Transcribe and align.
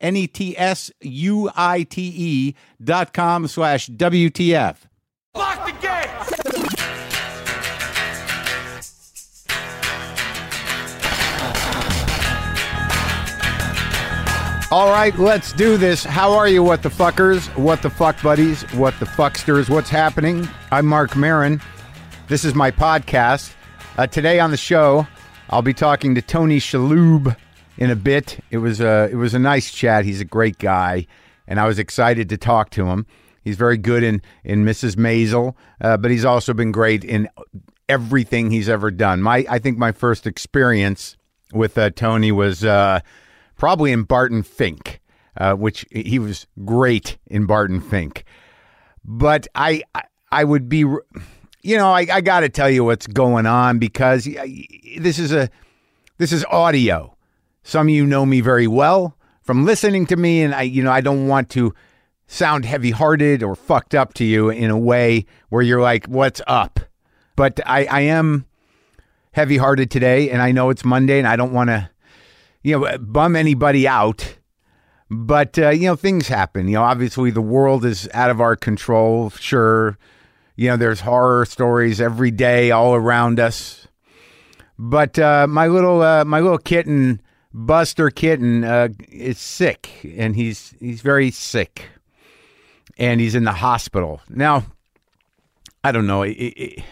N 0.00 0.16
E 0.16 0.26
T 0.26 0.56
S 0.56 0.90
U 1.00 1.50
I 1.54 1.82
T 1.82 2.12
E 2.16 2.54
dot 2.82 3.12
com 3.12 3.46
slash 3.46 3.88
WTF. 3.88 4.76
Lock 5.34 5.66
the 5.66 5.72
gate! 5.80 6.06
All 14.72 14.88
right, 14.90 15.18
let's 15.18 15.52
do 15.52 15.76
this. 15.76 16.04
How 16.04 16.32
are 16.32 16.46
you, 16.46 16.62
what 16.62 16.84
the 16.84 16.90
fuckers, 16.90 17.48
what 17.58 17.82
the 17.82 17.90
fuck 17.90 18.22
buddies, 18.22 18.62
what 18.74 18.96
the 19.00 19.06
fucksters? 19.06 19.68
What's 19.68 19.90
happening? 19.90 20.48
I'm 20.70 20.86
Marc 20.86 21.16
Maron. 21.16 21.60
This 22.28 22.44
is 22.44 22.54
my 22.54 22.70
podcast. 22.70 23.52
Uh, 23.98 24.06
today 24.06 24.38
on 24.38 24.52
the 24.52 24.56
show, 24.56 25.08
I'll 25.50 25.60
be 25.62 25.74
talking 25.74 26.14
to 26.14 26.22
Tony 26.22 26.60
Shalhoub 26.60 27.34
in 27.80 27.90
a 27.90 27.96
bit. 27.96 28.38
It 28.50 28.58
was 28.58 28.80
a 28.80 29.08
it 29.10 29.16
was 29.16 29.34
a 29.34 29.38
nice 29.38 29.72
chat. 29.72 30.04
He's 30.04 30.20
a 30.20 30.24
great 30.24 30.58
guy, 30.58 31.06
and 31.48 31.58
I 31.58 31.66
was 31.66 31.78
excited 31.78 32.28
to 32.28 32.36
talk 32.36 32.70
to 32.70 32.86
him. 32.86 33.06
He's 33.42 33.56
very 33.56 33.78
good 33.78 34.04
in 34.04 34.22
in 34.44 34.64
Mrs. 34.64 34.96
Maisel, 34.96 35.54
uh, 35.80 35.96
but 35.96 36.10
he's 36.10 36.24
also 36.24 36.52
been 36.52 36.70
great 36.70 37.02
in 37.02 37.28
everything 37.88 38.50
he's 38.50 38.68
ever 38.68 38.90
done. 38.90 39.22
My 39.22 39.44
I 39.48 39.58
think 39.58 39.78
my 39.78 39.90
first 39.90 40.26
experience 40.26 41.16
with 41.52 41.76
uh, 41.78 41.90
Tony 41.90 42.30
was 42.30 42.64
uh, 42.64 43.00
probably 43.56 43.90
in 43.90 44.04
Barton 44.04 44.42
Fink, 44.42 45.00
uh, 45.36 45.54
which 45.54 45.86
he 45.90 46.18
was 46.18 46.46
great 46.64 47.18
in 47.26 47.46
Barton 47.46 47.80
Fink. 47.80 48.24
But 49.04 49.48
I 49.54 49.82
I, 49.94 50.02
I 50.30 50.44
would 50.44 50.68
be, 50.68 50.78
you 50.78 51.76
know, 51.76 51.90
I, 51.90 52.06
I 52.12 52.20
got 52.20 52.40
to 52.40 52.50
tell 52.50 52.68
you 52.68 52.84
what's 52.84 53.06
going 53.06 53.46
on 53.46 53.78
because 53.78 54.24
this 54.98 55.18
is 55.18 55.32
a 55.32 55.48
this 56.18 56.30
is 56.30 56.44
audio. 56.44 57.16
Some 57.62 57.88
of 57.88 57.94
you 57.94 58.06
know 58.06 58.26
me 58.26 58.40
very 58.40 58.66
well 58.66 59.16
from 59.42 59.64
listening 59.64 60.06
to 60.06 60.16
me, 60.16 60.42
and 60.42 60.54
I 60.54 60.62
you 60.62 60.82
know 60.82 60.92
I 60.92 61.00
don't 61.00 61.28
want 61.28 61.50
to 61.50 61.74
sound 62.26 62.64
heavy-hearted 62.64 63.42
or 63.42 63.56
fucked 63.56 63.94
up 63.94 64.14
to 64.14 64.24
you 64.24 64.50
in 64.50 64.70
a 64.70 64.78
way 64.78 65.26
where 65.48 65.62
you're 65.62 65.80
like, 65.80 66.06
"What's 66.06 66.40
up?" 66.46 66.80
But 67.36 67.60
I 67.66 67.84
I 67.86 68.00
am 68.02 68.46
heavy-hearted 69.32 69.90
today, 69.90 70.30
and 70.30 70.42
I 70.42 70.52
know 70.52 70.70
it's 70.70 70.84
Monday, 70.84 71.18
and 71.18 71.28
I 71.28 71.36
don't 71.36 71.52
want 71.52 71.68
to 71.68 71.90
you 72.62 72.78
know, 72.78 72.98
bum 72.98 73.36
anybody 73.36 73.86
out. 73.86 74.36
But, 75.10 75.58
uh, 75.58 75.70
you 75.70 75.86
know, 75.86 75.96
things 75.96 76.28
happen. 76.28 76.68
You 76.68 76.74
know, 76.74 76.82
obviously 76.82 77.30
the 77.30 77.40
world 77.40 77.84
is 77.84 78.08
out 78.14 78.30
of 78.30 78.40
our 78.40 78.54
control. 78.54 79.30
Sure. 79.30 79.98
You 80.54 80.68
know, 80.68 80.76
there's 80.76 81.00
horror 81.00 81.46
stories 81.46 82.00
every 82.00 82.30
day 82.30 82.70
all 82.70 82.94
around 82.94 83.40
us. 83.40 83.88
But 84.78 85.18
uh, 85.18 85.46
my 85.48 85.66
little 85.66 86.00
uh, 86.00 86.24
my 86.24 86.40
little 86.40 86.58
kitten, 86.58 87.20
Buster 87.52 88.10
kitten, 88.10 88.64
uh, 88.64 88.88
is 89.10 89.38
sick, 89.38 89.90
and 90.16 90.36
he's 90.36 90.74
he's 90.78 91.00
very 91.00 91.30
sick, 91.30 91.88
and 92.96 93.20
he's 93.20 93.34
in 93.34 93.44
the 93.44 93.52
hospital 93.52 94.20
now. 94.28 94.64
I 95.82 95.92
don't 95.92 96.06
know. 96.06 96.22
It, 96.22 96.32
it, 96.32 96.84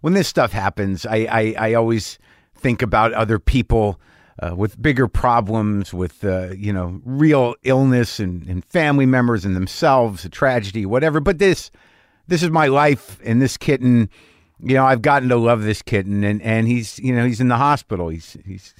when 0.00 0.14
this 0.14 0.28
stuff 0.28 0.52
happens, 0.52 1.04
I, 1.04 1.26
I, 1.30 1.54
I 1.58 1.74
always 1.74 2.18
think 2.56 2.80
about 2.80 3.12
other 3.12 3.38
people 3.38 4.00
uh, 4.38 4.54
with 4.54 4.80
bigger 4.80 5.08
problems, 5.08 5.92
with 5.92 6.24
uh, 6.24 6.52
you 6.56 6.72
know 6.72 7.00
real 7.04 7.54
illness 7.62 8.18
and, 8.18 8.46
and 8.46 8.64
family 8.64 9.06
members 9.06 9.44
and 9.44 9.54
themselves, 9.54 10.24
a 10.24 10.28
tragedy, 10.28 10.86
whatever. 10.86 11.20
But 11.20 11.38
this 11.38 11.70
this 12.26 12.42
is 12.42 12.50
my 12.50 12.68
life, 12.68 13.18
and 13.24 13.42
this 13.42 13.56
kitten, 13.56 14.08
you 14.60 14.74
know, 14.74 14.86
I've 14.86 15.02
gotten 15.02 15.28
to 15.28 15.36
love 15.36 15.62
this 15.62 15.82
kitten, 15.82 16.24
and 16.24 16.40
and 16.40 16.66
he's 16.66 16.98
you 17.00 17.14
know 17.14 17.26
he's 17.26 17.40
in 17.40 17.48
the 17.48 17.56
hospital. 17.56 18.08
He's 18.08 18.38
he's 18.46 18.74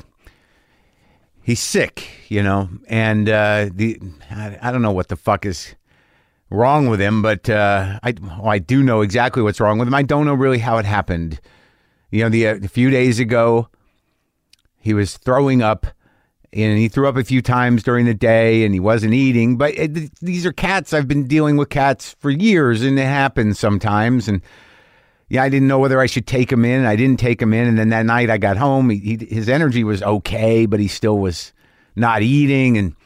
he's 1.42 1.60
sick, 1.60 2.08
you 2.28 2.42
know, 2.42 2.68
and 2.88 3.28
uh, 3.28 3.68
the 3.72 3.98
I, 4.30 4.58
I 4.62 4.72
don't 4.72 4.82
know 4.82 4.92
what 4.92 5.08
the 5.08 5.16
fuck 5.16 5.46
is 5.46 5.74
wrong 6.50 6.88
with 6.88 7.00
him, 7.00 7.22
but 7.22 7.48
uh, 7.48 7.98
I 8.02 8.14
well, 8.20 8.48
I 8.48 8.58
do 8.58 8.82
know 8.82 9.00
exactly 9.00 9.42
what's 9.42 9.60
wrong 9.60 9.78
with 9.78 9.88
him. 9.88 9.94
I 9.94 10.02
don't 10.02 10.26
know 10.26 10.34
really 10.34 10.58
how 10.58 10.78
it 10.78 10.84
happened. 10.84 11.40
You 12.10 12.24
know, 12.24 12.28
the 12.28 12.44
a 12.44 12.68
few 12.68 12.90
days 12.90 13.18
ago, 13.18 13.68
he 14.78 14.94
was 14.94 15.16
throwing 15.16 15.62
up, 15.62 15.86
and 16.52 16.78
he 16.78 16.88
threw 16.88 17.08
up 17.08 17.16
a 17.16 17.24
few 17.24 17.40
times 17.40 17.82
during 17.82 18.06
the 18.06 18.14
day, 18.14 18.64
and 18.64 18.74
he 18.74 18.80
wasn't 18.80 19.14
eating. 19.14 19.56
But 19.56 19.74
it, 19.76 20.14
these 20.20 20.44
are 20.44 20.52
cats. 20.52 20.92
I've 20.92 21.08
been 21.08 21.26
dealing 21.26 21.56
with 21.56 21.68
cats 21.68 22.16
for 22.18 22.30
years, 22.30 22.82
and 22.82 22.98
it 22.98 23.04
happens 23.04 23.58
sometimes. 23.58 24.28
And 24.28 24.42
yeah, 25.30 25.44
I 25.44 25.48
didn't 25.48 25.68
know 25.68 25.78
whether 25.78 26.00
I 26.00 26.06
should 26.06 26.26
take 26.26 26.50
him 26.50 26.64
in. 26.64 26.84
I 26.84 26.96
didn't 26.96 27.20
take 27.20 27.40
him 27.40 27.54
in, 27.54 27.68
and 27.68 27.78
then 27.78 27.90
that 27.90 28.04
night 28.04 28.30
I 28.30 28.36
got 28.36 28.56
home. 28.56 28.90
He, 28.90 28.98
he, 28.98 29.26
his 29.26 29.48
energy 29.48 29.84
was 29.84 30.02
okay, 30.02 30.66
but 30.66 30.80
he 30.80 30.88
still 30.88 31.18
was 31.18 31.52
not 31.94 32.22
eating, 32.22 32.76
and 32.76 32.96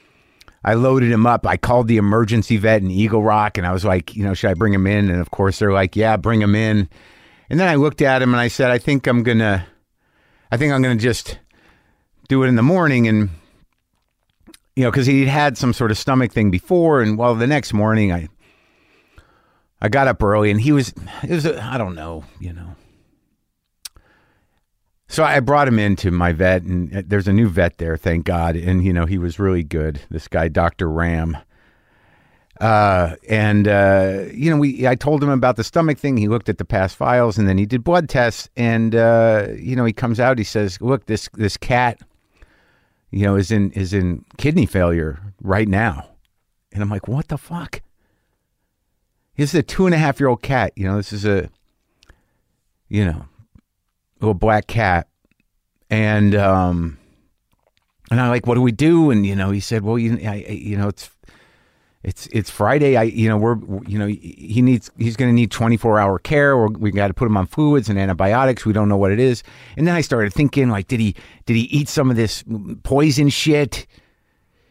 I 0.65 0.73
loaded 0.73 1.13
him 1.13 1.27
up. 1.27 1.47
I 1.47 1.59
called 1.59 1.87
the 1.87 1.99
emergency 1.99 2.57
vet 2.57 2.81
in 2.81 2.91
Eagle 2.91 3.23
Rock, 3.23 3.59
and 3.59 3.67
I 3.67 3.73
was 3.73 3.85
like, 3.85 4.17
you 4.17 4.25
know, 4.25 4.33
should 4.33 4.51
I 4.51 4.55
bring 4.55 4.73
him 4.73 4.87
in? 4.87 5.11
And 5.11 5.21
of 5.21 5.31
course, 5.31 5.59
they're 5.59 5.73
like, 5.73 5.97
yeah, 5.97 6.17
bring 6.17 6.41
him 6.41 6.55
in. 6.55 6.89
And 7.51 7.61
then 7.61 7.69
I 7.69 7.75
looked 7.75 8.01
at 8.01 8.23
him 8.23 8.33
and 8.33 8.41
I 8.41 8.49
said, 8.49 8.71
I 8.71 8.79
think 8.79 9.07
I'm 9.07 9.23
gonna, 9.23 9.67
I 10.51 10.57
think 10.57 10.73
I'm 10.73 10.81
gonna 10.81 10.97
just 10.97 11.39
do 12.29 12.43
it 12.43 12.49
in 12.49 12.57
the 12.57 12.63
morning 12.63 13.07
and 13.07 13.29
you 14.77 14.83
know 14.83 14.91
because 14.91 15.07
he'd 15.07 15.29
had 15.29 15.59
some 15.59 15.73
sort 15.73 15.91
of 15.91 15.99
stomach 15.99 16.33
thing 16.33 16.51
before 16.51 17.03
and 17.03 17.19
well 17.19 17.35
the 17.35 17.47
next 17.47 17.73
morning 17.73 18.13
i 18.13 18.29
i 19.85 19.89
got 19.89 20.09
up 20.09 20.23
early 20.23 20.51
and 20.51 20.61
he 20.61 20.73
was 20.73 20.93
it 21.23 21.31
was 21.31 21.47
I 21.47 21.79
don't 21.79 21.95
know 21.95 22.25
you 22.41 22.53
know 22.53 22.75
so 25.09 25.23
i 25.23 25.39
brought 25.41 25.69
him 25.69 25.79
into 25.79 26.11
my 26.11 26.33
vet 26.33 26.63
and 26.63 26.97
uh, 26.97 27.03
there's 27.07 27.29
a 27.29 27.33
new 27.33 27.49
vet 27.49 27.79
there 27.79 27.97
thank 27.97 28.25
god 28.25 28.57
and 28.57 28.85
you 28.85 28.93
know 28.93 29.07
he 29.07 29.19
was 29.19 29.39
really 29.39 29.63
good 29.63 30.01
this 30.11 30.29
guy 30.29 30.49
dr 30.49 30.89
ram 30.89 31.37
uh, 32.61 33.17
and 33.29 33.67
uh, 33.67 34.21
you 34.33 34.49
know, 34.49 34.57
we 34.57 34.87
I 34.87 34.95
told 34.95 35.21
him 35.21 35.29
about 35.29 35.57
the 35.57 35.65
stomach 35.65 35.99
thing. 35.99 36.17
He 36.17 36.29
looked 36.29 36.49
at 36.49 36.59
the 36.59 36.65
past 36.65 36.95
files, 36.95 37.37
and 37.37 37.49
then 37.49 37.59
he 37.59 37.67
did 37.67 37.83
blood 37.83 38.09
tests. 38.09 38.49
And 38.57 38.95
uh, 38.95 39.49
you 39.57 39.75
know, 39.75 39.85
he 39.85 39.93
comes 39.93 40.21
out. 40.21 40.39
He 40.39 40.45
says, 40.45 40.81
"Look, 40.81 41.07
this 41.07 41.29
this 41.35 41.57
cat 41.57 41.99
you 43.15 43.23
know, 43.23 43.37
is 43.37 43.53
in 43.53 43.71
is 43.73 43.95
in 43.95 44.25
kidney 44.39 44.67
failure 44.67 45.21
right 45.41 45.69
now. 45.69 46.09
And 46.73 46.83
I'm 46.83 46.91
like, 46.91 47.07
what 47.07 47.29
the 47.29 47.39
fuck? 47.39 47.81
This 49.37 49.55
is 49.55 49.61
a 49.61 49.63
two 49.63 49.87
and 49.87 49.95
a 49.95 49.99
half 49.99 50.21
year 50.21 50.29
old 50.29 50.43
cat. 50.43 50.73
You 50.77 50.87
know, 50.87 50.97
this 50.97 51.13
is 51.13 51.25
a, 51.25 51.51
you 52.89 53.05
know, 53.05 53.27
little 54.21 54.35
black 54.35 54.67
cat. 54.67 55.09
And, 55.91 56.35
um, 56.35 56.99
and 58.11 58.21
I'm 58.21 58.31
like, 58.31 58.47
what 58.47 58.55
do 58.55 58.63
we 58.63 58.73
do? 58.73 59.11
And, 59.11 59.27
you 59.27 59.35
know, 59.35 59.51
he 59.51 59.61
said, 59.61 59.83
well, 59.83 59.99
you, 59.99 60.19
I, 60.27 60.37
you 60.37 60.77
know, 60.77 60.89
it's 60.89 61.11
it's 62.05 62.27
it's 62.29 62.51
Friday. 62.51 62.97
I 62.97 63.05
you 63.05 63.29
know 63.29 63.39
we're 63.39 63.57
you 63.87 63.99
know 63.99 64.07
he 64.07 64.61
needs 64.61 64.91
he's 64.99 65.17
going 65.17 65.31
to 65.31 65.35
need 65.35 65.51
24 65.51 65.99
hour 65.99 66.19
care. 66.19 66.53
Or 66.53 66.69
we 66.69 66.91
got 66.91 67.09
to 67.09 67.15
put 67.15 67.27
him 67.27 67.37
on 67.37 67.47
fluids 67.47 67.89
and 67.89 67.99
antibiotics. 67.99 68.67
We 68.67 68.75
don't 68.75 68.91
know 68.91 68.99
what 68.99 69.11
it 69.11 69.19
is. 69.19 69.43
And 69.77 69.87
then 69.89 69.95
I 69.95 70.03
started 70.03 70.33
thinking 70.33 70.69
like, 70.69 70.87
did 70.87 71.01
he 71.01 71.17
did 71.47 71.57
he 71.57 71.63
eat 71.63 71.89
some 71.89 72.11
of 72.11 72.17
this 72.17 72.45
poison 72.83 73.31
shit? 73.31 73.87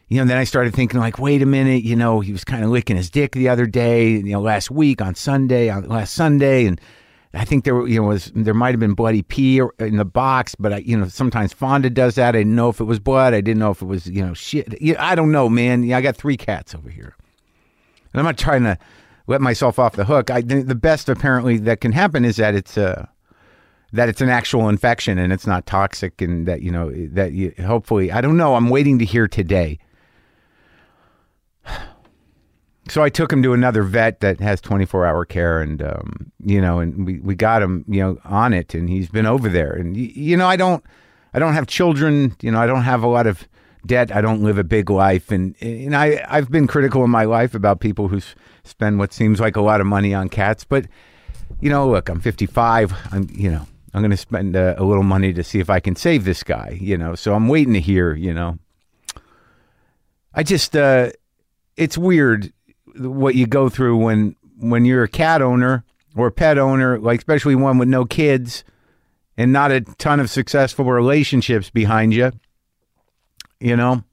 You 0.08 0.18
know, 0.18 0.26
then 0.26 0.38
I 0.38 0.44
started 0.44 0.74
thinking 0.74 1.00
like, 1.00 1.18
wait 1.18 1.42
a 1.42 1.46
minute. 1.46 1.82
You 1.82 1.96
know, 1.96 2.20
he 2.20 2.32
was 2.32 2.44
kind 2.44 2.64
of 2.64 2.70
licking 2.70 2.96
his 2.96 3.10
dick 3.10 3.32
the 3.32 3.48
other 3.48 3.66
day. 3.66 4.10
You 4.10 4.32
know, 4.32 4.40
last 4.40 4.70
week 4.70 5.00
on 5.00 5.14
Sunday 5.14 5.68
on 5.68 5.88
last 5.88 6.14
Sunday 6.14 6.66
and. 6.66 6.80
I 7.36 7.44
think 7.44 7.64
there 7.64 7.84
you 7.88 8.00
know 8.00 8.06
was 8.06 8.30
there 8.36 8.54
might 8.54 8.70
have 8.70 8.78
been 8.78 8.94
bloody 8.94 9.22
pee 9.22 9.60
in 9.80 9.96
the 9.96 10.04
box, 10.04 10.54
but 10.54 10.72
I, 10.72 10.76
you 10.78 10.96
know 10.96 11.08
sometimes 11.08 11.52
Fonda 11.52 11.90
does 11.90 12.14
that. 12.14 12.36
I 12.36 12.38
didn't 12.38 12.54
know 12.54 12.68
if 12.68 12.78
it 12.78 12.84
was 12.84 13.00
blood. 13.00 13.34
I 13.34 13.40
didn't 13.40 13.58
know 13.58 13.72
if 13.72 13.82
it 13.82 13.86
was 13.86 14.06
you 14.06 14.24
know 14.24 14.34
shit. 14.34 14.72
I 15.00 15.16
don't 15.16 15.32
know, 15.32 15.48
man. 15.48 15.92
I 15.92 16.00
got 16.00 16.16
three 16.16 16.36
cats 16.36 16.76
over 16.76 16.88
here. 16.88 17.16
And 18.12 18.20
I'm 18.20 18.24
not 18.24 18.38
trying 18.38 18.62
to 18.62 18.78
let 19.26 19.40
myself 19.40 19.78
off 19.78 19.96
the 19.96 20.04
hook. 20.04 20.30
I 20.30 20.42
the 20.42 20.74
best 20.74 21.08
apparently 21.08 21.58
that 21.58 21.80
can 21.80 21.92
happen 21.92 22.24
is 22.24 22.36
that 22.36 22.54
it's 22.54 22.76
a 22.76 23.08
that 23.92 24.08
it's 24.08 24.20
an 24.20 24.28
actual 24.28 24.68
infection 24.68 25.18
and 25.18 25.32
it's 25.32 25.46
not 25.46 25.66
toxic 25.66 26.20
and 26.20 26.46
that 26.46 26.62
you 26.62 26.70
know 26.70 26.90
that 27.08 27.32
you 27.32 27.52
hopefully 27.64 28.12
I 28.12 28.20
don't 28.20 28.36
know 28.36 28.54
I'm 28.54 28.68
waiting 28.68 28.98
to 29.00 29.04
hear 29.04 29.26
today. 29.26 29.78
So 32.88 33.02
I 33.02 33.08
took 33.08 33.32
him 33.32 33.42
to 33.42 33.52
another 33.54 33.82
vet 33.82 34.20
that 34.20 34.40
has 34.40 34.60
24 34.60 35.06
hour 35.06 35.24
care 35.24 35.60
and 35.60 35.82
um, 35.82 36.32
you 36.44 36.60
know 36.60 36.80
and 36.80 37.06
we, 37.06 37.18
we 37.20 37.34
got 37.34 37.62
him 37.62 37.84
you 37.88 38.00
know 38.00 38.18
on 38.24 38.52
it 38.52 38.74
and 38.74 38.88
he's 38.88 39.08
been 39.08 39.26
over 39.26 39.48
there. 39.48 39.72
And 39.72 39.96
you 39.96 40.36
know 40.36 40.46
I 40.46 40.56
don't 40.56 40.84
I 41.32 41.38
don't 41.38 41.54
have 41.54 41.66
children 41.66 42.36
you 42.42 42.50
know 42.50 42.60
I 42.60 42.66
don't 42.66 42.82
have 42.82 43.02
a 43.02 43.08
lot 43.08 43.26
of 43.26 43.48
debt. 43.86 44.14
I 44.14 44.20
don't 44.20 44.42
live 44.42 44.58
a 44.58 44.64
big 44.64 44.90
life. 44.90 45.30
And 45.30 45.54
and 45.60 45.96
I 45.96 46.24
I've 46.28 46.50
been 46.50 46.66
critical 46.66 47.04
in 47.04 47.10
my 47.10 47.24
life 47.24 47.54
about 47.54 47.80
people 47.80 48.08
who 48.08 48.20
spend 48.64 48.98
what 48.98 49.12
seems 49.12 49.40
like 49.40 49.56
a 49.56 49.62
lot 49.62 49.80
of 49.80 49.86
money 49.86 50.12
on 50.12 50.28
cats. 50.28 50.64
But 50.64 50.86
you 51.60 51.70
know 51.70 51.88
look 51.88 52.08
I'm 52.08 52.20
55 52.20 52.92
I'm 53.12 53.28
you 53.32 53.50
know 53.50 53.66
I'm 53.94 54.00
going 54.00 54.10
to 54.10 54.16
spend 54.16 54.56
a, 54.56 54.80
a, 54.80 54.82
little 54.82 55.04
money 55.04 55.32
to 55.32 55.44
see 55.44 55.60
if 55.60 55.70
I 55.70 55.78
can 55.78 55.94
save 55.94 56.24
this 56.24 56.42
guy, 56.42 56.76
you 56.80 56.98
know. 56.98 57.14
So 57.14 57.32
I'm 57.32 57.46
waiting 57.46 57.74
to 57.74 57.80
hear, 57.80 58.12
you 58.12 58.34
know. 58.34 58.58
I 60.34 60.42
just, 60.42 60.74
uh, 60.74 61.12
it's 61.76 61.96
weird 61.96 62.52
what 62.98 63.34
you 63.34 63.46
go 63.46 63.68
through 63.68 63.96
when 63.96 64.36
when 64.58 64.84
you're 64.84 65.04
a 65.04 65.08
cat 65.08 65.42
owner 65.42 65.84
or 66.16 66.28
a 66.28 66.32
pet 66.32 66.58
owner, 66.58 66.98
like 66.98 67.18
especially 67.18 67.54
one 67.54 67.78
with 67.78 67.88
no 67.88 68.04
kids 68.04 68.64
and 69.36 69.52
not 69.52 69.72
a 69.72 69.80
ton 69.80 70.20
of 70.20 70.30
successful 70.30 70.84
relationships 70.84 71.70
behind 71.70 72.14
you. 72.14 72.32
You 73.60 73.76
know, 73.76 74.04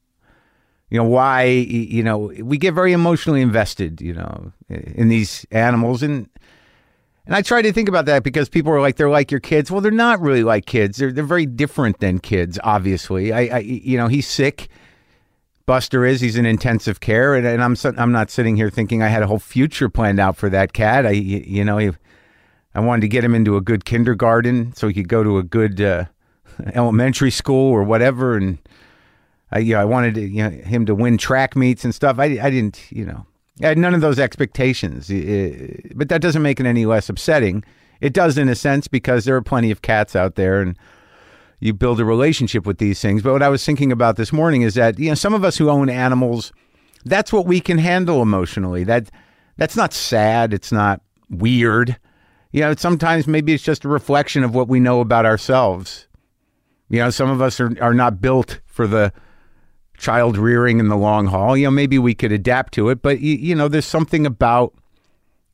you 0.89 0.97
know 0.97 1.03
why? 1.03 1.43
You 1.43 2.03
know, 2.03 2.31
we 2.41 2.57
get 2.57 2.73
very 2.73 2.93
emotionally 2.93 3.41
invested, 3.41 4.01
you 4.01 4.13
know, 4.13 4.51
in 4.69 5.09
these 5.09 5.45
animals 5.51 6.03
and 6.03 6.29
and 7.25 7.35
I 7.35 7.41
try 7.43 7.61
to 7.61 7.71
think 7.71 7.87
about 7.87 8.05
that 8.07 8.23
because 8.23 8.49
people 8.49 8.73
are 8.73 8.81
like, 8.81 8.95
they're 8.95 9.09
like 9.09 9.29
your 9.29 9.39
kids. 9.39 9.69
Well, 9.69 9.79
they're 9.79 9.91
not 9.91 10.19
really 10.19 10.43
like 10.43 10.65
kids. 10.65 10.97
They're, 10.97 11.11
they're 11.11 11.23
very 11.23 11.45
different 11.45 11.99
than 11.99 12.19
kids, 12.19 12.59
obviously. 12.63 13.31
I, 13.31 13.57
I 13.57 13.59
you 13.59 13.97
know, 13.97 14.07
he's 14.07 14.27
sick. 14.27 14.69
Buster 15.65 16.05
is. 16.05 16.21
He's 16.21 16.35
in 16.35 16.45
intensive 16.45 16.99
care, 16.99 17.35
and, 17.35 17.45
and 17.45 17.63
I'm 17.63 17.75
I'm 17.97 18.11
not 18.11 18.29
sitting 18.29 18.55
here 18.55 18.69
thinking 18.69 19.01
I 19.01 19.07
had 19.07 19.23
a 19.23 19.27
whole 19.27 19.39
future 19.39 19.89
planned 19.89 20.19
out 20.19 20.37
for 20.37 20.49
that 20.49 20.73
cat. 20.73 21.05
I 21.05 21.11
you 21.11 21.63
know 21.63 21.77
I 22.73 22.79
wanted 22.79 23.01
to 23.01 23.07
get 23.07 23.23
him 23.23 23.35
into 23.35 23.57
a 23.57 23.61
good 23.61 23.85
kindergarten 23.85 24.73
so 24.75 24.87
he 24.87 24.93
could 24.93 25.09
go 25.09 25.23
to 25.23 25.37
a 25.37 25.43
good 25.43 25.81
uh, 25.81 26.05
elementary 26.73 27.31
school 27.31 27.71
or 27.71 27.83
whatever, 27.83 28.37
and 28.37 28.57
I 29.51 29.59
you 29.59 29.73
know, 29.73 29.81
I 29.81 29.85
wanted 29.85 30.15
to, 30.15 30.21
you 30.21 30.43
know, 30.43 30.49
him 30.49 30.85
to 30.85 30.95
win 30.95 31.17
track 31.17 31.55
meets 31.55 31.83
and 31.83 31.93
stuff. 31.93 32.19
I 32.19 32.39
I 32.41 32.49
didn't 32.49 32.91
you 32.91 33.05
know 33.05 33.25
I 33.63 33.67
had 33.67 33.77
none 33.77 33.93
of 33.93 34.01
those 34.01 34.19
expectations, 34.19 35.07
but 35.95 36.09
that 36.09 36.21
doesn't 36.21 36.41
make 36.41 36.59
it 36.59 36.65
any 36.65 36.85
less 36.85 37.09
upsetting. 37.09 37.63
It 37.99 38.13
does 38.13 38.37
in 38.37 38.49
a 38.49 38.55
sense 38.55 38.87
because 38.87 39.25
there 39.25 39.35
are 39.35 39.41
plenty 39.41 39.69
of 39.69 39.83
cats 39.83 40.15
out 40.15 40.35
there 40.35 40.61
and 40.61 40.77
you 41.61 41.73
build 41.73 41.99
a 41.99 42.05
relationship 42.05 42.65
with 42.65 42.79
these 42.79 42.99
things. 42.99 43.21
But 43.21 43.31
what 43.31 43.43
I 43.43 43.49
was 43.49 43.63
thinking 43.63 43.91
about 43.91 44.17
this 44.17 44.33
morning 44.33 44.63
is 44.63 44.73
that, 44.73 44.99
you 44.99 45.09
know, 45.09 45.15
some 45.15 45.33
of 45.33 45.45
us 45.45 45.57
who 45.57 45.69
own 45.69 45.89
animals, 45.89 46.51
that's 47.05 47.31
what 47.31 47.45
we 47.45 47.61
can 47.61 47.77
handle 47.77 48.21
emotionally. 48.21 48.83
That 48.83 49.09
that's 49.57 49.75
not 49.75 49.93
sad, 49.93 50.53
it's 50.53 50.71
not 50.71 51.01
weird. 51.29 51.97
You 52.51 52.61
know, 52.61 52.73
sometimes 52.75 53.27
maybe 53.27 53.53
it's 53.53 53.63
just 53.63 53.85
a 53.85 53.89
reflection 53.89 54.43
of 54.43 54.55
what 54.55 54.67
we 54.67 54.79
know 54.79 54.99
about 54.99 55.25
ourselves. 55.25 56.07
You 56.89 56.99
know, 56.99 57.11
some 57.11 57.29
of 57.29 57.41
us 57.41 57.59
are, 57.59 57.71
are 57.79 57.93
not 57.93 58.19
built 58.19 58.59
for 58.65 58.87
the 58.87 59.13
child 59.97 60.37
rearing 60.37 60.79
in 60.79 60.89
the 60.89 60.97
long 60.97 61.27
haul. 61.27 61.55
You 61.55 61.65
know, 61.65 61.71
maybe 61.71 61.99
we 61.99 62.15
could 62.15 62.31
adapt 62.31 62.73
to 62.73 62.89
it, 62.89 63.03
but 63.03 63.21
you, 63.21 63.35
you 63.35 63.55
know, 63.55 63.67
there's 63.67 63.85
something 63.85 64.25
about 64.25 64.73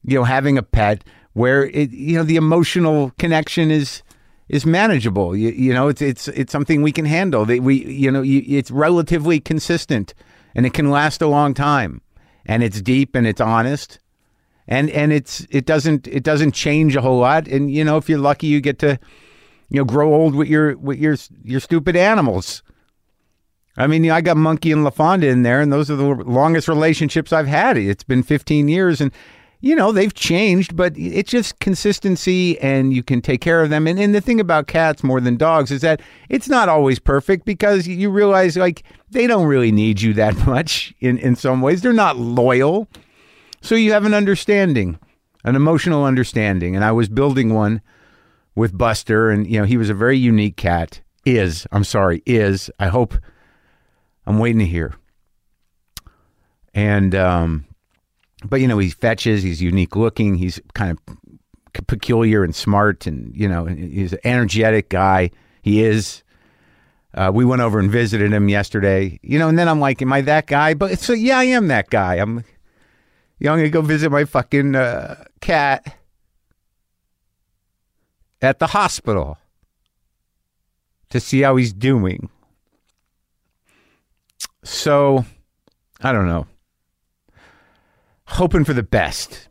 you 0.04 0.18
know 0.18 0.24
having 0.24 0.58
a 0.58 0.64
pet 0.64 1.04
where 1.34 1.66
it 1.66 1.92
you 1.92 2.16
know 2.16 2.24
the 2.24 2.38
emotional 2.38 3.12
connection 3.20 3.70
is 3.70 4.02
is 4.50 4.66
manageable. 4.66 5.36
You, 5.36 5.50
you 5.50 5.74
know, 5.74 5.88
it's 5.88 6.02
it's 6.02 6.28
it's 6.30 6.52
something 6.52 6.82
we 6.82 6.92
can 6.92 7.06
handle. 7.06 7.46
That 7.46 7.62
we 7.62 7.86
you 7.86 8.12
know 8.12 8.22
you, 8.22 8.44
it's 8.46 8.72
relatively 8.72 9.40
consistent 9.40 10.14
and 10.58 10.66
it 10.66 10.74
can 10.74 10.90
last 10.90 11.22
a 11.22 11.28
long 11.28 11.54
time, 11.54 12.02
and 12.46 12.64
it's 12.64 12.82
deep 12.82 13.16
and 13.16 13.28
it's 13.28 13.40
honest, 13.40 14.00
and 14.68 14.90
and 14.90 15.14
it's 15.14 15.46
it 15.52 15.66
doesn't 15.66 16.08
it 16.08 16.24
doesn't 16.24 16.54
change 16.54 16.96
a 16.96 17.02
whole 17.02 17.20
lot. 17.20 17.48
And 17.48 17.72
you 17.72 17.84
know, 17.84 17.98
if 17.98 18.10
you're 18.10 18.20
lucky, 18.20 18.48
you 18.48 18.60
get 18.60 18.80
to 18.80 19.00
you 19.70 19.80
know 19.80 19.86
grow 19.86 20.14
old 20.14 20.34
with 20.34 20.48
your 20.48 20.76
with 20.78 20.98
your 20.98 21.16
your 21.44 21.60
stupid 21.60 21.96
animals. 21.96 22.64
I 23.80 23.86
mean, 23.86 24.10
I 24.10 24.22
got 24.22 24.38
Monkey 24.38 24.72
and 24.72 24.84
LaFonda 24.84 25.26
in 25.26 25.44
there, 25.44 25.62
and 25.62 25.72
those 25.72 25.92
are 25.92 25.96
the 25.96 26.04
longest 26.04 26.68
relationships 26.68 27.32
I've 27.32 27.46
had. 27.46 27.78
It's 27.78 28.04
been 28.04 28.24
15 28.24 28.68
years, 28.68 29.00
and 29.00 29.12
you 29.60 29.76
know 29.76 29.92
they've 29.92 30.14
changed, 30.14 30.76
but 30.76 30.94
it's 30.98 31.32
just 31.32 31.60
consistency, 31.60 32.60
and 32.60 32.94
you 32.94 33.04
can 33.04 33.22
take 33.22 33.42
care 33.42 33.62
of 33.64 33.70
them. 33.70 33.88
And, 33.88 34.00
and 34.00 34.14
the 34.14 34.22
thing 34.22 34.40
about 34.40 34.68
cats 34.68 35.04
more 35.04 35.20
than 35.20 35.38
dogs 35.38 35.72
is 35.72 35.82
that 35.82 36.02
it's 36.30 36.48
not 36.48 36.70
always 36.70 37.00
perfect 37.00 37.46
because 37.46 37.88
you 37.88 38.10
realize 38.10 38.56
like 38.58 38.84
they 39.10 39.28
don't 39.28 39.48
really 39.48 39.72
need 39.72 40.02
you 40.02 40.14
that 40.14 40.36
much 40.48 40.94
in 41.00 41.18
in 41.18 41.36
some 41.36 41.62
ways. 41.62 41.82
They're 41.82 41.94
not 41.94 42.18
loyal, 42.18 42.88
so 43.62 43.76
you 43.76 43.92
have 43.94 44.06
an 44.06 44.14
understanding, 44.14 45.00
an 45.44 45.56
emotional 45.56 46.04
understanding. 46.04 46.76
And 46.76 46.86
I 46.86 46.92
was 46.92 47.10
building 47.10 47.54
one 47.54 47.82
with 48.56 48.78
Buster, 48.78 49.30
and 49.30 49.48
you 49.48 49.60
know 49.60 49.66
he 49.66 49.78
was 49.78 49.90
a 49.90 49.96
very 49.96 50.18
unique 50.18 50.58
cat. 50.58 51.02
Is 51.26 51.68
I'm 51.72 51.84
sorry, 51.84 52.24
is 52.26 52.70
I 52.80 52.88
hope 52.88 53.16
I'm 54.28 54.40
waiting 54.40 54.60
to 54.60 54.66
hear. 54.66 54.94
And, 56.74 57.16
um, 57.16 57.66
but 58.44 58.62
you 58.62 58.68
know, 58.68 58.78
he 58.78 58.90
fetches, 58.90 59.44
he's 59.44 59.62
unique 59.62 59.96
looking, 59.96 60.36
he's 60.36 60.60
kind 60.74 60.92
of 60.92 61.88
peculiar 61.88 62.44
and 62.44 62.56
smart, 62.56 63.08
and, 63.08 63.36
you 63.36 63.48
know, 63.48 63.66
he's 63.66 64.14
an 64.14 64.20
energetic 64.24 64.90
guy. 64.90 65.32
He 65.62 65.84
is. 65.84 66.24
Uh, 67.14 67.32
we 67.34 67.46
went 67.46 67.62
over 67.62 67.80
and 67.80 67.90
visited 67.90 68.32
him 68.32 68.48
yesterday, 68.48 69.20
you 69.24 69.40
know, 69.40 69.48
and 69.50 69.58
then 69.58 69.68
I'm 69.68 69.80
like, 69.80 70.02
am 70.02 70.14
I 70.14 70.22
that 70.22 70.46
guy? 70.46 70.76
But 70.76 71.00
so, 71.00 71.14
yeah, 71.14 71.40
I 71.40 71.46
am 71.46 71.68
that 71.68 71.90
guy. 71.90 72.16
I'm, 72.16 72.44
you 73.40 73.46
know, 73.46 73.54
I'm 73.54 73.60
to 73.60 73.70
go 73.70 73.82
visit 73.82 74.12
my 74.12 74.26
fucking 74.26 74.76
uh, 74.76 75.24
cat 75.42 75.98
at 78.42 78.60
the 78.60 78.68
hospital 78.68 79.40
to 81.10 81.20
see 81.20 81.42
how 81.42 81.56
he's 81.56 81.74
doing. 81.74 82.30
So, 84.64 85.26
I 86.02 86.12
don't 86.12 86.28
know. 86.28 86.46
Hoping 88.28 88.66
for 88.66 88.74
the 88.74 88.84
best. 88.84 89.48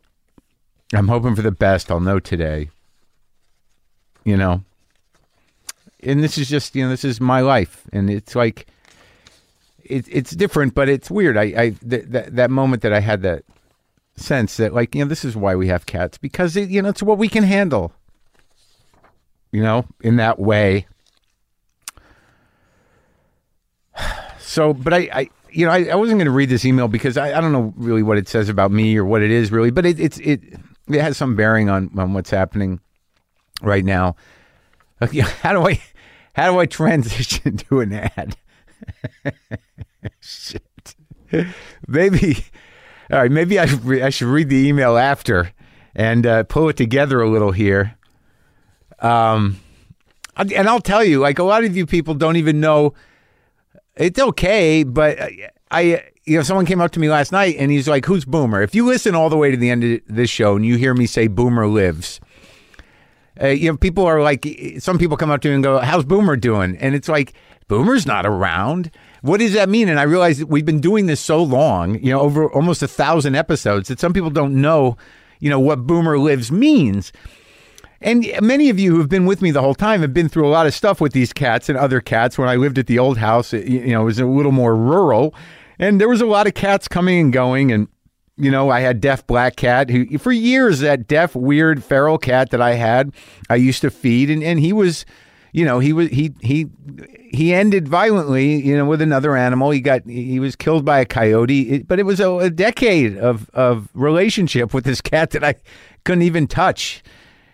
I'm 0.93 1.07
hoping 1.07 1.35
for 1.35 1.41
the 1.41 1.51
best. 1.51 1.91
I'll 1.91 1.99
know 1.99 2.19
today. 2.19 2.69
You 4.23 4.37
know, 4.37 4.63
and 6.01 6.23
this 6.23 6.37
is 6.37 6.49
just 6.49 6.75
you 6.75 6.83
know 6.83 6.89
this 6.89 7.05
is 7.05 7.19
my 7.19 7.41
life, 7.41 7.83
and 7.93 8.09
it's 8.09 8.35
like 8.35 8.67
it, 9.83 10.05
it's 10.09 10.31
different, 10.31 10.75
but 10.75 10.89
it's 10.89 11.09
weird. 11.09 11.37
I, 11.37 11.43
I 11.43 11.69
th- 11.69 12.05
that 12.09 12.35
that 12.35 12.51
moment 12.51 12.81
that 12.83 12.93
I 12.93 12.99
had 12.99 13.21
that 13.23 13.43
sense 14.15 14.57
that 14.57 14.73
like 14.73 14.95
you 14.95 15.03
know 15.03 15.09
this 15.09 15.23
is 15.23 15.35
why 15.35 15.55
we 15.55 15.67
have 15.67 15.85
cats 15.85 16.17
because 16.17 16.55
it, 16.55 16.69
you 16.69 16.81
know 16.81 16.89
it's 16.89 17.03
what 17.03 17.17
we 17.17 17.29
can 17.29 17.43
handle. 17.43 17.93
You 19.51 19.63
know, 19.63 19.85
in 20.01 20.17
that 20.17 20.39
way. 20.39 20.87
So, 24.39 24.73
but 24.73 24.93
I, 24.93 25.09
I 25.11 25.29
you 25.57 25.65
know, 25.65 25.71
I, 25.71 25.85
I 25.85 25.95
wasn't 25.95 26.19
going 26.19 26.27
to 26.27 26.31
read 26.31 26.49
this 26.49 26.65
email 26.65 26.87
because 26.87 27.17
I, 27.17 27.35
I 27.35 27.41
don't 27.41 27.51
know 27.51 27.73
really 27.77 28.03
what 28.03 28.19
it 28.19 28.29
says 28.29 28.47
about 28.47 28.69
me 28.69 28.95
or 28.95 29.03
what 29.03 29.23
it 29.23 29.31
is 29.31 29.51
really, 29.51 29.71
but 29.71 29.87
it, 29.87 29.99
it's 29.99 30.19
it 30.19 30.41
it 30.87 31.01
has 31.01 31.17
some 31.17 31.35
bearing 31.35 31.67
on 31.67 31.89
on 31.97 32.13
what's 32.13 32.29
happening 32.29 32.79
right 33.63 33.83
now. 33.83 34.15
How 35.01 35.53
do 35.53 35.67
I 35.67 35.81
how 36.33 36.51
do 36.51 36.59
I 36.59 36.67
transition 36.67 37.57
to 37.69 37.79
an 37.79 37.91
ad? 37.91 38.37
Shit. 40.19 40.61
Maybe 41.87 42.45
all 43.11 43.17
right. 43.17 43.31
Maybe 43.31 43.57
I 43.57 43.65
should 43.65 44.01
I 44.03 44.11
should 44.11 44.27
read 44.27 44.49
the 44.49 44.67
email 44.67 44.95
after 44.95 45.51
and 45.95 46.27
uh, 46.27 46.43
pull 46.43 46.69
it 46.69 46.77
together 46.77 47.19
a 47.19 47.27
little 47.27 47.51
here. 47.51 47.97
Um, 48.99 49.59
and 50.35 50.69
I'll 50.69 50.81
tell 50.81 51.03
you, 51.03 51.19
like 51.19 51.39
a 51.39 51.43
lot 51.43 51.63
of 51.63 51.75
you 51.75 51.87
people 51.87 52.13
don't 52.13 52.35
even 52.35 52.59
know 52.59 52.93
it's 53.97 54.19
okay, 54.19 54.83
but 54.83 55.17
I, 55.71 56.03
you 56.25 56.37
know, 56.37 56.43
someone 56.43 56.65
came 56.65 56.81
up 56.81 56.91
to 56.91 56.99
me 56.99 57.09
last 57.09 57.31
night 57.31 57.55
and 57.57 57.71
he's 57.71 57.87
like, 57.87 58.05
"Who's 58.05 58.25
Boomer?" 58.25 58.61
If 58.61 58.75
you 58.75 58.85
listen 58.85 59.15
all 59.15 59.29
the 59.29 59.37
way 59.37 59.51
to 59.51 59.57
the 59.57 59.69
end 59.69 59.83
of 59.83 60.01
this 60.07 60.29
show 60.29 60.55
and 60.55 60.65
you 60.65 60.77
hear 60.77 60.93
me 60.93 61.05
say 61.05 61.27
Boomer 61.27 61.67
lives, 61.67 62.19
uh, 63.41 63.47
you 63.47 63.71
know, 63.71 63.77
people 63.77 64.05
are 64.05 64.21
like, 64.21 64.47
some 64.79 64.97
people 64.97 65.17
come 65.17 65.29
up 65.31 65.41
to 65.41 65.47
me 65.49 65.55
and 65.55 65.63
go, 65.63 65.79
"How's 65.79 66.05
Boomer 66.05 66.35
doing?" 66.35 66.77
And 66.77 66.95
it's 66.95 67.09
like, 67.09 67.33
Boomer's 67.67 68.05
not 68.05 68.25
around. 68.25 68.91
What 69.21 69.39
does 69.39 69.53
that 69.53 69.67
mean? 69.67 69.89
And 69.89 69.99
I 69.99 70.03
realize 70.03 70.43
we've 70.45 70.65
been 70.65 70.79
doing 70.79 71.07
this 71.07 71.19
so 71.19 71.41
long, 71.43 71.99
you 71.99 72.11
know, 72.11 72.21
over 72.21 72.51
almost 72.51 72.81
a 72.81 72.87
thousand 72.87 73.35
episodes, 73.35 73.89
that 73.89 73.99
some 73.99 74.13
people 74.13 74.29
don't 74.29 74.61
know, 74.61 74.97
you 75.39 75.49
know, 75.49 75.59
what 75.59 75.85
Boomer 75.85 76.17
lives 76.17 76.51
means. 76.51 77.11
And 78.01 78.25
many 78.41 78.69
of 78.69 78.79
you 78.79 78.91
who 78.91 78.99
have 78.99 79.09
been 79.09 79.25
with 79.25 79.41
me 79.41 79.51
the 79.51 79.61
whole 79.61 79.75
time 79.75 80.01
have 80.01 80.13
been 80.13 80.29
through 80.29 80.47
a 80.47 80.49
lot 80.49 80.67
of 80.67 80.73
stuff 80.73 81.01
with 81.01 81.13
these 81.13 81.33
cats 81.33 81.69
and 81.69 81.77
other 81.77 81.99
cats. 82.01 82.37
When 82.37 82.47
I 82.47 82.55
lived 82.55 82.77
at 82.77 82.87
the 82.87 82.99
old 82.99 83.17
house, 83.17 83.53
it, 83.53 83.67
you 83.67 83.91
know, 83.91 84.01
it 84.01 84.05
was 84.05 84.19
a 84.19 84.25
little 84.25 84.51
more 84.51 84.75
rural, 84.75 85.33
and 85.79 85.99
there 85.99 86.09
was 86.09 86.21
a 86.21 86.25
lot 86.25 86.47
of 86.47 86.53
cats 86.53 86.87
coming 86.87 87.19
and 87.19 87.33
going, 87.33 87.71
and 87.71 87.87
You 88.39 88.51
know, 88.51 88.69
I 88.69 88.81
had 88.81 89.01
deaf 89.01 89.25
black 89.25 89.55
cat 89.55 89.89
who, 89.89 90.19
for 90.19 90.31
years, 90.31 90.81
that 90.81 91.07
deaf, 91.07 91.35
weird 91.35 91.83
feral 91.83 92.19
cat 92.19 92.51
that 92.51 92.61
I 92.61 92.75
had, 92.75 93.11
I 93.49 93.55
used 93.55 93.81
to 93.81 93.89
feed, 93.89 94.29
and, 94.29 94.43
and 94.43 94.59
he 94.59 94.73
was, 94.73 95.05
you 95.53 95.65
know, 95.65 95.79
he 95.79 95.91
was 95.91 96.09
he 96.09 96.33
he 96.41 96.67
he 97.31 97.51
ended 97.51 97.87
violently, 97.87 98.61
you 98.61 98.77
know, 98.77 98.85
with 98.85 99.01
another 99.01 99.35
animal. 99.35 99.71
He 99.71 99.81
got 99.81 100.05
he 100.05 100.39
was 100.39 100.55
killed 100.55 100.85
by 100.85 100.99
a 100.99 101.05
coyote, 101.05 101.61
it, 101.69 101.87
but 101.87 101.97
it 101.97 102.05
was 102.05 102.19
a, 102.19 102.29
a 102.37 102.51
decade 102.51 103.17
of 103.17 103.49
of 103.55 103.89
relationship 103.95 104.71
with 104.71 104.83
this 104.83 105.01
cat 105.01 105.31
that 105.31 105.43
I 105.43 105.55
couldn't 106.03 106.21
even 106.21 106.45
touch. 106.45 107.01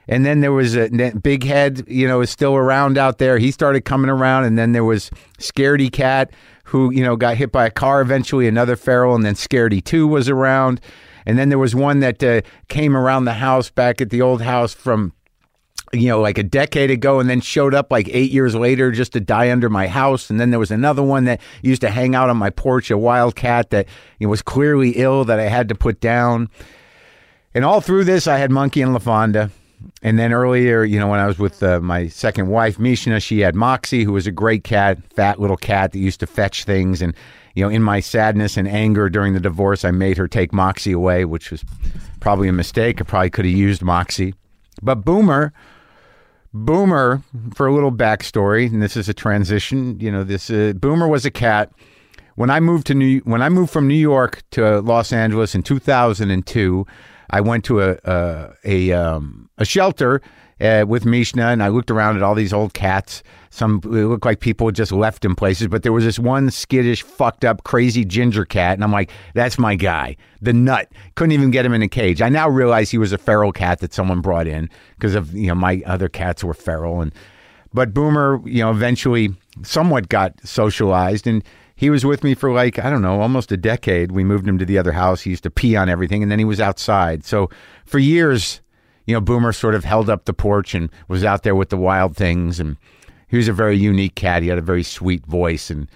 And 0.07 0.25
then 0.25 0.41
there 0.41 0.51
was 0.51 0.75
a 0.75 0.89
big 1.22 1.43
head, 1.43 1.83
you 1.88 2.07
know, 2.07 2.22
is 2.22 2.29
still 2.29 2.55
around 2.55 2.98
out 2.98 3.19
there. 3.19 3.38
He 3.38 3.51
started 3.51 3.86
coming 3.86 4.10
around, 4.10 4.43
and 4.43 4.57
then 4.57 4.74
there 4.74 4.83
was 4.83 5.10
Scaredy 5.39 5.91
Cat, 5.91 6.31
who 6.65 6.91
you 6.91 7.03
know 7.03 7.15
got 7.15 7.38
hit 7.38 7.51
by 7.51 7.65
a 7.65 7.72
car 7.72 8.01
eventually, 8.01 8.48
another 8.48 8.75
feral, 8.75 9.15
and 9.15 9.25
then 9.25 9.36
Scaredy 9.36 9.83
Two 9.83 10.07
was 10.07 10.27
around, 10.27 10.81
and 11.25 11.38
then 11.38 11.50
there 11.50 11.60
was 11.60 11.74
one 11.74 12.00
that 12.00 12.22
uh, 12.24 12.41
came 12.67 12.98
around 12.98 13.25
the 13.25 13.33
house 13.33 13.69
back 13.69 14.01
at 14.01 14.10
the 14.10 14.22
old 14.22 14.41
house 14.41 14.74
from 14.74 15.13
you 15.93 16.07
know, 16.07 16.19
like 16.19 16.39
a 16.39 16.43
decade 16.43 16.89
ago 16.89 17.19
and 17.19 17.29
then 17.29 17.39
showed 17.39 17.75
up 17.75 17.91
like 17.91 18.10
eight 18.10 18.31
years 18.31 18.55
later 18.55 18.91
just 18.91 19.13
to 19.13 19.19
die 19.19 19.51
under 19.51 19.69
my 19.69 19.88
house. 19.88 20.29
And 20.29 20.39
then 20.39 20.50
there 20.50 20.60
was 20.60 20.72
another 20.72 21.03
one 21.03 21.25
that 21.25 21.39
used 21.62 21.81
to 21.81 21.89
hang 21.89 22.15
out 22.15 22.29
on 22.29 22.38
my 22.38 22.50
porch, 22.50 22.89
a 22.89 22.98
wildcat 22.98 23.69
that 23.69 23.88
you 24.17 24.25
know, 24.25 24.31
was 24.31 24.41
clearly 24.41 24.91
ill 24.91 25.24
that 25.25 25.39
I 25.39 25.43
had 25.43 25.69
to 25.69 25.75
put 25.75 26.01
down. 26.01 26.50
And 27.53 27.63
all 27.63 27.79
through 27.79 28.05
this, 28.05 28.27
I 28.27 28.38
had 28.38 28.50
Monkey 28.50 28.81
and 28.81 28.95
LaFonda. 28.95 29.51
And 30.02 30.20
then 30.20 30.34
earlier, 30.34 30.84
you 30.84 31.00
know, 31.00 31.08
when 31.08 31.20
I 31.20 31.28
was 31.28 31.40
with 31.40 31.63
uh, 31.63 31.80
my 31.80 32.08
second 32.08 32.48
wife, 32.48 32.78
Mishna, 32.78 33.20
she 33.20 33.40
had 33.40 33.56
Moxie, 33.56 34.04
who 34.04 34.13
was 34.13 34.28
a 34.28 34.32
great 34.32 34.63
cat, 34.63 35.00
fat 35.13 35.40
little 35.40 35.58
cat 35.58 35.92
that 35.92 36.00
used 36.00 36.20
to 36.20 36.28
fetch 36.28 36.66
things. 36.66 37.02
And, 37.02 37.13
you 37.56 37.63
know, 37.63 37.70
in 37.70 37.82
my 37.82 38.00
sadness 38.00 38.58
and 38.58 38.68
anger 38.68 39.10
during 39.10 39.34
the 39.34 39.40
divorce, 39.40 39.86
I 39.86 39.92
made 39.92 40.18
her 40.18 40.28
take 40.28 40.54
Moxie 40.54 40.92
away, 40.92 41.25
which 41.25 41.52
was 41.52 41.63
probably 42.20 42.48
a 42.48 42.54
mistake. 42.54 43.00
I 43.00 43.04
probably 43.04 43.30
could 43.30 43.46
have 43.46 43.54
used 43.54 43.82
Moxie. 43.82 44.34
But 44.82 45.06
Boomer, 45.06 45.54
Boomer, 46.54 47.22
for 47.56 47.68
a 47.68 47.74
little 47.74 47.92
backstory, 47.92 48.68
and 48.72 48.82
this 48.82 48.98
is 48.98 49.10
a 49.10 49.13
transition. 49.13 50.00
You 50.00 50.12
know, 50.12 50.24
this 50.24 50.50
uh, 50.50 50.74
Boomer 50.75 51.08
was 51.08 51.25
a 51.25 51.32
cat. 51.32 51.72
When 52.36 52.50
I 52.50 52.60
moved 52.60 52.88
to 52.88 52.94
New, 52.94 53.20
when 53.20 53.42
I 53.42 53.50
moved 53.50 53.72
from 53.72 53.88
New 53.88 53.94
York 53.94 54.42
to 54.52 54.82
Los 54.82 55.13
Angeles 55.13 55.56
in 55.56 55.63
2002, 55.63 56.86
I 57.34 57.42
went 57.42 57.66
to 57.66 57.82
a 57.82 57.98
a 58.06 58.54
a, 58.63 58.92
um, 58.92 59.50
a 59.58 59.66
shelter 59.66 60.22
uh, 60.62 60.86
with 60.88 61.04
Mishna, 61.04 61.48
and 61.48 61.63
I 61.63 61.70
looked 61.70 61.90
around 61.90 62.16
at 62.16 62.22
all 62.22 62.36
these 62.36 62.54
old 62.54 62.75
cats. 62.75 63.24
Some 63.50 63.82
looked 63.84 64.24
like 64.24 64.40
people 64.40 64.70
just 64.72 64.92
left 64.92 65.25
in 65.25 65.34
places, 65.34 65.68
but 65.68 65.82
there 65.82 65.92
was 65.92 66.04
this 66.04 66.20
one 66.20 66.52
skittish, 66.52 67.02
fucked 67.02 67.44
up, 67.44 67.63
crazy 67.63 68.06
ginger 68.06 68.46
cat, 68.46 68.75
and 68.75 68.84
I'm 68.84 68.92
like, 68.92 69.10
that's 69.34 69.58
my 69.58 69.74
guy, 69.74 70.16
the 70.42 70.54
nut. 70.54 70.92
Couldn't 71.16 71.32
even 71.32 71.50
get 71.50 71.66
him 71.66 71.74
in 71.74 71.82
a 71.82 71.88
cage. 71.88 72.22
I 72.22 72.30
now 72.30 72.48
realize 72.48 72.92
he 72.92 73.00
was 73.00 73.13
a 73.13 73.18
feral 73.18 73.52
cat 73.52 73.80
that 73.80 73.94
someone 73.96 74.22
brought 74.22 74.46
in 74.46 74.70
because 74.96 75.16
of 75.16 75.34
you 75.34 75.48
know 75.48 75.56
my 75.56 75.82
other 75.88 76.10
cats 76.10 76.44
were 76.44 76.54
feral, 76.54 77.02
and 77.02 77.12
but 77.74 77.96
Boomer, 77.96 78.42
you 78.46 78.60
know, 78.60 78.70
eventually 78.70 79.34
somewhat 79.63 80.08
got 80.08 80.34
socialized 80.48 81.25
and 81.25 81.44
he 81.75 81.89
was 81.89 82.06
with 82.06 82.24
me 82.24 82.36
for 82.36 82.51
like 82.51 82.80
I 82.80 82.89
don't 82.89 83.01
know, 83.01 83.22
almost 83.22 83.51
a 83.51 83.58
decade. 83.58 84.12
We 84.12 84.24
moved 84.24 84.48
him 84.48 84.58
to 84.60 84.65
the 84.65 84.77
other 84.77 84.92
house. 84.92 85.22
He 85.22 85.32
used 85.32 85.44
to 85.44 85.51
pee 85.51 85.75
on 85.75 85.89
everything, 85.89 86.22
and 86.22 86.32
then 86.32 86.39
he 86.39 86.46
was 86.46 86.60
outside. 86.60 87.24
So 87.24 87.50
for 87.86 88.00
years, 88.00 88.62
you 89.06 89.13
know, 89.13 89.22
Boomer 89.22 89.53
sort 89.53 89.75
of 89.75 89.84
held 89.84 90.10
up 90.10 90.25
the 90.25 90.34
porch 90.34 90.74
and 90.74 90.89
was 91.08 91.24
out 91.24 91.44
there 91.44 91.56
with 91.56 91.70
the 91.70 91.77
wild 91.77 92.15
things. 92.15 92.60
And 92.60 92.77
he 93.27 93.38
was 93.38 93.48
a 93.48 93.53
very 93.53 93.77
unique 93.77 94.15
cat. 94.15 94.44
He 94.44 94.50
had 94.50 94.58
a 94.58 94.62
very 94.62 94.84
sweet 94.84 95.25
voice, 95.25 95.70
and 95.70 95.89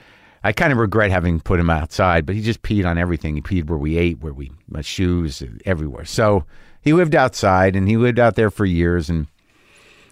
I 0.43 0.51
kind 0.51 0.71
of 0.71 0.79
regret 0.79 1.11
having 1.11 1.39
put 1.39 1.59
him 1.59 1.69
outside. 1.69 2.25
But 2.25 2.35
he 2.35 2.41
just 2.41 2.63
peed 2.63 2.85
on 2.85 2.97
everything. 2.97 3.35
He 3.35 3.41
peed 3.41 3.67
where 3.67 3.77
we 3.77 3.97
ate, 3.97 4.19
where 4.21 4.33
we 4.33 4.51
my 4.67 4.81
shoes, 4.81 5.43
everywhere. 5.65 6.05
So 6.05 6.45
he 6.81 6.93
lived 6.93 7.15
outside, 7.15 7.75
and 7.75 7.87
he 7.87 7.97
lived 7.97 8.19
out 8.19 8.35
there 8.35 8.49
for 8.49 8.65
years. 8.65 9.09
And 9.09 9.27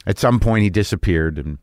at 0.06 0.20
some 0.20 0.40
point, 0.40 0.64
he 0.64 0.70
disappeared, 0.70 1.38
and 1.38 1.58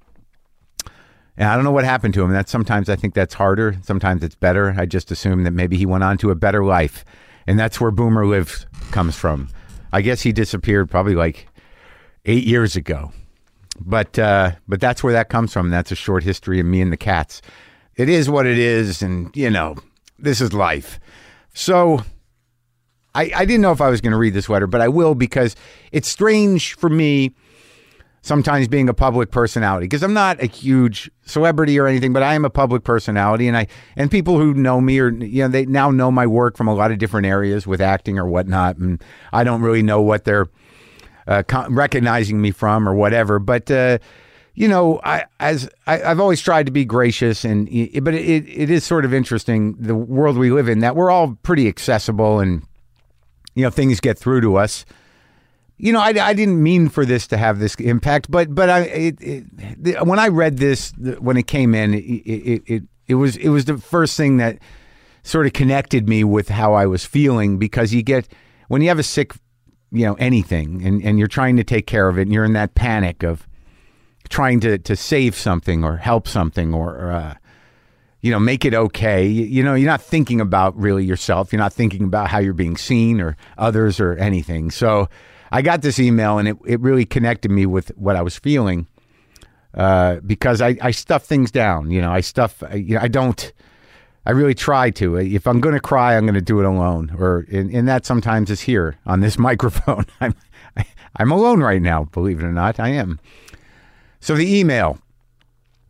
and 1.36 1.48
I 1.48 1.54
don't 1.54 1.64
know 1.64 1.72
what 1.72 1.84
happened 1.84 2.14
to 2.14 2.22
him. 2.22 2.32
That 2.32 2.48
sometimes 2.48 2.88
I 2.88 2.96
think 2.96 3.14
that's 3.14 3.34
harder. 3.34 3.76
Sometimes 3.82 4.22
it's 4.22 4.34
better. 4.34 4.74
I 4.76 4.86
just 4.86 5.10
assume 5.10 5.44
that 5.44 5.52
maybe 5.52 5.76
he 5.76 5.86
went 5.86 6.04
on 6.04 6.18
to 6.18 6.30
a 6.30 6.34
better 6.34 6.64
life, 6.64 7.04
and 7.46 7.58
that's 7.58 7.80
where 7.80 7.90
Boomer 7.90 8.26
lives 8.26 8.66
comes 8.90 9.16
from. 9.16 9.48
I 9.92 10.02
guess 10.02 10.22
he 10.22 10.32
disappeared 10.32 10.90
probably 10.90 11.14
like 11.14 11.48
eight 12.24 12.44
years 12.44 12.76
ago, 12.76 13.12
but 13.80 14.18
uh, 14.18 14.52
but 14.68 14.80
that's 14.80 15.02
where 15.02 15.12
that 15.12 15.28
comes 15.28 15.52
from. 15.52 15.70
That's 15.70 15.92
a 15.92 15.96
short 15.96 16.22
history 16.22 16.60
of 16.60 16.66
me 16.66 16.80
and 16.80 16.92
the 16.92 16.96
cats. 16.96 17.42
It 17.96 18.08
is 18.08 18.28
what 18.30 18.46
it 18.46 18.58
is, 18.58 19.02
and 19.02 19.34
you 19.36 19.50
know 19.50 19.76
this 20.18 20.40
is 20.40 20.52
life. 20.52 21.00
So 21.54 22.02
I, 23.14 23.30
I 23.34 23.44
didn't 23.44 23.60
know 23.60 23.72
if 23.72 23.80
I 23.80 23.88
was 23.88 24.00
going 24.00 24.12
to 24.12 24.18
read 24.18 24.34
this 24.34 24.48
letter, 24.48 24.66
but 24.66 24.80
I 24.80 24.88
will 24.88 25.14
because 25.14 25.54
it's 25.90 26.08
strange 26.08 26.74
for 26.74 26.88
me 26.88 27.34
sometimes 28.22 28.68
being 28.68 28.88
a 28.88 28.94
public 28.94 29.30
personality 29.30 29.84
because 29.84 30.02
I'm 30.02 30.14
not 30.14 30.40
a 30.40 30.46
huge 30.46 31.10
celebrity 31.26 31.78
or 31.78 31.86
anything, 31.86 32.12
but 32.12 32.22
I 32.22 32.34
am 32.34 32.44
a 32.44 32.50
public 32.50 32.84
personality, 32.84 33.48
and 33.48 33.56
I 33.56 33.66
and 33.96 34.10
people 34.10 34.38
who 34.38 34.54
know 34.54 34.80
me 34.80 34.98
or 35.00 35.10
you 35.10 35.42
know 35.42 35.48
they 35.48 35.66
now 35.66 35.90
know 35.90 36.10
my 36.10 36.26
work 36.26 36.56
from 36.56 36.68
a 36.68 36.74
lot 36.74 36.90
of 36.90 36.98
different 36.98 37.26
areas 37.26 37.66
with 37.66 37.80
acting 37.80 38.18
or 38.18 38.26
whatnot, 38.26 38.78
and 38.78 39.02
I 39.32 39.44
don't 39.44 39.60
really 39.60 39.82
know 39.82 40.00
what 40.00 40.24
they're 40.24 40.48
uh, 41.26 41.42
recognizing 41.68 42.40
me 42.40 42.52
from 42.52 42.88
or 42.88 42.94
whatever, 42.94 43.38
but. 43.38 43.70
Uh, 43.70 43.98
you 44.54 44.68
know, 44.68 45.00
I 45.02 45.24
as 45.40 45.66
I, 45.86 45.96
have 45.96 46.20
always 46.20 46.42
tried 46.42 46.66
to 46.66 46.72
be 46.72 46.84
gracious, 46.84 47.42
and 47.42 47.66
but 48.04 48.12
it 48.12 48.46
it 48.46 48.68
is 48.68 48.84
sort 48.84 49.06
of 49.06 49.14
interesting 49.14 49.72
the 49.78 49.94
world 49.94 50.36
we 50.36 50.50
live 50.50 50.68
in 50.68 50.80
that 50.80 50.94
we're 50.94 51.10
all 51.10 51.38
pretty 51.42 51.68
accessible, 51.68 52.38
and 52.38 52.62
you 53.54 53.62
know 53.62 53.70
things 53.70 53.98
get 53.98 54.18
through 54.18 54.42
to 54.42 54.56
us 54.56 54.84
you 55.82 55.92
know, 55.92 55.98
I, 55.98 56.10
I 56.10 56.32
didn't 56.32 56.62
mean 56.62 56.88
for 56.88 57.04
this 57.04 57.26
to 57.26 57.36
have 57.36 57.58
this 57.58 57.74
impact, 57.74 58.30
but 58.30 58.54
but 58.54 58.70
I 58.70 58.80
it, 58.82 59.16
it, 59.20 60.06
when 60.06 60.20
I 60.20 60.28
read 60.28 60.58
this 60.58 60.92
when 61.18 61.36
it 61.36 61.48
came 61.48 61.74
in, 61.74 61.92
it, 61.92 61.98
it 61.98 62.62
it 62.66 62.82
it 63.08 63.14
was 63.16 63.36
it 63.36 63.48
was 63.48 63.64
the 63.64 63.76
first 63.76 64.16
thing 64.16 64.36
that 64.36 64.60
sort 65.24 65.46
of 65.46 65.54
connected 65.54 66.08
me 66.08 66.22
with 66.22 66.48
how 66.48 66.74
I 66.74 66.86
was 66.86 67.04
feeling 67.04 67.58
because 67.58 67.92
you 67.92 68.04
get 68.04 68.28
when 68.68 68.80
you 68.80 68.88
have 68.90 69.00
a 69.00 69.02
sick, 69.02 69.34
you 69.90 70.06
know, 70.06 70.14
anything, 70.14 70.86
and 70.86 71.02
and 71.02 71.18
you're 71.18 71.26
trying 71.26 71.56
to 71.56 71.64
take 71.64 71.88
care 71.88 72.08
of 72.08 72.16
it, 72.16 72.22
and 72.22 72.32
you're 72.32 72.44
in 72.44 72.52
that 72.52 72.76
panic 72.76 73.24
of 73.24 73.48
trying 74.28 74.60
to 74.60 74.78
to 74.78 74.94
save 74.94 75.34
something 75.34 75.82
or 75.82 75.96
help 75.96 76.28
something 76.28 76.72
or. 76.72 77.10
Uh, 77.10 77.34
you 78.24 78.30
know, 78.30 78.38
make 78.38 78.64
it 78.64 78.72
okay. 78.72 79.26
You, 79.26 79.46
you 79.46 79.64
know, 79.64 79.74
you're 79.74 79.90
not 79.90 80.00
thinking 80.00 80.40
about 80.40 80.76
really 80.76 81.04
yourself. 81.04 81.52
You're 81.52 81.58
not 81.58 81.72
thinking 81.72 82.04
about 82.04 82.28
how 82.28 82.38
you're 82.38 82.52
being 82.52 82.76
seen 82.76 83.20
or 83.20 83.36
others 83.58 83.98
or 83.98 84.12
anything. 84.12 84.70
So, 84.70 85.08
I 85.52 85.61
got 85.61 85.82
this 85.82 86.00
email 86.00 86.38
and 86.38 86.49
it, 86.49 86.56
it 86.66 86.80
really 86.80 87.04
connected 87.04 87.50
me 87.50 87.66
with 87.66 87.88
what 87.97 88.16
I 88.16 88.23
was 88.23 88.38
feeling 88.38 88.87
uh, 89.75 90.16
because 90.26 90.62
I, 90.62 90.78
I 90.80 90.90
stuff 90.92 91.25
things 91.25 91.50
down. 91.50 91.90
You 91.90 92.00
know, 92.00 92.11
I 92.11 92.23
stuff, 92.23 92.62
you 92.75 92.94
know, 92.94 93.02
I 93.02 93.09
don't, 93.09 93.52
I 94.25 94.30
really 94.30 94.54
try 94.54 94.88
to. 94.92 95.16
If 95.16 95.47
I'm 95.47 95.61
going 95.61 95.75
to 95.75 95.80
cry, 95.80 96.16
I'm 96.16 96.25
going 96.25 96.35
to 96.35 96.40
do 96.40 96.59
it 96.61 96.64
alone. 96.64 97.14
Or, 97.18 97.47
and, 97.52 97.71
and 97.71 97.87
that 97.87 98.06
sometimes 98.06 98.50
is 98.50 98.62
here 98.62 98.97
on 99.04 99.21
this 99.21 99.38
microphone. 99.49 100.06
I'm, 100.21 100.35
I, 100.75 100.87
I'm 101.16 101.30
alone 101.30 101.61
right 101.61 101.82
now, 101.82 102.04
believe 102.04 102.40
it 102.40 102.44
or 102.44 102.52
not. 102.52 102.80
I 102.80 102.88
am. 102.88 103.21
So 104.21 104.35
the 104.35 104.59
email 104.59 105.01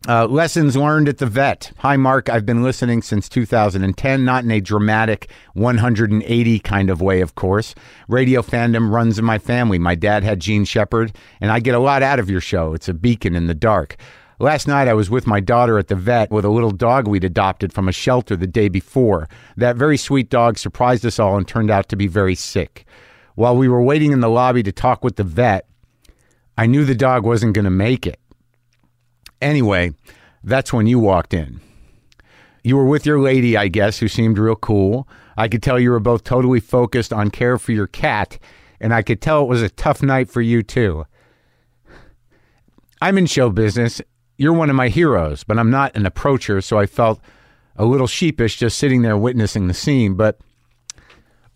uh, 0.07 0.27
lessons 0.27 0.75
learned 0.75 1.07
at 1.07 1.19
the 1.19 1.25
vet. 1.25 1.71
Hi, 1.77 1.95
Mark. 1.95 2.29
I've 2.29 2.45
been 2.45 2.61
listening 2.61 3.01
since 3.01 3.29
2010, 3.29 4.25
not 4.25 4.43
in 4.43 4.51
a 4.51 4.59
dramatic 4.59 5.29
180 5.53 6.59
kind 6.59 6.89
of 6.89 7.01
way, 7.01 7.21
of 7.21 7.35
course. 7.35 7.73
Radio 8.09 8.41
fandom 8.41 8.91
runs 8.91 9.17
in 9.17 9.23
my 9.23 9.37
family. 9.37 9.79
My 9.79 9.95
dad 9.95 10.23
had 10.23 10.41
Jean 10.41 10.65
Shepherd, 10.65 11.15
and 11.39 11.51
I 11.51 11.59
get 11.61 11.75
a 11.75 11.79
lot 11.79 12.03
out 12.03 12.19
of 12.19 12.29
your 12.29 12.41
show. 12.41 12.73
It's 12.73 12.89
a 12.89 12.93
beacon 12.93 13.33
in 13.33 13.47
the 13.47 13.53
dark. 13.53 13.95
Last 14.39 14.67
night, 14.67 14.89
I 14.89 14.93
was 14.93 15.09
with 15.09 15.25
my 15.25 15.39
daughter 15.39 15.77
at 15.77 15.87
the 15.87 15.95
vet 15.95 16.31
with 16.31 16.43
a 16.43 16.49
little 16.49 16.71
dog 16.71 17.07
we'd 17.07 17.23
adopted 17.23 17.71
from 17.71 17.87
a 17.87 17.93
shelter 17.93 18.35
the 18.35 18.47
day 18.47 18.67
before. 18.67 19.29
That 19.55 19.77
very 19.77 19.95
sweet 19.95 20.29
dog 20.29 20.57
surprised 20.57 21.05
us 21.05 21.17
all 21.17 21.37
and 21.37 21.47
turned 21.47 21.71
out 21.71 21.87
to 21.89 21.95
be 21.95 22.07
very 22.07 22.35
sick. 22.35 22.85
While 23.35 23.55
we 23.55 23.69
were 23.69 23.81
waiting 23.81 24.11
in 24.11 24.19
the 24.19 24.29
lobby 24.29 24.63
to 24.63 24.71
talk 24.73 25.01
with 25.01 25.15
the 25.15 25.23
vet, 25.23 25.65
I 26.57 26.65
knew 26.65 26.83
the 26.83 26.93
dog 26.93 27.25
wasn't 27.25 27.53
going 27.53 27.65
to 27.65 27.71
make 27.71 28.05
it. 28.05 28.19
Anyway, 29.43 29.93
that's 30.41 30.71
when 30.71 30.87
you 30.87 30.97
walked 30.97 31.33
in. 31.33 31.59
You 32.63 32.77
were 32.77 32.85
with 32.85 33.05
your 33.05 33.19
lady, 33.19 33.57
I 33.57 33.67
guess, 33.67 33.99
who 33.99 34.07
seemed 34.07 34.37
real 34.37 34.55
cool. 34.55 35.05
I 35.35 35.49
could 35.49 35.61
tell 35.61 35.77
you 35.77 35.91
were 35.91 35.99
both 35.99 36.23
totally 36.23 36.61
focused 36.61 37.11
on 37.11 37.29
care 37.29 37.57
for 37.57 37.73
your 37.73 37.87
cat, 37.87 38.39
and 38.79 38.93
I 38.93 39.01
could 39.01 39.21
tell 39.21 39.43
it 39.43 39.49
was 39.49 39.61
a 39.61 39.67
tough 39.67 40.01
night 40.01 40.29
for 40.29 40.39
you, 40.39 40.63
too. 40.63 41.05
I'm 43.01 43.17
in 43.17 43.25
show 43.25 43.49
business. 43.49 44.01
You're 44.37 44.53
one 44.53 44.69
of 44.69 44.77
my 44.77 44.87
heroes, 44.87 45.43
but 45.43 45.59
I'm 45.59 45.69
not 45.69 45.93
an 45.97 46.05
approacher, 46.05 46.61
so 46.61 46.79
I 46.79 46.85
felt 46.85 47.19
a 47.75 47.83
little 47.83 48.07
sheepish 48.07 48.55
just 48.55 48.77
sitting 48.77 49.01
there 49.01 49.17
witnessing 49.17 49.67
the 49.67 49.73
scene. 49.73 50.13
But 50.13 50.39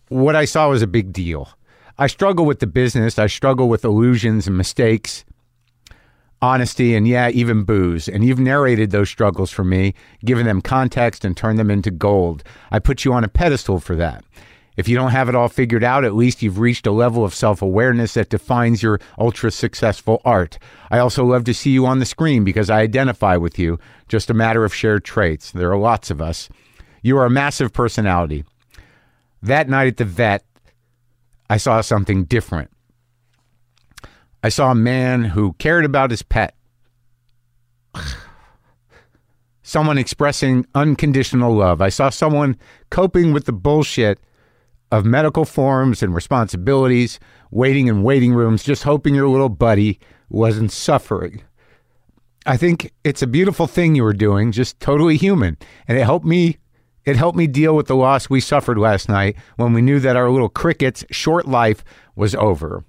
what 0.10 0.36
I 0.36 0.44
saw 0.44 0.72
was 0.72 0.82
a 0.82 0.88
big 0.88 1.14
deal. 1.14 1.48
I 1.98 2.08
struggle 2.08 2.46
with 2.46 2.60
the 2.60 2.68
business, 2.68 3.18
I 3.18 3.28
struggle 3.28 3.70
with 3.70 3.86
illusions 3.86 4.46
and 4.46 4.58
mistakes 4.58 5.24
honesty, 6.42 6.96
and 6.96 7.08
yeah, 7.08 7.30
even 7.30 7.64
booze. 7.64 8.08
And 8.08 8.24
you've 8.24 8.40
narrated 8.40 8.92
those 8.92 9.10
struggles 9.10 9.52
for 9.52 9.64
me, 9.64 9.94
given 10.24 10.46
them 10.46 10.62
context 10.62 11.26
and 11.26 11.36
turned 11.36 11.60
them 11.60 11.72
into 11.72 11.92
gold. 11.92 12.44
I 12.72 12.80
put 12.80 13.06
you 13.06 13.14
on 13.14 13.24
a 13.24 13.28
pedestal 13.28 13.80
for 13.80 13.96
that. 13.96 14.24
If 14.78 14.88
you 14.88 14.96
don't 14.96 15.12
have 15.12 15.28
it 15.28 15.34
all 15.34 15.50
figured 15.50 15.84
out, 15.84 16.06
at 16.06 16.16
least 16.16 16.44
you've 16.44 16.60
reached 16.60 16.86
a 16.86 16.92
level 16.92 17.26
of 17.26 17.34
self 17.34 17.64
awareness 17.64 18.14
that 18.14 18.30
defines 18.30 18.84
your 18.84 19.00
ultra 19.18 19.50
successful 19.50 20.22
art. 20.24 20.60
I 20.92 21.00
also 21.00 21.26
love 21.26 21.44
to 21.46 21.54
see 21.54 21.72
you 21.72 21.88
on 21.88 21.98
the 21.98 22.06
screen 22.06 22.44
because 22.44 22.70
I 22.70 22.82
identify 22.82 23.38
with 23.38 23.58
you, 23.58 23.80
just 24.08 24.30
a 24.30 24.36
matter 24.36 24.64
of 24.64 24.76
shared 24.76 25.04
traits. 25.04 25.52
There 25.52 25.72
are 25.72 25.78
lots 25.78 26.12
of 26.12 26.22
us. 26.22 26.48
You 27.02 27.18
are 27.18 27.26
a 27.26 27.30
massive 27.30 27.74
personality. 27.74 28.46
That 29.42 29.68
night 29.68 29.88
at 29.88 29.98
the 29.98 30.06
vet, 30.06 30.46
I 31.50 31.58
saw 31.58 31.82
something 31.82 32.26
different. 32.26 32.70
I 34.48 34.50
saw 34.50 34.72
a 34.72 34.76
man 34.76 35.26
who 35.26 35.52
cared 35.60 35.84
about 35.84 36.10
his 36.10 36.22
pet. 36.22 36.56
Someone 39.62 39.98
expressing 39.98 40.66
unconditional 40.74 41.54
love. 41.54 41.82
I 41.82 41.90
saw 41.90 42.10
someone 42.10 42.56
coping 42.90 43.34
with 43.34 43.44
the 43.44 43.52
bullshit 43.52 44.22
of 44.90 45.04
medical 45.04 45.44
forms 45.44 46.02
and 46.02 46.16
responsibilities, 46.16 47.20
waiting 47.52 47.88
in 47.88 48.04
waiting 48.04 48.34
rooms, 48.34 48.64
just 48.64 48.84
hoping 48.84 49.14
your 49.14 49.28
little 49.28 49.50
buddy 49.50 50.00
wasn't 50.30 50.72
suffering. 50.72 51.42
I 52.46 52.56
think 52.56 52.94
it's 53.04 53.22
a 53.22 53.28
beautiful 53.28 53.68
thing 53.68 53.96
you 53.96 54.04
were 54.04 54.14
doing, 54.14 54.54
just 54.54 54.80
totally 54.80 55.18
human. 55.18 55.58
And 55.90 55.98
it 55.98 56.06
helped 56.06 56.26
me 56.26 56.58
it 57.04 57.18
helped 57.18 57.38
me 57.38 57.48
deal 57.48 57.76
with 57.76 57.88
the 57.88 57.98
loss 57.98 58.30
we 58.30 58.40
suffered 58.40 58.78
last 58.78 59.10
night 59.10 59.36
when 59.58 59.74
we 59.74 59.82
knew 59.82 60.00
that 60.00 60.16
our 60.16 60.32
little 60.32 60.48
cricket's 60.48 61.04
short 61.12 61.50
life 61.50 61.84
was 62.16 62.34
over. 62.34 62.86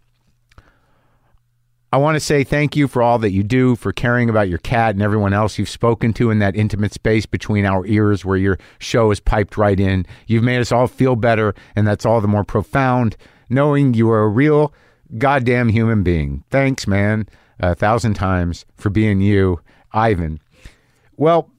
I 1.90 1.96
want 1.96 2.16
to 2.16 2.20
say 2.20 2.44
thank 2.44 2.76
you 2.76 2.86
for 2.86 3.00
all 3.00 3.18
that 3.20 3.30
you 3.30 3.42
do, 3.42 3.74
for 3.74 3.92
caring 3.92 4.28
about 4.28 4.50
your 4.50 4.58
cat 4.58 4.94
and 4.94 5.02
everyone 5.02 5.32
else 5.32 5.58
you've 5.58 5.70
spoken 5.70 6.12
to 6.14 6.30
in 6.30 6.38
that 6.40 6.54
intimate 6.54 6.92
space 6.92 7.24
between 7.24 7.64
our 7.64 7.86
ears 7.86 8.26
where 8.26 8.36
your 8.36 8.58
show 8.78 9.10
is 9.10 9.20
piped 9.20 9.56
right 9.56 9.80
in. 9.80 10.04
You've 10.26 10.44
made 10.44 10.60
us 10.60 10.70
all 10.70 10.86
feel 10.86 11.16
better, 11.16 11.54
and 11.74 11.86
that's 11.86 12.04
all 12.04 12.20
the 12.20 12.28
more 12.28 12.44
profound 12.44 13.16
knowing 13.48 13.94
you 13.94 14.10
are 14.10 14.22
a 14.22 14.28
real 14.28 14.74
goddamn 15.16 15.70
human 15.70 16.02
being. 16.02 16.44
Thanks, 16.50 16.86
man, 16.86 17.26
a 17.58 17.74
thousand 17.74 18.14
times 18.14 18.66
for 18.76 18.90
being 18.90 19.22
you, 19.22 19.60
Ivan. 19.92 20.40
Well, 21.16 21.50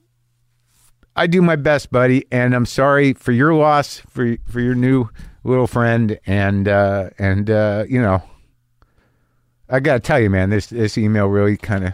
I 1.15 1.25
do 1.25 1.41
my 1.41 1.55
best, 1.55 1.91
buddy, 1.91 2.25
and 2.31 2.53
I'm 2.53 2.67
sorry 2.67 3.13
for 3.13 3.31
your 3.31 3.55
loss, 3.55 3.97
for 4.07 4.37
for 4.45 4.59
your 4.59 4.75
new 4.75 5.09
little 5.43 5.65
friend, 5.65 6.19
and 6.27 6.67
uh, 6.67 7.09
and 7.17 7.49
uh, 7.49 7.85
you 7.89 7.99
know 7.99 8.21
I 9.69 9.79
gotta 9.79 9.99
tell 9.99 10.19
you, 10.19 10.29
man, 10.29 10.49
this 10.49 10.67
this 10.67 10.97
email 10.97 11.27
really 11.27 11.57
kind 11.57 11.85
of. 11.85 11.93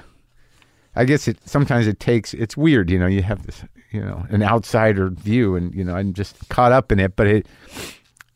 I 0.96 1.04
guess 1.04 1.28
it 1.28 1.38
sometimes 1.46 1.88
it 1.88 2.00
takes. 2.00 2.34
It's 2.34 2.56
weird, 2.56 2.90
you 2.90 2.98
know. 2.98 3.08
You 3.08 3.22
have 3.22 3.46
this, 3.46 3.64
you 3.92 4.00
know, 4.00 4.26
an 4.30 4.42
outsider 4.42 5.10
view, 5.10 5.56
and 5.56 5.76
you 5.76 5.84
know, 5.84 5.96
I'm 5.96 6.14
just 6.14 6.48
caught 6.48 6.72
up 6.72 6.92
in 6.92 7.00
it. 7.00 7.18
But 7.18 7.28
it, 7.28 7.48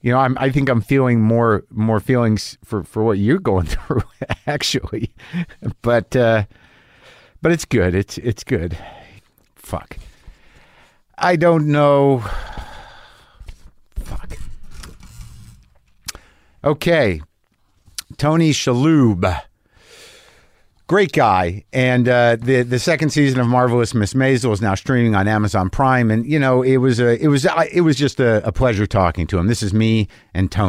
you 0.01 0.11
know, 0.11 0.19
I'm. 0.19 0.37
I 0.37 0.49
think 0.49 0.67
I'm 0.67 0.81
feeling 0.81 1.21
more 1.21 1.63
more 1.69 2.01
feelings 2.01 2.57
for 2.65 2.83
for 2.83 3.03
what 3.03 3.17
you're 3.17 3.39
going 3.39 3.65
through, 3.67 4.03
actually. 4.45 5.11
But 5.81 6.15
uh, 6.17 6.43
but 7.41 7.53
it's 7.53 7.65
good. 7.65 7.95
It's 7.95 8.17
it's 8.17 8.43
good. 8.43 8.77
Fuck. 9.55 9.97
I 11.17 11.37
don't 11.37 11.67
know. 11.67 12.23
Fuck. 13.99 14.37
Okay, 16.63 17.21
Tony 18.19 18.51
Shalhoub. 18.51 19.41
Great 20.87 21.13
guy, 21.13 21.63
and 21.71 22.09
uh, 22.09 22.35
the 22.35 22.63
the 22.63 22.79
second 22.79 23.11
season 23.11 23.39
of 23.39 23.47
Marvelous 23.47 23.93
Miss 23.93 24.13
Maisel 24.13 24.51
is 24.51 24.61
now 24.61 24.75
streaming 24.75 25.15
on 25.15 25.27
Amazon 25.27 25.69
Prime, 25.69 26.11
and 26.11 26.25
you 26.25 26.37
know 26.37 26.61
it 26.61 26.77
was 26.77 26.99
a 26.99 27.21
it 27.23 27.27
was 27.27 27.47
it 27.71 27.81
was 27.81 27.95
just 27.95 28.19
a, 28.19 28.45
a 28.45 28.51
pleasure 28.51 28.85
talking 28.85 29.25
to 29.27 29.37
him. 29.37 29.47
This 29.47 29.63
is 29.63 29.73
me 29.73 30.09
and 30.33 30.51
Tony. 30.51 30.68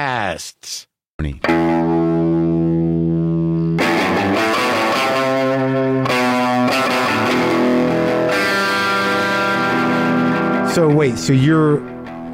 podcasts. 0.00 0.86
So 10.72 10.88
wait, 10.88 11.18
so 11.18 11.32
you're 11.32 11.80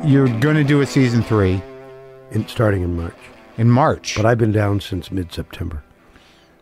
you're 0.05 0.29
going 0.41 0.57
to 0.57 0.63
do 0.63 0.83
a 0.83 0.87
season 0.87 1.23
3 1.23 1.61
in, 2.33 2.47
starting 2.47 2.83
in 2.83 2.95
March. 2.95 3.17
in 3.57 3.71
March. 3.71 4.15
But 4.15 4.27
I've 4.27 4.37
been 4.37 4.53
down 4.53 4.81
since 4.81 5.11
mid-September. 5.11 5.83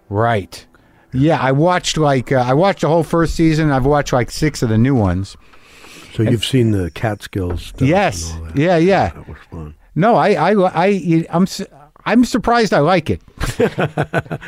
Right. 0.09 0.65
Yeah, 1.13 1.41
I 1.41 1.51
watched 1.51 1.97
like 1.99 2.31
uh, 2.31 2.37
I 2.47 2.55
watched 2.55 2.83
the 2.83 2.89
whole 2.89 3.03
first 3.03 3.35
season. 3.35 3.73
I've 3.73 3.85
watched 3.87 4.13
like 4.13 4.31
6 4.31 4.63
of 4.63 4.69
the 4.69 4.79
new 4.79 4.95
ones. 4.95 5.37
So 6.15 6.23
you've 6.23 6.45
seen 6.45 6.71
the 6.71 6.93
Catskills 6.93 7.67
stuff 7.67 7.83
Yes. 7.89 8.31
and 8.33 8.39
all 8.41 8.47
that. 8.47 8.57
Yeah, 8.57 8.77
yeah. 8.77 9.09
That 9.11 9.29
was 9.29 9.39
fun. 9.51 9.75
No, 9.95 10.17
I, 10.17 10.31
I, 10.33 10.87
I, 10.87 11.27
I'm, 11.31 11.47
I'm 12.07 12.25
surprised 12.25 12.75
I 12.75 12.81
like 12.81 13.11
it 13.11 13.23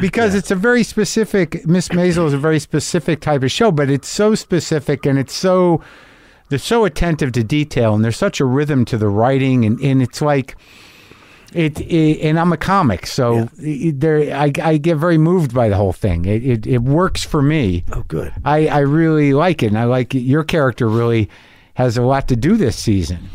because 0.00 0.34
it's 0.34 0.50
a 0.50 0.56
very 0.56 0.82
specific. 0.82 1.66
Miss 1.66 1.88
Maisel 1.88 2.26
is 2.26 2.32
a 2.32 2.38
very 2.38 2.58
specific 2.58 3.20
type 3.20 3.42
of 3.42 3.50
show, 3.50 3.70
but 3.70 3.88
it's 3.88 4.08
so 4.08 4.34
specific 4.34 5.06
and 5.06 5.18
it's 5.18 5.34
so 5.34 5.80
they're 6.48 6.58
so 6.58 6.84
attentive 6.84 7.32
to 7.32 7.44
detail 7.44 7.94
and 7.94 8.04
there's 8.04 8.16
such 8.18 8.40
a 8.40 8.44
rhythm 8.44 8.84
to 8.84 8.98
the 8.98 9.08
writing 9.08 9.64
and, 9.64 9.80
and 9.80 10.02
it's 10.02 10.20
like 10.20 10.56
it, 11.54 11.80
it 11.80 12.20
and 12.20 12.38
I'm 12.38 12.52
a 12.52 12.56
comic, 12.56 13.06
so 13.06 13.48
it, 13.58 14.00
there 14.00 14.36
I, 14.36 14.52
I 14.60 14.76
get 14.76 14.96
very 14.96 15.18
moved 15.18 15.54
by 15.54 15.68
the 15.68 15.76
whole 15.76 15.92
thing. 15.92 16.24
It, 16.24 16.44
it 16.44 16.66
it 16.66 16.82
works 16.82 17.22
for 17.22 17.40
me. 17.40 17.84
Oh, 17.92 18.02
good. 18.08 18.32
I, 18.44 18.66
I 18.66 18.78
really 18.80 19.32
like 19.34 19.62
it, 19.62 19.68
and 19.68 19.78
I 19.78 19.84
like 19.84 20.14
it. 20.16 20.20
your 20.20 20.42
character 20.42 20.88
really 20.88 21.30
has 21.74 21.96
a 21.96 22.02
lot 22.02 22.26
to 22.28 22.36
do 22.36 22.56
this 22.56 22.76
season. 22.76 23.30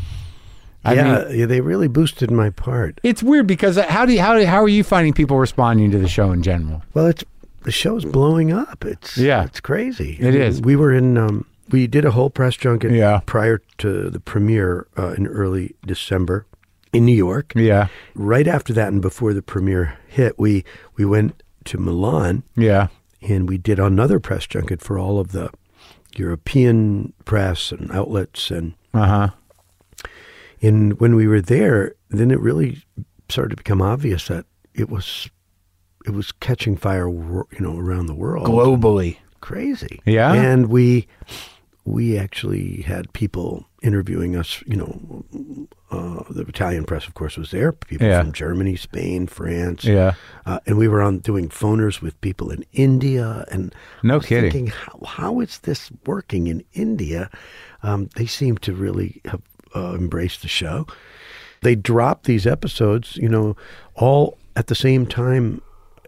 I 0.84 0.94
yeah, 0.94 1.24
mean, 1.28 1.38
yeah, 1.40 1.46
they 1.46 1.60
really 1.60 1.88
boosted 1.88 2.30
my 2.30 2.50
part. 2.50 3.00
it's 3.02 3.22
weird 3.22 3.46
because 3.46 3.76
how 3.76 4.06
do 4.06 4.12
you, 4.14 4.20
how 4.20 4.34
do, 4.38 4.46
how 4.46 4.62
are 4.62 4.68
you 4.68 4.82
finding 4.82 5.12
people 5.12 5.38
responding 5.38 5.90
to 5.90 5.98
the 5.98 6.08
show 6.08 6.32
in 6.32 6.42
general? 6.42 6.82
Well, 6.94 7.06
it's 7.06 7.22
the 7.64 7.70
show's 7.72 8.04
blowing 8.06 8.50
up. 8.52 8.84
It's 8.86 9.18
Yeah. 9.18 9.44
it's 9.44 9.60
crazy. 9.60 10.16
It 10.20 10.34
is. 10.34 10.62
We 10.62 10.76
were 10.76 10.92
in. 10.92 11.18
Um, 11.18 11.44
we 11.70 11.86
did 11.86 12.04
a 12.04 12.10
whole 12.12 12.30
press 12.30 12.56
junket 12.56 12.92
Yeah. 12.92 13.20
prior 13.26 13.60
to 13.78 14.08
the 14.10 14.18
premiere 14.20 14.86
uh, 14.98 15.10
in 15.12 15.26
early 15.26 15.74
December 15.86 16.46
in 16.92 17.04
New 17.04 17.14
York. 17.14 17.52
Yeah, 17.54 17.86
Right 18.14 18.48
after 18.48 18.72
that, 18.72 18.88
and 18.88 19.00
before 19.02 19.34
the 19.34 19.42
premiere 19.42 19.98
hit, 20.08 20.38
we 20.38 20.64
we 20.96 21.04
went 21.04 21.42
to 21.66 21.76
Milan 21.78 22.42
yeah, 22.56 22.88
and 23.20 23.48
we 23.48 23.58
did 23.58 23.78
another 23.78 24.18
press 24.18 24.46
junket 24.46 24.80
for 24.80 24.98
all 24.98 25.20
of 25.20 25.32
the 25.32 25.50
European 26.16 27.12
press 27.24 27.72
and 27.72 27.90
outlets 27.92 28.50
and 28.50 28.74
uh 28.94 29.06
huh. 29.06 29.28
And 30.62 30.98
when 31.00 31.14
we 31.14 31.26
were 31.26 31.40
there, 31.40 31.94
then 32.10 32.30
it 32.30 32.40
really 32.40 32.82
started 33.28 33.50
to 33.50 33.56
become 33.56 33.80
obvious 33.82 34.28
that 34.28 34.44
it 34.74 34.88
was 34.90 35.28
it 36.06 36.10
was 36.10 36.32
catching 36.32 36.76
fire, 36.76 37.08
you 37.08 37.46
know, 37.60 37.78
around 37.78 38.06
the 38.06 38.14
world. 38.14 38.46
Globally, 38.46 39.18
Crazy. 39.40 40.00
Yeah? 40.04 40.32
And 40.34 40.66
we 40.68 41.06
we 41.84 42.18
actually 42.18 42.82
had 42.82 43.10
people 43.14 43.64
interviewing 43.82 44.36
us. 44.36 44.62
You 44.66 44.76
know, 44.76 45.24
uh, 45.90 46.22
the 46.30 46.42
Italian 46.42 46.84
press, 46.84 47.06
of 47.06 47.14
course, 47.14 47.36
was 47.38 47.50
there. 47.50 47.72
People 47.72 48.06
Yeah. 48.06 48.20
from 48.22 48.32
Germany, 48.32 48.76
Spain, 48.76 49.26
France. 49.26 49.84
yeah, 49.84 50.12
Uh, 50.46 50.58
and 50.66 50.76
we 50.76 50.88
were 50.88 51.00
on 51.00 51.18
doing 51.20 51.48
phoners 51.48 52.00
with 52.02 52.20
people 52.20 52.50
in 52.50 52.64
India, 52.72 53.44
and 53.50 53.74
No 54.02 54.20
kidding. 54.20 54.50
Thinking, 54.52 54.66
how, 54.72 55.00
how 55.06 55.40
is 55.40 55.58
this 55.60 55.90
working 56.06 56.46
in 56.46 56.62
India? 56.74 57.30
Um, 57.82 58.08
they 58.14 58.26
seem 58.26 58.58
to 58.58 58.74
really 58.74 59.22
have 59.24 59.40
uh, 59.74 59.94
embraced 59.94 60.42
the 60.42 60.48
show. 60.48 60.86
they 61.62 61.74
dropped 61.74 62.24
these 62.24 62.46
episodes, 62.46 63.16
you 63.16 63.28
know, 63.28 63.54
all 63.94 64.38
at 64.56 64.66
the 64.68 64.74
same 64.74 65.04
time 65.06 65.60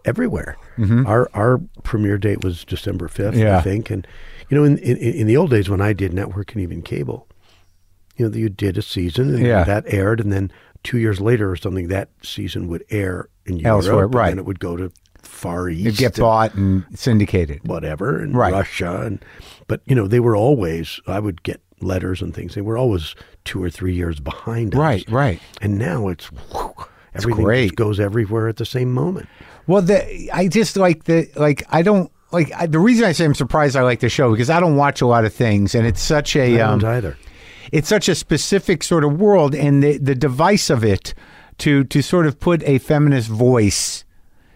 everywhere. 0.05 0.57
Our 1.05 1.29
our 1.35 1.59
premiere 1.83 2.17
date 2.17 2.43
was 2.43 2.65
December 2.65 3.07
fifth, 3.07 3.35
Yeah. 3.35 3.59
I 3.59 3.61
think, 3.61 3.89
and 3.91 4.07
you 4.49 4.57
know, 4.57 4.63
in, 4.63 4.77
in 4.79 4.97
in 4.97 5.27
the 5.27 5.37
old 5.37 5.51
days 5.51 5.69
when 5.69 5.81
I 5.81 5.93
did 5.93 6.11
network 6.13 6.53
and 6.53 6.61
even 6.61 6.81
cable, 6.81 7.27
you 8.17 8.27
know, 8.27 8.35
you 8.35 8.49
did 8.49 8.77
a 8.77 8.81
season 8.81 9.35
and 9.35 9.45
Yeah. 9.45 9.63
that 9.63 9.83
aired, 9.87 10.19
and 10.19 10.33
then 10.33 10.51
two 10.83 10.97
years 10.97 11.21
later 11.21 11.49
or 11.51 11.55
something, 11.55 11.87
that 11.89 12.09
season 12.23 12.67
would 12.69 12.83
air 12.89 13.29
in 13.45 13.57
Europe, 13.59 13.85
Elsewhere, 13.85 14.05
and 14.05 14.15
right. 14.15 14.29
then 14.29 14.39
it 14.39 14.45
would 14.45 14.59
go 14.59 14.75
to 14.75 14.91
Far 15.21 15.69
East, 15.69 15.87
It 15.87 15.97
get 15.97 16.17
and 16.17 16.21
bought 16.23 16.53
and 16.55 16.85
syndicated. 16.95 17.61
whatever, 17.67 18.17
and 18.19 18.35
Right. 18.35 18.51
Russia, 18.51 19.03
and 19.05 19.23
but 19.67 19.81
you 19.85 19.93
know, 19.95 20.07
they 20.07 20.19
were 20.19 20.35
always. 20.35 20.99
I 21.07 21.19
would 21.19 21.43
get 21.43 21.61
letters 21.83 22.21
and 22.21 22.33
things. 22.33 22.55
They 22.55 22.61
were 22.61 22.77
always 22.77 23.15
two 23.45 23.61
or 23.63 23.69
three 23.69 23.93
years 23.93 24.19
behind 24.19 24.73
us, 24.73 24.79
Right, 24.79 25.05
right. 25.09 25.39
And 25.61 25.77
now 25.77 26.07
it's. 26.07 26.25
whew, 26.27 26.73
Everything 27.15 27.43
great. 27.45 27.63
just 27.65 27.75
goes 27.75 27.99
everywhere 27.99 28.47
at 28.47 28.55
the 28.57 28.65
same 28.65 28.91
moment. 28.91 29.27
Well, 29.67 29.83
the 29.83 30.31
I 30.33 30.47
just 30.47 30.75
like 30.77 31.03
the 31.03 31.29
like 31.35 31.61
I 31.69 31.83
don't 31.83 32.11
like 32.31 32.51
I, 32.53 32.65
the 32.65 32.79
reason 32.79 33.05
I 33.05 33.11
say 33.11 33.23
I'm 33.23 33.35
surprised 33.35 33.75
I 33.75 33.83
like 33.83 33.99
the 33.99 34.09
show 34.09 34.31
because 34.31 34.49
I 34.49 34.59
don't 34.59 34.77
watch 34.77 34.99
a 34.99 35.05
lot 35.05 35.23
of 35.23 35.31
things 35.31 35.75
and 35.75 35.85
it's 35.85 36.01
such 36.01 36.35
a 36.35 36.59
I 36.59 36.61
um, 36.63 36.79
don't 36.79 36.89
either. 36.89 37.15
it's 37.71 37.87
such 37.87 38.09
a 38.09 38.15
specific 38.15 38.81
sort 38.81 39.03
of 39.03 39.19
world 39.21 39.53
and 39.53 39.83
the 39.83 39.99
the 39.99 40.15
device 40.15 40.71
of 40.71 40.83
it 40.83 41.13
to 41.59 41.83
to 41.83 42.01
sort 42.01 42.25
of 42.25 42.39
put 42.39 42.63
a 42.63 42.79
feminist 42.79 43.29
voice 43.29 44.03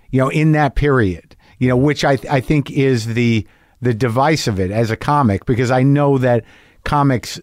you 0.09 0.19
know 0.19 0.29
in 0.29 0.53
that 0.53 0.73
period 0.73 1.35
you 1.59 1.67
know 1.69 1.77
which 1.77 2.03
I 2.03 2.17
I 2.27 2.39
think 2.41 2.71
is 2.71 3.13
the 3.13 3.45
the 3.83 3.93
device 3.93 4.47
of 4.47 4.59
it 4.59 4.71
as 4.71 4.89
a 4.89 4.97
comic 4.97 5.45
because 5.45 5.69
I 5.69 5.83
know 5.83 6.17
that 6.17 6.43
comics 6.87 7.39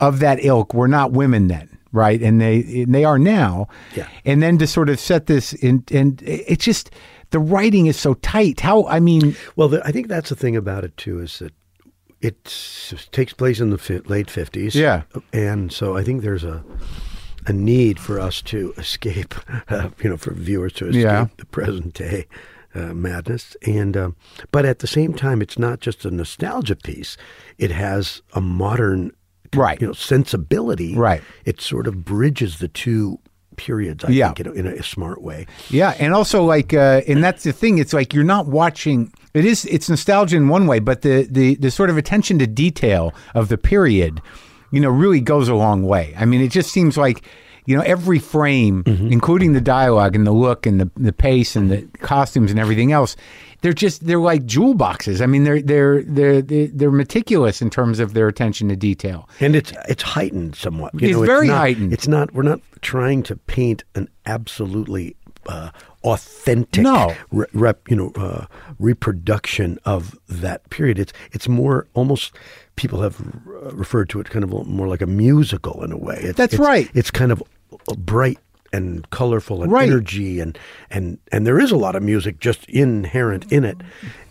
of 0.00 0.18
that 0.20 0.38
ilk 0.44 0.72
were 0.74 0.88
not 0.88 1.12
women 1.12 1.48
then 1.48 1.68
right 1.92 2.20
and 2.22 2.40
they 2.40 2.82
and 2.82 2.94
they 2.94 3.04
are 3.04 3.18
now 3.18 3.66
Yeah. 3.94 4.08
and 4.24 4.42
then 4.42 4.58
to 4.58 4.66
sort 4.66 4.88
of 4.88 4.98
set 4.98 5.26
this 5.26 5.52
in 5.52 5.84
and 5.92 6.22
it 6.26 6.58
just 6.60 6.90
the 7.30 7.38
writing 7.38 7.86
is 7.86 7.96
so 7.96 8.14
tight 8.14 8.60
how 8.60 8.86
I 8.86 9.00
mean 9.00 9.34
Well, 9.56 9.68
the, 9.68 9.78
I 9.88 9.92
think 9.92 10.08
that's 10.08 10.28
the 10.30 10.36
thing 10.36 10.56
about 10.56 10.84
it 10.84 10.96
too 10.96 11.20
is 11.20 11.38
that 11.38 11.52
it 12.20 12.44
takes 13.12 13.32
place 13.34 13.60
in 13.60 13.70
the 13.70 13.78
fi- 13.78 14.00
late 14.06 14.30
fifties. 14.30 14.74
Yeah. 14.74 15.02
and 15.32 15.70
so 15.72 15.96
I 15.96 16.02
think 16.04 16.22
there's 16.22 16.44
a 16.44 16.64
a 17.46 17.52
need 17.52 17.98
for 17.98 18.18
us 18.18 18.40
to 18.42 18.72
escape, 18.78 19.34
uh, 19.68 19.90
you 20.02 20.08
know, 20.10 20.16
for 20.16 20.32
viewers 20.34 20.72
to 20.74 20.86
escape 20.88 21.02
Yeah. 21.04 21.26
the 21.36 21.44
present 21.46 21.92
day 21.94 22.26
uh, 22.74 22.92
madness. 22.94 23.56
And 23.66 23.96
um, 23.96 24.16
but 24.50 24.64
at 24.64 24.80
the 24.80 24.86
same 24.86 25.14
time, 25.14 25.40
it's 25.42 25.58
not 25.58 25.80
just 25.80 26.04
a 26.04 26.10
nostalgia 26.10 26.76
piece; 26.76 27.16
it 27.58 27.70
has 27.70 28.22
a 28.34 28.40
modern, 28.40 29.12
Right. 29.54 29.80
you 29.80 29.86
know, 29.86 29.92
sensibility. 29.92 30.94
Right. 30.96 31.22
It 31.44 31.60
sort 31.60 31.86
of 31.86 32.04
bridges 32.04 32.58
the 32.58 32.68
two 32.68 33.18
periods. 33.56 34.04
I 34.04 34.10
Yeah. 34.10 34.32
think 34.32 34.40
in 34.40 34.46
a, 34.48 34.52
in 34.52 34.66
a 34.66 34.82
smart 34.82 35.22
way. 35.22 35.46
Yeah, 35.70 35.94
and 36.00 36.12
also 36.12 36.42
like, 36.44 36.74
uh, 36.74 37.02
and 37.06 37.22
that's 37.22 37.44
the 37.44 37.52
thing. 37.52 37.78
It's 37.78 37.92
like 37.92 38.12
you're 38.12 38.24
not 38.24 38.46
watching. 38.48 39.12
It 39.32 39.44
is. 39.44 39.64
It's 39.66 39.88
nostalgia 39.88 40.36
in 40.36 40.48
one 40.48 40.66
way, 40.66 40.80
but 40.80 41.02
the 41.02 41.28
the 41.30 41.54
the 41.56 41.70
sort 41.70 41.90
of 41.90 41.96
attention 41.96 42.38
to 42.40 42.46
detail 42.46 43.14
of 43.34 43.48
the 43.48 43.56
period, 43.58 44.20
you 44.72 44.80
know, 44.80 44.90
really 44.90 45.20
goes 45.20 45.48
a 45.48 45.54
long 45.54 45.84
way. 45.84 46.14
I 46.18 46.24
mean, 46.24 46.40
it 46.40 46.50
just 46.50 46.70
seems 46.72 46.96
like. 46.96 47.24
You 47.66 47.76
know, 47.76 47.82
every 47.82 48.18
frame, 48.18 48.82
including 48.86 49.54
the 49.54 49.60
dialogue 49.60 50.14
and 50.14 50.26
the 50.26 50.32
look 50.32 50.66
and 50.66 50.80
the, 50.80 50.90
the 50.96 51.12
pace 51.14 51.56
and 51.56 51.70
the 51.70 51.82
costumes 52.00 52.50
and 52.50 52.60
everything 52.60 52.92
else, 52.92 53.16
they're 53.62 53.72
just 53.72 54.06
they're 54.06 54.18
like 54.18 54.44
jewel 54.44 54.74
boxes. 54.74 55.22
I 55.22 55.26
mean, 55.26 55.44
they're 55.44 55.62
they're 55.62 56.02
they're 56.02 56.42
they're, 56.42 56.66
they're 56.66 56.90
meticulous 56.90 57.62
in 57.62 57.70
terms 57.70 58.00
of 58.00 58.12
their 58.12 58.28
attention 58.28 58.68
to 58.68 58.76
detail. 58.76 59.28
And 59.40 59.56
it's 59.56 59.72
it's 59.88 60.02
heightened 60.02 60.56
somewhat. 60.56 60.92
You 60.94 61.08
It's 61.08 61.16
know, 61.16 61.24
very 61.24 61.48
not, 61.48 61.56
heightened. 61.58 61.92
It's 61.94 62.06
not. 62.06 62.34
We're 62.34 62.42
not 62.42 62.60
trying 62.82 63.22
to 63.24 63.36
paint 63.36 63.82
an 63.94 64.10
absolutely 64.26 65.16
uh, 65.46 65.70
authentic, 66.04 66.82
No. 66.82 67.14
re- 67.32 67.46
rep, 67.54 67.90
you 67.90 67.96
know, 67.96 68.12
uh, 68.16 68.44
reproduction 68.78 69.78
of 69.84 70.18
that 70.28 70.68
period. 70.70 70.98
It's 70.98 71.12
it's 71.32 71.48
more 71.48 71.86
almost. 71.94 72.34
People 72.76 73.02
have 73.02 73.20
uh, 73.20 73.70
referred 73.72 74.08
to 74.10 74.20
it 74.20 74.28
kind 74.30 74.42
of 74.44 74.66
more 74.66 74.88
like 74.88 75.00
a 75.00 75.06
musical 75.06 75.84
in 75.84 75.92
a 75.92 75.96
way. 75.96 76.16
It's, 76.20 76.36
That's 76.36 76.54
it's- 76.54 76.68
right. 76.68 76.90
It's 76.92 77.10
kind 77.10 77.30
of 77.30 77.40
bright 77.96 78.38
and 78.72 79.08
colorful 79.10 79.62
and 79.62 79.70
Right. 79.70 79.88
energy 79.88 80.40
and 80.40 80.58
and 80.90 81.18
and 81.30 81.46
there 81.46 81.60
is 81.60 81.70
a 81.70 81.76
lot 81.76 81.94
of 81.94 82.02
music 82.02 82.40
just 82.40 82.64
inherent 82.68 83.44
in 83.52 83.62
it, 83.64 83.76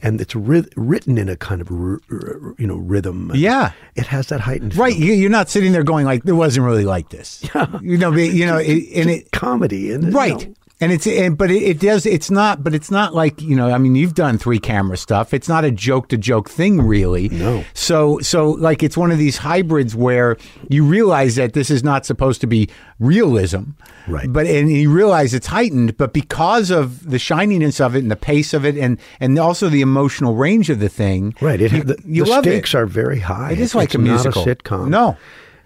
and 0.01 0.19
it's 0.19 0.35
ri- 0.35 0.67
written 0.75 1.17
in 1.17 1.29
a 1.29 1.37
kind 1.37 1.61
of 1.61 1.71
r- 1.71 2.01
r- 2.11 2.53
you 2.57 2.67
know 2.67 2.75
rhythm. 2.75 3.31
Yeah. 3.33 3.71
it 3.95 4.07
has 4.07 4.27
that 4.27 4.41
heightened 4.41 4.75
Right, 4.75 4.95
feel. 4.95 5.15
you're 5.15 5.29
not 5.29 5.49
sitting 5.49 5.71
there 5.71 5.83
going 5.83 6.05
like, 6.05 6.25
"It 6.25 6.33
wasn't 6.33 6.65
really 6.65 6.83
like 6.83 7.07
this." 7.09 7.41
yeah. 7.55 7.67
You 7.81 7.97
know, 7.97 8.11
you 8.13 8.45
know, 8.45 8.57
it, 8.57 8.83
and 8.95 9.09
it 9.09 9.31
comedy 9.31 9.93
and 9.93 10.13
right 10.13 10.41
you 10.41 10.47
know, 10.49 10.55
and 10.83 10.91
it's 10.91 11.07
and, 11.07 11.37
but 11.37 11.49
it, 11.49 11.63
it 11.63 11.79
does 11.79 12.05
it's 12.05 12.29
not 12.29 12.63
but 12.63 12.73
it's 12.73 12.91
not 12.91 13.13
like 13.15 13.41
you 13.41 13.55
know 13.55 13.69
i 13.71 13.77
mean 13.77 13.95
you've 13.95 14.13
done 14.13 14.37
three 14.37 14.59
camera 14.59 14.97
stuff 14.97 15.33
it's 15.33 15.47
not 15.47 15.63
a 15.63 15.71
joke 15.71 16.09
to 16.09 16.17
joke 16.17 16.49
thing 16.49 16.81
really 16.81 17.29
No. 17.29 17.63
so 17.73 18.19
so 18.19 18.51
like 18.51 18.83
it's 18.83 18.97
one 18.97 19.11
of 19.11 19.17
these 19.17 19.37
hybrids 19.37 19.95
where 19.95 20.37
you 20.69 20.83
realize 20.85 21.35
that 21.35 21.53
this 21.53 21.69
is 21.69 21.83
not 21.83 22.05
supposed 22.05 22.41
to 22.41 22.47
be 22.47 22.69
realism 22.99 23.71
Right. 24.07 24.31
but 24.31 24.45
and 24.47 24.69
you 24.69 24.91
realize 24.91 25.33
it's 25.33 25.47
heightened 25.47 25.95
but 25.97 26.13
because 26.13 26.71
of 26.71 27.09
the 27.09 27.19
shininess 27.19 27.79
of 27.79 27.95
it 27.95 27.99
and 27.99 28.11
the 28.11 28.15
pace 28.17 28.53
of 28.53 28.65
it 28.65 28.77
and 28.77 28.99
and 29.19 29.39
also 29.39 29.69
the 29.69 29.81
emotional 29.81 30.35
range 30.35 30.69
of 30.69 30.79
the 30.79 30.89
thing 30.89 31.33
right. 31.41 31.61
It, 31.61 31.71
you, 31.71 31.83
the, 31.83 31.97
you 32.05 32.25
the 32.25 32.41
stakes 32.41 32.73
it 32.73 32.77
are 32.77 32.85
very 32.85 33.19
high. 33.19 33.51
it 33.53 33.59
is 33.59 33.67
It's 33.67 33.75
like 33.75 33.93
a 33.93 33.97
not 33.97 34.03
musical 34.03 34.45
sitcom. 34.45 34.89
no 34.89 35.17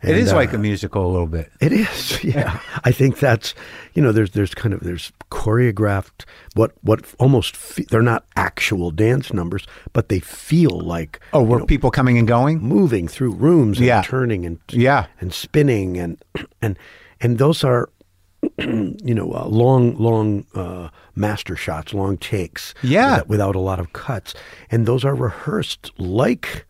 it 0.08 0.12
And, 0.13 0.20
is 0.20 0.34
like 0.34 0.54
uh, 0.54 0.58
a 0.58 0.60
musical 0.60 1.06
a 1.06 1.12
little 1.12 1.28
bit 1.28 1.52
It 1.62 1.72
is, 1.74 2.24
yeah. 2.36 2.60
I 2.84 2.91
think 2.91 3.20
that's 3.20 3.54
you 3.93 4.02
know 4.02 4.12
there's 4.12 4.32
there's 4.32 4.54
kind 4.56 4.74
of 4.74 4.80
there's 4.82 5.12
choreographed 5.32 6.26
what 6.56 6.72
what 6.82 7.06
almost 7.20 7.56
fe- 7.56 7.86
they're 7.89 8.02
not 8.02 8.26
actual 8.36 8.91
dance 8.91 9.34
numbers, 9.34 9.65
but 9.93 10.10
they 10.10 10.20
feel 10.20 10.80
like 10.80 11.20
oh 11.34 11.41
you 11.41 11.48
were 11.48 11.60
know, 11.60 11.65
people 11.65 11.91
coming 11.91 12.17
and 12.17 12.28
going 12.28 12.60
moving 12.60 13.08
through 13.08 13.32
rooms 13.32 13.78
and 13.78 13.88
Yeah. 13.88 14.02
turning 14.04 14.46
and 14.46 14.60
Yeah. 14.72 15.06
and 15.22 15.34
spinning 15.34 15.98
and 15.98 16.24
and 16.62 16.78
and 17.22 17.38
those 17.38 17.63
are 17.63 17.89
you 18.60 19.15
know 19.15 19.32
uh, 19.34 19.46
long 19.48 19.96
long 19.98 20.46
uh, 20.54 20.89
master 21.15 21.56
shots, 21.56 21.91
long 21.93 22.17
takes, 22.17 22.76
Yeah. 22.84 23.12
without, 23.22 23.28
without 23.30 23.56
a 23.56 23.60
lot 23.60 23.80
of 23.80 23.93
cuts, 23.93 24.36
and 24.70 24.86
those 24.86 25.04
are 25.04 25.15
rehearsed 25.15 25.91
like 26.00 26.66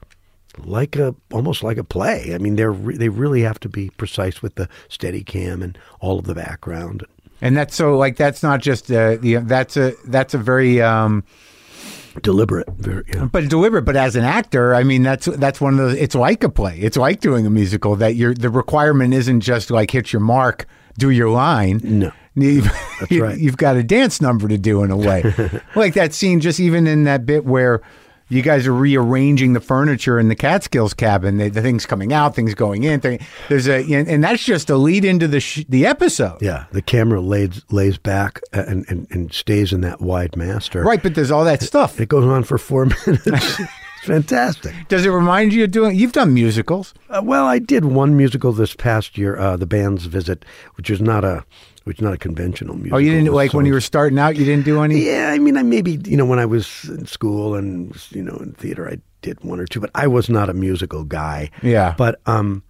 like 0.59 0.95
a 0.95 1.15
almost 1.31 1.63
like 1.63 1.77
a 1.77 1.83
play. 1.83 2.33
I 2.33 2.37
mean, 2.37 2.55
they're 2.55 2.71
re- 2.71 2.97
they 2.97 3.09
really 3.09 3.41
have 3.41 3.59
to 3.61 3.69
be 3.69 3.89
precise 3.91 4.41
with 4.41 4.55
the 4.55 4.69
steady 4.89 5.23
cam 5.23 5.61
and 5.61 5.77
all 5.99 6.19
of 6.19 6.25
the 6.25 6.35
background. 6.35 7.05
And 7.41 7.55
that's 7.55 7.75
so 7.75 7.97
like 7.97 8.17
that's 8.17 8.41
not 8.41 8.61
just 8.61 8.91
uh, 8.91 9.17
the 9.17 9.35
that's 9.35 9.77
a 9.77 9.93
that's 10.05 10.33
a 10.33 10.39
very 10.39 10.81
um, 10.81 11.23
Deliberate, 12.21 12.67
very, 12.77 13.03
yeah. 13.07 13.25
but 13.25 13.47
deliberate. 13.47 13.83
But 13.83 13.95
as 13.95 14.15
an 14.15 14.23
actor, 14.23 14.73
I 14.73 14.83
mean 14.83 15.03
that's 15.03 15.25
that's 15.25 15.61
one 15.61 15.73
of 15.73 15.79
those. 15.79 15.97
It's 15.97 16.15
like 16.15 16.43
a 16.43 16.49
play. 16.49 16.79
It's 16.79 16.97
like 16.97 17.19
doing 17.19 17.45
a 17.45 17.49
musical. 17.49 17.95
That 17.95 18.15
you're 18.15 18.33
the 18.33 18.49
requirement 18.49 19.13
isn't 19.13 19.41
just 19.41 19.69
like 19.69 19.91
hit 19.91 20.11
your 20.13 20.19
mark, 20.19 20.65
do 20.97 21.09
your 21.09 21.29
line. 21.29 21.79
No. 21.83 22.11
You've, 22.35 22.65
That's 22.99 23.17
right. 23.17 23.37
You've 23.37 23.57
got 23.57 23.77
a 23.77 23.83
dance 23.83 24.21
number 24.21 24.47
to 24.47 24.57
do 24.57 24.83
in 24.83 24.91
a 24.91 24.97
way, 24.97 25.23
like 25.75 25.95
that 25.95 26.13
scene. 26.13 26.39
Just 26.39 26.59
even 26.59 26.87
in 26.87 27.03
that 27.03 27.25
bit 27.25 27.45
where 27.45 27.81
you 28.29 28.41
guys 28.41 28.67
are 28.67 28.73
rearranging 28.73 29.53
the 29.53 29.59
furniture 29.59 30.19
in 30.19 30.27
the 30.27 30.35
Catskills 30.35 30.93
cabin, 30.93 31.37
the, 31.37 31.49
the 31.49 31.61
things 31.61 31.85
coming 31.85 32.13
out, 32.13 32.35
things 32.35 32.53
going 32.53 32.83
in. 32.83 32.99
Thing, 32.99 33.19
there's 33.49 33.67
a 33.67 33.81
and, 33.93 34.07
and 34.07 34.23
that's 34.23 34.43
just 34.43 34.69
a 34.69 34.75
lead 34.77 35.05
into 35.05 35.27
the 35.27 35.39
sh- 35.39 35.65
the 35.69 35.85
episode. 35.85 36.41
Yeah, 36.41 36.65
the 36.71 36.81
camera 36.81 37.21
lays 37.21 37.63
lays 37.71 37.97
back 37.97 38.41
and, 38.51 38.85
and, 38.89 39.07
and 39.11 39.33
stays 39.33 39.71
in 39.71 39.81
that 39.81 40.01
wide 40.01 40.35
master. 40.35 40.83
Right, 40.83 41.01
but 41.01 41.15
there's 41.15 41.31
all 41.31 41.45
that 41.45 41.61
stuff. 41.61 41.99
It 41.99 42.09
goes 42.09 42.25
on 42.25 42.43
for 42.43 42.57
four 42.57 42.85
minutes. 43.05 43.25
it's 43.59 44.05
fantastic. 44.05 44.73
Does 44.87 45.05
it 45.05 45.09
remind 45.09 45.53
you 45.53 45.63
of 45.63 45.71
doing? 45.71 45.95
You've 45.95 46.11
done 46.13 46.33
musicals. 46.33 46.93
Uh, 47.09 47.21
well, 47.23 47.45
I 47.45 47.59
did 47.59 47.85
one 47.85 48.17
musical 48.17 48.51
this 48.51 48.75
past 48.75 49.17
year, 49.17 49.37
uh, 49.37 49.57
the 49.57 49.65
band's 49.65 50.05
visit, 50.05 50.43
which 50.75 50.89
is 50.89 51.01
not 51.01 51.23
a 51.23 51.45
which 51.87 51.97
is 51.97 52.01
not 52.01 52.13
a 52.13 52.17
conventional 52.17 52.75
musical. 52.75 52.97
Oh, 52.97 52.99
you 52.99 53.11
didn't 53.11 53.33
like 53.33 53.53
when 53.53 53.65
you 53.65 53.73
were 53.73 53.81
starting 53.81 54.19
out. 54.19 54.35
You 54.35 54.45
didn't 54.45 54.65
do 54.65 54.81
any. 54.81 54.99
Yeah, 54.99 55.31
I 55.31 55.39
mean, 55.39 55.57
I 55.57 55.63
maybe 55.63 55.99
you 56.05 56.17
know 56.17 56.25
when 56.25 56.39
I 56.39 56.45
was 56.45 56.85
in 56.89 57.07
school 57.07 57.55
and 57.55 57.95
you 58.11 58.21
know 58.21 58.35
in 58.37 58.53
theater, 58.53 58.89
I 58.89 58.97
did 59.21 59.43
one 59.43 59.59
or 59.59 59.65
two, 59.65 59.79
but 59.79 59.89
I 59.95 60.07
was 60.07 60.29
not 60.29 60.49
a 60.49 60.53
musical 60.53 61.03
guy. 61.03 61.49
Yeah. 61.63 61.95
But 61.97 62.19
um, 62.25 62.63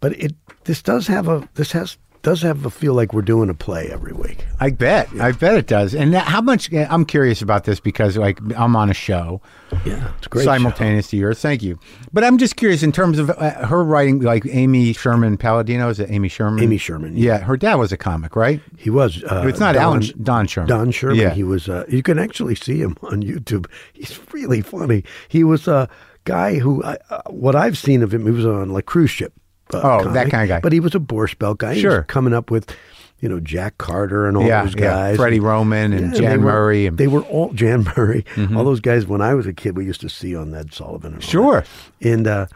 but 0.00 0.12
it 0.20 0.34
this 0.64 0.82
does 0.82 1.06
have 1.06 1.28
a 1.28 1.48
this 1.54 1.72
has 1.72 1.96
does 2.22 2.42
have 2.42 2.64
a 2.66 2.70
feel 2.70 2.94
like 2.94 3.12
we're 3.12 3.22
doing 3.22 3.48
a 3.50 3.54
play 3.54 3.88
every 3.90 4.12
week. 4.12 4.44
I 4.60 4.70
bet. 4.70 5.08
I 5.20 5.32
bet 5.32 5.56
it 5.56 5.66
does. 5.66 5.94
And 5.94 6.12
that, 6.14 6.26
how 6.26 6.40
much? 6.40 6.72
I'm 6.72 7.04
curious 7.04 7.42
about 7.42 7.64
this 7.64 7.80
because 7.80 8.16
like 8.16 8.38
I'm 8.56 8.74
on 8.76 8.90
a 8.90 8.94
show 8.94 9.40
Yeah, 9.84 10.12
it's 10.18 10.26
great. 10.26 10.44
show. 10.44 10.52
simultaneous 10.52 11.08
to 11.10 11.16
yours. 11.16 11.40
Thank 11.40 11.62
you. 11.62 11.78
But 12.12 12.24
I'm 12.24 12.38
just 12.38 12.56
curious 12.56 12.82
in 12.82 12.92
terms 12.92 13.18
of 13.18 13.30
uh, 13.30 13.66
her 13.66 13.84
writing, 13.84 14.20
like 14.20 14.44
Amy 14.46 14.92
Sherman 14.92 15.36
Palladino. 15.36 15.88
Is 15.88 16.00
it 16.00 16.10
Amy 16.10 16.28
Sherman? 16.28 16.62
Amy 16.62 16.78
Sherman. 16.78 17.16
Yeah, 17.16 17.38
her 17.38 17.56
dad 17.56 17.76
was 17.76 17.92
a 17.92 17.96
comic, 17.96 18.34
right? 18.36 18.60
He 18.76 18.90
was. 18.90 19.22
Uh, 19.24 19.44
it's 19.46 19.60
not 19.60 19.74
Don, 19.74 19.82
Alan 19.82 20.02
Don 20.22 20.46
Sherman. 20.46 20.68
Don 20.68 20.90
Sherman. 20.90 21.16
Yeah. 21.18 21.30
He 21.30 21.44
was. 21.44 21.68
Uh, 21.68 21.84
you 21.88 22.02
can 22.02 22.18
actually 22.18 22.54
see 22.56 22.78
him 22.80 22.96
on 23.02 23.22
YouTube. 23.22 23.66
He's 23.92 24.18
really 24.32 24.62
funny. 24.62 25.04
He 25.28 25.44
was 25.44 25.68
a 25.68 25.88
guy 26.24 26.58
who, 26.58 26.82
uh, 26.82 26.96
what 27.30 27.54
I've 27.54 27.78
seen 27.78 28.02
of 28.02 28.12
him, 28.12 28.24
he 28.26 28.32
was 28.32 28.44
on 28.44 28.70
like 28.72 28.86
cruise 28.86 29.10
ship. 29.10 29.32
Uh, 29.74 29.80
Oh, 30.04 30.12
that 30.12 30.30
kind 30.30 30.42
of 30.44 30.48
guy. 30.48 30.60
But 30.60 30.72
he 30.72 30.80
was 30.80 30.94
a 30.94 31.00
Borscht 31.00 31.38
Belt 31.38 31.58
guy. 31.58 31.76
Sure. 31.76 32.02
coming 32.04 32.32
up 32.34 32.50
with, 32.50 32.74
you 33.20 33.28
know 33.30 33.40
Jack 33.40 33.78
Carter 33.78 34.26
and 34.28 34.36
all 34.36 34.46
yeah, 34.46 34.64
those 34.64 34.74
yeah. 34.74 34.80
guys. 34.80 35.16
Freddie 35.16 35.40
Roman 35.40 35.92
and 35.92 36.12
Yeah, 36.12 36.20
Jan 36.20 36.42
were- 36.42 36.52
Murray. 36.52 36.86
And, 36.86 36.96
Mm-hmm. 36.96 37.02
They 37.02 37.06
were 37.08 37.22
all 37.22 37.52
Jan 37.52 37.84
Murray, 37.96 38.24
all 38.54 38.64
those 38.64 38.80
guys. 38.80 39.06
When 39.06 39.22
I 39.22 39.34
was 39.34 39.46
a 39.46 39.52
kid, 39.52 39.76
we 39.76 39.84
used 39.86 40.00
to 40.02 40.08
see 40.08 40.36
on 40.36 40.54
Ed 40.54 40.72
Sullivan. 40.74 41.14
And 41.14 41.22
Sure. 41.24 41.64
that. 42.00 42.08
and 42.08 42.26
uh, 42.26 42.46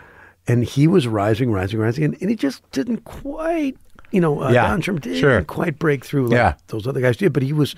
and 0.47 0.65
he 0.65 0.87
was 0.87 1.07
rising, 1.09 1.51
rising, 1.53 1.79
rising, 1.81 2.05
and, 2.05 2.17
and 2.21 2.29
he 2.31 2.37
just 2.37 2.69
didn't 2.73 3.05
quite, 3.05 3.77
you 4.11 4.21
know, 4.21 4.43
uh, 4.43 4.51
Yeah, 4.51 4.69
Don 4.69 4.81
didn't 4.81 5.17
sure. 5.17 5.43
quite 5.45 5.79
break 5.79 6.05
through 6.05 6.29
like 6.29 6.37
Yeah. 6.37 6.55
those 6.69 6.87
other 6.87 7.01
guys 7.01 7.17
did. 7.17 7.33
But 7.33 7.43
he 7.43 7.53
was, 7.53 7.75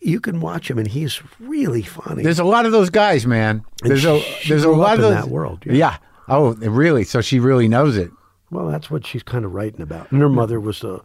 you 0.00 0.18
can 0.20 0.40
watch 0.40 0.70
him, 0.70 0.78
and 0.78 0.88
he's 0.88 1.20
really 1.38 1.82
funny. 1.82 2.22
there's 2.22 2.38
a 2.38 2.44
lot 2.44 2.66
of 2.66 2.72
those 2.72 2.90
guys, 2.90 3.26
man. 3.26 3.64
And 3.82 3.90
There's 3.90 4.04
a 4.04 4.20
there's 4.48 4.64
a 4.64 4.70
lot 4.70 4.94
of 4.98 5.04
in 5.04 5.10
those. 5.10 5.14
that 5.24 5.28
world, 5.30 5.62
Yeah. 5.66 5.72
yeah. 5.74 5.96
Oh, 6.28 6.54
really? 6.54 7.04
So 7.04 7.20
she 7.20 7.38
really 7.40 7.68
knows 7.68 7.96
it. 7.96 8.10
Well, 8.50 8.66
that's 8.68 8.90
what 8.90 9.06
she's 9.06 9.22
kind 9.22 9.44
of 9.44 9.54
writing 9.54 9.80
about. 9.82 10.10
And 10.12 10.20
her 10.20 10.28
mother 10.28 10.58
was 10.60 10.82
a, 10.82 11.00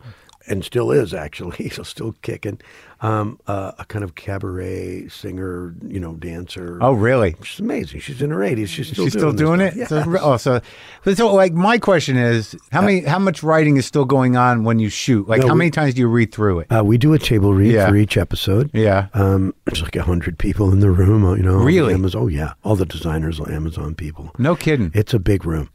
and 0.47 0.63
still 0.63 0.91
is 0.91 1.13
actually, 1.13 1.69
so 1.71 1.83
still 1.83 2.13
kicking, 2.21 2.59
um, 3.01 3.39
uh, 3.47 3.71
a 3.79 3.85
kind 3.85 4.03
of 4.03 4.15
cabaret 4.15 5.07
singer, 5.09 5.73
you 5.87 5.99
know, 5.99 6.13
dancer. 6.15 6.79
Oh, 6.81 6.93
really? 6.93 7.35
She's 7.43 7.59
amazing. 7.59 7.99
She's 8.01 8.21
in 8.21 8.29
her 8.31 8.37
80s. 8.39 8.67
She's 8.67 8.87
still 8.89 9.05
She's 9.05 9.13
doing 9.13 9.35
still 9.37 9.47
doing 9.55 9.61
it. 9.61 9.73
stuff. 9.87 10.05
So, 10.05 10.17
oh, 10.21 10.37
so, 10.37 10.61
but 11.03 11.17
so 11.17 11.33
like 11.33 11.53
my 11.53 11.77
question 11.77 12.15
is, 12.17 12.55
how 12.71 12.81
many, 12.81 13.01
how 13.01 13.19
much 13.19 13.41
writing 13.43 13.75
is 13.77 13.85
still 13.85 14.05
going 14.05 14.35
on 14.37 14.63
when 14.63 14.79
you 14.79 14.89
shoot? 14.89 15.27
Like, 15.27 15.41
No, 15.41 15.47
how 15.47 15.53
we- 15.53 15.59
many 15.59 15.71
times 15.71 15.93
do 15.95 16.01
you 16.01 16.07
read 16.07 16.33
through 16.33 16.59
it? 16.59 16.67
Uh, 16.71 16.83
we 16.83 16.97
do 16.97 17.13
a 17.13 17.19
table 17.19 17.53
read 17.53 17.73
Yeah. 17.73 17.89
for 17.89 17.95
each 17.95 18.15
episode. 18.17 18.69
Yeah. 18.73 19.07
Um, 19.13 19.53
there's 19.65 19.81
like 19.81 19.95
a 19.97 20.03
hundred 20.03 20.37
people 20.39 20.71
in 20.71 20.79
the 20.79 20.91
room. 20.91 21.25
uh, 21.25 21.35
You 21.35 21.43
know, 21.43 21.55
Really? 21.57 21.93
Amazon, 21.93 22.21
oh 22.23 22.27
yeah, 22.27 22.53
all 22.63 22.75
the 22.77 22.85
designers 22.85 23.39
are 23.39 23.49
Amazon 23.51 23.95
people. 23.95 24.31
No 24.37 24.55
kidding. 24.55 24.91
It's 24.93 25.13
a 25.13 25.19
big 25.19 25.45
room 25.45 25.69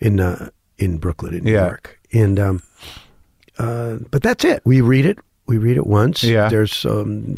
in 0.00 0.18
uh, 0.20 0.50
in 0.82 0.98
Brooklyn, 0.98 1.34
in 1.34 1.44
New 1.44 1.52
Yeah. 1.52 1.66
York, 1.66 1.98
and 2.12 2.38
um, 2.40 2.62
uh, 3.58 3.96
but 4.10 4.22
that's 4.22 4.44
it. 4.44 4.62
We 4.64 4.80
read 4.80 5.06
it. 5.06 5.18
We 5.46 5.58
read 5.58 5.76
it 5.76 5.86
once. 5.86 6.22
Yeah. 6.24 6.48
There's 6.48 6.84
um, 6.84 7.36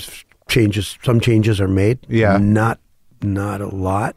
changes. 0.48 0.96
Some 1.02 1.20
changes 1.20 1.60
are 1.60 1.68
made. 1.68 1.98
Yeah. 2.08 2.38
Not 2.38 2.78
not 3.22 3.60
a 3.60 3.68
lot. 3.68 4.16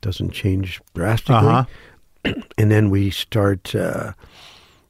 Doesn't 0.00 0.30
change 0.32 0.80
drastically. 0.94 1.34
Uh-huh. 1.36 1.64
And 2.58 2.70
then 2.70 2.90
we 2.90 3.10
start. 3.10 3.74
Uh, 3.74 4.12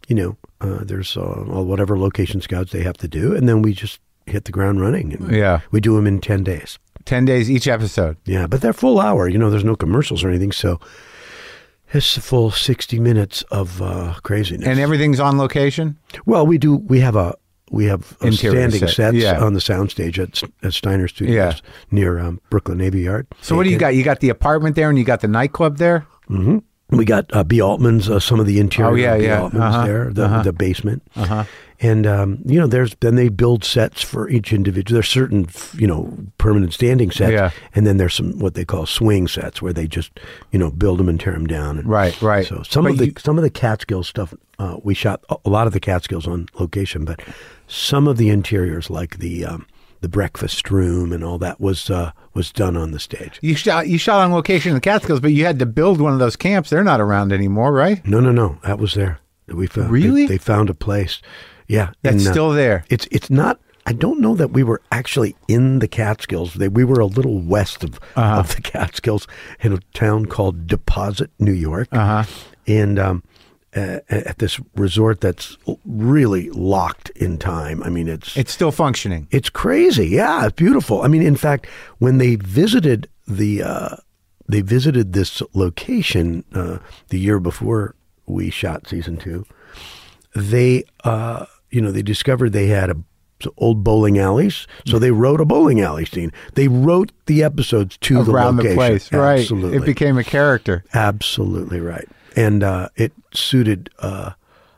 you 0.09 0.17
know, 0.17 0.37
uh, 0.63 0.85
there's 0.85 1.17
uh, 1.17 1.21
all 1.21 1.65
whatever 1.67 1.99
location 1.99 2.41
scouts 2.41 2.73
they 2.73 2.83
have 2.83 2.97
to 2.97 3.09
do, 3.09 3.37
and 3.37 3.47
then 3.49 3.61
we 3.63 3.75
just 3.75 4.01
hit 4.27 4.45
the 4.47 4.53
ground 4.53 4.81
running. 4.81 5.13
And 5.13 5.31
Yeah. 5.31 5.61
We 5.71 5.81
do 5.81 5.95
them 5.97 6.07
in 6.07 6.21
ten 6.21 6.43
days. 6.45 6.79
10 7.05 7.25
days 7.25 7.51
each 7.51 7.67
episode. 7.69 8.17
Yeah, 8.27 8.47
but 8.47 8.61
they're 8.61 8.75
full 8.75 9.01
hour. 9.01 9.29
You 9.29 9.39
know, 9.39 9.49
there's 9.51 9.65
no 9.65 9.77
commercials 9.77 10.23
or 10.25 10.29
anything, 10.29 10.53
so 10.53 10.79
it's 11.93 12.17
a 12.17 12.21
full 12.21 12.51
sixty 12.51 12.99
minutes 13.01 13.43
of 13.51 13.81
uh, 13.83 14.15
craziness. 14.23 14.67
And 14.69 14.79
everything's 14.79 15.21
on 15.21 15.39
location? 15.39 15.99
well, 16.27 16.47
we 16.47 16.59
do. 16.59 16.77
We 16.77 17.01
have 17.01 17.17
a 17.17 17.35
we 17.71 17.85
have 17.87 18.17
a 18.23 18.29
Interior 18.29 18.69
standing 18.71 18.81
set, 18.81 18.91
sets 18.91 19.17
yeah. 19.17 19.45
on 19.45 19.53
the 19.53 19.61
soundstage 19.61 20.19
at, 20.19 20.43
at 20.63 20.73
Steiner 20.73 21.07
Studios 21.07 21.35
Yeah. 21.35 21.71
near 21.91 22.19
um, 22.19 22.41
Brooklyn 22.49 22.79
Navy 22.79 23.03
Yard. 23.03 23.27
So 23.43 23.57
what 23.57 23.65
do 23.65 23.71
you 23.71 23.79
got? 23.79 23.95
You 23.95 24.03
got 24.05 24.21
the 24.21 24.31
apartment 24.31 24.75
there 24.75 24.89
and 24.89 24.99
you 24.99 25.05
got 25.05 25.21
the 25.21 25.29
nightclub 25.29 25.77
there? 25.77 26.07
We 26.91 27.05
got 27.05 27.27
uh, 27.37 27.45
B. 27.45 27.61
Altman's, 27.61 28.09
uh, 28.09 28.19
some 28.19 28.41
of 28.41 28.47
the 28.47 28.59
interior 28.59 28.91
Oh, 28.91 28.95
yeah, 28.95 29.19
B. 29.19 29.25
yeah. 29.25 29.43
Altman's 29.43 29.63
Uh-huh, 29.75 29.87
there, 29.87 30.11
the, 30.13 30.25
uh-huh. 30.25 30.43
the 30.43 30.53
basement. 30.55 31.03
Uh-huh. 31.17 31.45
And, 31.81 32.07
um, 32.07 32.39
you 32.47 32.59
know, 32.59 32.67
there's 32.67 32.97
then 33.01 33.15
they 33.15 33.29
build 33.29 33.63
sets 33.63 34.03
for 34.03 34.29
each 34.31 34.53
individual. 34.55 34.95
There's 34.97 35.09
certain, 35.09 35.47
you 35.75 35.87
know, 35.87 36.13
permanent 36.39 36.73
standing 36.73 37.11
sets. 37.11 37.33
Yeah. 37.33 37.51
And 37.75 37.87
then 37.87 37.99
there's 37.99 38.15
some 38.15 38.39
what 38.39 38.55
they 38.55 38.65
call 38.65 38.85
swing 38.87 39.29
sets 39.29 39.61
where 39.63 39.73
they 39.75 39.87
just, 39.87 40.19
you 40.51 40.59
know, 40.59 40.71
build 40.71 40.99
them 40.99 41.09
and 41.09 41.21
tear 41.21 41.35
them 41.35 41.47
down. 41.47 41.79
And 41.79 41.87
Right, 41.89 42.21
right. 42.23 42.47
So 42.47 42.63
some 42.65 42.85
But 42.85 42.93
of 42.93 42.99
the 42.99 43.07
you- 43.07 43.13
some 43.19 43.37
of 43.39 43.43
the 43.45 43.51
Catskills 43.51 44.09
stuff, 44.09 44.33
uh, 44.59 44.79
we 44.83 44.95
shot 44.95 45.23
a- 45.29 45.37
a 45.45 45.51
lot 45.51 45.67
of 45.69 45.73
the 45.73 45.81
Catskills 45.81 46.27
on 46.27 46.49
location, 46.59 47.05
but 47.05 47.21
some 47.69 48.09
of 48.09 48.17
the 48.17 48.29
interiors, 48.31 48.89
like 48.91 49.19
the 49.19 49.45
um, 49.45 49.67
the 50.01 50.09
breakfast 50.09 50.71
room 50.71 51.13
and 51.13 51.25
all 51.25 51.39
that, 51.39 51.61
was 51.61 51.91
uh, 51.91 52.13
was 52.35 52.53
done 52.53 52.77
on 52.77 52.91
the 52.93 53.01
stage. 53.01 53.39
You 53.43 53.55
shot 53.57 53.89
you 53.89 53.99
shot 53.99 54.21
on 54.21 54.33
location 54.33 54.71
in 54.71 54.75
the 54.77 54.81
Catskills, 54.81 55.21
but 55.21 55.33
you 55.33 55.45
had 55.45 55.59
to 55.59 55.67
build 55.67 56.01
one 56.01 56.13
of 56.13 56.19
those 56.19 56.37
camps. 56.37 56.71
They're 56.71 56.85
not 56.85 57.01
around 57.01 57.33
anymore, 57.33 57.73
right? 57.73 58.07
No, 58.07 58.21
no, 58.21 58.33
no, 58.33 58.59
that 58.65 58.79
was 58.79 58.95
there. 58.95 59.19
We 59.49 59.67
found 59.67 59.91
Really? 59.91 60.23
they, 60.27 60.35
they 60.35 60.39
found 60.39 60.69
a 60.71 60.75
place. 60.75 61.23
Yeah, 61.67 61.91
That's 62.03 62.23
in, 62.25 62.29
uh, 62.29 62.33
still 62.33 62.51
there. 62.51 62.85
It's 62.89 63.07
it's 63.11 63.31
not. 63.31 63.61
I 63.87 63.93
don't 63.95 64.21
know 64.21 64.35
that 64.35 64.51
we 64.51 64.63
were 64.63 64.83
actually 64.93 65.35
in 65.49 65.79
the 65.79 65.89
Catskills. 65.89 66.53
They, 66.55 66.69
we 66.69 66.85
were 66.85 67.01
a 67.01 67.07
little 67.07 67.39
west 67.41 67.83
of 67.85 67.99
Uh-huh. 68.17 68.41
of 68.41 68.55
the 68.55 68.61
Catskills 68.63 69.27
in 69.61 69.73
a 69.73 69.79
town 69.95 70.27
called 70.27 70.67
Deposit, 70.67 71.31
New 71.39 71.53
York, 71.53 71.89
Uh-huh. 71.93 72.25
and 72.67 72.99
um, 72.99 73.23
uh, 73.27 73.38
at 73.75 74.39
this 74.39 74.59
resort 74.77 75.21
that's 75.21 75.57
really 75.85 76.51
locked 76.51 77.11
in 77.11 77.39
time. 77.39 77.83
I 77.83 77.91
mean, 77.91 78.09
it's 78.09 78.37
It's 78.37 78.53
still 78.53 78.73
functioning. 78.73 79.29
it's 79.31 79.51
crazy. 79.51 80.09
Yeah, 80.09 80.47
it's 80.47 80.55
beautiful. 80.57 81.03
I 81.03 81.09
mean, 81.09 81.23
in 81.23 81.37
fact, 81.37 81.67
when 81.99 82.19
they 82.19 82.37
visited 82.37 83.09
the 83.27 83.63
uh, 83.63 83.97
they 84.49 84.63
visited 84.63 85.13
this 85.13 85.43
location 85.53 86.45
uh, 86.55 86.79
the 87.09 87.19
year 87.19 87.39
before 87.39 87.95
we 88.27 88.49
shot 88.51 88.89
season 88.89 89.17
two, 89.19 89.45
they 90.35 90.85
uh, 91.05 91.47
you 91.71 91.81
know 91.83 91.91
they 91.93 92.03
discovered 92.03 92.53
they 92.53 92.69
had 92.69 92.91
a 92.91 92.97
old 93.57 93.85
bowling 93.85 94.19
alleys, 94.19 94.67
so 94.85 94.99
they 94.99 95.11
wrote 95.13 95.41
a 95.41 95.45
bowling 95.45 95.81
alley 95.81 96.05
scene. 96.05 96.33
They 96.55 96.67
wrote 96.67 97.13
the 97.27 97.45
episodes 97.45 97.97
to 97.99 98.21
Around 98.23 98.57
the 98.57 98.63
the 98.65 98.69
location. 98.71 98.77
place, 98.77 99.13
right? 99.13 99.41
Absolutely, 99.41 99.77
It 99.77 99.85
became 99.85 100.19
a 100.19 100.25
character. 100.25 100.83
Absolutely 100.93 101.81
right. 101.81 102.09
And 102.39 102.63
uh, 102.63 102.89
it 102.97 103.13
suited. 103.33 103.91
Uh, 103.99 104.33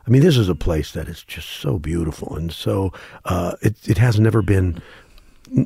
I 0.07 0.09
mean, 0.09 0.21
this 0.21 0.37
is 0.37 0.49
a 0.49 0.55
place 0.55 0.91
that 0.93 1.07
is 1.07 1.23
just 1.23 1.47
so 1.47 1.77
beautiful, 1.77 2.35
and 2.35 2.51
so 2.51 2.91
uh, 3.25 3.53
it 3.61 3.75
it 3.87 3.97
has 3.97 4.19
never 4.19 4.41
been. 4.41 4.81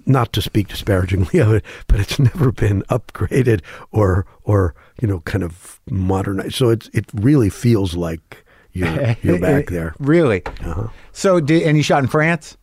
Not 0.08 0.34
to 0.34 0.42
speak 0.42 0.68
disparagingly 0.68 1.40
of 1.46 1.54
it, 1.54 1.64
but 1.86 2.00
it's 2.00 2.18
never 2.18 2.52
been 2.52 2.82
upgraded 2.84 3.62
or 3.92 4.26
or 4.44 4.74
you 5.00 5.08
know 5.08 5.20
kind 5.22 5.44
of 5.44 5.80
modernized. 5.90 6.56
So 6.56 6.70
it's 6.70 6.90
it 6.92 7.06
really 7.14 7.50
feels 7.50 7.96
like 7.96 8.44
you're 8.74 9.16
you're 9.22 9.40
back 9.40 9.68
there. 9.68 9.94
Really? 10.00 10.44
Uh-huh. 10.46 10.88
So 11.12 11.40
did 11.40 11.64
and 11.64 11.78
you 11.78 11.84
shot 11.84 12.04
in 12.04 12.10
France? 12.10 12.58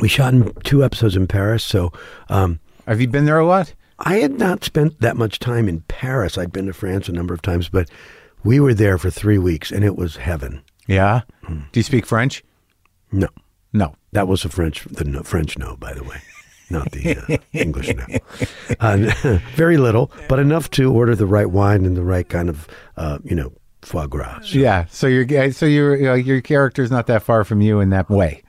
We 0.00 0.08
shot 0.08 0.34
in 0.34 0.52
two 0.64 0.84
episodes 0.84 1.16
in 1.16 1.26
Paris, 1.26 1.64
so 1.64 1.92
um, 2.28 2.60
Have 2.86 3.00
you 3.00 3.08
been 3.08 3.24
there 3.24 3.38
a 3.38 3.46
lot? 3.46 3.72
I 3.98 4.16
had 4.16 4.38
not 4.38 4.62
spent 4.62 5.00
that 5.00 5.16
much 5.16 5.38
time 5.38 5.68
in 5.68 5.80
Paris. 5.82 6.36
I'd 6.36 6.52
been 6.52 6.66
to 6.66 6.74
France 6.74 7.08
a 7.08 7.12
number 7.12 7.32
of 7.32 7.40
times, 7.40 7.68
but 7.70 7.88
we 8.46 8.60
were 8.60 8.74
there 8.74 8.96
for 8.98 9.10
three 9.10 9.38
weeks, 9.38 9.70
and 9.72 9.84
it 9.84 9.96
was 9.96 10.16
heaven. 10.16 10.62
Yeah. 10.86 11.22
Hmm. 11.44 11.60
Do 11.72 11.80
you 11.80 11.82
speak 11.84 12.06
French? 12.06 12.42
No, 13.12 13.28
No. 13.72 13.94
that 14.12 14.28
was 14.28 14.44
a 14.44 14.48
French, 14.48 14.84
the 14.84 15.04
no, 15.04 15.22
French 15.22 15.58
no, 15.58 15.76
by 15.76 15.92
the 15.94 16.02
way, 16.04 16.18
not 16.70 16.90
the 16.92 17.16
uh, 17.16 17.36
English 17.52 17.94
no. 17.94 18.06
Uh, 18.80 19.38
very 19.54 19.76
little, 19.76 20.10
but 20.28 20.38
enough 20.38 20.70
to 20.72 20.92
order 20.92 21.14
the 21.14 21.26
right 21.26 21.50
wine 21.50 21.84
and 21.84 21.96
the 21.96 22.02
right 22.04 22.28
kind 22.28 22.48
of, 22.48 22.66
uh, 22.96 23.18
you 23.24 23.34
know, 23.34 23.52
foie 23.82 24.06
gras. 24.06 24.40
So- 24.42 24.58
Yeah. 24.58 24.86
So 24.90 25.06
your 25.06 25.52
so 25.52 25.66
your 25.66 26.12
uh, 26.12 26.14
your 26.14 26.40
character's 26.40 26.90
not 26.90 27.06
that 27.06 27.22
far 27.22 27.44
from 27.44 27.60
you 27.60 27.80
in 27.80 27.90
that 27.90 28.08
way. 28.10 28.42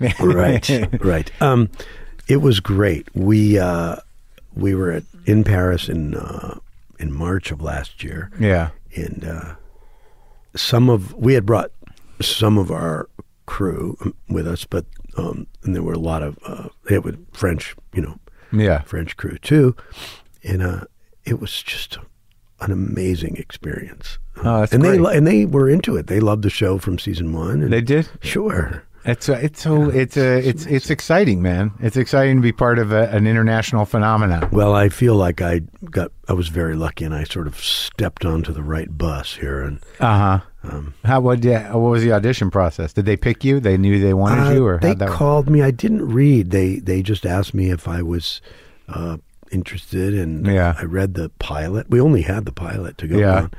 right, 0.20 0.68
right. 1.02 1.30
Um, 1.42 1.70
it 2.28 2.38
was 2.38 2.60
great. 2.60 3.08
We 3.14 3.58
uh, 3.58 3.96
we 4.54 4.74
were 4.74 4.90
at, 4.92 5.04
in 5.26 5.44
Paris 5.44 5.88
in 5.88 6.14
uh, 6.14 6.58
in 6.98 7.12
March 7.12 7.50
of 7.50 7.60
last 7.62 8.02
year. 8.04 8.30
Yeah. 8.38 8.70
And 8.94 9.24
uh, 9.24 9.54
some 10.54 10.88
of 10.90 11.14
we 11.14 11.34
had 11.34 11.46
brought 11.46 11.70
some 12.20 12.58
of 12.58 12.70
our 12.70 13.08
crew 13.46 13.96
with 14.28 14.46
us, 14.46 14.64
but 14.64 14.84
um, 15.16 15.46
and 15.62 15.74
there 15.74 15.82
were 15.82 15.92
a 15.94 15.98
lot 15.98 16.22
of 16.22 16.38
uh, 16.46 16.68
they 16.88 16.98
French, 17.32 17.74
you 17.94 18.02
know, 18.02 18.18
Yeah. 18.52 18.82
French 18.82 19.16
crew 19.16 19.38
too, 19.38 19.74
and 20.44 20.62
uh, 20.62 20.84
it 21.24 21.40
was 21.40 21.62
just 21.62 21.98
an 22.60 22.70
amazing 22.72 23.36
experience. 23.36 24.18
Oh, 24.44 24.66
and 24.72 24.82
they 24.82 24.90
great. 24.90 25.00
lo- 25.00 25.10
and 25.10 25.26
they 25.26 25.44
were 25.46 25.68
into 25.68 25.96
it. 25.96 26.06
They 26.06 26.20
loved 26.20 26.42
the 26.42 26.50
show 26.50 26.78
from 26.78 26.98
season 26.98 27.32
one. 27.32 27.62
And 27.62 27.72
They 27.72 27.80
did. 27.80 28.08
sure. 28.20 28.84
It's 29.04 29.28
uh, 29.28 29.32
it's 29.42 29.60
so 29.60 29.90
it's 29.90 30.16
uh, 30.16 30.40
it's 30.44 30.64
it's 30.66 30.88
exciting, 30.88 31.42
man. 31.42 31.72
It's 31.80 31.96
exciting 31.96 32.36
to 32.36 32.42
be 32.42 32.52
part 32.52 32.78
of 32.78 32.92
a, 32.92 33.08
an 33.10 33.26
international 33.26 33.84
phenomenon. 33.84 34.48
Well, 34.52 34.74
I 34.74 34.90
feel 34.90 35.16
like 35.16 35.42
I 35.42 35.62
got 35.90 36.12
I 36.28 36.34
was 36.34 36.48
very 36.48 36.76
lucky, 36.76 37.04
and 37.04 37.12
I 37.12 37.24
sort 37.24 37.48
of 37.48 37.56
stepped 37.58 38.24
onto 38.24 38.52
the 38.52 38.62
right 38.62 38.96
bus 38.96 39.34
here, 39.34 39.60
and 39.60 39.80
Uh 39.98 40.18
huh. 40.18 40.40
Um, 40.70 40.94
How 41.04 41.18
what? 41.20 41.42
Yeah, 41.42 41.72
what 41.74 41.90
was 41.90 42.02
the 42.04 42.12
audition 42.12 42.48
process? 42.48 42.92
Did 42.92 43.06
they 43.06 43.16
pick 43.16 43.42
you? 43.44 43.58
They 43.58 43.76
knew 43.76 43.98
they 43.98 44.14
wanted 44.14 44.46
Uh, 44.46 44.54
you, 44.54 44.66
or 44.66 44.78
they 44.78 44.88
how'd 44.88 45.00
work? 45.00 45.10
called 45.10 45.50
me. 45.50 45.62
I 45.62 45.72
didn't 45.72 46.06
read. 46.06 46.52
They 46.52 46.76
they 46.76 47.02
just 47.02 47.26
asked 47.26 47.54
me 47.54 47.70
if 47.72 47.88
I 47.88 48.02
was 48.02 48.40
uh, 48.88 49.16
interested, 49.50 50.14
and 50.14 50.46
Yeah. 50.46 50.76
I 50.78 50.84
read 50.84 51.14
the 51.14 51.28
pilot. 51.40 51.90
We 51.90 52.00
only 52.00 52.22
had 52.22 52.44
the 52.44 52.52
pilot 52.52 52.98
to 52.98 53.08
go 53.08 53.18
Yeah. 53.18 53.36
on, 53.42 53.50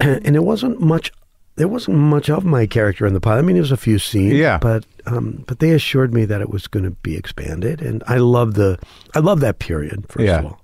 and 0.00 0.36
it 0.36 0.44
wasn't 0.44 0.78
much. 0.82 1.10
There 1.60 1.68
wasn't 1.68 1.98
much 1.98 2.30
of 2.30 2.42
my 2.42 2.64
character 2.66 3.06
in 3.06 3.12
the 3.12 3.20
pilot. 3.20 3.40
I 3.40 3.42
mean, 3.42 3.54
there 3.56 3.62
was 3.62 3.70
a 3.70 3.76
few 3.76 3.98
scenes, 3.98 4.32
Yeah. 4.32 4.56
But 4.58 4.86
um, 5.06 5.44
but 5.46 5.58
they 5.58 5.72
assured 5.72 6.14
me 6.14 6.24
that 6.24 6.40
it 6.40 6.48
was 6.48 6.66
going 6.66 6.84
to 6.84 6.90
be 7.02 7.16
expanded, 7.16 7.82
and 7.82 8.02
I 8.06 8.16
love 8.16 8.54
the 8.54 8.78
I 9.14 9.18
love 9.18 9.40
that 9.40 9.58
period 9.58 10.06
first 10.08 10.24
Yeah. 10.24 10.38
of 10.38 10.44
all, 10.46 10.60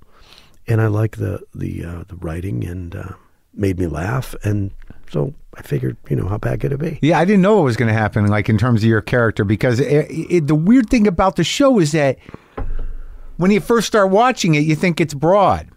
and 0.66 0.80
I 0.80 0.86
like 0.86 1.18
the 1.18 1.40
the 1.54 1.84
uh, 1.84 2.04
the 2.08 2.16
writing 2.16 2.64
and 2.66 2.96
uh, 2.96 3.08
made 3.52 3.78
me 3.78 3.86
laugh, 3.86 4.34
and 4.42 4.70
so 5.10 5.34
I 5.58 5.60
figured, 5.62 5.98
you 6.08 6.16
know, 6.16 6.28
how 6.28 6.38
bad 6.38 6.60
could 6.60 6.72
it 6.72 6.78
be? 6.80 6.98
Yeah, 7.02 7.18
I 7.18 7.26
didn't 7.26 7.42
know 7.42 7.56
what 7.56 7.64
was 7.64 7.76
going 7.76 7.88
to 7.92 7.98
happen, 7.98 8.26
like 8.28 8.48
in 8.48 8.56
terms 8.56 8.82
of 8.82 8.88
your 8.88 9.02
character, 9.02 9.44
because 9.44 9.78
it, 9.80 10.06
it, 10.10 10.46
the 10.46 10.54
weird 10.54 10.88
thing 10.88 11.06
about 11.06 11.36
the 11.36 11.44
show 11.44 11.78
is 11.78 11.92
that 11.92 12.18
when 13.36 13.50
you 13.50 13.60
first 13.60 13.86
start 13.86 14.10
watching 14.10 14.54
it, 14.54 14.60
you 14.60 14.74
think 14.74 14.98
it's 15.00 15.14
broad. 15.14 15.68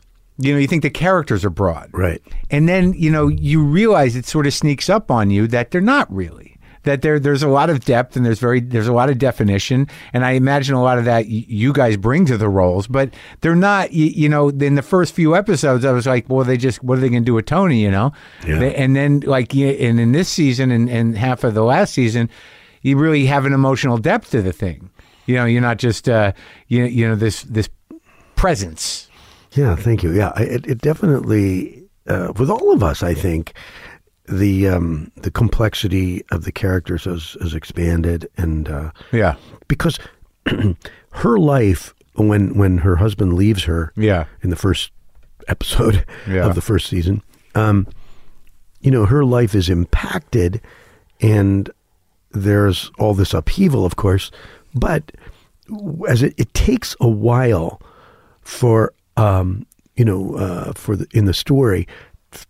You 0.41 0.54
know, 0.54 0.60
you 0.60 0.67
think 0.67 0.84
the 0.84 0.89
characters 0.89 1.43
are 1.43 1.49
broad. 1.49 1.89
Right. 1.93 2.21
And 2.49 2.67
then, 2.69 2.93
you 2.93 3.12
know, 3.12 3.28
you 3.28 3.62
realize 3.63 4.15
it 4.15 4.25
sort 4.25 4.47
of 4.47 4.54
sneaks 4.54 4.89
up 4.89 5.12
on 5.12 5.30
you 5.30 5.47
that 5.47 5.71
they're 5.71 5.82
not 5.82 6.12
really. 6.13 6.56
That 6.84 7.02
there, 7.02 7.19
there's 7.19 7.43
a 7.43 7.49
lot 7.49 7.69
of 7.69 7.84
depth 7.84 8.15
and 8.15 8.25
there's 8.25 8.39
very, 8.39 8.62
there's 8.62 8.88
a 8.88 8.93
lot 8.93 9.10
of 9.10 9.17
definition, 9.17 9.88
and 10.13 10.23
I 10.23 10.32
imagine 10.32 10.75
a 10.75 10.82
lot 10.82 10.97
of 10.97 11.04
that 11.04 11.25
y- 11.25 11.43
you 11.45 11.73
guys 11.73 11.97
bring 11.97 12.25
to 12.28 12.38
the 12.38 12.47
roles, 12.47 12.88
but 12.88 13.13
they're 13.41 13.54
not. 13.54 13.91
You, 13.91 14.06
you 14.06 14.30
know, 14.30 14.47
in 14.47 14.75
the 14.75 14.82
first 14.82 15.13
few 15.13 15.36
episodes, 15.36 15.84
I 15.84 15.91
was 15.91 16.08
like, 16.08 16.30
well, 16.30 16.45
they 16.45 16.56
just, 16.56 16.82
what 16.82 16.97
are 16.97 17.02
they 17.02 17.10
going 17.10 17.21
to 17.23 17.25
do 17.25 17.34
with 17.34 17.45
Tony? 17.47 17.82
You 17.84 17.91
know, 17.91 18.13
Yeah. 18.47 18.60
They- 18.60 18.75
and 18.75 18.95
then 18.95 19.19
like, 19.19 19.54
and 19.54 19.99
in 19.99 20.13
this 20.13 20.30
season 20.30 20.71
and, 20.71 20.89
and 20.89 21.17
half 21.17 21.43
of 21.43 21.54
the 21.54 21.63
last 21.65 21.93
season, 21.93 22.30
you 22.82 22.97
really 22.97 23.25
have 23.25 23.45
an 23.45 23.52
emotional 23.52 23.97
depth 23.97 24.32
to 24.32 24.41
the 24.41 24.54
thing. 24.54 24.89
You 25.25 25.36
know, 25.36 25.43
you're 25.43 25.62
not 25.62 25.80
just, 25.80 26.08
uh, 26.08 26.32
you, 26.69 26.86
you 26.86 27.06
know, 27.06 27.15
this 27.15 27.43
this 27.43 27.67
presence. 28.36 29.09
Yeah, 29.53 29.75
thank 29.75 30.03
you. 30.03 30.12
Yeah, 30.12 30.31
it, 30.39 30.65
it 30.67 30.77
definitely, 30.79 31.83
uh, 32.07 32.33
with 32.38 32.49
all 32.49 32.71
of 32.71 32.83
us, 32.83 33.01
I 33.03 33.13
think 33.13 33.53
the 34.27 34.67
um, 34.67 35.12
the 35.17 35.31
complexity 35.31 36.23
of 36.31 36.43
the 36.45 36.51
characters 36.51 37.05
has, 37.05 37.35
has 37.41 37.53
expanded, 37.53 38.29
and 38.38 38.69
uh, 38.69 38.91
Yeah, 39.12 39.35
because 39.67 39.97
her 41.12 41.38
life 41.39 41.93
when 42.15 42.55
when 42.57 42.79
her 42.79 42.97
husband 42.97 43.33
leaves 43.33 43.63
her, 43.63 43.91
Yeah. 43.95 44.25
in 44.43 44.49
the 44.49 44.55
first 44.55 44.91
episode 45.47 46.05
Yeah. 46.27 46.45
of 46.45 46.53
the 46.55 46.62
first 46.62 46.88
season, 46.88 47.23
um, 47.55 47.88
you 48.81 48.91
know, 48.91 49.05
her 49.05 49.25
life 49.25 49.55
is 49.55 49.67
impacted, 49.69 50.62
and 51.21 51.69
there's 52.31 52.91
all 52.99 53.15
this 53.15 53.33
upheaval, 53.33 53.83
of 53.85 53.95
course, 53.95 54.29
but 54.75 55.12
as 56.07 56.21
it, 56.21 56.33
it 56.38 56.53
takes 56.53 56.95
a 57.01 57.07
while 57.07 57.81
for 58.41 58.93
um, 59.19 59.65
you 59.95 60.05
know 60.05 60.36
uh, 60.36 60.73
for 60.73 60.95
the, 60.95 61.08
in 61.13 61.25
the 61.25 61.34
story 61.34 61.88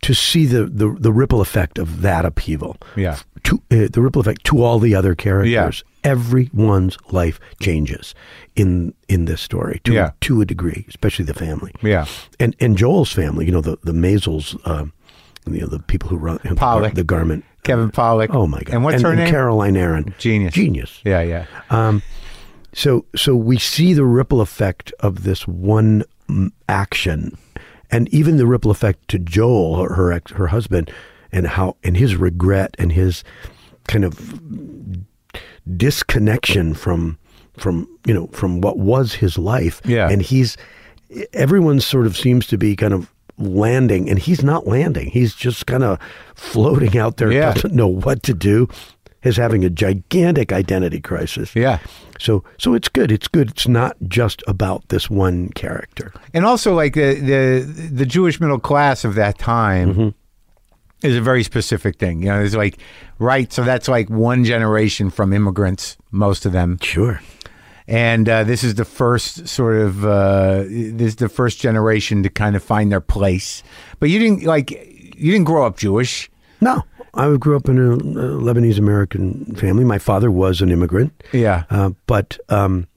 to 0.02 0.14
see 0.14 0.46
the, 0.46 0.66
the 0.66 0.96
the 1.00 1.12
ripple 1.12 1.42
effect 1.42 1.78
of 1.80 2.02
that 2.02 2.26
upheaval. 2.26 2.78
Yeah. 2.96 3.18
To 3.44 3.56
uh, 3.72 3.88
the 3.92 4.02
ripple 4.02 4.20
effect 4.22 4.44
to 4.46 4.64
all 4.64 4.80
the 4.80 4.94
other 4.96 5.16
characters. 5.16 5.84
Everyone's 6.02 6.98
life 7.12 7.40
changes 7.62 8.16
in 8.56 8.94
in 9.10 9.26
this 9.26 9.42
story 9.42 9.82
to 9.84 9.94
Yeah. 9.94 10.12
to 10.22 10.42
a 10.42 10.46
degree, 10.46 10.86
especially 10.88 11.26
the 11.26 11.34
family. 11.34 11.74
Yeah. 11.82 12.06
And 12.40 12.56
and 12.60 12.78
Joel's 12.78 13.12
family, 13.12 13.46
you 13.46 13.52
know, 13.52 13.62
the 13.62 13.78
the 13.84 13.92
Maisels, 13.94 14.56
um, 14.66 14.94
you 15.46 15.60
know, 15.62 15.68
the 15.68 15.80
people 15.80 16.10
who 16.10 16.18
run 16.18 16.40
the, 16.44 16.56
Pollak. 16.56 16.96
the 16.96 17.04
garment. 17.04 17.44
Kevin 17.64 17.92
Pollak. 17.92 18.30
Oh 18.34 18.48
my 18.48 18.62
god! 18.62 18.74
And 18.76 18.84
what's 18.84 18.96
and, 18.96 19.04
her 19.04 19.12
and 19.12 19.20
name? 19.20 19.30
Caroline 19.30 19.76
Aaron. 19.76 20.16
Genius. 20.18 20.54
Genius. 20.54 21.02
Yeah, 21.04 21.22
yeah. 21.22 22.00
So 22.74 23.06
so 23.16 23.36
we 23.36 23.58
see 23.58 23.94
the 23.94 24.06
ripple 24.06 24.42
effect 24.42 24.94
of 25.00 25.24
this 25.24 25.48
one 25.48 26.04
action, 26.68 27.38
and 27.92 28.08
even 28.14 28.38
the 28.38 28.46
ripple 28.48 28.72
effect 28.72 29.08
to 29.10 29.20
Joel, 29.20 29.78
her 29.84 29.94
her, 29.96 30.12
ex, 30.12 30.32
her 30.34 30.48
husband, 30.48 30.92
and 31.32 31.48
how 31.48 31.76
and 31.84 31.98
his 31.98 32.16
regret 32.16 32.76
and 32.80 32.92
his 32.92 33.24
kind 33.88 34.06
of 34.06 34.14
disconnection 35.78 36.74
from 36.74 37.18
from 37.58 37.88
you 38.06 38.14
know 38.14 38.28
from 38.28 38.62
what 38.62 38.78
was 38.78 39.14
his 39.16 39.38
life. 39.38 39.82
Yeah. 39.86 40.10
and 40.10 40.22
he's 40.22 40.58
everyone 41.34 41.80
sort 41.80 42.06
of 42.06 42.16
seems 42.16 42.48
to 42.48 42.58
be 42.58 42.76
kind 42.76 42.94
of 42.94 43.12
landing, 43.38 44.10
and 44.10 44.20
he's 44.20 44.44
not 44.44 44.68
landing. 44.68 45.10
He's 45.10 45.34
just 45.34 45.66
kind 45.66 45.84
of 45.84 45.98
floating 46.36 46.98
out 46.98 47.18
there, 47.18 47.32
Yeah. 47.32 47.54
doesn't 47.54 47.74
know 47.74 47.88
what 47.88 48.22
to 48.24 48.34
do. 48.34 48.68
Is 49.22 49.36
having 49.36 49.66
a 49.66 49.70
gigantic 49.70 50.54
identity 50.54 51.02
crisis. 51.02 51.54
Yeah. 51.56 51.80
So 52.20 52.44
so 52.58 52.74
it's 52.74 52.88
good. 52.88 53.12
It's 53.12 53.28
good. 53.28 53.50
It's 53.50 53.68
not 53.68 53.98
just 54.08 54.42
about 54.48 54.88
this 54.88 55.10
one 55.10 55.50
character. 55.50 56.14
And 56.34 56.46
also, 56.46 56.74
like 56.74 56.94
the 56.94 57.16
the 57.16 57.90
the 57.92 58.06
Jewish 58.06 58.40
middle 58.40 58.60
class 58.60 59.04
of 59.04 59.16
that 59.16 59.38
time 59.38 59.94
Mm-hmm. 59.94 60.10
is 61.08 61.18
a 61.18 61.22
very 61.22 61.44
specific 61.44 61.98
thing. 62.00 62.22
You 62.24 62.30
know, 62.30 62.42
it's 62.42 62.56
like 62.56 62.78
right. 63.20 63.52
So 63.52 63.64
that's 63.66 63.90
like 63.90 64.10
one 64.10 64.46
generation 64.46 65.10
from 65.10 65.34
immigrants, 65.34 65.98
most 66.12 66.46
of 66.46 66.54
them, 66.54 66.78
Sure. 66.82 67.20
and 67.90 68.30
uh, 68.30 68.44
this 68.46 68.64
is 68.64 68.76
the 68.76 68.86
first 68.86 69.48
sort 69.50 69.76
of 69.82 70.06
uh, 70.06 70.64
this 70.64 71.08
is 71.10 71.16
the 71.18 71.28
first 71.30 71.60
generation 71.60 72.24
to 72.24 72.30
kind 72.30 72.56
of 72.56 72.64
find 72.64 72.90
their 72.90 73.02
place. 73.02 73.64
But 74.00 74.10
you 74.10 74.20
didn't 74.20 74.44
like 74.44 74.72
you 74.72 75.32
didn't 75.34 75.46
grow 75.46 75.66
up 75.66 75.78
Jewish. 75.78 76.30
No, 76.62 76.84
I 77.14 77.36
grew 77.38 77.56
up 77.56 77.68
in 77.68 77.78
a, 77.78 77.98
Lebanese 77.98 78.78
American 78.78 79.56
family. 79.56 79.84
My 79.84 79.98
father 80.00 80.32
was 80.32 80.62
an 80.62 80.72
immigrant. 80.72 81.12
Yeah. 81.32 81.64
Uh, 81.70 81.92
but 82.08 82.38
um, 82.50 82.88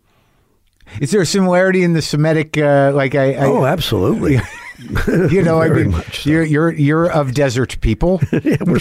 Is 1.01 1.11
there 1.11 1.21
a 1.21 1.27
similarity 1.27 1.83
in 1.83 1.93
the 1.93 2.03
Semitic? 2.03 2.57
Uh, 2.59 2.93
like 2.95 3.15
I, 3.15 3.35
I 3.35 3.45
oh, 3.47 3.65
absolutely. 3.65 4.39
you 5.31 5.43
know, 5.43 5.61
I 5.61 5.69
mean, 5.69 5.91
much 5.91 6.25
so. 6.25 6.31
you're 6.31 6.43
you're 6.45 6.73
you're 6.73 7.11
of 7.11 7.35
desert 7.35 7.81
people. 7.81 8.21
yeah, 8.33 8.57
we're, 8.61 8.79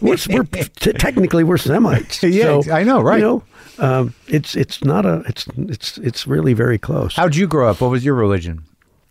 we're, 0.00 0.16
we're 0.30 0.44
t- 0.44 0.92
technically 0.92 1.44
we're 1.44 1.58
Semites. 1.58 2.22
Yeah, 2.22 2.60
So, 2.60 2.72
I 2.72 2.82
know, 2.84 3.00
right. 3.00 3.20
You 3.20 3.24
know, 3.24 3.44
um, 3.78 4.14
it's 4.28 4.54
it's 4.54 4.84
not 4.84 5.06
a 5.06 5.22
it's 5.26 5.46
it's 5.56 5.98
it's 5.98 6.26
really 6.26 6.52
very 6.52 6.78
close. 6.78 7.16
How'd 7.16 7.36
you 7.36 7.46
grow 7.46 7.68
up? 7.70 7.80
What 7.80 7.90
was 7.90 8.04
your 8.04 8.14
religion? 8.14 8.64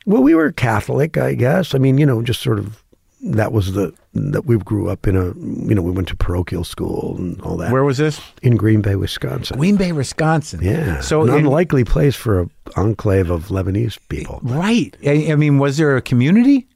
Well, 0.06 0.24
we 0.24 0.34
were 0.34 0.52
Catholic, 0.52 1.18
I 1.18 1.34
guess. 1.34 1.76
I 1.76 1.78
mean, 1.78 1.98
you 1.98 2.06
know, 2.06 2.22
just 2.22 2.42
sort 2.42 2.58
of 2.58 2.82
that 3.22 3.52
was 3.52 3.74
the 3.74 3.94
that 4.32 4.46
we 4.46 4.58
grew 4.58 4.90
up 4.90 5.08
in 5.08 5.16
a 5.16 5.26
you 5.68 5.76
know 5.76 5.82
we 5.82 5.92
went 5.92 6.08
to 6.10 6.16
parochial 6.16 6.64
school 6.64 7.16
and 7.18 7.40
all 7.42 7.58
that 7.58 7.72
Where 7.72 7.84
was 7.84 7.98
this? 7.98 8.20
in 8.42 8.56
Green 8.58 8.82
Bay, 8.82 8.96
Wisconsin. 8.96 9.58
Green 9.58 9.76
Bay, 9.78 9.92
Wisconsin. 9.92 10.60
Yeah, 10.62 11.02
So 11.02 11.22
an 11.24 11.30
in- 11.30 11.36
unlikely 11.46 11.84
place 11.84 12.16
for 12.16 12.42
an 12.42 12.50
enclave 12.76 13.30
of 13.30 13.48
Lebanese 13.50 13.98
people. 14.10 14.40
right. 14.44 14.96
I, 15.06 15.32
I 15.32 15.36
mean, 15.36 15.58
was 15.60 15.78
there 15.78 15.96
a 15.98 16.02
community? 16.02 16.68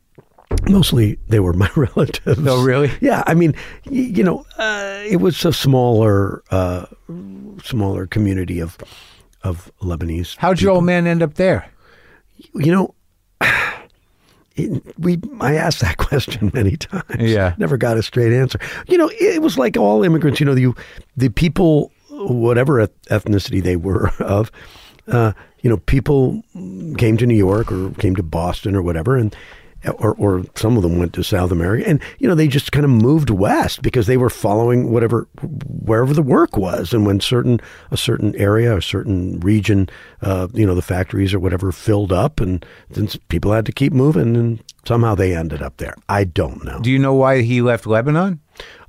Mostly, 0.70 1.18
they 1.30 1.40
were 1.40 1.54
my 1.54 1.70
relatives. 1.76 2.40
Oh, 2.48 2.64
really? 2.64 2.92
Yeah, 3.02 3.24
I 3.26 3.34
mean, 3.34 3.54
y- 3.86 3.92
you 4.16 4.24
know, 4.24 4.46
uh, 4.58 5.02
it 5.08 5.18
was 5.20 5.44
a 5.46 5.52
smaller, 5.54 6.44
uh, 6.52 6.86
smaller 7.64 8.06
community 8.08 8.60
of 8.60 8.78
of 9.44 9.72
Lebanese. 9.82 10.38
How'd 10.38 10.62
your 10.62 10.72
old 10.72 10.86
man 10.86 11.06
end 11.08 11.22
up 11.24 11.34
there? 11.36 11.70
You 12.54 12.72
know, 12.72 12.96
it, 14.56 15.00
we 15.00 15.20
I 15.42 15.56
asked 15.56 15.82
that 15.82 15.98
question 15.98 16.52
many 16.54 16.78
times. 16.78 17.04
Yeah. 17.20 17.56
never 17.58 17.78
got 17.78 17.98
a 17.98 18.04
straight 18.04 18.34
answer. 18.34 18.60
You 18.88 18.98
know, 18.98 19.10
it 19.20 19.42
was 19.42 19.58
like 19.58 19.78
all 19.78 20.04
immigrants. 20.04 20.40
You 20.40 20.46
know, 20.46 20.56
you 20.56 20.76
the 21.18 21.30
people, 21.30 21.92
whatever 22.10 22.86
ethnicity 23.10 23.62
they 23.62 23.76
were 23.76 24.10
of, 24.20 24.52
uh, 25.08 25.34
you 25.62 25.70
know, 25.70 25.78
people 25.78 26.42
came 26.98 27.18
to 27.18 27.26
New 27.26 27.36
York 27.36 27.72
or 27.72 27.92
came 27.92 28.16
to 28.16 28.24
Boston 28.24 28.76
or 28.76 28.82
whatever, 28.82 29.16
and 29.18 29.36
or 29.86 30.14
or 30.16 30.44
some 30.56 30.78
of 30.78 30.84
them 30.84 30.98
went 30.98 31.14
to 31.14 31.24
South 31.24 31.52
America, 31.52 31.88
and 31.88 32.02
you 32.20 32.28
know, 32.28 32.36
they 32.36 32.48
just 32.48 32.72
kind 32.72 32.86
of 32.86 32.92
moved 32.92 33.30
west 33.30 33.82
because 33.82 34.08
they 34.08 34.18
were 34.18 34.30
following 34.30 34.92
whatever 34.92 35.28
wherever 35.42 36.14
the 36.14 36.22
work 36.22 36.58
was, 36.58 36.94
and 36.94 37.06
when 37.06 37.20
certain 37.20 37.60
a 37.92 37.98
certain 37.98 38.36
area, 38.36 38.78
a 38.78 38.82
certain 38.82 39.40
region, 39.40 39.90
uh, 40.22 40.48
you 40.54 40.66
know, 40.66 40.76
the 40.76 40.82
factories 40.82 41.34
or 41.34 41.40
whatever 41.40 41.72
filled 41.72 42.12
up, 42.12 42.40
and 42.40 42.66
then 42.92 43.08
people 43.30 43.52
had 43.52 43.66
to 43.66 43.72
keep 43.72 43.94
moving, 43.94 44.36
and 44.36 44.64
somehow 44.86 45.16
they 45.16 45.36
ended 45.36 45.62
up 45.62 45.78
there. 45.78 45.96
I 46.08 46.24
don't 46.24 46.64
know. 46.64 46.80
Do 46.80 46.92
you 46.92 47.00
know 47.00 47.14
why 47.14 47.42
he 47.42 47.62
left 47.62 47.86
Lebanon? 47.86 48.40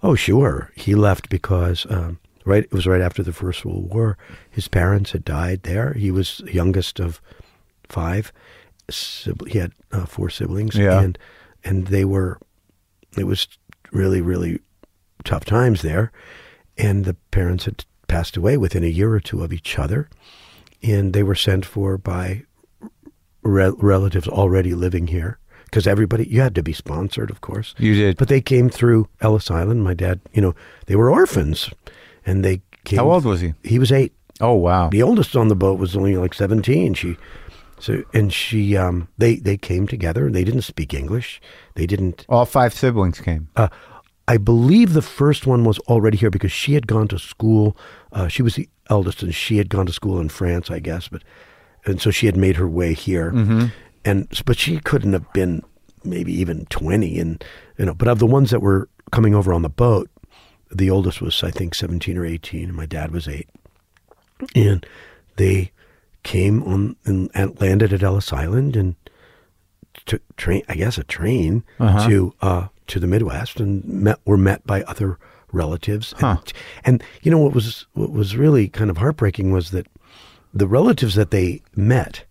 Oh, 0.03 0.15
sure. 0.15 0.71
He 0.75 0.95
left 0.95 1.29
because 1.29 1.87
um, 1.89 2.19
right. 2.45 2.65
It 2.65 2.73
was 2.73 2.87
right 2.87 3.01
after 3.01 3.23
the 3.23 3.33
First 3.33 3.65
World 3.65 3.93
War. 3.93 4.17
His 4.51 4.69
parents 4.69 5.13
had 5.13 5.25
died 5.25 5.63
there. 5.63 5.95
He 5.95 6.11
was 6.11 6.43
the 6.45 6.53
youngest 6.53 7.01
of 7.01 7.21
five. 7.89 8.33
He 9.49 9.59
had 9.59 9.73
uh, 9.93 10.07
four 10.07 10.29
siblings, 10.31 10.75
Yeah. 10.77 11.01
and 11.01 11.19
and 11.65 11.87
they 11.89 12.05
were. 12.05 12.39
It 13.17 13.25
was 13.25 13.47
really 13.93 14.21
really 14.21 14.61
tough 15.25 15.45
times 15.45 15.83
there, 15.83 16.11
and 16.77 17.05
the 17.05 17.15
parents 17.31 17.65
had 17.65 17.85
passed 18.09 18.37
away 18.37 18.57
within 18.59 18.85
a 18.85 18.89
year 18.89 19.13
or 19.13 19.21
two 19.21 19.43
of 19.43 19.53
each 19.53 19.79
other, 19.79 20.09
and 20.83 21.13
they 21.15 21.23
were 21.23 21.35
sent 21.35 21.65
for 21.65 21.97
by 21.97 22.43
re- 23.43 23.73
relatives 23.79 24.29
already 24.29 24.75
living 24.75 25.07
here 25.07 25.39
because 25.65 25.87
everybody 25.87 26.27
you 26.29 26.41
had 26.41 26.55
to 26.55 26.63
be 26.63 26.73
sponsored, 26.73 27.31
of 27.31 27.41
course. 27.41 27.75
You 27.79 27.95
did. 27.95 28.17
But 28.17 28.29
they 28.29 28.41
came 28.41 28.69
through 28.69 29.09
Ellis 29.21 29.51
Island. 29.51 29.83
My 29.85 29.95
dad, 29.95 30.21
you 30.33 30.43
know, 30.43 30.55
they 30.87 30.97
were 30.97 31.11
orphans, 31.11 31.71
and 32.27 32.45
they 32.45 32.61
came. 32.85 32.99
How 32.99 33.11
old 33.11 33.25
was 33.25 33.41
he? 33.41 33.55
He 33.63 33.79
was 33.79 33.91
eight. 33.93 34.13
Oh 34.41 34.55
wow. 34.55 34.89
The 34.91 35.03
oldest 35.03 35.37
on 35.37 35.49
the 35.49 35.55
boat 35.57 35.79
was 35.79 35.97
only 35.97 36.17
like 36.17 36.35
seventeen. 36.35 36.95
She, 36.95 37.17
so 37.79 38.03
and 38.13 38.33
she, 38.33 38.77
um, 38.77 39.09
they 39.19 39.37
they 39.37 39.57
came 39.57 39.87
together. 39.87 40.27
And 40.27 40.35
they 40.35 40.45
didn't 40.45 40.63
speak 40.63 40.95
English. 40.95 41.41
They 41.75 41.87
didn't. 41.87 42.25
All 42.29 42.45
five 42.47 42.73
siblings 42.75 43.21
came. 43.21 43.49
Uh, 43.57 43.69
I 44.27 44.39
believe 44.39 44.95
the 44.95 45.03
first 45.03 45.47
one 45.47 45.65
was 45.65 45.79
already 45.81 46.17
here 46.17 46.31
because 46.31 46.53
she 46.53 46.75
had 46.75 46.87
gone 46.87 47.09
to 47.09 47.19
school. 47.19 47.77
Uh, 48.13 48.29
she 48.29 48.43
was 48.43 48.55
the 48.55 48.69
eldest, 48.89 49.23
and 49.23 49.35
she 49.35 49.59
had 49.59 49.69
gone 49.69 49.87
to 49.87 49.93
school 49.93 50.19
in 50.19 50.29
France, 50.29 50.71
I 50.71 50.79
guess. 50.79 51.09
But 51.09 51.23
and 51.85 52.01
so 52.01 52.11
she 52.11 52.27
had 52.27 52.37
made 52.37 52.57
her 52.57 52.69
way 52.69 52.95
here, 52.95 53.31
and 54.05 54.43
but 54.47 54.59
she 54.59 54.79
couldn't 54.81 55.13
have 55.13 55.31
been 55.33 55.63
maybe 56.05 56.33
even 56.33 56.65
twenty, 56.67 57.19
and 57.19 57.45
you 57.79 57.85
know. 57.87 57.95
But 57.95 58.09
of 58.09 58.19
the 58.19 58.27
ones 58.27 58.51
that 58.51 58.61
were 58.63 58.89
coming 59.13 59.35
over 59.35 59.53
on 59.53 59.63
the 59.63 59.69
boat. 59.69 60.11
The 60.71 60.91
oldest 60.91 61.21
was, 61.21 61.45
I 61.45 61.53
think, 61.53 61.73
17 61.75 62.19
or 62.19 62.27
18, 62.27 62.65
and 62.65 62.75
my 62.75 62.87
dad 62.87 63.13
was 63.13 63.29
eight. 63.29 63.49
And 64.57 64.85
they 65.37 65.71
came 66.25 66.63
on 66.65 66.97
and, 67.05 67.31
and 67.35 67.61
landed 67.61 67.93
at 67.93 68.03
Ellis 68.03 68.33
Island 68.33 68.75
and 68.77 68.97
took 70.07 70.23
train, 70.37 70.63
I 70.69 70.75
guess, 70.75 70.99
a 70.99 71.05
train 71.05 71.63
Uh-huh. 71.79 72.09
to 72.09 72.35
uh, 72.43 72.67
to 72.89 73.01
the 73.01 73.07
Midwest, 73.07 73.61
and 73.61 73.85
met 73.85 74.19
were 74.27 74.37
met 74.37 74.67
by 74.67 74.83
other 74.83 75.19
relatives. 75.53 76.13
Huh. 76.19 76.37
And, 76.39 76.53
and 76.85 77.03
you 77.23 77.31
know 77.31 77.39
what 77.39 77.55
was 77.55 77.87
what 77.95 78.11
was 78.11 78.37
really 78.37 78.69
kind 78.69 78.91
of 78.91 78.97
heartbreaking 78.99 79.53
was 79.53 79.71
that 79.71 79.87
the 80.53 80.67
relatives 80.67 81.15
that 81.15 81.31
they 81.31 81.63
met 81.77 82.25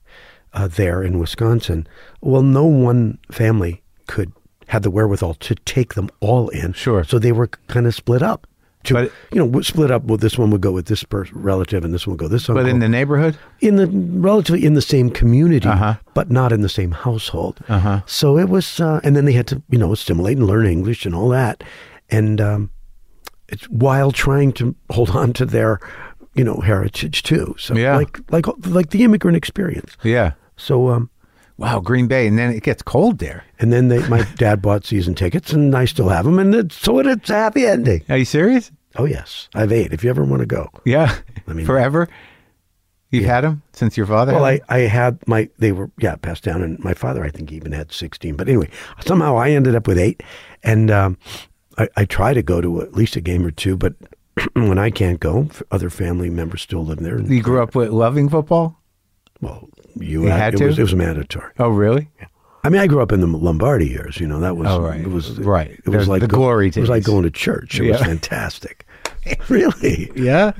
uh, 0.54 0.68
there 0.68 1.02
in 1.04 1.20
Wisconsin, 1.20 1.88
well, 2.22 2.44
no 2.44 2.66
one 2.66 3.18
family 3.32 3.82
could 4.08 4.32
had 4.68 4.84
the 4.84 4.92
wherewithal 4.92 5.34
to 5.36 5.56
take 5.66 5.94
them 5.96 6.10
all 6.20 6.50
in. 6.50 6.74
Sure. 6.74 7.04
So 7.04 7.20
they 7.20 7.32
were 7.32 7.48
kind 7.68 7.86
of 7.88 7.94
split 7.96 8.22
up. 8.22 8.48
To, 8.86 8.94
But- 8.96 9.12
you 9.32 9.46
know, 9.46 9.62
split 9.62 9.92
up. 9.92 10.04
Well, 10.04 10.18
this 10.18 10.38
one 10.38 10.50
would 10.52 10.62
go 10.62 10.72
with 10.72 10.88
this 10.88 11.04
per- 11.04 11.26
relative, 11.32 11.86
and 11.86 11.94
this 11.94 12.06
one 12.06 12.14
would 12.18 12.20
go 12.20 12.28
this 12.28 12.48
one. 12.50 12.58
But 12.58 12.68
in 12.68 12.80
the 12.80 12.90
neighborhood? 12.90 13.38
in 13.62 13.78
the 13.78 13.88
relatively 13.88 14.66
in 14.66 14.74
the 14.74 14.82
same 14.82 15.10
community, 15.10 15.68
Uh-huh. 15.68 15.96
but 16.14 16.30
not 16.30 16.52
in 16.52 16.62
the 16.62 16.70
same 16.70 16.92
household. 16.92 17.60
Uh-huh. 17.70 18.02
So 18.06 18.38
it 18.38 18.50
was, 18.50 18.80
uh, 18.82 19.00
and 19.04 19.16
then 19.16 19.24
they 19.26 19.32
had 19.34 19.48
to, 19.48 19.62
you 19.70 19.78
know, 19.78 19.94
assimilate 19.94 20.38
and 20.38 20.46
learn 20.48 20.66
English 20.66 21.06
and 21.06 21.16
all 21.16 21.30
that, 21.30 21.64
and 22.10 22.42
um, 22.42 22.70
it's 23.48 23.66
while 23.70 24.12
trying 24.12 24.52
to 24.54 24.76
hold 24.90 25.12
on 25.12 25.32
to 25.34 25.46
their, 25.46 25.80
you 26.36 26.44
know, 26.44 26.58
heritage 26.58 27.24
too. 27.24 27.56
So 27.58 27.76
Yeah. 27.76 27.96
like 27.98 28.20
like 28.32 28.46
like 28.68 28.90
the 28.90 29.04
immigrant 29.04 29.38
experience. 29.38 29.96
Yeah. 30.04 30.32
So 30.58 30.90
um, 30.90 31.10
Wow, 31.58 31.80
Green 31.80 32.08
Bay, 32.08 32.28
and 32.28 32.38
then 32.38 32.52
it 32.52 32.64
gets 32.64 32.82
cold 32.82 33.20
there. 33.20 33.44
and 33.60 33.72
then 33.72 33.88
they, 33.88 34.06
my 34.08 34.24
dad 34.38 34.62
bought 34.62 34.86
season 34.86 35.14
tickets, 35.16 35.54
and 35.54 35.76
I 35.76 35.86
still 35.86 36.10
have 36.10 36.26
them, 36.26 36.40
and 36.40 36.54
it's, 36.54 36.76
so 36.76 37.00
it's 37.00 37.30
a 37.30 37.34
happy 37.36 37.66
ending. 37.66 38.04
Are 38.10 38.18
you 38.18 38.26
serious? 38.26 38.72
Oh 38.96 39.06
yes, 39.06 39.50
I've 39.56 39.72
eight. 39.72 39.94
If 39.94 40.04
you 40.04 40.10
ever 40.10 40.24
want 40.24 40.42
to 40.42 40.46
go. 40.46 40.70
Yeah. 40.86 41.16
I 41.48 41.54
mean- 41.54 41.66
forever. 41.66 42.08
You've 43.12 43.26
had 43.26 43.42
them 43.42 43.62
since 43.74 43.96
your 43.96 44.08
father. 44.08 44.34
Well, 44.34 44.44
I, 44.44 44.60
I 44.70 44.80
had 44.80 45.20
my, 45.28 45.48
they 45.60 45.72
were, 45.72 45.92
yeah, 46.00 46.16
passed 46.16 46.44
down. 46.44 46.64
And 46.64 46.80
my 46.80 46.96
father, 46.96 47.24
I 47.24 47.30
think, 47.30 47.52
even 47.52 47.72
had 47.72 47.92
16. 47.92 48.36
But 48.36 48.48
anyway, 48.50 48.72
somehow 49.06 49.38
I 49.38 49.52
ended 49.52 49.76
up 49.76 49.88
with 49.88 50.00
eight. 50.00 50.24
And 50.64 50.90
um, 50.90 51.20
I, 51.78 51.88
I 51.96 52.06
try 52.06 52.34
to 52.34 52.42
go 52.42 52.60
to 52.60 52.82
at 52.82 52.94
least 52.94 53.16
a 53.16 53.22
game 53.22 53.46
or 53.46 53.52
two. 53.52 53.78
But 53.78 53.94
when 54.54 54.80
I 54.80 54.90
can't 54.90 55.20
go, 55.20 55.48
other 55.70 55.92
family 55.92 56.32
members 56.32 56.64
still 56.64 56.84
live 56.84 57.02
there. 57.02 57.22
you 57.22 57.44
grew 57.44 57.62
up 57.62 57.76
with 57.76 57.90
loving 57.92 58.30
football. 58.30 58.82
well, 59.42 59.70
you, 60.00 60.24
You 60.24 60.28
had, 60.28 60.40
had 60.40 60.54
it 60.56 60.58
to? 60.58 60.66
Was, 60.68 60.80
it 60.80 60.82
was 60.84 60.96
mandatory. 60.96 61.52
Oh, 61.60 61.70
really? 61.70 62.10
I 62.66 62.70
mean, 62.70 62.80
I 62.80 62.88
grew 62.88 63.02
up 63.02 63.12
in 63.12 63.20
the 63.20 63.28
Lombardi 63.28 63.88
years. 63.88 64.20
You 64.20 64.28
know, 64.28 64.40
that 64.40 64.56
was, 64.56 64.68
Oh, 64.70 64.80
right. 64.80 65.02
it 65.02 65.10
was, 65.10 65.38
Right. 65.40 65.72
It 65.86 65.90
was 65.90 66.08
like 66.08 66.22
the 66.22 66.28
glory 66.28 66.68
It 66.70 66.78
was 66.78 66.90
like 66.90 67.04
going 67.04 67.24
to 67.24 67.32
church. 67.32 67.80
It 67.80 67.92
was 67.92 68.00
fantastic. 68.02 68.86
really? 69.50 70.12
Yeah. 70.16 70.52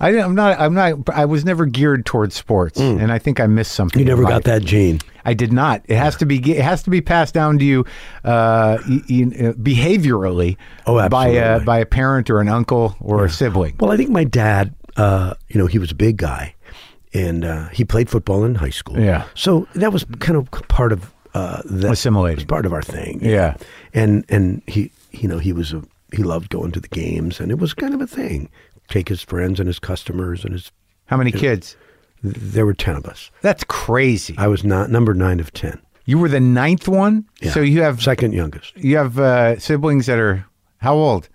I, 0.00 0.18
I'm 0.20 0.34
not. 0.34 0.60
I'm 0.60 0.74
not. 0.74 1.08
I 1.08 1.24
was 1.24 1.44
never 1.46 1.64
geared 1.64 2.04
towards 2.04 2.34
sports, 2.34 2.78
and 2.78 3.10
I 3.10 3.18
think 3.18 3.40
I 3.40 3.46
missed 3.46 3.72
something. 3.72 3.98
You 3.98 4.04
never 4.04 4.22
life. 4.24 4.30
got 4.30 4.44
that 4.44 4.62
gene. 4.62 5.00
I 5.24 5.32
did 5.32 5.54
not. 5.54 5.82
It 5.86 5.96
has 5.96 6.14
to 6.16 6.26
be. 6.26 6.36
It 6.52 6.62
has 6.62 6.82
to 6.82 6.90
be 6.90 7.00
passed 7.00 7.32
down 7.32 7.58
to 7.60 7.64
you, 7.64 7.86
uh, 8.22 8.28
uh, 8.28 8.78
behaviorally. 9.58 10.56
Oh, 10.86 11.08
by 11.08 11.28
a 11.28 11.60
by 11.60 11.78
a 11.78 11.86
parent 11.86 12.30
or 12.30 12.40
an 12.40 12.48
uncle 12.48 12.96
or 13.00 13.24
a 13.24 13.30
sibling. 13.30 13.76
Well, 13.80 13.90
I 13.90 13.96
think 13.96 14.10
my 14.10 14.24
dad, 14.24 14.74
uh, 14.96 15.34
you 15.48 15.58
know, 15.58 15.66
he 15.66 15.78
was 15.78 15.90
a 15.90 15.94
big 15.94 16.16
guy, 16.18 16.54
and 17.14 17.44
uh, 17.44 17.68
he 17.68 17.84
played 17.84 18.10
football 18.10 18.44
in 18.44 18.56
high 18.56 18.70
school. 18.70 18.98
Yeah. 18.98 19.24
So 19.34 19.66
that 19.74 19.92
was 19.92 20.04
kind 20.18 20.36
of 20.36 20.50
part 20.68 20.92
of 20.92 21.10
uh, 21.32 21.62
that. 21.64 21.92
Assimilating. 21.92 22.36
was 22.36 22.44
part 22.44 22.66
of 22.66 22.72
our 22.72 22.82
thing. 22.82 23.20
Yeah. 23.22 23.56
And 23.94 24.24
and 24.28 24.62
he, 24.66 24.90
you 25.12 25.28
know, 25.28 25.38
he 25.38 25.52
was 25.52 25.72
a 25.72 25.82
he 26.12 26.22
loved 26.22 26.50
going 26.50 26.72
to 26.72 26.80
the 26.80 26.88
games, 26.88 27.40
and 27.40 27.50
it 27.50 27.58
was 27.58 27.72
kind 27.74 27.94
of 27.94 28.00
a 28.00 28.06
thing. 28.06 28.50
Take 28.88 29.08
his 29.08 29.22
friends 29.22 29.58
and 29.60 29.66
his 29.66 29.78
customers 29.78 30.44
and 30.44 30.52
his. 30.52 30.70
How 31.06 31.16
many 31.16 31.32
kids? 31.32 31.76
There 32.22 32.64
were 32.66 32.74
ten 32.74 32.96
of 32.96 33.04
us. 33.06 33.30
That's 33.42 33.64
crazy. 33.64 34.34
I 34.38 34.46
was 34.46 34.64
not 34.64 34.90
number 34.90 35.12
nine 35.14 35.40
of 35.40 35.52
ten. 35.52 35.78
You 36.06 36.18
were 36.18 36.28
the 36.28 36.40
ninth 36.40 36.86
one, 36.88 37.24
Yeah. 37.40 37.50
so 37.52 37.60
you 37.60 37.80
have 37.82 38.02
Second 38.02 38.32
youngest. 38.32 38.76
you 38.76 38.96
have 38.98 39.18
uh, 39.18 39.58
siblings 39.58 40.06
that 40.06 40.18
are 40.18 40.44
how 40.78 40.94
old? 40.94 41.28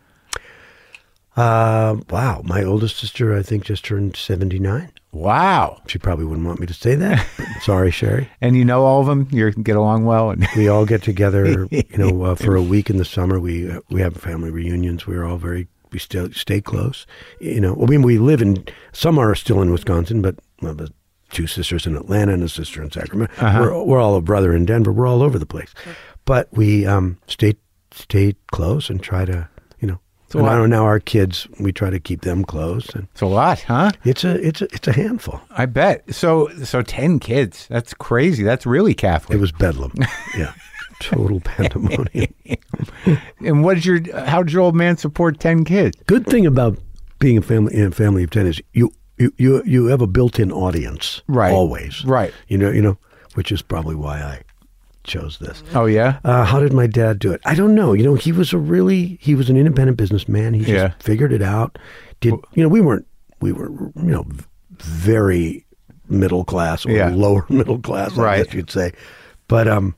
Uh, 1.36 1.98
wow. 2.10 2.42
My 2.44 2.64
oldest 2.64 2.98
sister, 2.98 3.36
I 3.38 3.42
think, 3.44 3.66
just 3.66 3.86
turned 3.86 4.16
seventy 4.16 4.60
nine. 4.60 4.92
Wow. 5.12 5.82
She 5.88 5.98
probably 5.98 6.26
wouldn't 6.26 6.46
want 6.46 6.60
me 6.60 6.68
to 6.68 6.74
say 6.74 6.96
that. 6.96 7.26
sorry, 7.62 7.92
Sherry. 7.92 8.30
And 8.42 8.56
you 8.56 8.64
know 8.64 8.86
all 8.86 9.02
of 9.02 9.08
them. 9.08 9.28
You 9.32 9.52
get 9.52 9.76
along 9.76 10.06
well, 10.06 10.30
and 10.30 10.48
we 10.56 10.68
all 10.68 10.86
get 10.86 11.02
together, 11.02 11.68
you 11.72 11.98
know, 11.98 12.24
uh, 12.24 12.36
for 12.36 12.56
a 12.56 12.62
week 12.74 12.90
in 12.90 12.98
the 12.98 13.06
summer. 13.06 13.40
We 13.40 13.72
uh, 13.72 13.82
we 13.90 14.02
have 14.02 14.16
family 14.16 14.52
reunions. 14.52 15.08
We're 15.08 15.26
all 15.26 15.38
very 15.38 15.68
we 15.92 16.00
still 16.00 16.32
stay 16.32 16.62
close. 16.62 17.08
You 17.40 17.60
know, 17.60 17.76
I 17.82 17.86
mean, 17.86 18.04
we 18.04 18.18
live 18.20 18.42
in 18.42 18.66
some 18.92 19.18
are 19.18 19.34
still 19.36 19.62
in 19.62 19.72
Wisconsin, 19.72 20.22
but 20.22 20.36
well, 20.62 20.76
the 20.76 20.92
two 21.32 21.48
sisters 21.48 21.86
in 21.86 21.96
Atlanta 21.96 22.34
and 22.34 22.44
a 22.44 22.50
sister 22.50 22.82
in 22.82 22.92
Sacramento. 22.92 23.34
We're 23.42 23.84
we're 23.84 24.00
all 24.00 24.16
a 24.16 24.22
brother 24.22 24.56
in 24.56 24.66
Denver. 24.66 24.92
We're 24.92 25.08
all 25.08 25.24
over 25.24 25.40
the 25.40 25.46
place, 25.46 25.74
but 26.26 26.50
we 26.52 26.86
um 26.86 27.18
stay 27.28 27.56
stay 27.92 28.36
close 28.52 28.90
and 28.90 29.02
try 29.02 29.26
to. 29.26 29.50
So 30.32 30.46
I- 30.46 30.56
don't 30.56 30.70
know 30.70 30.84
our 30.86 31.00
kids. 31.00 31.48
We 31.60 31.72
try 31.72 31.90
to 31.90 32.00
keep 32.00 32.22
them 32.22 32.44
close, 32.44 32.90
and 32.96 33.08
it's 33.12 33.22
a 33.22 33.26
lot, 33.26 33.62
huh? 33.62 33.92
it's 34.06 34.24
a 34.24 34.36
it's 34.46 34.62
a 34.62 34.66
it's 34.66 34.88
a 34.88 34.94
handful. 34.94 35.42
I 35.52 35.66
bet. 35.66 36.04
So 36.14 36.50
so 36.64 36.82
ten 36.82 37.20
kids. 37.20 37.66
That's 37.70 37.94
crazy. 37.94 38.44
That's 38.44 38.66
really 38.66 38.94
Catholic. 38.94 39.38
It 39.38 39.42
was 39.42 39.52
bedlam. 39.52 39.94
Yeah, 40.38 40.54
total 41.00 41.40
pandemonium. 41.40 42.34
and 43.40 43.64
what 43.64 43.76
did 43.76 43.86
your 43.86 44.26
how 44.26 44.44
did 44.44 44.54
your 44.54 44.62
old 44.62 44.76
man 44.76 44.98
support 44.98 45.40
ten 45.40 45.66
kids? 45.66 45.98
good 46.06 46.26
thing 46.26 46.46
about 46.46 46.78
being 47.20 47.38
a 47.38 47.42
family 47.42 47.74
in 47.76 47.88
a 47.88 47.92
family 47.92 48.24
of 48.24 48.30
ten 48.30 48.46
is 48.48 48.62
you 48.74 48.92
you 49.18 49.34
you, 49.38 49.64
you 49.66 49.86
have 49.88 50.02
a 50.02 50.08
built-in 50.08 50.52
audience 50.52 51.22
Right. 51.28 51.52
always 51.52 52.06
Right. 52.06 52.34
you 52.48 52.58
know 52.58 52.70
you 52.72 52.82
know 52.82 52.98
which 53.34 53.52
is 53.52 53.62
probably 53.62 53.96
why 53.96 54.22
I 54.22 54.42
chose 55.04 55.38
this. 55.40 55.64
Oh 55.74 55.86
yeah. 55.86 56.20
Uh, 56.24 56.44
how 56.46 56.60
did 56.60 56.74
my 56.74 56.88
dad 56.88 57.20
do 57.20 57.32
it? 57.32 57.42
I 57.46 57.56
don't 57.56 57.74
know. 57.76 57.94
You 57.94 58.04
know, 58.04 58.16
he 58.16 58.32
was 58.32 58.54
a 58.54 58.58
really 58.58 59.18
he 59.22 59.36
was 59.36 59.50
an 59.50 59.58
independent 59.58 59.98
businessman. 59.98 60.54
He 60.54 60.60
just 60.62 60.72
Yeah. 60.72 60.92
figured 61.00 61.32
it 61.34 61.42
out. 61.42 61.78
Did 62.22 62.34
you 62.54 62.64
know 62.64 62.70
we 62.70 62.82
weren't 62.82 63.06
we 63.42 63.52
were 63.52 63.70
you 63.70 63.92
know 63.96 64.26
very 64.82 65.66
middle 66.10 66.44
class 66.44 66.86
or 66.86 66.92
Yeah. 66.92 67.10
lower 67.10 67.46
middle 67.50 67.80
class, 67.80 68.18
I 68.18 68.22
Right. 68.24 68.46
guess 68.46 68.54
you'd 68.54 68.72
say. 68.72 68.92
But 69.48 69.68
um, 69.68 69.96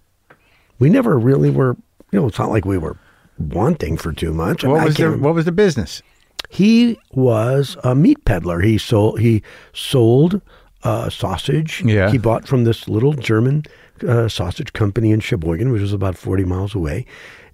we 0.79 0.89
never 0.89 1.17
really 1.17 1.49
were. 1.49 1.75
You 2.11 2.19
know, 2.19 2.27
it's 2.27 2.39
not 2.39 2.49
like 2.49 2.65
we 2.65 2.77
were 2.77 2.97
wanting 3.37 3.97
for 3.97 4.11
too 4.13 4.33
much. 4.33 4.63
I 4.63 4.67
mean, 4.67 4.73
What 4.73 4.81
I 4.81 4.85
was 4.85 4.95
the 4.95 5.11
what 5.17 5.33
was 5.33 5.45
the 5.45 5.51
business? 5.51 6.01
he 6.49 6.99
was 7.13 7.77
a 7.83 7.95
meat 7.95 8.23
peddler. 8.25 8.59
He 8.61 8.77
sold 8.77 9.19
he 9.19 9.41
sold 9.73 10.41
uh, 10.83 11.09
sausage. 11.09 11.81
Yeah. 11.85 12.11
He 12.11 12.17
bought 12.17 12.47
from 12.47 12.63
this 12.65 12.87
little 12.89 13.13
German 13.13 13.63
uh, 14.03 14.27
sausage 14.29 14.73
company 14.73 15.11
in 15.11 15.19
Sheboygan, 15.19 15.71
which 15.71 15.81
was 15.81 15.93
about 15.93 16.17
forty 16.17 16.43
miles 16.45 16.75
away. 16.75 17.05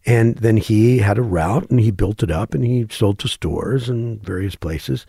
And 0.06 0.38
then 0.38 0.56
he 0.58 1.00
had 1.00 1.18
a 1.18 1.22
route, 1.22 1.70
and 1.70 1.80
he 1.82 1.91
built 1.91 2.24
it 2.24 2.32
up, 2.32 2.54
and 2.54 2.64
he 2.64 2.88
sold 2.89 3.20
to 3.20 3.28
stores 3.28 3.89
and 3.89 4.24
various 4.24 4.56
places, 4.56 5.06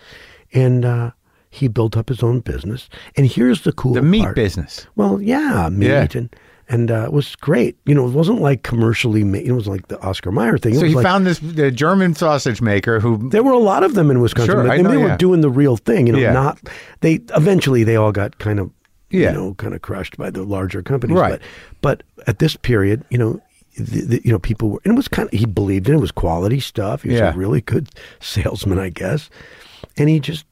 and 0.53 0.84
uh, 0.84 1.12
he 1.51 1.68
built 1.68 1.97
up 1.97 2.09
his 2.09 2.22
own 2.22 2.41
business. 2.41 2.89
And 3.16 3.26
here's 3.26 3.62
the 3.62 3.72
cool 3.72 3.95
The 3.95 4.03
meat 4.03 4.22
part. 4.22 4.34
business. 4.34 4.86
Well, 4.97 5.20
yeah, 5.22 5.68
meat 5.70 5.86
Yeah. 5.86 6.07
and. 6.14 6.34
And 6.70 6.91
uh, 6.91 7.05
it 7.05 7.14
was 7.14 7.34
great. 7.34 7.78
You 7.86 7.95
know, 7.95 8.07
it 8.07 8.11
wasn't 8.11 8.43
like 8.43 8.62
commercially 8.62 9.24
made. 9.24 9.47
It 9.47 9.53
was 9.53 9.66
like 9.66 9.89
the 9.89 9.99
Oscar 10.03 10.30
Mayer 10.30 10.59
thing. 10.59 10.74
It 10.74 10.80
So 10.80 10.84
he 10.84 10.95
like, 10.95 11.03
found 11.03 11.26
this 11.26 11.39
the 11.39 11.70
German 11.70 12.14
sausage 12.14 12.61
maker 12.61 13.01
who 13.01 13.30
there 13.30 13.43
were 13.43 13.53
a 13.53 13.59
lot 13.59 13.82
of 13.84 13.95
them 13.95 14.11
in 14.11 14.20
Wisconsin, 14.20 14.53
Sure, 14.55 14.62
but 14.64 14.72
I 14.72 14.74
and 14.74 14.84
know, 14.84 14.91
they 14.91 14.99
were 14.99 15.16
doing 15.16 15.41
the 15.41 15.49
real 15.49 15.78
thing. 15.78 16.07
You 16.07 16.12
know, 16.12 16.18
Yeah. 16.18 16.34
not 16.34 16.61
they. 17.01 17.20
Eventually, 17.34 17.84
they 17.84 17.97
all 17.97 18.12
got 18.12 18.39
kind 18.39 18.61
of, 18.61 18.70
Yeah. 19.11 19.28
you 19.30 19.36
know, 19.36 19.54
kind 19.54 19.74
of 19.74 19.82
crushed 19.82 20.16
by 20.16 20.30
the 20.30 20.42
larger 20.42 20.82
companies. 20.82 21.16
Right. 21.16 21.40
But, 21.80 22.02
but 22.18 22.26
at 22.28 22.38
this 22.40 22.56
period, 22.56 23.04
you 23.11 23.18
know, 23.18 23.40
the, 23.76 24.00
the, 24.02 24.22
you 24.24 24.32
know, 24.32 24.38
people 24.38 24.70
were, 24.70 24.80
and 24.84 24.92
it 24.92 24.96
was 24.96 25.09
kind 25.09 25.28
of 25.32 25.38
he 25.38 25.46
believed 25.46 25.88
in 25.88 25.94
it. 25.94 25.98
It 25.98 26.00
was 26.00 26.11
quality 26.12 26.61
stuff. 26.61 27.02
He 27.02 27.11
was 27.11 27.18
Yeah. 27.20 27.32
a 27.32 27.36
really 27.36 27.61
good 27.61 27.88
salesman, 28.20 28.78
I 28.78 28.88
guess. 28.90 29.30
And 29.96 30.09
he 30.09 30.20
just 30.20 30.44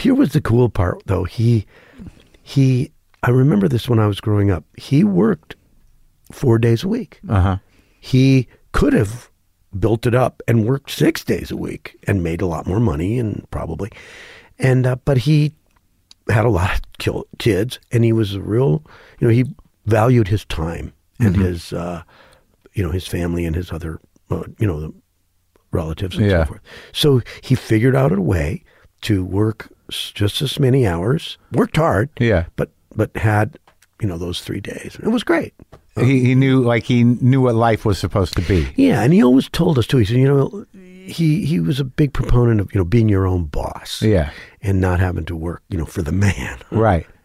here 0.00 0.14
was 0.14 0.32
the 0.32 0.40
cool 0.40 0.68
part, 0.68 1.02
though. 1.06 1.24
He 1.24 1.66
he. 2.42 2.90
I 3.22 3.30
remember 3.30 3.68
this 3.68 3.88
when 3.88 3.98
I 3.98 4.06
was 4.06 4.20
growing 4.20 4.50
up. 4.50 4.64
He 4.76 5.02
worked 5.04 5.56
four 6.32 6.58
days 6.58 6.82
a 6.84 6.88
week 6.88 7.20
uh 7.28 7.40
huh. 7.40 7.56
he 8.00 8.48
could 8.72 8.92
have 8.94 9.30
built 9.78 10.06
it 10.06 10.14
up 10.14 10.42
and 10.48 10.64
worked 10.66 10.90
six 10.90 11.22
days 11.22 11.50
a 11.50 11.56
week 11.56 11.96
and 12.06 12.22
made 12.22 12.40
a 12.40 12.46
lot 12.46 12.66
more 12.66 12.80
money 12.80 13.18
and 13.18 13.46
probably 13.50 13.90
and 14.58 14.86
uh, 14.86 14.96
but 15.04 15.18
he 15.18 15.52
had 16.28 16.44
a 16.44 16.48
lot 16.50 16.74
of 16.74 16.80
kill, 16.98 17.24
kids 17.38 17.78
and 17.92 18.04
he 18.04 18.12
was 18.12 18.34
a 18.34 18.40
real 18.40 18.82
you 19.18 19.26
know 19.28 19.32
he 19.32 19.44
valued 19.86 20.28
his 20.28 20.44
time 20.46 20.92
and 21.20 21.36
his 21.36 21.72
uh, 21.72 22.02
you 22.72 22.82
know 22.82 22.90
his 22.90 23.06
family 23.06 23.44
and 23.44 23.54
his 23.56 23.70
other 23.72 24.00
uh, 24.30 24.42
you 24.58 24.66
know 24.66 24.80
the 24.80 24.92
relatives 25.70 26.16
and 26.16 26.26
Yeah. 26.30 26.44
so 26.44 26.48
forth 26.48 26.60
so 26.92 27.20
he 27.42 27.54
figured 27.54 27.94
out 27.96 28.12
a 28.12 28.20
way 28.20 28.62
to 29.02 29.24
work 29.24 29.70
s- 29.90 30.12
just 30.14 30.40
as 30.42 30.58
many 30.58 30.86
hours 30.86 31.36
worked 31.52 31.76
hard 31.76 32.08
Yeah. 32.18 32.46
but 32.56 32.70
but 32.96 33.14
had 33.16 33.58
you 34.00 34.08
know 34.08 34.18
those 34.18 34.40
three 34.40 34.60
days 34.60 34.96
it 35.02 35.08
was 35.08 35.24
great 35.24 35.52
he, 35.96 36.20
he 36.24 36.34
knew 36.34 36.60
like 36.62 36.84
he 36.84 37.04
knew 37.04 37.40
what 37.42 37.54
life 37.54 37.84
was 37.84 37.98
supposed 38.00 38.34
to 38.34 38.42
be. 38.42 38.66
Yeah, 38.74 39.02
and 39.02 39.12
he 39.12 39.22
always 39.22 39.48
told 39.48 39.78
us 39.78 39.86
too. 39.86 39.98
He 39.98 40.04
said, 40.04 40.16
you 40.16 40.26
know, 40.26 40.66
he 41.06 41.44
he 41.46 41.60
was 41.60 41.80
a 41.80 41.84
big 41.84 42.12
proponent 42.12 42.60
of 42.60 42.72
you 42.74 42.78
know 42.78 42.84
being 42.84 43.08
your 43.08 43.26
own 43.26 43.44
boss. 43.44 44.02
Yeah. 44.02 44.30
and 44.62 44.80
not 44.80 45.00
having 45.00 45.24
to 45.26 45.36
work 45.36 45.62
you 45.68 45.78
know 45.78 45.84
for 45.86 46.02
the 46.02 46.12
man. 46.12 46.58
Right. 46.70 47.06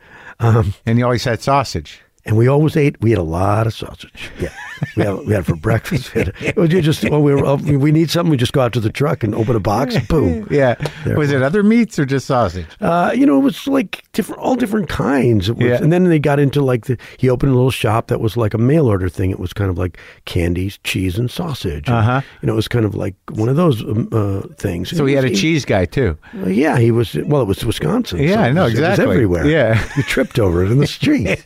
Um, 0.42 0.74
and 0.86 0.98
he 0.98 1.04
always 1.04 1.26
had 1.26 1.42
sausage. 1.42 2.00
And 2.26 2.38
we 2.38 2.48
always 2.48 2.76
ate. 2.78 3.00
We 3.02 3.12
ate 3.14 3.18
a 3.18 3.24
lot 3.24 3.68
of 3.68 3.74
sausage. 3.74 4.30
Yeah, 4.40 4.50
we 4.96 5.04
had 5.04 5.14
we 5.26 5.34
had 5.34 5.42
it 5.42 5.46
for 5.46 5.56
breakfast. 5.56 6.14
We 6.14 6.22
had, 6.24 6.34
it 6.42 6.56
was 6.56 6.70
just 6.70 7.04
we 7.04 7.10
were 7.10 7.56
we 7.56 7.92
need 7.92 8.10
something. 8.10 8.30
We 8.32 8.38
just 8.38 8.54
go 8.54 8.62
out 8.62 8.74
to 8.74 8.80
the 8.80 8.90
truck 8.92 9.24
and 9.24 9.34
open 9.36 9.56
a 9.56 9.60
box. 9.60 9.98
Boom. 10.08 10.48
Yeah. 10.52 10.76
There 11.06 11.18
was 11.18 11.32
it 11.32 11.42
other 11.42 11.64
meats 11.64 11.98
or 12.00 12.06
just 12.06 12.26
sausage? 12.28 12.66
Uh, 12.82 13.12
you 13.16 13.26
know, 13.26 13.38
it 13.38 13.44
was 13.44 13.68
like 13.68 14.04
different, 14.14 14.42
all 14.42 14.56
different 14.56 14.90
kinds. 14.90 15.50
Was, 15.52 15.60
Yeah. 15.60 15.76
And 15.82 15.92
then 15.94 16.04
they 16.06 16.20
got 16.20 16.40
into 16.40 16.62
like 16.62 16.86
the, 16.86 16.98
he 17.18 17.30
opened 17.30 17.52
a 17.52 17.56
little 17.56 17.72
shop 17.72 18.08
that 18.08 18.20
was 18.20 18.36
like 18.36 18.54
a 18.54 18.58
mail 18.58 18.88
order 18.88 19.10
thing. 19.10 19.32
It 19.32 19.40
was 19.40 19.54
kind 19.54 19.70
of 19.70 19.78
like 19.78 19.98
candies, 20.26 20.80
cheese, 20.84 21.18
and 21.20 21.30
sausage. 21.30 21.88
And, 21.88 21.98
Uh-huh. 21.98 22.22
You 22.42 22.48
know, 22.48 22.54
it 22.54 22.56
was 22.56 22.68
kind 22.68 22.86
of 22.86 22.96
like 22.96 23.16
one 23.32 23.48
of 23.50 23.56
those 23.58 23.82
um, 23.84 24.10
uh, 24.12 24.42
things. 24.58 24.96
So 24.96 25.06
he 25.06 25.14
had 25.14 25.26
a 25.26 25.30
was- 25.30 25.40
cheese 25.40 25.66
guy 25.66 25.86
too. 25.86 26.18
Well, 26.34 26.50
yeah, 26.50 26.78
he 26.80 26.92
was. 26.92 27.14
Well, 27.16 27.42
it 27.42 27.48
was 27.48 27.64
Wisconsin. 27.64 28.20
Yeah, 28.20 28.36
so 28.36 28.40
I 28.42 28.52
know, 28.52 28.64
was- 28.66 28.78
it 28.80 28.82
was 28.90 29.00
everywhere. 29.00 29.46
Yeah. 29.46 29.88
you 29.98 30.04
tripped 30.04 30.40
over 30.40 30.64
it 30.64 30.72
in 30.72 30.80
the 30.80 30.88
street. 31.00 31.46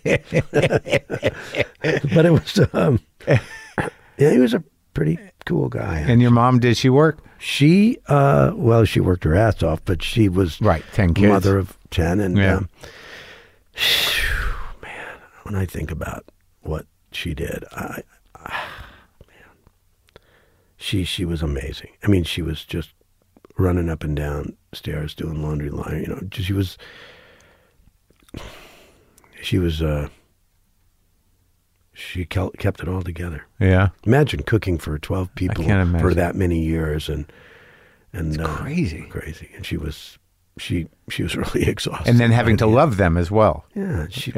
but 2.16 2.26
it 2.26 2.32
was. 2.32 2.60
Um, 2.74 3.00
yeah, 3.28 4.32
he 4.32 4.40
was 4.40 4.54
a 4.54 4.64
pretty 4.94 5.18
cool 5.46 5.70
guy. 5.70 6.00
And 6.00 6.22
your 6.22 6.32
mom 6.32 6.60
did 6.60 6.78
she 6.78 6.90
work? 6.90 7.20
she, 7.40 7.98
uh, 8.08 8.52
well, 8.56 8.86
she 8.86 9.00
worked 9.02 9.26
her 9.26 9.36
ass 9.36 9.62
off, 9.64 9.84
but 9.84 10.02
she 10.02 10.30
was 10.30 10.62
Right, 10.62 10.84
10 10.94 11.14
kids. 11.14 11.28
mother 11.28 11.58
of 11.58 11.78
ten, 11.90 12.22
and 12.22 12.38
Yeah. 12.38 12.56
um, 12.58 12.70
man, 14.82 15.18
when 15.44 15.56
I 15.56 15.66
think 15.66 15.92
about 15.92 16.24
what 16.62 16.86
she 17.12 17.34
did, 17.34 17.66
I, 17.74 18.02
she 20.78 21.04
she 21.04 21.26
was 21.26 21.42
amazing. 21.42 21.90
I 22.04 22.08
mean, 22.08 22.24
she 22.24 22.42
was 22.42 22.64
just 22.66 22.92
running 23.58 23.90
up 23.90 24.04
and 24.04 24.16
down 24.16 24.58
stairs 24.74 25.14
doing 25.16 25.42
laundry 25.42 25.70
line. 25.70 26.02
You 26.02 26.08
know, 26.08 26.22
she 26.32 26.54
was 26.54 26.78
she 29.42 29.60
was 29.60 29.82
uh, 29.82 30.10
she 31.94 32.26
kept 32.26 32.82
it 32.82 32.88
all 32.88 33.02
together. 33.04 33.46
Yeah. 33.60 33.90
Imagine 34.06 34.44
cooking 34.44 34.78
for 34.78 34.98
twelve 35.00 35.34
people 35.36 35.64
for 36.00 36.14
that 36.14 36.36
many 36.36 36.60
years, 36.64 37.10
and 37.10 37.26
and 38.12 38.40
uh, 38.42 38.48
crazy. 38.58 39.06
crazy. 39.10 39.50
And 39.56 39.66
she 39.66 39.78
was 39.78 40.18
she 40.58 40.88
she 41.10 41.24
was 41.24 41.36
really 41.44 41.68
exhausted. 41.68 42.10
And 42.10 42.20
then 42.20 42.32
having 42.32 42.58
to 42.58 42.68
love 42.68 42.98
them 42.98 43.18
as 43.18 43.30
well. 43.32 43.66
yeah, 43.76 44.08
she 44.10 44.34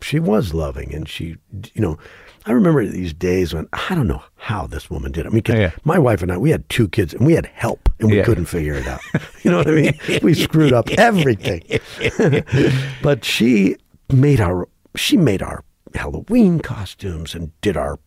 she 0.00 0.20
was 0.20 0.54
loving, 0.54 0.94
and 0.94 1.08
she, 1.08 1.36
you 1.74 1.80
know, 1.82 1.98
I 2.46 2.52
remember 2.52 2.86
these 2.86 3.12
days 3.12 3.52
when 3.52 3.66
I 3.72 3.94
don't 3.96 4.06
know 4.06 4.22
how 4.36 4.66
this 4.68 4.88
woman 4.88 5.10
did. 5.10 5.26
it. 5.26 5.28
I 5.28 5.30
mean, 5.32 5.42
'cause 5.42 5.56
Yeah. 5.56 5.72
my 5.84 5.98
wife 5.98 6.22
and 6.22 6.30
I, 6.30 6.38
we 6.38 6.50
had 6.50 6.68
two 6.68 6.88
kids, 6.88 7.12
and 7.14 7.26
we 7.26 7.32
had 7.34 7.46
help, 7.46 7.88
and 7.98 8.08
we 8.10 8.18
Yeah. 8.18 8.22
couldn't 8.24 8.46
figure 8.46 8.74
it 8.74 8.86
out. 8.86 9.00
You 9.42 9.52
know 9.52 9.58
what 9.58 9.68
I 9.68 9.72
mean? 9.72 9.98
we 10.22 10.34
screwed 10.34 10.72
up 10.72 10.88
everything. 10.98 11.62
but 13.02 13.24
she 13.24 13.76
made 14.12 14.40
our 14.40 14.68
she 14.96 15.16
made 15.16 15.42
our 15.42 15.64
Halloween 15.94 16.60
costumes 16.60 17.34
and 17.34 17.52
did 17.60 17.76
our 17.76 17.98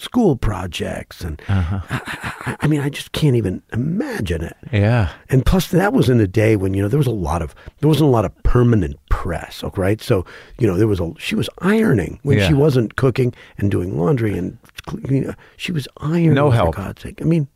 school 0.00 0.36
projects, 0.36 1.22
and 1.22 1.42
Uh-huh. 1.48 1.80
I, 1.90 2.00
I, 2.46 2.56
I 2.60 2.66
mean, 2.68 2.80
I 2.80 2.88
just 2.88 3.10
can't 3.12 3.34
even 3.34 3.62
imagine 3.72 4.42
it. 4.44 4.56
Yeah. 4.72 5.10
And 5.28 5.44
plus, 5.44 5.68
that 5.72 5.92
was 5.92 6.08
in 6.08 6.20
a 6.20 6.26
day 6.28 6.54
when 6.54 6.72
you 6.72 6.82
know 6.82 6.88
there 6.88 6.98
was 6.98 7.06
a 7.08 7.10
lot 7.10 7.42
of 7.42 7.52
there 7.80 7.88
wasn't 7.88 8.06
a 8.08 8.12
lot 8.12 8.24
of 8.24 8.42
permanent 8.44 8.96
press, 9.10 9.64
okay, 9.64 9.80
right? 9.80 10.00
So 10.00 10.24
you 10.58 10.66
know 10.68 10.76
there 10.76 10.86
was 10.86 11.00
a 11.00 11.12
she 11.18 11.34
was 11.34 11.48
ironing 11.62 12.20
when 12.22 12.38
Yeah. 12.38 12.46
she 12.46 12.54
wasn't 12.54 12.94
cooking 12.96 13.34
and 13.58 13.70
doing 13.72 13.98
laundry 13.98 14.38
and 14.38 14.56
you 15.10 15.20
know, 15.22 15.34
she 15.56 15.72
was 15.72 15.88
ironing. 15.96 16.34
No 16.34 16.50
for 16.50 16.54
help. 16.56 16.76
God's 16.76 17.02
sake. 17.02 17.20
I 17.20 17.24
mean, 17.24 17.48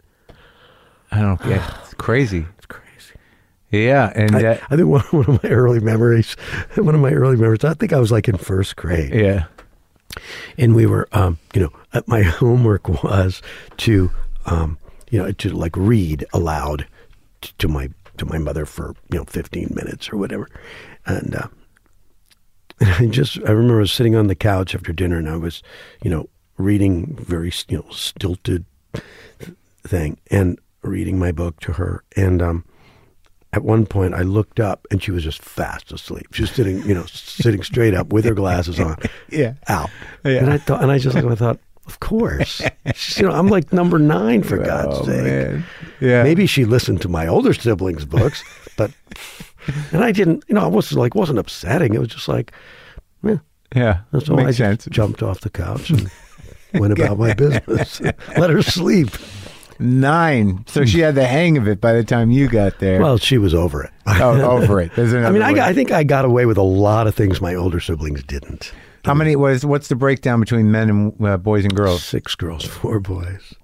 I 1.13 1.21
don't 1.21 1.41
get 1.43 1.63
it's 1.85 1.95
crazy. 1.95 2.45
it's 2.57 2.67
crazy. 2.67 3.15
Yeah. 3.71 4.13
And 4.17 4.35
I, 4.37 4.45
uh, 4.45 4.59
I 4.71 4.77
think 4.77 4.89
one, 4.89 5.01
one 5.13 5.27
of 5.37 5.43
my 5.45 5.49
early 5.51 5.79
memories, 5.81 6.35
one 6.75 6.95
of 6.95 7.01
my 7.01 7.13
early 7.13 7.37
memories. 7.37 7.63
I 7.65 7.75
think 7.75 7.93
I 7.93 8.01
was 8.01 8.11
like 8.11 8.29
in 8.29 8.37
first 8.37 8.75
grade, 8.77 9.15
yeah. 9.15 9.45
And 10.59 10.75
we 10.75 10.87
were, 10.87 11.09
um, 11.13 11.39
you 11.55 11.63
know, 11.63 11.73
uh, 11.93 12.03
my 12.07 12.23
homework 12.41 12.89
was 13.03 13.43
to, 13.79 14.11
um, 14.47 14.79
you 15.11 15.19
know, 15.19 15.33
to 15.33 15.51
like 15.51 15.77
read 15.77 16.25
aloud 16.33 16.87
to 17.59 17.69
my 17.69 17.89
to 18.19 18.27
my 18.27 18.39
mother 18.39 18.67
for 18.67 18.95
you 19.11 19.19
know 19.19 19.25
15 19.25 19.73
minutes 19.75 20.13
or 20.13 20.17
whatever, 20.17 20.49
and 21.07 21.35
uh, 21.35 21.49
I 22.99 23.07
just 23.07 23.39
I 23.47 23.53
remember 23.53 23.79
I 23.79 23.81
was 23.81 23.93
sitting 23.93 24.15
on 24.15 24.27
the 24.27 24.35
couch 24.35 24.75
after 24.75 24.93
dinner 24.93 25.19
and 25.19 25.29
I 25.29 25.37
was, 25.37 25.63
you 26.03 26.11
know, 26.11 26.29
reading 26.57 27.17
very 27.17 27.53
you 27.69 27.79
know 27.79 27.87
stilted 27.91 28.65
thing 29.85 30.19
and 30.31 30.59
reading 30.83 31.19
my 31.19 31.33
book 31.33 31.61
to 31.61 31.73
her. 31.73 32.03
And 32.17 32.43
um 32.43 32.65
at 33.55 33.63
one 33.63 33.85
point 33.87 34.15
I 34.15 34.23
looked 34.23 34.61
up 34.61 34.87
and 34.91 35.03
she 35.03 35.11
was 35.11 35.23
just 35.25 35.43
fast 35.43 35.93
asleep. 35.93 36.33
She 36.33 36.43
was 36.43 36.51
sitting, 36.51 36.83
you 36.85 36.95
know, 36.95 37.05
sitting 37.07 37.63
straight 37.63 37.95
up 37.95 38.13
with 38.13 38.25
her 38.25 38.35
glasses 38.35 38.81
on. 38.81 38.97
Yeah. 39.29 39.55
Out. 39.69 39.91
Yeah. 40.25 40.39
And 40.39 40.51
I 40.53 40.59
thought 40.59 40.83
and 40.83 40.91
I 40.91 40.99
just 40.99 41.17
I 41.17 41.35
thought, 41.35 41.59
of 41.87 42.01
course. 42.01 42.61
you 43.17 43.23
know, 43.27 43.33
I'm 43.33 43.49
like 43.49 43.73
number 43.73 43.99
nine 43.99 44.43
for 44.43 44.61
oh, 44.61 44.65
God's 44.65 44.99
Oh, 45.01 45.05
sake. 45.05 45.25
man. 45.25 45.65
Yeah. 46.01 46.23
Maybe 46.23 46.47
she 46.47 46.65
listened 46.65 47.01
to 47.03 47.09
my 47.09 47.27
older 47.27 47.53
siblings' 47.55 48.05
books, 48.05 48.43
but 48.77 48.91
and 49.93 50.03
I 50.05 50.13
didn't 50.13 50.45
you 50.49 50.55
know, 50.55 50.63
I 50.63 50.67
was 50.69 50.93
like 50.93 51.15
wasn't 51.15 51.39
upsetting. 51.39 51.95
It 51.95 51.99
was 52.01 52.09
just 52.09 52.29
like 52.29 52.53
yeah, 53.23 53.37
Yeah. 53.75 54.01
that's 54.13 54.29
all. 54.29 54.37
Makes 54.37 54.49
I 54.61 54.65
sense. 54.77 54.87
jumped 54.91 55.23
off 55.23 55.41
the 55.41 55.51
couch 55.51 55.91
and 55.91 56.11
went 56.75 56.93
about 56.99 57.19
my 57.19 57.33
business. 57.35 58.01
Let 58.37 58.51
her 58.51 58.63
sleep. 58.63 59.11
Nine. 59.83 60.65
So 60.69 60.85
she 60.85 61.01
had 61.01 61.15
the 61.15 61.27
hang 61.27 61.59
of 61.59 61.69
it 61.69 61.81
by 61.81 61.93
the 61.93 62.05
time 62.05 62.31
you 62.31 62.49
got 62.49 62.79
there. 62.79 63.01
Well, 63.01 63.19
she 63.19 63.39
was 63.39 63.55
over 63.55 63.83
it. 63.85 63.91
oh, 64.07 64.41
over 64.43 64.81
it. 64.81 64.93
There's 64.95 65.13
I 65.15 65.31
mean, 65.31 65.43
I, 65.43 65.53
got- 65.53 65.69
I 65.69 65.75
think 65.75 65.91
I 65.91 66.05
got 66.05 66.25
away 66.25 66.47
with 66.47 66.57
a 66.59 66.63
lot 66.63 67.07
of 67.07 67.15
things 67.15 67.41
my 67.41 67.55
older 67.55 67.81
siblings 67.81 68.23
didn't. 68.23 68.73
How 69.05 69.15
many? 69.15 69.35
was 69.35 69.67
What's 69.67 69.89
the 69.89 69.97
breakdown 69.97 70.39
between 70.41 70.71
men 70.71 70.89
and 70.89 71.27
uh, 71.27 71.37
boys 71.37 71.65
and 71.65 71.75
girls? 71.75 72.05
Six 72.05 72.35
girls, 72.37 72.65
four 72.65 73.01
boys. 73.01 73.55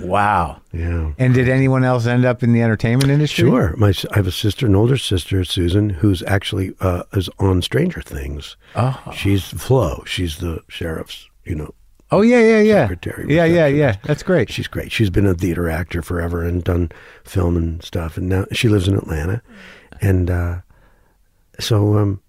Wow. 0.00 0.60
Yeah. 0.72 1.12
And 1.18 1.34
did 1.34 1.48
anyone 1.48 1.84
else 1.84 2.06
end 2.06 2.24
up 2.24 2.42
in 2.42 2.52
the 2.52 2.62
entertainment 2.62 3.10
industry? 3.10 3.48
Sure. 3.48 3.74
My, 3.76 3.92
I 4.12 4.16
have 4.16 4.26
a 4.26 4.32
sister, 4.32 4.66
an 4.66 4.74
older 4.74 4.96
sister, 4.96 5.44
Susan, 5.44 5.90
who's 5.90 6.22
actually 6.24 6.74
uh, 6.80 7.02
is 7.12 7.28
on 7.38 7.60
Stranger 7.62 8.00
Things. 8.00 8.56
Oh. 8.76 8.98
She's 9.14 9.44
Flo. 9.48 10.02
She's 10.06 10.38
the 10.38 10.60
sheriff's, 10.68 11.28
you 11.44 11.54
know, 11.54 11.74
Oh 12.14 12.22
yeah, 12.22 12.40
yeah, 12.40 12.60
yeah. 12.60 12.82
Secretary, 12.84 13.34
Yeah, 13.34 13.44
yeah, 13.44 13.66
yeah. 13.66 13.96
That's 14.04 14.22
great. 14.22 14.50
She's 14.50 14.68
great. 14.68 14.92
She's 14.92 15.10
been 15.10 15.26
a 15.26 15.34
theater 15.34 15.68
actor 15.68 16.02
forever 16.02 16.42
and 16.44 16.62
done 16.64 16.90
film 17.24 17.56
and 17.56 17.82
stuff. 17.82 18.16
And 18.16 18.28
now 18.28 18.46
she 18.52 18.68
lives 18.68 18.88
in 18.88 18.94
Atlanta. 18.96 19.42
And 20.00 20.30
uh, 20.30 20.60
so, 21.58 21.96
um, 21.98 22.20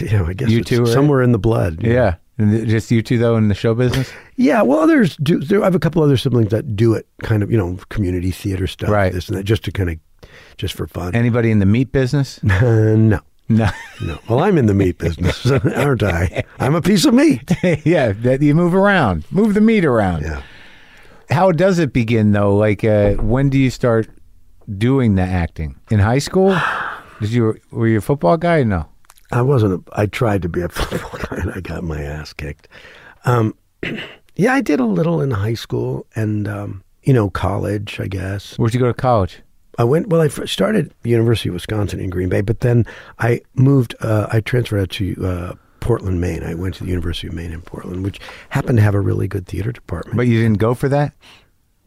you 0.00 0.10
know, 0.10 0.26
I 0.26 0.32
guess 0.32 0.50
You 0.50 0.62
two 0.62 0.86
somewhere 0.86 1.22
in 1.22 1.32
the 1.32 1.38
blood. 1.38 1.82
yeah. 1.82 2.16
And 2.36 2.66
just 2.68 2.90
you 2.90 3.00
two 3.00 3.16
though 3.18 3.36
in 3.36 3.46
the 3.48 3.54
show 3.54 3.74
business. 3.74 4.12
Yeah, 4.36 4.62
well, 4.62 4.80
others 4.80 5.16
do. 5.18 5.38
There, 5.38 5.60
I 5.62 5.66
have 5.66 5.76
a 5.76 5.78
couple 5.78 6.02
other 6.02 6.16
siblings 6.16 6.50
that 6.50 6.74
do 6.74 6.92
it, 6.94 7.06
kind 7.22 7.44
of, 7.44 7.50
you 7.52 7.56
know, 7.56 7.78
community 7.90 8.32
theater 8.32 8.66
stuff, 8.66 8.90
Right. 8.90 9.12
This 9.12 9.28
and 9.28 9.38
that, 9.38 9.44
just 9.44 9.62
to 9.66 9.70
kind 9.72 9.90
of, 9.90 9.98
just 10.56 10.74
for 10.74 10.88
fun. 10.88 11.14
Anybody 11.14 11.52
in 11.52 11.60
the 11.60 11.66
meat 11.66 11.92
business? 11.92 12.42
Uh, 12.42 12.94
no, 12.98 13.20
No. 13.48 13.68
no. 14.02 14.18
Well, 14.28 14.40
I'm 14.40 14.56
in 14.56 14.66
the 14.66 14.74
meat 14.74 14.98
business, 14.98 15.44
aren't 15.50 16.02
I? 16.02 16.44
I'm 16.58 16.74
a 16.74 16.82
piece 16.82 17.04
of 17.04 17.14
meat. 17.14 17.50
yeah, 17.84 18.12
that 18.12 18.40
you 18.40 18.54
move 18.54 18.74
around, 18.74 19.24
move 19.30 19.54
the 19.54 19.60
meat 19.60 19.84
around. 19.84 20.22
Yeah. 20.22 20.42
How 21.30 21.52
does 21.52 21.78
it 21.78 21.92
begin 21.92 22.32
though? 22.32 22.56
Like, 22.56 22.84
uh, 22.84 23.14
when 23.14 23.50
do 23.50 23.58
you 23.58 23.70
start 23.70 24.08
doing 24.78 25.14
the 25.14 25.22
acting? 25.22 25.76
In 25.90 25.98
high 25.98 26.18
school? 26.18 26.56
Did 27.20 27.30
you 27.30 27.54
were 27.70 27.86
you 27.86 27.98
a 27.98 28.00
football 28.00 28.36
guy? 28.36 28.62
No. 28.64 28.86
I 29.30 29.42
wasn't. 29.42 29.86
A, 29.88 30.00
I 30.00 30.06
tried 30.06 30.42
to 30.42 30.48
be 30.48 30.60
a 30.60 30.68
football 30.70 31.18
guy, 31.18 31.42
and 31.42 31.52
I 31.52 31.60
got 31.60 31.84
my 31.84 32.02
ass 32.02 32.32
kicked. 32.32 32.68
Um, 33.24 33.54
yeah, 34.36 34.52
I 34.52 34.60
did 34.60 34.80
a 34.80 34.84
little 34.84 35.20
in 35.20 35.30
high 35.30 35.54
school 35.54 36.06
and 36.14 36.48
um, 36.48 36.82
you 37.02 37.12
know 37.12 37.30
college, 37.30 38.00
I 38.00 38.06
guess. 38.06 38.56
Where'd 38.58 38.74
you 38.74 38.80
go 38.80 38.86
to 38.86 38.94
college? 38.94 39.42
I 39.78 39.84
went. 39.84 40.08
Well, 40.08 40.20
I 40.20 40.28
started 40.28 40.92
the 41.02 41.10
University 41.10 41.48
of 41.48 41.54
Wisconsin 41.54 42.00
in 42.00 42.10
Green 42.10 42.28
Bay, 42.28 42.40
but 42.40 42.60
then 42.60 42.86
I 43.18 43.40
moved. 43.54 43.94
Uh, 44.00 44.26
I 44.30 44.40
transferred 44.40 44.80
out 44.80 44.90
to 44.90 45.26
uh, 45.26 45.54
Portland, 45.80 46.20
Maine. 46.20 46.42
I 46.44 46.54
went 46.54 46.74
to 46.76 46.84
the 46.84 46.90
University 46.90 47.26
of 47.28 47.34
Maine 47.34 47.52
in 47.52 47.60
Portland, 47.62 48.04
which 48.04 48.20
happened 48.50 48.78
to 48.78 48.82
have 48.84 48.94
a 48.94 49.00
really 49.00 49.26
good 49.28 49.46
theater 49.46 49.72
department. 49.72 50.16
But 50.16 50.26
you 50.28 50.40
didn't 50.42 50.58
go 50.58 50.74
for 50.74 50.88
that. 50.90 51.12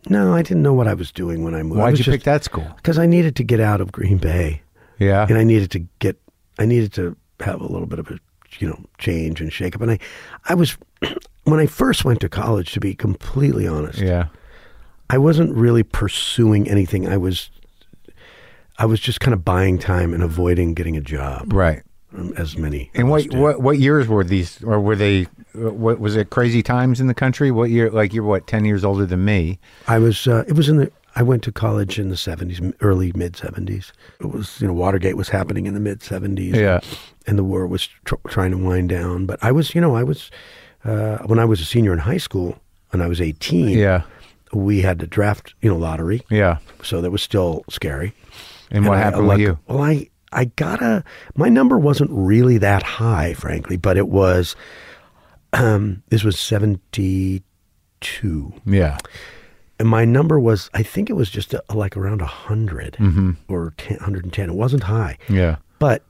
no, 0.10 0.34
I 0.34 0.42
didn't 0.42 0.64
know 0.64 0.74
what 0.74 0.88
I 0.88 0.94
was 0.94 1.12
doing 1.12 1.44
when 1.44 1.54
I 1.56 1.64
moved. 1.64 1.80
Why'd 1.80 1.98
you 2.00 2.06
pick 2.06 2.24
that 2.24 2.44
school? 2.44 2.68
Because 2.78 2.98
I 2.98 3.06
needed 3.06 3.36
to 3.38 3.44
get 3.44 3.60
out 3.60 3.82
of 3.82 3.92
Green 3.92 4.18
Bay, 4.18 4.62
Yeah. 5.00 5.26
and 5.28 5.38
I 5.38 5.44
needed 5.44 5.72
to 5.72 5.80
get. 6.00 6.18
I 6.60 6.66
needed 6.66 6.92
to 6.94 7.16
have 7.42 7.62
a 7.62 7.68
little 7.68 7.88
bit 7.88 8.00
of 8.00 8.10
a 8.10 8.20
you 8.60 8.68
know 8.68 8.80
change 8.98 9.40
and 9.42 9.52
shake 9.54 9.76
up. 9.76 9.82
And 9.82 9.92
I, 9.92 10.00
I 10.50 10.56
was 10.56 10.78
when 11.44 11.60
I 11.60 11.66
first 11.68 12.04
went 12.06 12.20
to 12.22 12.30
college. 12.30 12.72
To 12.74 12.80
be 12.80 12.94
completely 12.96 13.68
honest, 13.68 14.00
Yeah. 14.00 14.28
I 15.10 15.18
wasn't 15.18 15.56
really 15.56 15.84
pursuing 15.84 16.70
anything. 16.70 17.08
I 17.08 17.16
was, 17.16 17.50
I 18.80 18.86
was 18.86 19.00
just 19.00 19.20
kind 19.20 19.34
of 19.34 19.44
buying 19.44 19.80
time 19.80 20.14
and 20.14 20.22
avoiding 20.24 20.74
getting 20.74 20.96
a 20.98 21.02
job, 21.02 21.52
Right. 21.52 21.82
um, 22.16 22.34
as 22.38 22.58
many. 22.58 22.92
And 22.94 23.10
what 23.10 23.32
what 23.34 23.62
what 23.62 23.80
years 23.80 24.08
were 24.08 24.24
these, 24.24 24.64
or 24.64 24.80
were 24.80 24.96
they 24.96 25.28
what 25.54 26.00
was 26.00 26.16
it? 26.16 26.30
Crazy 26.30 26.62
times 26.62 27.00
in 27.02 27.08
the 27.08 27.14
country. 27.16 27.50
What 27.52 27.70
year? 27.70 27.90
Like 27.90 28.14
you're 28.14 28.24
what? 28.24 28.46
Ten 28.48 28.66
years 28.66 28.84
older 28.86 29.06
than 29.06 29.26
me. 29.26 29.60
I 29.88 29.98
was. 30.00 30.28
Uh, 30.28 30.44
it 30.48 30.54
was 30.54 30.70
in 30.70 30.78
the. 30.78 30.92
I 31.16 31.24
went 31.24 31.42
to 31.46 31.52
college 31.52 31.98
in 31.98 32.10
the 32.10 32.18
seventies, 32.18 32.62
early 32.82 33.12
mid 33.16 33.36
seventies. 33.36 33.92
It 34.20 34.28
was 34.32 34.62
you 34.62 34.68
know 34.68 34.74
Watergate 34.74 35.18
was 35.18 35.30
happening 35.30 35.66
in 35.66 35.74
the 35.74 35.80
mid 35.80 36.04
seventies. 36.04 36.54
Yeah. 36.56 36.80
and 37.26 37.38
the 37.40 37.44
war 37.44 37.66
was 37.66 37.88
tr- 38.06 38.16
trying 38.28 38.52
to 38.52 38.58
wind 38.58 38.90
down. 38.90 39.26
But 39.26 39.40
I 39.44 39.52
was, 39.52 39.74
you 39.74 39.82
know, 39.82 39.96
I 39.96 40.04
was 40.04 40.30
uh, 40.86 41.18
when 41.26 41.40
I 41.40 41.46
was 41.46 41.60
a 41.60 41.66
senior 41.66 41.92
in 41.94 42.00
high 42.00 42.18
school 42.20 42.60
and 42.94 43.02
I 43.02 43.08
was 43.08 43.20
eighteen. 43.20 43.70
Yeah. 43.78 44.04
we 44.54 44.82
had 44.82 45.00
to 45.00 45.08
draft, 45.08 45.56
you 45.62 45.70
know, 45.72 45.76
lottery, 45.78 46.22
Yeah. 46.30 46.60
so 46.84 47.02
that 47.02 47.10
was 47.12 47.22
still 47.24 47.64
scary. 47.70 48.14
And, 48.72 48.86
what 48.86 48.98
I- 48.98 49.02
happened 49.02 49.28
like- 49.28 49.38
with 49.38 49.48
you? 49.48 49.60
Well, 49.68 49.82
I 49.82 50.10
I 50.32 50.46
got 50.46 50.82
a 50.82 51.04
my 51.36 51.48
number 51.50 51.78
wasn't 51.80 52.10
really 52.12 52.58
that 52.58 52.84
high, 52.84 53.34
frankly, 53.34 53.78
but 53.78 53.96
it 53.98 54.08
was. 54.10 54.56
Um, 55.54 56.04
this 56.10 56.24
was 56.24 56.38
seventy 56.38 57.44
two, 58.02 58.54
Yeah. 58.66 58.98
and 59.80 59.88
my 59.88 60.04
number 60.06 60.40
was 60.40 60.70
I 60.74 60.84
think 60.84 61.10
it 61.10 61.14
was 61.14 61.30
just 61.30 61.54
a, 61.54 61.64
like 61.74 61.96
around 61.96 62.22
hundred 62.22 62.98
Mm-hmm. 63.00 63.32
or 63.48 63.74
10, 63.78 63.98
110. 63.98 64.50
It 64.50 64.56
wasn't 64.56 64.84
high, 64.84 65.18
Yeah. 65.30 65.56
but 65.80 66.04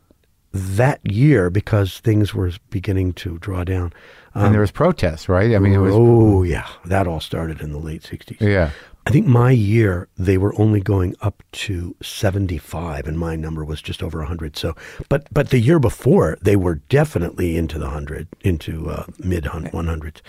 that 0.51 0.99
year 1.09 1.49
because 1.51 1.99
things 1.99 2.33
were 2.33 2.51
beginning 2.71 3.13
to 3.13 3.37
draw 3.37 3.63
down. 3.63 3.93
and 4.33 4.53
there 4.53 4.61
was 4.61 4.71
protests, 4.71 5.29
right? 5.29 5.55
I 5.55 5.59
mean, 5.59 5.73
it 5.73 5.77
was. 5.77 5.93
oh 5.95 6.41
yeah, 6.43 6.67
that 6.85 7.07
all 7.07 7.19
started 7.19 7.61
in 7.61 7.71
the 7.71 7.77
late 7.79 8.03
sixties. 8.03 8.37
Yeah. 8.41 8.71
I 9.07 9.09
think 9.09 9.25
my 9.25 9.51
year 9.51 10.09
they 10.17 10.37
were 10.37 10.53
only 10.59 10.81
going 10.81 11.15
up 11.21 11.41
to 11.53 11.95
75 12.01 13.07
and 13.07 13.17
my 13.17 13.37
number 13.37 13.63
was 13.63 13.81
just 13.81 14.03
over 14.03 14.17
100 14.19 14.57
so 14.57 14.75
but 15.07 15.27
but 15.33 15.49
the 15.49 15.59
year 15.59 15.79
before 15.79 16.37
they 16.41 16.57
were 16.57 16.75
definitely 16.89 17.55
into 17.55 17.79
the 17.79 17.85
100 17.85 18.27
into 18.41 18.89
uh, 18.89 19.05
mid 19.19 19.45
100s 19.45 20.21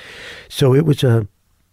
so 0.48 0.74
it 0.76 0.84
was 0.84 1.02
a 1.02 1.26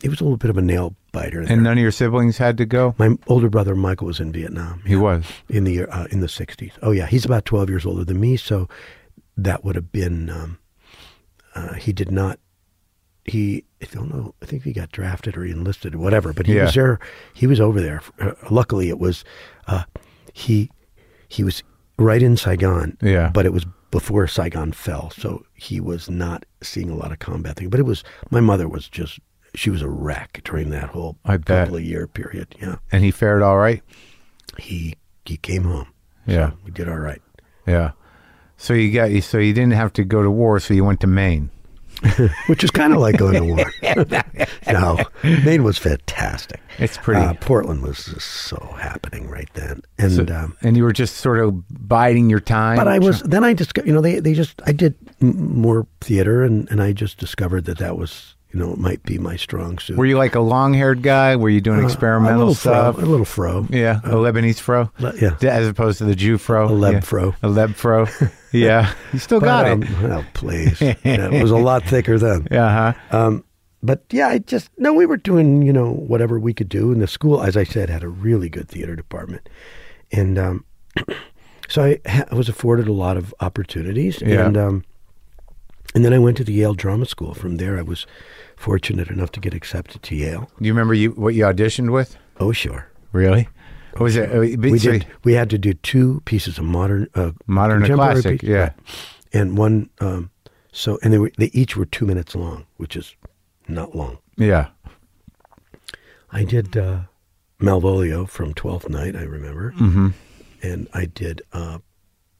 it 0.03 0.10
was 0.10 0.20
a 0.20 0.24
little 0.24 0.38
bit 0.38 0.49
of 0.49 0.58
a 0.58 0.64
nail 0.64 0.95
biter 1.12 1.43
there. 1.45 1.53
And 1.53 1.64
none 1.64 1.78
of 1.78 1.82
your 1.82 1.91
siblings 1.91 2.39
had 2.39 2.58
to 2.58 2.66
go. 2.66 2.95
my 2.97 3.16
older 3.28 3.49
brother 3.49 3.76
Michael 3.76 4.08
was 4.08 4.20
in 4.20 4.32
Vietnam 4.32 4.82
He 4.84 4.95
was. 4.95 5.26
in 5.47 5.64
the 5.64 5.74
year 5.74 5.88
uh, 5.91 6.08
in 6.10 6.22
the 6.22 6.28
60s 6.28 6.72
oh 6.82 6.89
yeah 6.91 7.06
he's 7.06 7.24
about 7.24 7.45
12 7.45 7.70
years 7.70 7.86
older 7.86 8.03
than 8.03 8.20
me 8.20 8.36
so 8.36 8.68
that 9.38 9.64
would 9.64 9.76
have 9.76 9.91
been 9.91 10.32
um, 10.32 10.58
uh, 11.53 11.74
he 11.76 11.93
did 11.93 12.12
not 12.12 12.39
he 13.26 13.64
I 13.82 13.86
don't 13.92 14.14
know 14.14 14.34
I 14.42 14.46
think 14.46 14.64
he 14.64 14.72
got 14.74 14.92
drafted 14.92 15.36
or 15.38 15.44
he 15.44 15.52
enlisted 15.52 15.96
or 15.96 16.00
whatever 16.00 16.32
but 16.34 16.46
he 16.46 16.56
Yeah. 16.56 16.66
was 16.66 16.74
there 16.76 17.00
he 17.34 17.48
was 17.48 17.60
over 17.60 17.82
there 17.82 18.02
uh, 18.20 18.32
luckily 18.50 18.90
it 18.90 19.00
was 19.00 19.24
uh, 19.68 19.84
he 20.34 20.70
he 21.28 21.44
was 21.44 21.64
right 21.98 22.22
in 22.22 22.38
Saigon 22.38 22.98
Yeah. 23.02 23.30
but 23.34 23.46
it 23.46 23.54
was 23.54 23.66
before 23.92 24.28
Saigon 24.28 24.72
fell 24.74 25.10
so 25.12 25.44
he 25.54 25.80
was 25.80 26.10
not 26.10 26.46
seeing 26.62 26.90
a 26.90 26.96
lot 26.96 27.12
of 27.12 27.20
combat 27.20 27.56
thing 27.58 27.70
but 27.70 27.80
it 27.80 27.84
was 27.86 28.04
my 28.30 28.42
mother 28.42 28.68
was 28.68 28.88
just 28.88 29.20
she 29.56 29.70
was 29.70 29.82
a 29.82 29.90
wreck 29.90 30.42
during 30.44 30.70
that 30.72 30.90
whole 30.90 31.18
I 31.26 31.38
bet. 31.38 31.66
couple 31.66 31.78
of 31.78 31.84
year 31.84 32.08
period 32.08 32.56
yeah 32.62 32.76
And 32.92 33.04
he 33.04 33.12
fared 33.12 33.42
all 33.42 33.58
right. 33.58 33.82
he 34.58 34.96
he 35.26 35.38
came 35.38 35.64
home 35.64 35.88
Yeah. 36.28 36.52
we 36.64 36.72
did 36.72 36.88
all 36.90 37.00
right 37.00 37.22
Yeah. 37.66 37.92
So 38.58 38.74
you 38.74 38.92
got 38.92 39.12
so 39.24 39.38
you 39.38 39.54
didn't 39.54 39.74
have 39.74 39.92
to 39.94 40.04
go 40.04 40.22
to 40.24 40.30
war, 40.32 40.60
so 40.62 40.74
you 40.74 40.86
went 40.86 41.00
to 41.02 41.08
Maine. 41.08 41.50
which 42.47 42.64
is 42.64 42.72
kind 42.72 42.93
of 42.93 42.99
like 42.99 43.18
going 43.18 43.34
to 43.34 43.43
war. 43.43 43.72
no, 44.72 44.97
Maine 45.24 45.64
was 45.64 45.78
fantastic. 45.78 46.60
It's 46.78 46.97
pretty. 46.97 47.22
Uh, 47.22 47.34
Portland 47.36 47.82
was 47.82 48.06
just 48.06 48.28
so 48.28 48.58
happening 48.80 49.30
right 49.30 49.49
then, 49.53 49.82
and 49.97 50.12
So- 50.12 50.26
um, 50.36 50.58
and 50.62 50.76
you 50.78 50.84
were 50.84 50.93
just 50.93 51.18
sort 51.18 51.39
of 51.39 51.64
biding 51.88 52.30
your 52.30 52.39
time. 52.41 52.76
but 52.78 52.88
I 52.88 52.99
was 52.99 53.22
then 53.24 53.43
I 53.43 53.53
just 53.53 53.72
you 53.86 53.93
know 53.93 54.01
they 54.01 54.20
they 54.20 54.34
just 54.34 54.62
I 54.66 54.72
did 54.72 54.95
m- 55.22 55.60
more 55.62 55.88
theater 56.01 56.43
and 56.43 56.70
and 56.70 56.82
I 56.82 56.91
just 56.93 57.18
discovered 57.18 57.66
that 57.66 57.78
that 57.80 57.97
was 57.97 58.35
you 58.56 58.62
know 58.66 58.72
it 58.72 58.80
might 58.80 59.03
be 59.03 59.18
my 59.18 59.36
strong 59.36 59.78
suit. 59.80 59.97
Were 59.97 60.06
you 60.06 60.18
like 60.18 60.34
a 60.36 60.39
long-haired 60.39 61.01
guy? 61.01 61.36
Were 61.36 61.49
you 61.49 61.60
doing 61.60 61.82
Uh, 61.82 61.84
experimental 61.84 62.38
little 62.39 62.56
stuff? 62.56 62.95
fro, 62.95 63.03
a 63.03 63.06
little 63.06 63.26
fro, 63.26 63.68
Yeah, 63.70 63.99
a 64.06 64.12
Lebanese 64.16 64.60
fro. 64.62 64.89
Le- 64.99 65.14
yeah. 65.20 65.36
as 65.41 65.68
opposed 65.68 65.97
to 65.97 66.06
the 66.06 66.16
Jew 66.16 66.38
fro. 66.38 66.68
A 66.68 66.72
leb 66.72 66.93
yeah. 66.93 66.99
fro. 67.01 67.36
A 67.43 67.47
leb 67.49 67.76
fro. 67.76 68.08
Yeah, 68.53 68.93
you 69.12 69.20
still 69.20 69.41
But, 69.41 69.45
got 69.47 69.66
um, 69.68 69.84
it. 69.84 69.89
Oh 70.03 70.24
please, 70.34 70.80
yeah, 70.80 70.95
it 71.03 71.41
was 71.43 71.51
a 71.51 71.58
lot 71.58 71.84
thicker 71.84 72.18
then. 72.18 72.47
Yeah, 72.49 72.93
huh? 73.12 73.18
Um, 73.18 73.43
but 73.84 74.06
yeah, 74.12 74.30
I 74.30 74.38
just 74.38 74.70
no, 74.78 74.93
we 74.93 75.06
were 75.06 75.18
doing 75.18 75.62
you 75.62 75.74
know 75.74 75.91
whatever 75.91 76.39
we 76.39 76.53
could 76.53 76.70
do, 76.70 76.93
and 76.93 77.01
the 77.01 77.08
school, 77.08 77.43
as 77.43 77.58
I 77.58 77.66
said, 77.66 77.89
had 77.89 78.01
a 78.03 78.08
really 78.08 78.47
good 78.47 78.70
theater 78.70 78.95
department, 78.95 79.49
and 80.14 80.38
um, 80.39 80.64
so 81.68 81.84
I, 81.84 81.99
ha- 82.08 82.26
I 82.32 82.36
was 82.36 82.47
afforded 82.47 82.88
a 82.88 82.93
lot 82.93 83.18
of 83.18 83.36
opportunities, 83.41 84.22
Yeah. 84.22 84.45
and 84.45 84.56
um, 84.56 84.84
and 85.96 86.06
then 86.06 86.14
I 86.14 86.20
went 86.20 86.38
to 86.38 86.43
the 86.43 86.54
Yale 86.54 86.76
Drama 86.76 87.06
School. 87.06 87.34
From 87.34 87.58
there, 87.58 87.80
I 87.80 87.82
was 87.82 88.06
fortunate 88.56 89.10
enough 89.10 89.32
to 89.32 89.39
get 89.39 89.54
accepted 89.56 90.04
to 90.04 90.16
Yale. 90.16 90.50
Do 90.60 90.66
you 90.66 90.74
remember 90.74 90.93
you 90.93 91.12
what 91.12 91.34
you 91.34 91.43
auditioned 91.46 91.91
with? 91.91 92.18
Oh 92.39 92.52
sure, 92.52 92.88
Really? 93.12 93.48
What 93.93 94.02
was 94.02 94.16
it? 94.18 94.30
uh, 94.36 94.39
we 94.41 94.78
so- 94.78 94.91
did. 94.91 95.08
We 95.24 95.34
had 95.34 95.50
to 95.52 95.58
do 95.58 95.74
two 95.74 96.22
pieces 96.26 96.58
of 96.58 96.66
modern, 96.66 97.08
uh, 97.16 97.32
Modern 97.48 97.84
and 97.86 97.96
classic, 97.96 98.41
piece- 98.41 98.50
yeah. 98.50 98.58
right. 98.60 98.74
and 99.34 99.58
one. 99.58 99.89
Um, 100.00 100.30
so 100.74 101.00
and 101.02 101.14
they 101.14 101.18
were 101.18 101.32
they 101.38 101.50
each 101.54 101.78
were 101.78 101.86
two 101.86 102.06
minutes 102.06 102.36
long, 102.36 102.66
which 102.76 102.98
is 102.98 103.16
not 103.70 103.96
long. 103.96 104.18
Yeah. 104.38 104.68
I 106.32 106.43
did 106.43 106.76
uh, 106.76 107.04
Malvolio 107.62 108.28
from 108.28 108.54
Twelfth 108.54 108.89
Night, 108.89 109.16
I 109.16 109.22
remember, 109.24 109.72
mm-hmm. 109.72 110.10
and 110.62 110.89
I 110.93 111.06
did 111.06 111.41
a 111.54 111.80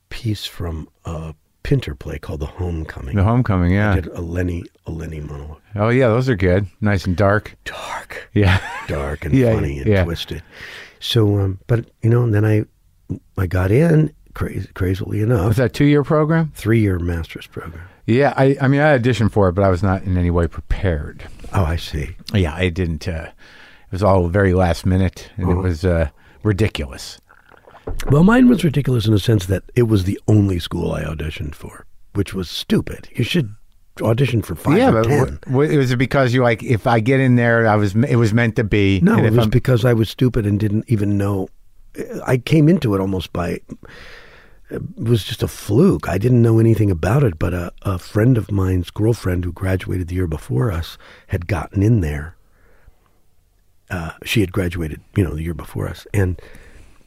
piece 0.10 0.46
from 0.46 0.90
a 1.06 1.34
Pinter 1.66 1.96
play 1.96 2.20
called 2.20 2.42
The 2.42 2.46
Homecoming. 2.46 3.16
The 3.16 3.24
homecoming. 3.24 3.72
yeah. 3.72 3.92
I 3.94 3.96
did 3.96 4.08
a 4.08 4.22
Lenny 4.22 4.64
a 4.86 4.92
Lenny 4.92 5.20
monologue. 5.20 5.62
Oh 5.76 5.90
yeah, 5.90 6.08
those 6.10 6.30
are 6.30 6.36
good. 6.36 6.68
Nice 6.80 7.06
and 7.08 7.18
dark. 7.18 7.56
Dark, 7.66 8.30
Yeah. 8.34 8.60
dark 8.88 9.26
and 9.26 9.34
Yeah, 9.34 9.56
funny 9.56 9.80
and 9.80 9.88
yeah. 9.88 10.04
twisted. 10.04 10.44
So, 11.00 11.40
um, 11.40 11.60
but 11.66 11.86
you 12.04 12.10
know, 12.12 12.24
and 12.24 12.34
then 12.36 12.46
I 12.46 12.66
I 13.38 13.48
got 13.48 13.72
in 13.72 14.14
crazy, 14.36 14.68
crazily 14.76 15.22
enough. 15.22 15.48
Was 15.48 15.58
that 15.58 15.74
two 15.74 15.86
year 15.86 16.04
program? 16.04 16.52
three 16.54 16.82
year 16.82 17.00
master's 17.00 17.48
program. 17.48 17.82
Yeah. 18.06 18.34
I 18.38 18.56
I 18.62 18.68
mean 18.68 18.82
I 18.82 18.98
auditioned 18.98 19.32
for 19.32 19.50
it, 19.50 19.54
but 19.54 19.64
I 19.64 19.70
was 19.70 19.82
not 19.82 20.04
in 20.04 20.18
any 20.18 20.30
way 20.30 20.46
prepared. 20.48 21.24
Oh, 21.52 21.64
I 21.66 21.78
see. 21.78 22.16
Yeah, 22.34 22.54
I 22.54 22.70
didn't. 22.70 23.08
Uh, 23.08 23.30
it 23.88 23.92
was 23.92 24.04
all 24.04 24.28
very 24.28 24.54
last 24.54 24.86
minute, 24.86 25.32
and 25.38 25.48
Uh-huh. 25.48 25.60
it 25.60 25.64
was 25.64 25.84
uh, 25.84 26.10
ridiculous. 26.44 27.20
Well, 28.10 28.24
mine 28.24 28.48
was 28.48 28.64
ridiculous 28.64 29.06
in 29.06 29.12
the 29.14 29.20
sense 29.20 29.46
that 29.48 29.64
it 29.76 29.84
was 29.84 30.04
the 30.04 30.20
only 30.28 30.60
school 30.60 30.92
I 30.92 31.04
auditioned 31.04 31.56
for, 31.56 31.86
which 32.14 32.34
was 32.34 32.50
stupid. 32.50 33.10
You 33.16 33.24
should 33.24 33.54
audition 34.02 34.42
for 34.42 34.56
five 34.56 34.78
yeah, 34.78 34.90
or 34.90 34.92
but 34.92 35.04
ten. 35.08 35.18
w- 35.20 35.40
w- 35.68 35.78
was 35.80 35.92
it 35.92 35.98
because 35.98 36.34
you 36.34 36.44
like 36.44 36.62
if 36.64 36.86
I 36.88 37.00
get 37.00 37.20
in 37.20 37.36
there, 37.36 37.68
I 37.68 37.76
was 37.76 37.96
it 37.96 38.16
was 38.18 38.34
meant 38.34 38.56
to 38.58 38.64
be. 38.64 39.00
No, 39.02 39.16
and 39.18 39.26
it 39.26 39.32
was 39.32 39.40
I'm- 39.40 39.50
because 39.50 39.86
I 39.86 39.94
was 39.94 40.10
stupid 40.10 40.46
and 40.46 40.60
didn't 40.60 40.86
even 40.88 41.18
know. 41.18 41.48
I 42.26 42.38
came 42.38 42.68
into 42.68 42.94
it 42.96 43.00
almost 43.02 43.32
by. 43.32 43.60
It 44.72 44.82
was 44.98 45.24
just 45.24 45.44
a 45.44 45.48
fluke. 45.48 46.10
I 46.10 46.18
didn't 46.18 46.42
know 46.42 46.58
anything 46.60 46.90
about 46.90 47.24
it, 47.24 47.38
but 47.38 47.54
a, 47.54 47.72
a 47.84 48.00
friend 48.00 48.36
of 48.36 48.52
mine's 48.52 48.90
girlfriend 48.90 49.46
who 49.46 49.52
graduated 49.54 50.08
the 50.08 50.16
year 50.16 50.26
before 50.28 50.72
us 50.72 50.98
had 51.28 51.46
gotten 51.48 51.84
in 51.84 52.02
there. 52.02 52.36
Uh, 53.92 54.12
she 54.24 54.42
had 54.42 54.52
graduated, 54.52 55.02
you 55.16 55.24
know, 55.24 55.36
the 55.36 55.44
year 55.44 55.54
before 55.54 55.88
us, 55.88 56.08
and 56.16 56.42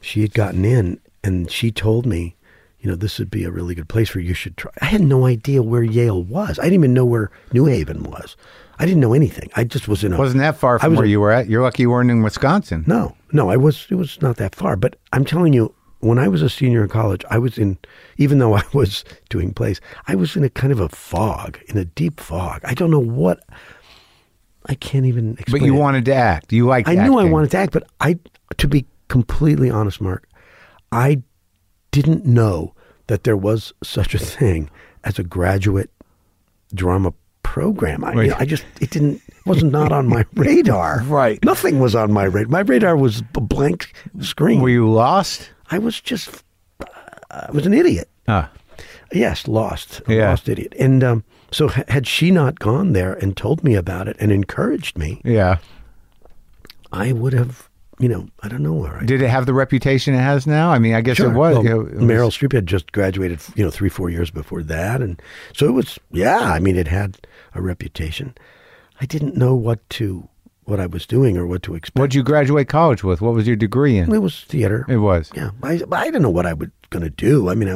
she 0.01 0.21
had 0.21 0.33
gotten 0.33 0.65
in, 0.65 0.99
and 1.23 1.49
she 1.51 1.71
told 1.71 2.05
me, 2.05 2.35
you 2.79 2.89
know, 2.89 2.95
this 2.95 3.19
would 3.19 3.29
be 3.29 3.43
a 3.43 3.51
really 3.51 3.75
good 3.75 3.89
place 3.89 4.09
for 4.09 4.19
you. 4.19 4.29
You 4.29 4.33
should 4.33 4.55
try. 4.55 4.71
I 4.81 4.85
had 4.85 5.01
no 5.01 5.25
idea 5.25 5.61
where 5.61 5.83
Yale 5.83 6.23
was. 6.23 6.57
I 6.59 6.63
didn't 6.63 6.75
even 6.75 6.93
know 6.93 7.05
where 7.05 7.29
New 7.51 7.65
Haven 7.65 8.03
was. 8.03 8.37
I 8.79 8.85
didn't 8.85 9.01
know 9.01 9.13
anything. 9.13 9.49
I 9.57 9.65
just 9.65 9.89
was 9.89 10.03
in 10.05 10.13
a. 10.13 10.17
wasn't 10.17 10.39
that 10.39 10.55
far 10.55 10.79
from 10.79 10.95
where 10.95 11.05
you 11.05 11.19
were 11.19 11.31
at. 11.31 11.49
You're 11.49 11.61
lucky 11.61 11.83
you 11.83 11.89
weren't 11.89 12.09
in 12.09 12.23
Wisconsin. 12.23 12.85
no, 12.87 13.15
no, 13.33 13.49
I 13.49 13.57
was. 13.57 13.85
It 13.89 13.95
was 13.95 14.21
not 14.21 14.37
that 14.37 14.55
far. 14.55 14.77
But 14.77 14.95
I'm 15.11 15.25
telling 15.25 15.51
you, 15.51 15.75
when 15.99 16.17
I 16.17 16.29
was 16.29 16.41
a 16.41 16.49
senior 16.49 16.83
in 16.83 16.89
college, 16.89 17.25
I 17.29 17.37
was 17.37 17.57
in. 17.57 17.77
Even 18.17 18.39
though 18.39 18.53
I 18.55 18.63
was 18.73 19.03
doing 19.29 19.53
plays, 19.53 19.81
I 20.07 20.15
was 20.15 20.37
in 20.37 20.45
a 20.45 20.49
kind 20.49 20.71
of 20.71 20.79
a 20.79 20.87
fog, 20.87 21.59
in 21.67 21.77
a 21.77 21.83
deep 21.83 22.21
fog. 22.21 22.61
I 22.63 22.73
don't 22.73 22.91
know 22.91 22.99
what. 22.99 23.43
I 24.67 24.75
can't 24.75 25.05
even 25.05 25.33
explain. 25.33 25.61
But 25.61 25.65
you 25.65 25.75
it. 25.75 25.79
wanted 25.79 26.05
to 26.05 26.13
act. 26.13 26.53
You 26.53 26.65
liked. 26.65 26.87
I 26.87 26.95
knew 26.95 27.17
I 27.17 27.25
wanted 27.25 27.51
to 27.51 27.57
act, 27.57 27.73
but 27.73 27.83
I, 27.99 28.17
to 28.57 28.67
be 28.67 28.85
completely 29.09 29.69
honest, 29.69 29.99
Marc, 29.99 30.27
I 30.91 31.21
didn't 31.91 32.25
know 32.25 32.73
that 33.07 33.23
there 33.25 33.35
was 33.37 33.73
such 33.83 34.13
a 34.15 34.19
thing 34.19 34.69
as 35.03 35.19
a 35.19 35.23
graduate 35.23 35.89
drama 36.73 37.13
program. 37.43 38.03
I, 38.03 38.13
Wait. 38.15 38.31
I 38.33 38.45
just 38.45 38.63
it 38.79 38.91
didn't 38.91 39.15
it 39.27 39.45
wasn't 39.45 39.71
not 39.71 39.91
on 39.91 40.07
my 40.07 40.25
radar. 40.35 41.01
Right. 41.03 41.43
nothing 41.43 41.79
was 41.79 41.95
on 41.95 42.11
my 42.13 42.23
radar. 42.25 42.49
My 42.51 42.59
radar 42.61 42.95
was 42.95 43.21
a 43.35 43.41
blank 43.41 43.91
screen. 44.21 44.61
Were 44.61 44.69
you 44.69 44.89
lost? 44.89 45.49
I 45.71 45.79
was 45.79 45.99
just 45.99 46.43
I 47.31 47.49
was 47.51 47.65
an 47.65 47.73
idiot. 47.73 48.09
Ah, 48.27 48.49
Yes, 49.11 49.47
lost, 49.47 50.01
a 50.07 50.13
Yeah. 50.13 50.29
lost 50.29 50.47
idiot. 50.47 50.73
And 50.79 51.03
um, 51.03 51.23
so, 51.51 51.67
had 51.67 52.05
she 52.05 52.29
not 52.29 52.59
gone 52.59 52.93
there 52.93 53.13
and 53.13 53.35
told 53.35 53.63
me 53.63 53.73
about 53.73 54.07
it 54.07 54.15
and 54.19 54.31
encouraged 54.31 54.99
me, 54.99 55.19
yeah. 55.25 55.57
I 56.91 57.11
would 57.11 57.33
have 57.33 57.68
you 57.99 58.07
know, 58.09 58.27
I 58.41 58.47
don't 58.47 58.63
know 58.63 58.73
where 58.73 59.01
Did 59.01 59.21
it 59.21 59.27
have 59.29 59.45
the 59.45 59.53
reputation 59.53 60.13
it 60.13 60.19
has 60.21 60.47
now? 60.47 60.71
I 60.71 60.79
mean, 60.79 60.93
I 60.93 61.01
guess 61.01 61.17
Sure. 61.17 61.31
it 61.31 61.35
was. 61.35 61.55
Well, 61.55 61.63
you 61.63 61.69
know, 61.69 61.81
it 61.81 61.95
was- 61.95 62.03
Meryl 62.03 62.29
Streep 62.31 62.53
had 62.53 62.65
just 62.65 62.91
graduated, 62.91 63.39
you 63.55 63.63
know, 63.63 63.69
three, 63.71 63.89
four 63.89 64.09
years 64.09 64.31
before 64.31 64.63
that. 64.63 65.01
And 65.01 65.21
so 65.53 65.67
it 65.67 65.71
was, 65.71 65.99
yeah, 66.11 66.39
I 66.39 66.59
mean, 66.59 66.77
it 66.77 66.87
had 66.87 67.17
a 67.53 67.61
reputation. 67.61 68.33
I 69.01 69.05
didn't 69.05 69.35
know 69.37 69.53
what 69.53 69.87
to, 69.91 70.27
what 70.63 70.79
I 70.79 70.85
was 70.85 71.05
doing 71.05 71.37
or 71.37 71.45
what 71.45 71.61
to 71.63 71.75
expect. 71.75 71.99
What'd 71.99 72.15
you 72.15 72.23
graduate 72.23 72.69
college 72.69 73.03
with? 73.03 73.21
What 73.21 73.33
was 73.33 73.47
your 73.47 73.55
degree 73.55 73.97
in? 73.97 74.13
It 74.13 74.19
was 74.21 74.43
theater. 74.45 74.85
It 74.87 74.97
was. 74.97 75.31
Yeah. 75.35 75.49
I, 75.63 75.81
I 75.91 76.05
didn't 76.05 76.21
know 76.21 76.29
what 76.29 76.45
I 76.45 76.53
was 76.53 76.69
going 76.91 77.03
to 77.03 77.09
do. 77.09 77.49
I 77.49 77.55
mean, 77.55 77.67
I, 77.69 77.75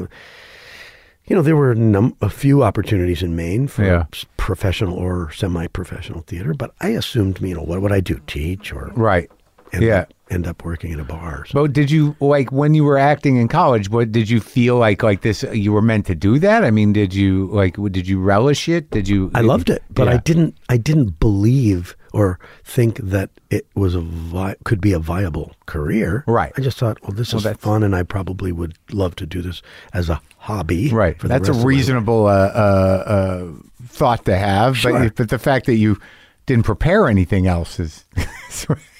you 1.25 1.35
know, 1.35 1.41
there 1.41 1.55
were 1.55 1.71
a, 1.71 1.75
num- 1.75 2.15
a 2.21 2.29
few 2.29 2.63
opportunities 2.63 3.23
in 3.23 3.35
Maine 3.35 3.67
for 3.67 3.83
Yeah. 3.83 4.05
professional 4.37 4.93
or 4.95 5.31
semi-professional 5.31 6.21
theater, 6.21 6.53
but 6.53 6.73
I 6.81 6.89
assumed, 6.89 7.39
you 7.41 7.55
know, 7.55 7.61
what 7.63 7.81
would 7.81 7.91
I 7.93 7.99
do? 8.01 8.19
Teach 8.27 8.71
or 8.73 8.91
Right. 8.95 9.29
End 9.73 9.83
yeah. 9.83 9.99
up, 10.01 10.13
end 10.29 10.47
up 10.47 10.63
working 10.63 10.91
in 10.91 10.99
a 10.99 11.03
bar? 11.03 11.45
So. 11.47 11.61
But 11.61 11.73
did 11.73 11.91
you 11.91 12.15
like 12.19 12.51
when 12.51 12.73
you 12.73 12.83
were 12.83 12.97
acting 12.97 13.37
in 13.37 13.47
college? 13.47 13.89
What 13.89 14.11
did 14.11 14.29
you 14.29 14.39
feel 14.39 14.77
like? 14.77 15.03
Like 15.03 15.21
this, 15.21 15.43
you 15.51 15.73
were 15.73 15.81
meant 15.81 16.05
to 16.07 16.15
do 16.15 16.39
that? 16.39 16.63
I 16.63 16.71
mean, 16.71 16.93
did 16.93 17.13
you 17.13 17.47
like? 17.47 17.75
Did 17.75 18.07
you 18.07 18.21
relish 18.21 18.69
it? 18.69 18.89
Did 18.91 19.07
you? 19.07 19.31
I 19.33 19.41
loved 19.41 19.69
it, 19.69 19.83
but 19.89 20.07
I 20.07 20.17
didn't. 20.17 20.57
I 20.69 20.77
didn't 20.77 21.19
believe 21.19 21.95
or 22.13 22.39
think 22.63 22.97
that 22.97 23.31
it 23.49 23.67
was 23.73 23.95
a 23.95 23.99
vi- 23.99 24.55
could 24.63 24.79
be 24.79 24.93
a 24.93 24.99
viable 24.99 25.55
career. 25.65 26.23
Right. 26.27 26.53
I 26.55 26.61
just 26.61 26.77
thought, 26.77 27.01
well, 27.01 27.11
this 27.11 27.33
Well, 27.33 27.45
is 27.45 27.57
fun, 27.57 27.81
and 27.81 27.95
I 27.95 28.03
probably 28.03 28.51
would 28.51 28.77
love 28.91 29.15
to 29.15 29.25
do 29.25 29.41
this 29.41 29.63
as 29.93 30.09
a 30.09 30.21
hobby. 30.37 30.89
Right. 30.89 31.17
That's 31.19 31.49
a 31.49 31.53
reasonable 31.53 32.27
uh, 32.27 32.51
uh, 32.53 33.03
uh, 33.05 33.47
thought 33.87 34.25
to 34.25 34.37
have. 34.37 34.77
Sure. 34.77 34.91
But 34.91 35.15
but 35.15 35.29
the 35.29 35.39
fact 35.39 35.65
that 35.65 35.75
you 35.75 35.99
didn't 36.45 36.65
prepare 36.65 37.07
anything 37.07 37.47
else 37.47 37.79
is, 37.79 38.05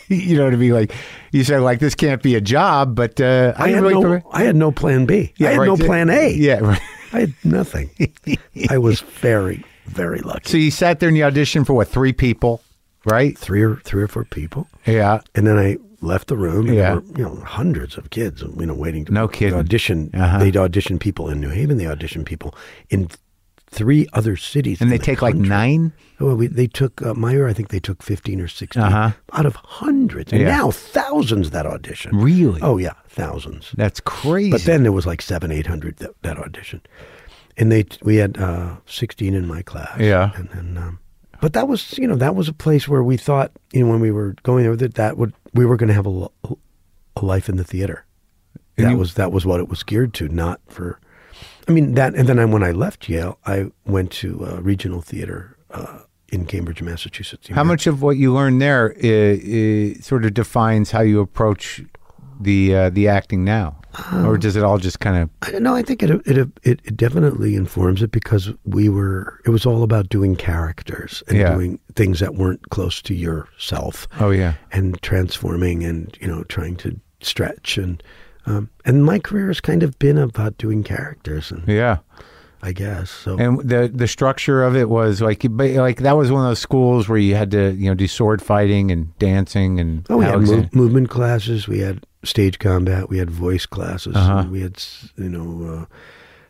you 0.07 0.37
know, 0.37 0.49
to 0.49 0.57
be 0.57 0.71
like 0.71 0.93
you 1.31 1.43
said, 1.43 1.59
like 1.61 1.79
this 1.79 1.95
can't 1.95 2.21
be 2.21 2.35
a 2.35 2.41
job. 2.41 2.95
But 2.95 3.19
uh, 3.21 3.53
I 3.57 3.67
didn't 3.67 3.83
had 3.83 3.91
really 3.91 4.03
no. 4.19 4.29
I 4.31 4.43
had 4.43 4.55
no 4.55 4.71
plan 4.71 5.05
B. 5.05 5.33
I 5.39 5.43
had 5.43 5.57
right. 5.59 5.65
no 5.65 5.77
plan 5.77 6.09
A. 6.09 6.29
Yeah. 6.33 6.59
Right. 6.59 6.81
I 7.13 7.19
had 7.21 7.33
nothing. 7.43 7.89
I 8.69 8.77
was 8.77 9.01
very, 9.01 9.63
very 9.85 10.19
lucky. 10.19 10.49
So 10.49 10.57
you 10.57 10.71
sat 10.71 10.99
there 10.99 11.09
and 11.09 11.17
you 11.17 11.23
auditioned 11.23 11.67
for 11.67 11.73
what? 11.73 11.87
Three 11.87 12.13
people, 12.13 12.61
right? 13.05 13.37
three 13.37 13.61
or 13.61 13.75
three 13.77 14.01
or 14.01 14.07
four 14.07 14.25
people, 14.25 14.67
Yeah. 14.85 15.21
and 15.35 15.45
then 15.45 15.57
I 15.59 15.77
left 16.01 16.27
the 16.27 16.35
room. 16.37 16.67
And 16.67 16.75
Yeah. 16.75 16.95
were, 16.95 17.03
you 17.15 17.23
know, 17.23 17.35
hundreds 17.45 17.97
of 17.97 18.09
kids, 18.09 18.41
you 18.41 18.65
know, 18.65 18.73
waiting 18.73 19.05
to 19.05 19.13
No 19.13 19.27
kidding. 19.27 19.53
audition. 19.57 20.09
Uh-huh. 20.13 20.39
They'd 20.39 20.57
audition 20.57 20.97
people 20.99 21.29
in 21.29 21.39
New 21.39 21.49
Haven. 21.49 21.77
They 21.77 21.85
audition 21.87 22.25
people 22.25 22.55
in 22.89 23.09
three 23.73 24.07
other 24.13 24.35
cities. 24.37 24.79
And 24.81 24.91
they 24.91 24.97
the 24.97 25.03
take 25.03 25.21
like 25.21 25.35
nine. 25.35 25.91
Well, 26.19 26.35
we, 26.35 26.47
they 26.47 26.67
took 26.67 27.01
uh, 27.01 27.13
Meyer. 27.13 27.47
I 27.47 27.53
think 27.53 27.69
they 27.69 27.79
took 27.79 28.01
fifteen 28.03 28.39
or 28.39 28.47
16 28.47 28.81
Uh-huh. 28.81 29.11
out 29.33 29.45
of 29.45 29.55
hundreds, 29.55 30.31
and 30.31 30.41
Yeah. 30.41 30.49
now 30.57 30.71
thousands 30.71 31.49
that 31.51 31.65
audition. 31.65 32.15
Really? 32.17 32.61
Oh 32.61 32.77
yeah, 32.77 32.93
thousands. 33.07 33.71
That's 33.75 33.99
crazy. 33.99 34.51
But 34.51 34.63
then 34.63 34.83
there 34.83 34.91
was 34.91 35.05
like 35.05 35.21
seven, 35.21 35.51
eight 35.51 35.67
hundred 35.67 35.97
that, 35.97 36.11
that 36.21 36.37
audition, 36.37 36.81
and 37.57 37.71
they 37.71 37.85
we 38.03 38.17
had 38.17 38.37
uh, 38.37 38.75
sixteen 38.85 39.33
in 39.33 39.47
my 39.47 39.61
class. 39.61 39.99
Yeah. 39.99 40.31
and 40.35 40.49
then. 40.49 40.77
Um, 40.77 40.99
but 41.41 41.51
that 41.53 41.67
was, 41.67 41.97
you 41.97 42.07
know, 42.07 42.15
that 42.15 42.35
was 42.35 42.47
a 42.47 42.53
place 42.53 42.87
where 42.87 43.03
we 43.03 43.17
thought, 43.17 43.51
you 43.73 43.83
know, 43.83 43.91
when 43.91 43.99
we 43.99 44.11
were 44.11 44.33
going 44.43 44.63
there, 44.63 44.77
that 44.77 44.93
that 44.95 45.17
would 45.17 45.33
we 45.53 45.65
were 45.65 45.75
going 45.75 45.89
to 45.89 45.93
have 45.93 46.07
a, 46.07 46.27
a 47.17 47.25
life 47.25 47.49
in 47.49 47.57
the 47.57 47.65
theater. 47.65 48.05
And 48.77 48.87
that 48.87 48.91
you- 48.91 48.97
was 48.97 49.15
that 49.15 49.31
was 49.33 49.45
what 49.45 49.59
it 49.59 49.67
was 49.67 49.83
geared 49.83 50.13
to, 50.13 50.29
not 50.29 50.61
for. 50.67 50.99
I 51.67 51.71
mean 51.71 51.93
that, 51.95 52.15
and 52.15 52.27
then 52.27 52.39
I, 52.39 52.45
when 52.45 52.63
I 52.63 52.71
left 52.71 53.07
Yale, 53.09 53.37
I 53.45 53.71
went 53.85 54.11
to 54.11 54.45
uh, 54.45 54.61
regional 54.61 55.01
theater 55.01 55.57
uh, 55.71 55.99
in 56.29 56.45
Cambridge, 56.45 56.81
Massachusetts. 56.81 57.47
How 57.49 57.63
much 57.63 57.87
of 57.87 58.01
what 58.01 58.17
you 58.17 58.33
learned 58.33 58.61
there 58.61 58.95
uh, 59.03 59.07
uh, 59.07 60.01
sort 60.01 60.25
of 60.25 60.33
defines 60.33 60.91
how 60.91 61.01
you 61.01 61.19
approach 61.19 61.81
the 62.41 62.75
uh, 62.75 62.89
the 62.89 63.07
acting 63.07 63.43
now, 63.45 63.79
or 64.25 64.37
does 64.37 64.55
it 64.55 64.63
all 64.63 64.77
just 64.77 64.99
kind 64.99 65.29
of? 65.43 65.61
Know. 65.61 65.75
I 65.75 65.83
think 65.83 66.03
it, 66.03 66.09
it 66.25 66.49
it 66.63 66.79
it 66.83 66.97
definitely 66.97 67.55
informs 67.55 68.01
it 68.01 68.11
because 68.11 68.51
we 68.65 68.89
were. 68.89 69.39
It 69.45 69.51
was 69.51 69.65
all 69.65 69.83
about 69.83 70.09
doing 70.09 70.35
characters 70.35 71.23
and 71.27 71.37
Yeah. 71.37 71.53
doing 71.53 71.79
things 71.95 72.19
that 72.19 72.35
weren't 72.35 72.69
close 72.69 73.01
to 73.03 73.13
yourself. 73.13 74.07
Oh 74.19 74.31
yeah, 74.31 74.55
and 74.71 75.01
transforming 75.01 75.83
and 75.83 76.17
you 76.19 76.27
know 76.27 76.43
trying 76.45 76.75
to 76.77 76.99
stretch 77.21 77.77
and 77.77 78.03
um, 78.45 78.69
and 78.85 79.05
my 79.05 79.19
career 79.19 79.47
has 79.47 79.59
kind 79.61 79.83
of 79.83 79.97
been 79.99 80.17
about 80.17 80.57
doing 80.57 80.83
characters 80.83 81.51
and 81.51 81.67
yeah. 81.67 81.97
I 82.65 82.71
guess 82.71 83.09
so. 83.09 83.37
And 83.37 83.59
the 83.59 83.91
the 83.93 84.07
structure 84.07 84.63
of 84.63 84.73
it 84.75 84.87
was 84.87 85.21
like 85.21 85.43
like 85.43 85.97
that 85.97 86.15
was 86.15 86.31
one 86.31 86.45
of 86.45 86.49
those 86.49 86.59
schools 86.59 87.09
where 87.09 87.17
you 87.17 87.35
had 87.35 87.51
to 87.51 87.71
you 87.73 87.89
know 87.89 87.93
do 87.93 88.07
sword 88.07 88.41
fighting 88.41 88.89
and 88.89 89.17
dancing 89.19 89.81
and 89.81 90.05
Oh, 90.09 90.17
we 90.17 90.23
had 90.25 90.35
mov- 90.35 90.73
movement 90.73 91.09
classes. 91.09 91.67
We 91.67 91.79
had 91.79 92.05
stage 92.23 92.59
combat. 92.59 93.09
We 93.09 93.17
had 93.17 93.29
voice 93.29 93.65
classes. 93.65 94.15
Uh-huh. 94.15 94.37
and 94.37 94.51
we 94.51 94.61
had, 94.61 94.81
you 95.17 95.27
know, 95.27 95.73
uh, 95.81 95.85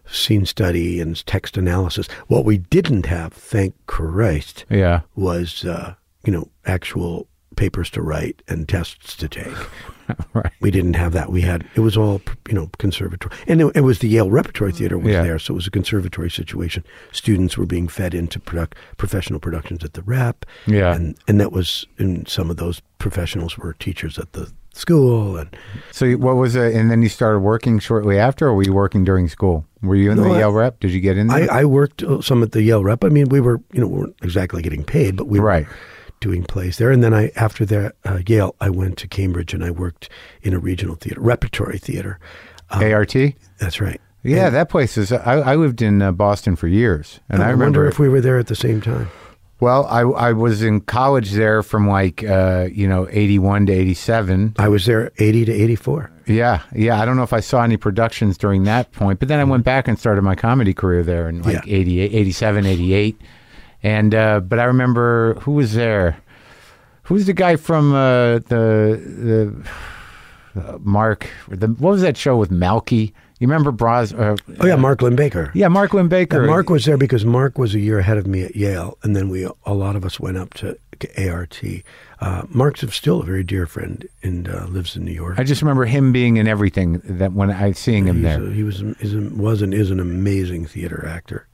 scene 0.05 0.45
study 0.45 1.01
and 1.01 1.25
text 1.25 1.57
analysis. 1.57 2.07
What 2.27 2.45
we 2.45 2.59
didn't 2.59 3.07
have, 3.07 3.33
thank 3.33 3.73
Christ, 3.87 4.65
yeah 4.69 5.01
was 5.15 5.65
uh, 5.65 5.95
you 6.25 6.31
know 6.31 6.47
actual 6.67 7.27
papers 7.55 7.89
to 7.89 8.03
write 8.03 8.43
and 8.47 8.69
tests 8.69 9.15
to 9.15 9.27
take. 9.27 9.55
right 10.33 10.51
We 10.61 10.71
didn't 10.71 10.95
have 10.95 11.13
that. 11.13 11.31
We 11.31 11.41
had 11.41 11.65
it 11.75 11.79
was 11.81 11.95
all 11.97 12.21
you 12.47 12.53
know 12.53 12.69
conservatory, 12.79 13.35
and 13.47 13.61
it, 13.61 13.71
it 13.75 13.81
was 13.81 13.99
the 13.99 14.07
Yale 14.07 14.29
Repertory 14.29 14.71
Theater 14.71 14.97
was 14.97 15.13
Yeah. 15.13 15.23
there, 15.23 15.39
so 15.39 15.53
it 15.53 15.55
was 15.55 15.67
a 15.67 15.71
conservatory 15.71 16.29
situation. 16.29 16.83
Students 17.11 17.57
were 17.57 17.65
being 17.65 17.87
fed 17.87 18.13
into 18.13 18.39
product, 18.39 18.75
professional 18.97 19.39
productions 19.39 19.83
at 19.83 19.93
the 19.93 20.01
Rep, 20.03 20.45
Yeah. 20.67 20.93
and 20.95 21.15
and 21.27 21.39
that 21.39 21.51
was 21.51 21.85
and 21.97 22.27
some 22.27 22.49
of 22.49 22.57
those 22.57 22.81
professionals 22.99 23.57
were 23.57 23.73
teachers 23.73 24.17
at 24.17 24.33
the 24.33 24.51
school, 24.73 25.37
and 25.37 25.55
so 25.91 26.11
what 26.13 26.35
was 26.35 26.55
it 26.55 26.73
and 26.75 26.89
then 26.89 27.01
you 27.03 27.09
started 27.09 27.39
working 27.39 27.77
shortly 27.79 28.17
after 28.17 28.47
or 28.47 28.55
were 28.55 28.63
you 28.63 28.73
working 28.73 29.03
during 29.03 29.27
school 29.27 29.65
were 29.83 29.95
you 29.95 30.09
in 30.09 30.17
No, 30.17 30.23
the 30.23 30.29
I- 30.31 30.39
Yale 30.39 30.51
rep 30.51 30.79
did 30.79 30.89
you 30.91 30.99
get 30.99 31.15
in 31.17 31.29
I, 31.29 31.41
there 31.41 31.51
I 31.53 31.65
worked 31.65 32.01
uh, 32.01 32.21
some 32.21 32.41
at 32.41 32.53
the 32.53 32.63
Yale 32.63 32.83
Rep. 32.83 33.03
I 33.03 33.09
mean, 33.09 33.29
we 33.29 33.39
were 33.39 33.61
you 33.71 33.81
know 33.81 33.87
we 33.87 33.99
weren't 33.99 34.15
exactly 34.23 34.61
getting 34.63 34.83
paid, 34.83 35.15
but 35.15 35.27
we 35.27 35.37
Right. 35.39 35.67
were 35.67 35.73
doing 36.23 36.43
plays 36.43 36.77
there. 36.77 36.89
And 36.89 37.03
then 37.03 37.13
I 37.13 37.31
after 37.35 37.65
that 37.65 37.95
uh, 38.05 38.19
Yale, 38.25 38.55
I 38.59 38.69
went 38.69 38.97
to 38.99 39.07
Cambridge 39.07 39.53
and 39.53 39.63
I 39.63 39.71
worked 39.71 40.09
in 40.41 40.53
a 40.53 40.59
regional 40.59 40.95
theater, 40.95 41.21
repertory 41.21 41.77
theater. 41.77 42.19
ART 42.71 43.13
That's 43.59 43.79
right. 43.79 44.01
yeah 44.23 44.49
that 44.49 44.67
place 44.67 44.97
is 44.97 45.11
I, 45.11 45.35
I 45.51 45.55
lived 45.55 45.81
in 45.81 46.01
uh, 46.01 46.11
Boston 46.11 46.55
for 46.55 46.67
years 46.67 47.19
and 47.29 47.43
I, 47.43 47.47
I, 47.47 47.49
remember 47.51 47.81
wonder 47.81 47.87
if 47.87 47.99
we 47.99 48.09
were 48.09 48.21
there 48.21 48.39
at 48.39 48.47
the 48.47 48.55
same 48.55 48.81
time. 48.81 49.11
Well, 49.59 49.85
I 49.85 50.01
I 50.01 50.33
was 50.33 50.63
in 50.63 50.81
college 50.81 51.31
there 51.31 51.61
from 51.63 51.87
like 51.87 52.23
uh, 52.23 52.67
you 52.71 52.87
know 52.87 53.07
eighty 53.11 53.39
one 53.39 53.65
to 53.67 53.73
eighty 53.73 53.93
seven. 53.93 54.55
I 54.57 54.67
was 54.67 54.85
there 54.85 55.11
80 55.19 55.45
to 55.45 55.51
84. 55.53 56.11
Yeah, 56.25 56.61
yeah. 56.75 56.99
I 56.99 57.05
don't 57.05 57.15
know 57.15 57.23
if 57.23 57.31
I 57.31 57.39
saw 57.41 57.63
any 57.63 57.77
productions 57.77 58.37
during 58.37 58.63
that 58.63 58.91
point, 58.91 59.19
but 59.19 59.27
then 59.27 59.39
I 59.39 59.43
went 59.43 59.63
back 59.63 59.87
and 59.87 59.97
started 59.99 60.21
my 60.23 60.35
comedy 60.35 60.73
career 60.73 61.03
there 61.03 61.29
in 61.29 61.43
like 61.43 61.65
Yeah. 61.65 61.75
88, 61.77 62.13
87, 62.13 62.65
88. 62.65 63.21
And 63.83 64.15
uh, 64.15 64.39
but 64.39 64.59
I 64.59 64.63
remember 64.63 65.35
who 65.41 65.51
was 65.53 65.73
there. 65.73 66.17
Who's 67.03 67.25
the 67.25 67.33
guy 67.33 67.57
from 67.57 67.93
uh, 67.93 68.39
the 68.39 69.53
the 70.55 70.61
uh, 70.61 70.77
Mark? 70.81 71.27
The, 71.49 71.67
what 71.67 71.91
was 71.91 72.01
that 72.01 72.15
show 72.17 72.37
with 72.37 72.49
Balki? 72.49 73.11
You 73.39 73.47
remember 73.47 73.71
Bros? 73.73 74.13
Uh, 74.13 74.37
Oh 74.61 74.65
yeah, 74.65 74.77
Mark 74.77 75.01
Linn-Baker. 75.01 75.51
yeah, 75.53 75.67
Mark 75.67 75.93
Linn-Baker. 75.93 76.37
And 76.37 76.47
Mark 76.47 76.69
was 76.69 76.85
there 76.85 76.95
because 76.97 77.25
Mark 77.25 77.57
was 77.57 77.75
a 77.75 77.79
year 77.79 77.99
ahead 77.99 78.17
of 78.17 78.25
me 78.25 78.43
at 78.43 78.55
Yale, 78.55 78.97
and 79.03 79.17
then 79.17 79.27
we 79.27 79.43
a 79.65 79.73
lot 79.73 79.97
of 79.97 80.05
us 80.05 80.17
went 80.17 80.37
up 80.37 80.53
to 80.55 80.77
ART. 81.29 81.61
Uh, 82.21 82.43
Mark's 82.47 82.85
still 82.95 83.19
a 83.19 83.25
very 83.25 83.43
dear 83.43 83.65
friend 83.65 84.07
and 84.21 84.47
uh, 84.47 84.65
lives 84.67 84.95
in 84.95 85.03
New 85.03 85.11
York. 85.11 85.37
I 85.37 85.43
just 85.43 85.61
remember 85.61 85.83
him 85.83 86.13
being 86.13 86.37
in 86.37 86.47
everything 86.47 87.01
that 87.03 87.33
when 87.33 87.51
I 87.51 87.73
seeing 87.73 88.07
him 88.07 88.17
He's 88.17 88.23
there. 88.23 88.43
a- 88.45 88.51
he 88.53 88.63
was 88.63 88.81
is 89.01 89.13
a, 89.13 89.19
was 89.35 89.61
and 89.61 89.73
is 89.73 89.91
an 89.91 89.99
amazing 89.99 90.65
theater 90.65 91.05
actor, 91.05 91.45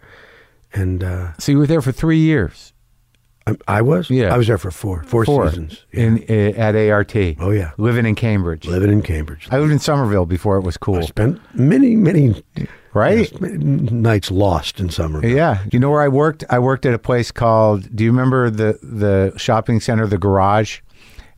and 0.74 1.03
uh, 1.03 1.34
So 1.39 1.51
you 1.51 1.57
were 1.59 1.67
there 1.67 1.82
for 1.82 1.91
three 1.91 2.20
years. 2.20 2.74
I, 3.47 3.55
I 3.67 3.82
was 3.82 4.09
Yeah. 4.09 4.34
I 4.34 4.38
was 4.38 4.47
there 4.47 4.57
for 4.57 4.70
four 4.72 5.03
four, 5.03 5.26
Four 5.26 5.49
seasons. 5.49 5.86
Yeah. 5.93 6.03
in 6.03 6.26
uh, 6.30 6.57
at 6.59 6.76
ART. 6.76 7.15
oh 7.39 7.49
yeah, 7.51 7.72
living 7.78 8.05
in 8.05 8.15
Cambridge. 8.15 8.65
living 8.67 8.91
in 8.91 9.01
Cambridge. 9.01 9.47
I 9.51 9.57
lived 9.59 9.72
in 9.72 9.80
Somerville 9.80 10.26
before 10.26 10.57
it 10.57 10.61
was 10.63 10.78
cool. 10.78 10.97
I 10.97 11.01
spent 11.01 11.39
many 11.55 11.95
many 11.95 12.43
right? 12.93 13.32
yes, 13.32 13.32
nights 13.41 14.30
lost 14.30 14.80
in 14.80 14.89
Somerville. 14.89 15.32
Yeah, 15.32 15.63
you 15.72 15.80
know 15.80 15.89
where 15.89 16.01
I 16.01 16.09
worked? 16.09 16.43
I 16.49 16.59
worked 16.59 16.86
at 16.86 16.93
a 16.93 16.99
place 16.99 17.32
called. 17.32 17.95
Do 17.95 18.03
you 18.03 18.11
remember 18.11 18.49
the 18.51 18.78
the 18.84 19.34
shopping 19.38 19.80
center, 19.80 20.05
the 20.05 20.17
Garage? 20.20 20.82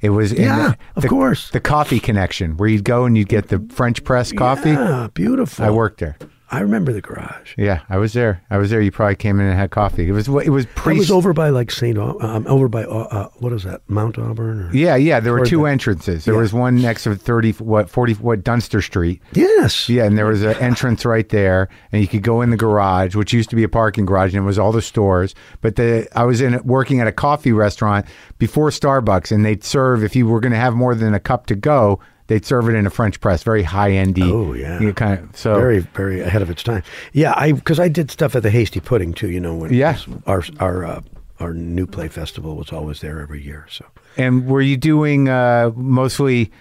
It 0.02 0.10
was 0.10 0.34
in 0.34 0.42
Yeah, 0.46 0.74
the, 0.96 1.04
of 1.04 1.08
course. 1.08 1.52
the 1.52 1.60
coffee 1.62 2.00
connection 2.00 2.58
where 2.58 2.68
you'd 2.68 2.84
go 2.84 3.06
and 3.06 3.16
you'd 3.16 3.30
get 3.30 3.50
the 3.50 3.60
French 3.70 4.04
press 4.04 4.32
coffee. 4.34 4.72
Yeah, 4.72 5.08
beautiful. 5.14 5.64
I 5.64 5.70
worked 5.70 6.00
there. 6.00 6.18
I 6.54 6.60
remember 6.60 6.92
the 6.92 7.00
garage. 7.02 7.54
Yeah, 7.58 7.80
I 7.90 7.98
was 7.98 8.12
there. 8.12 8.44
I 8.50 8.58
was 8.58 8.70
there. 8.70 8.82
You 8.82 8.92
probably 8.92 9.16
came 9.16 9.40
in 9.40 9.46
and 9.48 9.58
had 9.58 9.72
coffee. 9.72 10.10
It 10.10 10.12
was 10.12 10.28
it 10.28 10.50
was 10.50 10.66
It 10.66 10.86
was 10.98 11.10
over 11.10 11.32
by 11.32 11.48
like 11.50 11.72
St. 11.72 11.98
Au- 11.98 12.18
um, 12.20 12.46
over 12.46 12.68
by 12.68 12.84
uh, 12.84 12.90
uh, 13.10 13.30
what 13.40 13.54
is 13.54 13.64
that? 13.64 13.82
Mount 13.88 14.20
Auburn? 14.20 14.64
Or? 14.64 14.76
yeah, 14.76 14.98
yeah. 14.98 15.22
There 15.22 15.32
were 15.32 15.46
two 15.46 15.60
the- 15.60 15.70
entrances. 15.70 16.26
There 16.26 16.34
Yeah. 16.34 16.42
was 16.42 16.52
one 16.52 16.82
next 16.82 17.04
to 17.06 17.16
thirty 17.16 17.54
what 17.54 17.90
forty 17.90 18.14
what 18.16 18.44
Dunster 18.44 18.82
Street. 18.82 19.22
Yes. 19.32 19.88
Yeah, 19.88 20.04
and 20.04 20.18
there 20.18 20.26
was 20.26 20.44
an 20.44 20.56
entrance 20.58 21.06
right 21.06 21.30
there, 21.30 21.70
and 21.94 22.02
you 22.02 22.08
could 22.10 22.22
go 22.24 22.42
in 22.42 22.50
the 22.50 22.58
garage, 22.58 23.16
which 23.16 23.32
used 23.32 23.50
to 23.52 23.56
be 23.56 23.64
a 23.64 23.70
parking 23.70 24.06
garage, 24.06 24.34
and 24.36 24.44
it 24.44 24.46
was 24.46 24.60
all 24.60 24.74
the 24.74 24.82
stores. 24.82 25.34
But 25.62 25.78
the 25.78 26.08
I 26.14 26.26
was 26.26 26.42
in 26.42 26.62
working 26.66 27.00
at 27.00 27.08
a 27.08 27.14
coffee 27.14 27.54
restaurant 27.54 28.06
before 28.40 28.72
Starbucks, 28.72 29.32
and 29.32 29.46
they'd 29.46 29.64
serve 29.64 30.04
if 30.04 30.18
you 30.18 30.28
were 30.28 30.42
going 30.42 30.52
to 30.52 30.58
have 30.60 30.74
more 30.74 30.96
than 30.96 31.14
a 31.14 31.20
cup 31.20 31.46
to 31.46 31.56
go, 31.56 32.00
they'd 32.28 32.46
serve 32.46 32.70
it 32.70 32.76
in 32.76 32.86
a 32.86 32.90
French 32.90 33.20
press, 33.20 33.44
very 33.44 33.64
high 33.64 33.92
endy. 33.92 34.24
Oh, 34.24 34.54
yeah. 34.54 34.80
you 34.80 34.88
know, 34.88 34.94
kind 34.94 35.20
of 35.20 35.36
so. 35.38 35.56
Very, 35.56 35.80
very 35.80 36.22
ahead 36.22 36.42
of 36.42 36.50
its 36.50 36.64
time. 36.64 36.84
Yeah, 37.14 37.34
I 37.36 37.52
because 37.52 37.80
I 37.80 37.88
did 37.88 38.12
stuff 38.12 38.36
at 38.36 38.44
the 38.44 38.50
Hasty 38.50 38.80
Pudding 38.80 39.14
too. 39.14 39.30
You 39.30 39.40
know, 39.40 39.56
when 39.56 39.74
Yeah. 39.74 39.98
our 40.28 40.44
our 40.60 40.86
uh, 40.86 41.02
our 41.40 41.54
new 41.54 41.88
play 41.88 42.08
festival 42.08 42.56
was 42.56 42.72
always 42.72 43.02
there 43.02 43.20
every 43.22 43.44
year. 43.44 43.66
So 43.70 43.86
and 44.18 44.48
were 44.48 44.62
you 44.62 44.78
doing 44.78 45.28
uh, 45.30 45.72
mostly 45.76 46.52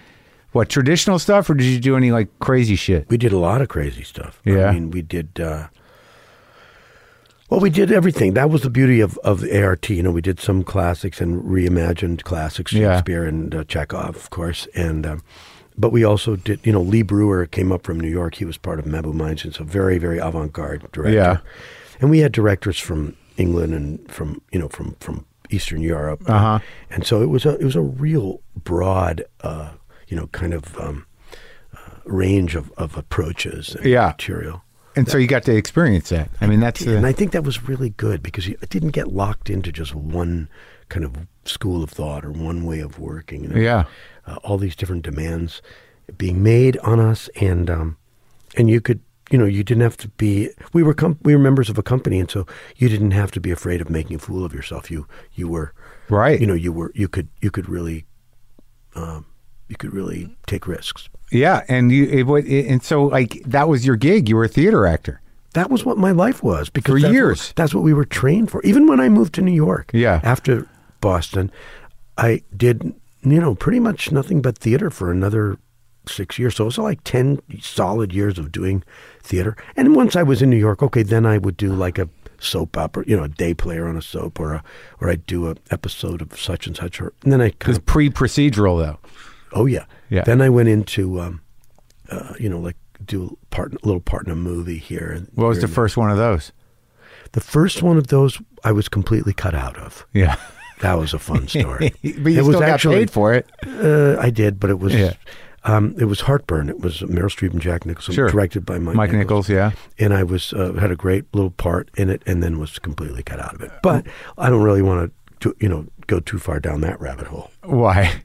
what 0.53 0.67
traditional 0.69 1.17
stuff, 1.19 1.49
or 1.49 1.53
did 1.53 1.65
you 1.67 1.79
do 1.79 1.95
any 1.95 2.11
like 2.11 2.27
crazy 2.39 2.75
shit? 2.75 3.07
we 3.09 3.17
did 3.17 3.31
a 3.31 3.37
lot 3.37 3.61
of 3.61 3.69
crazy 3.69 4.03
stuff. 4.03 4.41
Yeah. 4.43 4.65
I 4.67 4.71
mean, 4.73 4.91
we 4.91 5.01
did. 5.01 5.39
Uh, 5.39 5.67
well, 7.49 7.59
we 7.59 7.69
did 7.69 7.91
everything. 7.91 8.33
That 8.33 8.49
was 8.49 8.61
the 8.61 8.69
beauty 8.69 9.01
of, 9.01 9.17
of 9.25 9.43
ART. 9.43 9.89
You 9.89 10.01
know, 10.03 10.11
we 10.11 10.21
did 10.21 10.39
some 10.39 10.63
classics 10.63 11.19
and 11.19 11.43
reimagined 11.43 12.23
classics, 12.23 12.71
Yeah. 12.71 12.95
Shakespeare 12.95 13.25
and 13.25 13.53
uh, 13.53 13.63
Chekhov, 13.65 14.15
of 14.15 14.29
course. 14.29 14.67
And 14.73 15.05
um, 15.05 15.21
but 15.81 15.91
we 15.91 16.03
also 16.03 16.35
did. 16.35 16.59
You 16.63 16.71
know, 16.71 16.81
Lee 16.81 17.01
Breuer 17.01 17.45
came 17.47 17.71
up 17.71 17.83
from 17.83 17.99
New 17.99 18.09
York. 18.09 18.35
He 18.35 18.45
was 18.45 18.57
part 18.57 18.79
of 18.79 18.85
Mabou 18.85 19.13
Mines. 19.13 19.43
It's 19.43 19.59
a 19.59 19.63
very, 19.63 19.97
very 19.97 20.19
avant-garde 20.19 20.81
director. 20.91 21.09
Yeah. 21.09 21.37
And 21.99 22.09
we 22.09 22.19
had 22.19 22.31
directors 22.31 22.79
from 22.79 23.17
England 23.37 23.73
and 23.73 24.11
from 24.11 24.41
you 24.51 24.59
know 24.59 24.69
from 24.69 24.95
from 24.99 25.25
Eastern 25.49 25.81
Europe. 25.81 26.21
Uh-huh. 26.29 26.59
And 26.89 27.05
so 27.05 27.21
it 27.21 27.29
was 27.29 27.45
a 27.45 27.57
it 27.57 27.65
was 27.65 27.75
a 27.75 27.81
real 27.81 28.41
broad, 28.55 29.25
uh, 29.41 29.71
you 30.07 30.15
know, 30.15 30.27
kind 30.27 30.53
of 30.53 30.77
um, 30.77 31.05
uh, 31.75 31.95
range 32.05 32.55
of, 32.55 32.71
of 32.77 32.97
approaches 32.97 33.75
and 33.75 33.85
Yeah. 33.85 34.07
material. 34.07 34.63
And 34.95 35.07
so 35.07 35.17
you 35.17 35.27
got 35.27 35.43
to 35.43 35.55
experience 35.55 36.09
that. 36.09 36.29
I 36.41 36.47
mean, 36.47 36.59
that's 36.59 36.81
And 36.81 37.05
I 37.05 37.13
think 37.13 37.31
that 37.31 37.45
was 37.45 37.63
really 37.63 37.91
good 37.91 38.21
because 38.21 38.45
you, 38.47 38.57
it 38.61 38.69
didn't 38.69 38.89
get 38.89 39.07
locked 39.07 39.49
into 39.49 39.71
just 39.71 39.95
one 39.95 40.49
kind 40.89 41.05
of 41.05 41.15
school 41.45 41.81
of 41.81 41.89
thought 41.89 42.25
or 42.25 42.31
one 42.31 42.65
way 42.65 42.81
of 42.81 42.99
working. 42.99 43.43
You 43.43 43.49
know? 43.49 43.55
yeah. 43.55 43.85
Uh, 44.27 44.35
all 44.43 44.57
these 44.57 44.75
different 44.75 45.03
demands 45.03 45.61
being 46.17 46.41
made 46.43 46.77
on 46.79 46.99
us, 46.99 47.29
and 47.39 47.69
um, 47.69 47.97
and 48.57 48.69
you 48.69 48.81
could, 48.81 48.99
you 49.29 49.37
know, 49.37 49.45
you 49.45 49.63
didn't 49.63 49.81
have 49.83 49.97
to 49.97 50.07
be. 50.09 50.49
We 50.73 50.83
were 50.83 50.93
com- 50.93 51.19
we 51.23 51.35
were 51.35 51.41
members 51.41 51.69
of 51.69 51.77
a 51.77 51.83
company, 51.83 52.19
and 52.19 52.29
so 52.29 52.45
you 52.77 52.89
didn't 52.89 53.11
have 53.11 53.31
to 53.31 53.39
be 53.39 53.51
afraid 53.51 53.81
of 53.81 53.89
making 53.89 54.15
a 54.15 54.19
fool 54.19 54.43
of 54.45 54.53
yourself. 54.53 54.91
You 54.91 55.07
you 55.33 55.47
were 55.47 55.73
Right. 56.09 56.41
You 56.41 56.47
know, 56.47 56.53
you 56.53 56.73
were 56.73 56.91
you 56.93 57.07
could 57.07 57.29
you 57.41 57.49
could 57.51 57.69
really, 57.69 58.05
um, 58.95 59.25
you 59.69 59.77
could 59.77 59.93
really 59.93 60.35
take 60.47 60.67
risks. 60.67 61.07
Yeah, 61.31 61.63
and 61.69 61.91
you 61.91 62.03
it, 62.05 62.45
it, 62.45 62.67
and 62.67 62.83
so 62.83 63.05
like 63.05 63.41
that 63.45 63.69
was 63.69 63.85
your 63.85 63.95
gig. 63.95 64.27
You 64.27 64.35
were 64.35 64.43
a 64.43 64.49
theater 64.49 64.85
actor. 64.85 65.21
That 65.53 65.69
was 65.69 65.83
what 65.85 65.97
my 65.97 66.11
life 66.11 66.43
was 66.43 66.69
because 66.69 66.95
For 66.95 66.99
that's 67.01 67.13
years. 67.13 67.47
What, 67.49 67.55
that's 67.55 67.73
what 67.73 67.83
we 67.83 67.93
were 67.93 68.05
trained 68.05 68.49
for. 68.51 68.61
Even 68.63 68.87
when 68.87 68.99
I 69.01 69.09
moved 69.09 69.33
to 69.35 69.41
New 69.41 69.51
York, 69.53 69.91
Yeah. 69.93 70.21
after 70.23 70.65
Boston, 71.01 71.51
I 72.17 72.41
did 72.55 72.93
you 73.23 73.39
know 73.39 73.55
pretty 73.55 73.79
much 73.79 74.11
nothing 74.11 74.41
but 74.41 74.57
theater 74.57 74.89
for 74.89 75.11
another 75.11 75.57
six 76.07 76.39
years. 76.39 76.55
So 76.55 76.63
it 76.63 76.65
was 76.65 76.77
like 76.77 77.03
ten 77.03 77.39
solid 77.59 78.13
years 78.13 78.39
of 78.39 78.51
doing 78.51 78.83
theater. 79.21 79.55
And 79.75 79.95
once 79.95 80.15
I 80.15 80.23
was 80.23 80.41
in 80.41 80.49
New 80.49 80.57
York, 80.57 80.81
okay, 80.83 81.03
then 81.03 81.25
I 81.25 81.37
would 81.37 81.57
do 81.57 81.73
like 81.73 81.99
a 81.99 82.09
soap 82.39 82.75
opera, 82.75 83.03
you 83.05 83.15
know, 83.15 83.23
a 83.23 83.29
day 83.29 83.53
player 83.53 83.87
on 83.87 83.95
a 83.95 84.01
soap, 84.01 84.39
or 84.39 84.53
a 84.53 84.63
or 84.99 85.09
I'd 85.09 85.25
do 85.27 85.49
a 85.49 85.55
episode 85.69 86.21
of 86.21 86.39
such 86.39 86.65
and 86.67 86.75
such, 86.75 86.99
or 86.99 87.13
and 87.23 87.31
then 87.31 87.41
I 87.41 87.49
kind 87.51 87.67
was 87.69 87.77
of 87.77 87.85
pre-procedural 87.85 88.79
though. 88.79 88.99
oh 89.53 89.65
yeah, 89.67 89.85
Yeah. 90.09 90.23
Then 90.23 90.41
I 90.41 90.49
went 90.49 90.69
into 90.69 91.19
um, 91.21 91.41
uh, 92.09 92.33
you 92.39 92.49
know 92.49 92.59
like 92.59 92.77
do 93.05 93.37
a 93.41 93.45
part 93.55 93.73
a 93.73 93.77
little 93.85 94.01
part 94.01 94.25
in 94.25 94.31
a 94.31 94.35
movie 94.35 94.77
here. 94.79 95.25
What 95.35 95.47
was 95.47 95.57
here 95.59 95.67
the 95.67 95.73
first 95.73 95.97
one 95.97 96.09
of 96.09 96.17
those? 96.17 96.51
The 97.33 97.41
first 97.41 97.81
one 97.81 97.97
of 97.97 98.07
those 98.07 98.41
I 98.63 98.71
was 98.71 98.89
completely 98.89 99.33
cut 99.33 99.53
out 99.55 99.77
of. 99.77 100.05
Yeah, 100.13 100.35
That 100.81 100.97
was 100.99 101.13
a 101.13 101.19
fun 101.19 101.47
story. 101.47 101.93
but 102.03 102.05
you 102.31 102.39
it 102.39 102.43
still 102.43 102.59
got 102.59 102.79
paid 102.81 103.09
for 103.09 103.33
it. 103.33 103.47
Uh, 103.65 104.17
I 104.19 104.29
did, 104.29 104.59
but 104.59 104.69
it 104.69 104.79
was 104.79 104.93
Yeah. 104.93 105.13
um, 105.63 105.95
it 105.99 106.05
was 106.05 106.21
Heartburn. 106.21 106.69
It 106.69 106.79
was 106.81 107.01
Meryl 107.01 107.25
Streep 107.29 107.51
and 107.51 107.61
Jack 107.61 107.85
Nicholson, 107.85 108.13
Sure. 108.15 108.29
directed 108.29 108.65
by 108.65 108.79
Mike, 108.79 108.95
Mike 108.95 109.11
Nichols, 109.13 109.47
yeah. 109.49 109.71
And 109.99 110.13
I 110.13 110.23
was 110.23 110.53
uh, 110.53 110.73
had 110.73 110.91
a 110.91 110.95
great 110.95 111.25
little 111.33 111.51
part 111.51 111.89
in 111.97 112.09
it, 112.09 112.21
and 112.25 112.41
then 112.43 112.59
was 112.59 112.79
completely 112.79 113.23
cut 113.23 113.39
out 113.39 113.53
of 113.55 113.61
it. 113.61 113.71
But 113.83 114.05
I 114.37 114.49
don't 114.49 114.63
really 114.63 114.81
want 114.81 115.13
to, 115.41 115.55
you 115.59 115.69
know, 115.69 115.85
go 116.07 116.19
too 116.19 116.39
far 116.39 116.59
down 116.59 116.81
that 116.81 116.99
rabbit 116.99 117.27
hole 117.27 117.49
Why? 117.63 118.23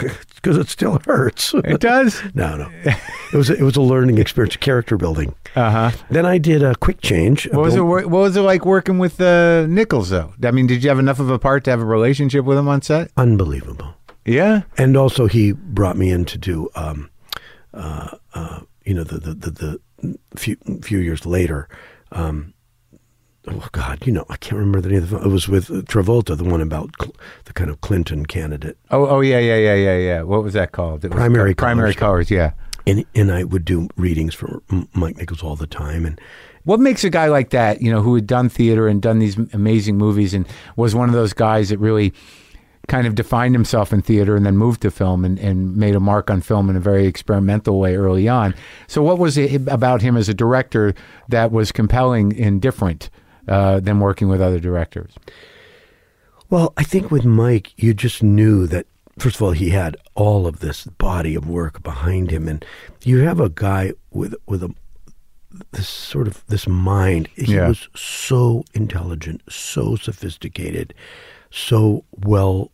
because 0.34 0.56
it 0.56 0.68
still 0.68 0.98
hurts. 1.04 1.54
It 1.54 1.80
does. 1.80 2.22
no, 2.34 2.56
no, 2.56 2.70
it 3.32 3.36
was 3.36 3.50
a, 3.50 3.54
it 3.54 3.62
was 3.62 3.76
a 3.76 3.82
learning 3.82 4.18
experience, 4.18 4.56
character 4.56 4.96
building. 4.96 5.34
Uh 5.54 5.70
huh. 5.70 5.90
Then 6.10 6.26
I 6.26 6.38
did 6.38 6.62
a 6.62 6.74
quick 6.76 7.00
change. 7.00 7.48
What 7.50 7.62
was 7.62 7.76
it? 7.76 7.82
What 7.82 8.08
was 8.08 8.36
it 8.36 8.42
like 8.42 8.64
working 8.64 8.98
with 8.98 9.20
uh, 9.20 9.66
Nichols 9.66 10.10
though? 10.10 10.32
I 10.42 10.50
mean, 10.50 10.66
did 10.66 10.82
you 10.82 10.88
have 10.88 10.98
enough 10.98 11.20
of 11.20 11.30
a 11.30 11.38
part 11.38 11.64
to 11.64 11.70
have 11.70 11.80
a 11.80 11.84
relationship 11.84 12.44
with 12.44 12.58
him 12.58 12.68
on 12.68 12.82
set? 12.82 13.10
Unbelievable. 13.16 13.94
Yeah. 14.26 14.62
and 14.76 14.96
also 14.96 15.26
he 15.26 15.52
brought 15.52 15.96
me 15.96 16.10
in 16.10 16.24
to 16.26 16.38
do 16.38 16.68
um 16.76 17.10
uh 17.74 18.16
uh 18.34 18.60
you 18.84 18.94
know 18.94 19.02
the 19.02 19.18
the 19.18 19.34
the, 19.34 19.50
the 20.02 20.18
few 20.36 20.56
few 20.82 20.98
years 20.98 21.26
later 21.26 21.68
um 22.12 22.52
oh 23.48 23.68
god 23.72 24.04
you 24.06 24.12
know 24.12 24.24
i 24.28 24.36
can't 24.36 24.56
remember 24.58 24.80
the 24.80 24.88
name 24.90 25.02
of 25.02 25.10
the 25.10 25.16
it 25.18 25.28
was 25.28 25.48
with 25.48 25.70
uh, 25.70 25.74
Travolta 25.82 26.36
the 26.36 26.44
one 26.44 26.60
about 26.60 26.90
Cl- 27.00 27.14
the 27.44 27.52
kind 27.52 27.70
of 27.70 27.80
Clinton 27.80 28.26
candidate 28.26 28.76
Oh, 28.90 29.06
oh 29.06 29.20
yeah, 29.20 29.38
yeah, 29.38 29.56
yeah, 29.56 29.74
yeah, 29.74 29.96
yeah. 29.96 30.22
What 30.22 30.42
was 30.42 30.52
that 30.54 30.72
called? 30.72 31.04
It 31.04 31.08
was 31.08 31.16
Primary 31.16 31.54
Primary 31.54 31.94
Colors. 31.94 32.28
colors. 32.28 32.30
Yeah. 32.30 32.52
and 32.86 33.04
and 33.14 33.32
I 33.32 33.44
would 33.44 33.64
do 33.64 33.88
readings 33.96 34.34
for 34.34 34.62
Mike 34.94 35.16
Nichols 35.16 35.42
all 35.42 35.56
the 35.56 35.66
time 35.66 36.04
and 36.04 36.20
What 36.64 36.80
makes 36.80 37.02
a 37.04 37.10
guy 37.10 37.26
like 37.28 37.50
that, 37.50 37.80
you 37.80 37.90
know, 37.90 38.02
who 38.02 38.14
had 38.14 38.26
done 38.26 38.48
theater 38.50 38.86
and 38.88 39.00
done 39.00 39.18
these 39.20 39.38
amazing 39.54 39.96
movies 39.96 40.34
and 40.34 40.46
was 40.76 40.94
one 40.94 41.08
of 41.08 41.14
those 41.14 41.32
guys 41.32 41.70
that 41.70 41.78
really 41.78 42.12
kind 42.88 43.06
of 43.06 43.14
defined 43.14 43.54
himself 43.54 43.92
in 43.92 44.02
theater 44.02 44.34
and 44.36 44.44
then 44.44 44.56
moved 44.56 44.82
to 44.82 44.90
film 44.90 45.24
and, 45.24 45.38
and 45.38 45.76
made 45.76 45.94
a 45.94 46.00
mark 46.00 46.28
on 46.30 46.40
film 46.40 46.68
in 46.68 46.76
a 46.76 46.80
very 46.80 47.06
experimental 47.06 47.78
way 47.78 47.94
early 47.96 48.28
on. 48.28 48.52
So, 48.88 49.00
what 49.02 49.18
was 49.18 49.38
it 49.38 49.66
about 49.68 50.02
him 50.02 50.16
as 50.16 50.28
a 50.28 50.34
director 50.34 50.94
that 51.28 51.52
was 51.52 51.72
compelling 51.72 52.38
and 52.40 52.60
different 52.60 53.08
uh, 53.50 53.80
than 53.80 54.00
working 54.00 54.28
with 54.28 54.40
other 54.40 54.58
directors? 54.60 55.12
Well, 56.48 56.72
I 56.76 56.82
think 56.82 57.10
with 57.10 57.24
Mike, 57.24 57.72
you 57.76 57.94
just 57.94 58.22
knew 58.22 58.66
that. 58.68 58.86
First 59.18 59.36
of 59.36 59.42
all, 59.42 59.50
he 59.50 59.68
had 59.70 59.96
all 60.14 60.46
of 60.46 60.60
this 60.60 60.84
body 60.86 61.34
of 61.34 61.46
work 61.46 61.82
behind 61.82 62.30
him, 62.30 62.48
and 62.48 62.64
you 63.04 63.18
have 63.18 63.38
a 63.40 63.50
guy 63.50 63.92
with 64.10 64.34
with 64.46 64.62
a 64.62 64.74
this 65.72 65.88
sort 65.88 66.26
of 66.26 66.42
this 66.46 66.66
mind. 66.66 67.28
He 67.36 67.54
Yeah. 67.54 67.68
was 67.68 67.88
so 67.94 68.64
intelligent, 68.72 69.42
so 69.50 69.96
sophisticated, 69.96 70.94
so 71.50 72.04
well 72.24 72.70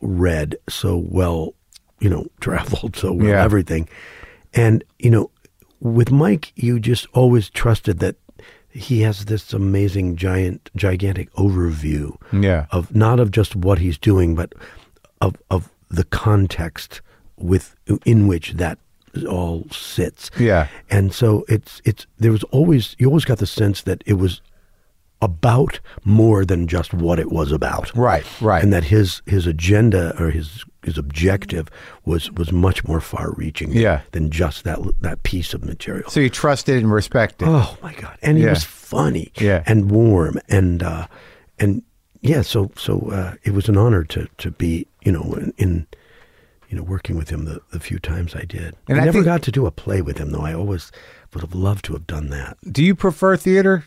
read, 0.00 0.56
so 0.68 0.96
well, 0.96 1.54
you 1.98 2.08
know, 2.10 2.26
traveled, 2.40 2.94
so 2.96 3.12
well 3.12 3.28
Yeah. 3.28 3.42
everything. 3.42 3.88
And 4.54 4.84
you 5.00 5.10
know, 5.10 5.30
with 5.80 6.12
Mike, 6.12 6.52
you 6.54 6.78
just 6.78 7.06
always 7.12 7.50
trusted 7.50 7.98
that 7.98 8.16
he 8.78 9.00
has 9.02 9.24
this 9.24 9.52
amazing, 9.52 10.16
giant, 10.16 10.70
gigantic 10.76 11.32
overview 11.34 12.16
Yeah. 12.32 12.66
of 12.70 12.94
not 12.94 13.18
of 13.20 13.30
just 13.30 13.56
what 13.56 13.78
he's 13.78 13.98
doing, 13.98 14.34
but 14.34 14.52
of 15.20 15.34
of 15.50 15.68
the 15.90 16.04
context 16.04 17.00
with 17.36 17.74
in 18.04 18.26
which 18.28 18.52
that 18.54 18.78
all 19.28 19.66
sits. 19.70 20.30
Yeah. 20.38 20.66
And 20.90 21.12
so 21.12 21.44
it's 21.48 21.80
it's 21.84 22.06
there 22.18 22.32
was 22.32 22.44
always 22.44 22.94
you 22.98 23.06
always 23.08 23.24
got 23.24 23.38
the 23.38 23.46
sense 23.46 23.82
that 23.82 24.02
it 24.06 24.14
was 24.14 24.40
about 25.20 25.80
more 26.04 26.44
than 26.44 26.66
just 26.68 26.94
what 26.94 27.18
it 27.18 27.30
was 27.32 27.50
about. 27.52 27.90
Right, 27.96 28.24
right. 28.40 28.62
And 28.62 28.72
that 28.72 28.84
his 28.84 29.22
his 29.26 29.46
agenda 29.46 30.14
or 30.22 30.30
his 30.30 30.64
his 30.84 30.96
objective 30.98 31.68
was 32.04 32.30
was 32.32 32.52
much 32.52 32.84
more 32.84 33.00
far 33.00 33.32
reaching 33.36 33.72
Yeah. 33.72 34.00
than 34.12 34.30
just 34.30 34.64
that 34.64 34.78
that 35.00 35.22
piece 35.22 35.52
of 35.54 35.64
material. 35.64 36.08
So 36.10 36.20
you 36.20 36.30
trusted 36.30 36.76
and 36.82 36.92
respected. 36.92 37.48
Oh 37.48 37.76
my 37.82 37.92
god! 37.94 38.16
And 38.22 38.38
he 38.38 38.44
Yeah. 38.44 38.50
was 38.50 38.64
funny, 38.64 39.32
Yeah. 39.40 39.62
and 39.66 39.90
warm, 39.90 40.38
and 40.48 40.82
uh, 40.82 41.06
and 41.58 41.82
yeah. 42.20 42.42
So 42.42 42.70
so 42.76 42.98
uh, 43.10 43.34
it 43.42 43.52
was 43.54 43.68
an 43.68 43.76
honor 43.76 44.04
to 44.04 44.28
to 44.38 44.50
be 44.50 44.86
you 45.04 45.12
know 45.12 45.34
in, 45.34 45.52
in 45.58 45.86
you 46.68 46.76
know 46.76 46.82
working 46.84 47.16
with 47.16 47.30
him 47.30 47.44
the, 47.44 47.60
the 47.72 47.80
few 47.80 47.98
times 47.98 48.34
I 48.34 48.44
did. 48.44 48.74
And 48.88 48.98
I, 48.98 49.02
I 49.02 49.04
never 49.06 49.12
think- 49.18 49.24
got 49.24 49.42
to 49.42 49.50
do 49.52 49.66
a 49.66 49.70
play 49.70 50.00
with 50.02 50.18
him 50.18 50.30
though. 50.30 50.42
I 50.46 50.54
always 50.54 50.92
would 51.34 51.42
have 51.42 51.54
loved 51.54 51.84
to 51.86 51.92
have 51.94 52.06
done 52.06 52.28
that. 52.30 52.56
Do 52.70 52.82
you 52.84 52.94
prefer 52.94 53.36
theater? 53.36 53.84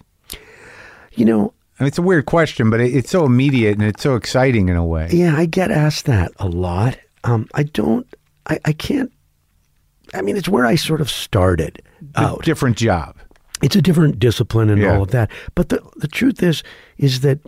You 1.13 1.25
know, 1.25 1.53
I 1.82 1.84
mean, 1.84 1.88
it's 1.88 1.97
a 1.97 2.03
weird 2.03 2.27
question, 2.27 2.69
but 2.69 2.79
it, 2.79 2.95
it's 2.95 3.09
so 3.09 3.25
immediate 3.25 3.75
and 3.79 3.88
it's 3.88 4.03
so 4.03 4.15
exciting 4.15 4.69
in 4.69 4.75
a 4.75 4.86
way. 4.86 5.09
yeah, 5.11 5.36
I 5.36 5.47
get 5.47 5.71
asked 5.71 6.05
that 6.05 6.32
a 6.38 6.47
lot. 6.47 6.99
Um, 7.23 7.47
I 7.55 7.63
don't. 7.63 8.05
I, 8.45 8.59
I 8.65 8.73
can't. 8.73 9.11
I 10.13 10.21
mean, 10.21 10.38
it's 10.38 10.47
where 10.47 10.65
I 10.67 10.75
sort 10.75 11.01
of 11.01 11.09
started 11.09 11.82
out. 12.15 12.43
Different 12.43 12.77
job. 12.77 13.15
it's 13.63 13.75
a 13.75 13.82
different 13.82 14.19
discipline 14.19 14.69
and 14.69 14.79
Yeah. 14.82 14.95
all 14.95 15.01
of 15.03 15.09
that. 15.11 15.32
But 15.55 15.69
the 15.69 15.82
the 15.95 16.07
truth 16.07 16.43
is 16.43 16.61
is 16.97 17.21
that 17.21 17.39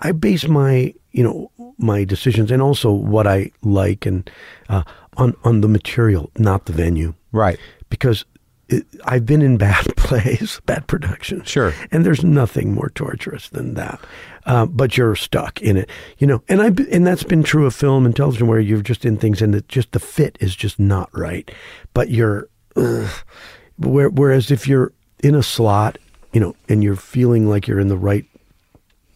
I 0.00 0.12
base 0.12 0.48
my 0.48 0.94
you 1.10 1.22
know 1.22 1.50
my 1.76 2.04
decisions 2.04 2.50
and 2.50 2.62
also 2.62 2.90
what 2.92 3.26
I 3.26 3.50
like 3.62 4.06
and 4.06 4.30
uh, 4.70 4.84
on 5.18 5.34
on 5.44 5.60
the 5.60 5.68
material, 5.68 6.30
not 6.38 6.64
the 6.64 6.72
venue, 6.72 7.12
Right. 7.32 7.58
because. 7.90 8.24
It, 8.68 8.86
I've 9.04 9.26
been 9.26 9.42
in 9.42 9.58
bad 9.58 9.84
plays, 9.96 10.60
bad 10.66 10.86
productions. 10.86 11.48
Sure. 11.48 11.74
and 11.90 12.06
there's 12.06 12.24
nothing 12.24 12.72
more 12.72 12.90
torturous 12.90 13.48
than 13.48 13.74
that. 13.74 14.00
Uh, 14.46 14.66
but 14.66 14.96
you're 14.96 15.14
stuck 15.14 15.60
in 15.60 15.76
it, 15.76 15.88
you 16.18 16.26
know. 16.26 16.42
And 16.48 16.62
I 16.62 16.66
and 16.90 17.06
that's 17.06 17.22
been 17.22 17.42
true 17.42 17.66
of 17.66 17.74
film 17.74 18.06
and 18.06 18.14
television, 18.14 18.46
where 18.46 18.60
you're 18.60 18.82
just 18.82 19.04
in 19.04 19.16
things 19.16 19.40
and 19.40 19.54
it 19.54 19.68
just 19.68 19.92
the 19.92 20.00
fit 20.00 20.36
is 20.40 20.56
just 20.56 20.80
not 20.80 21.10
right. 21.16 21.50
But 21.94 22.10
you're, 22.10 22.48
where, 22.74 24.08
whereas 24.08 24.50
if 24.50 24.66
you're 24.66 24.92
in 25.22 25.34
a 25.34 25.42
slot, 25.42 25.98
you 26.32 26.40
know, 26.40 26.56
and 26.68 26.82
you're 26.82 26.96
feeling 26.96 27.48
like 27.48 27.68
you're 27.68 27.78
in 27.80 27.88
the 27.88 27.96
right 27.96 28.24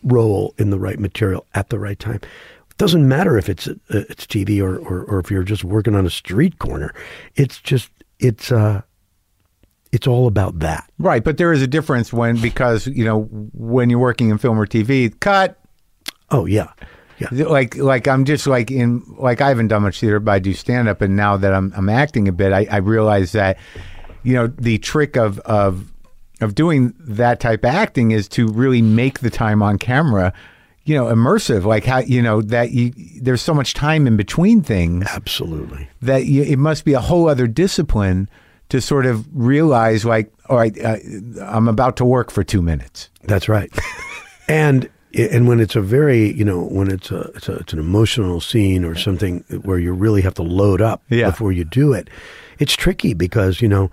role 0.04 0.54
in 0.58 0.70
the 0.70 0.78
right 0.78 0.98
material 0.98 1.46
at 1.54 1.68
the 1.68 1.78
right 1.78 1.98
time. 1.98 2.20
It 2.22 2.76
doesn't 2.78 3.08
matter 3.08 3.36
if 3.36 3.48
it's 3.48 3.66
uh, 3.68 3.74
it's 3.88 4.26
TV 4.26 4.60
or, 4.62 4.78
or 4.78 5.02
or 5.04 5.18
if 5.18 5.30
you're 5.30 5.42
just 5.42 5.64
working 5.64 5.94
on 5.94 6.06
a 6.06 6.10
street 6.10 6.58
corner. 6.58 6.94
It's 7.34 7.58
just 7.58 7.90
it's 8.18 8.52
uh 8.52 8.82
it's 9.92 10.06
all 10.06 10.26
about 10.26 10.58
that. 10.60 10.90
Right, 10.98 11.22
but 11.22 11.36
there 11.38 11.52
is 11.52 11.62
a 11.62 11.66
difference 11.66 12.12
when 12.12 12.40
because 12.40 12.86
you 12.86 13.04
know 13.04 13.22
when 13.52 13.90
you're 13.90 13.98
working 13.98 14.30
in 14.30 14.38
film 14.38 14.58
or 14.58 14.66
TV, 14.66 15.18
cut. 15.20 15.58
Oh 16.30 16.46
yeah. 16.46 16.72
Yeah. 17.18 17.28
Like 17.46 17.76
like 17.76 18.06
I'm 18.06 18.24
just 18.24 18.46
like 18.46 18.70
in 18.70 19.02
like 19.18 19.40
I 19.40 19.48
haven't 19.48 19.68
done 19.68 19.82
much 19.82 20.00
theater, 20.00 20.20
but 20.20 20.32
I 20.32 20.38
do 20.38 20.52
stand 20.52 20.88
up, 20.88 21.00
and 21.00 21.16
now 21.16 21.36
that 21.36 21.54
I'm 21.54 21.72
I'm 21.76 21.88
acting 21.88 22.28
a 22.28 22.32
bit, 22.32 22.52
I, 22.52 22.66
I 22.70 22.76
realize 22.78 23.32
that 23.32 23.58
you 24.22 24.34
know 24.34 24.48
the 24.48 24.78
trick 24.78 25.16
of 25.16 25.38
of 25.40 25.92
of 26.40 26.54
doing 26.54 26.94
that 27.00 27.40
type 27.40 27.64
of 27.64 27.70
acting 27.70 28.10
is 28.10 28.28
to 28.28 28.48
really 28.48 28.82
make 28.82 29.20
the 29.20 29.30
time 29.30 29.62
on 29.62 29.78
camera, 29.78 30.34
you 30.84 30.94
know, 30.94 31.06
immersive. 31.06 31.64
Like 31.64 31.84
how 31.84 31.98
you 32.00 32.20
know 32.20 32.42
that 32.42 32.72
you 32.72 32.92
there's 33.20 33.40
so 33.40 33.54
much 33.54 33.72
time 33.72 34.06
in 34.06 34.16
between 34.16 34.62
things 34.62 35.06
Absolutely. 35.08 35.88
that 36.02 36.26
you, 36.26 36.42
it 36.42 36.58
must 36.58 36.84
be 36.84 36.92
a 36.92 37.00
whole 37.00 37.28
other 37.28 37.46
discipline 37.46 38.28
to 38.70 38.80
sort 38.80 39.06
of 39.06 39.26
realize 39.32 40.04
like 40.04 40.32
all 40.48 40.56
right 40.56 40.76
uh, 40.84 40.96
i'm 41.42 41.68
about 41.68 41.96
to 41.96 42.04
work 42.04 42.30
for 42.30 42.42
two 42.44 42.62
minutes 42.62 43.10
That's 43.24 43.48
right. 43.48 43.70
and 44.48 44.88
and 45.14 45.48
when 45.48 45.60
it's 45.60 45.76
a 45.76 45.80
very 45.80 46.32
you 46.32 46.44
know 46.44 46.62
when 46.64 46.90
it's 46.90 47.10
a 47.10 47.20
it's, 47.34 47.48
a, 47.48 47.54
it's 47.56 47.72
an 47.72 47.78
emotional 47.78 48.40
scene 48.40 48.84
or 48.84 48.94
something 48.94 49.44
where 49.62 49.78
you 49.78 49.92
really 49.92 50.22
have 50.22 50.34
to 50.34 50.42
load 50.42 50.80
up 50.82 51.02
Yeah. 51.08 51.30
before 51.30 51.52
you 51.52 51.64
do 51.64 51.92
it, 51.92 52.08
it's 52.58 52.74
tricky 52.74 53.14
because 53.14 53.60
you 53.62 53.68
know 53.68 53.90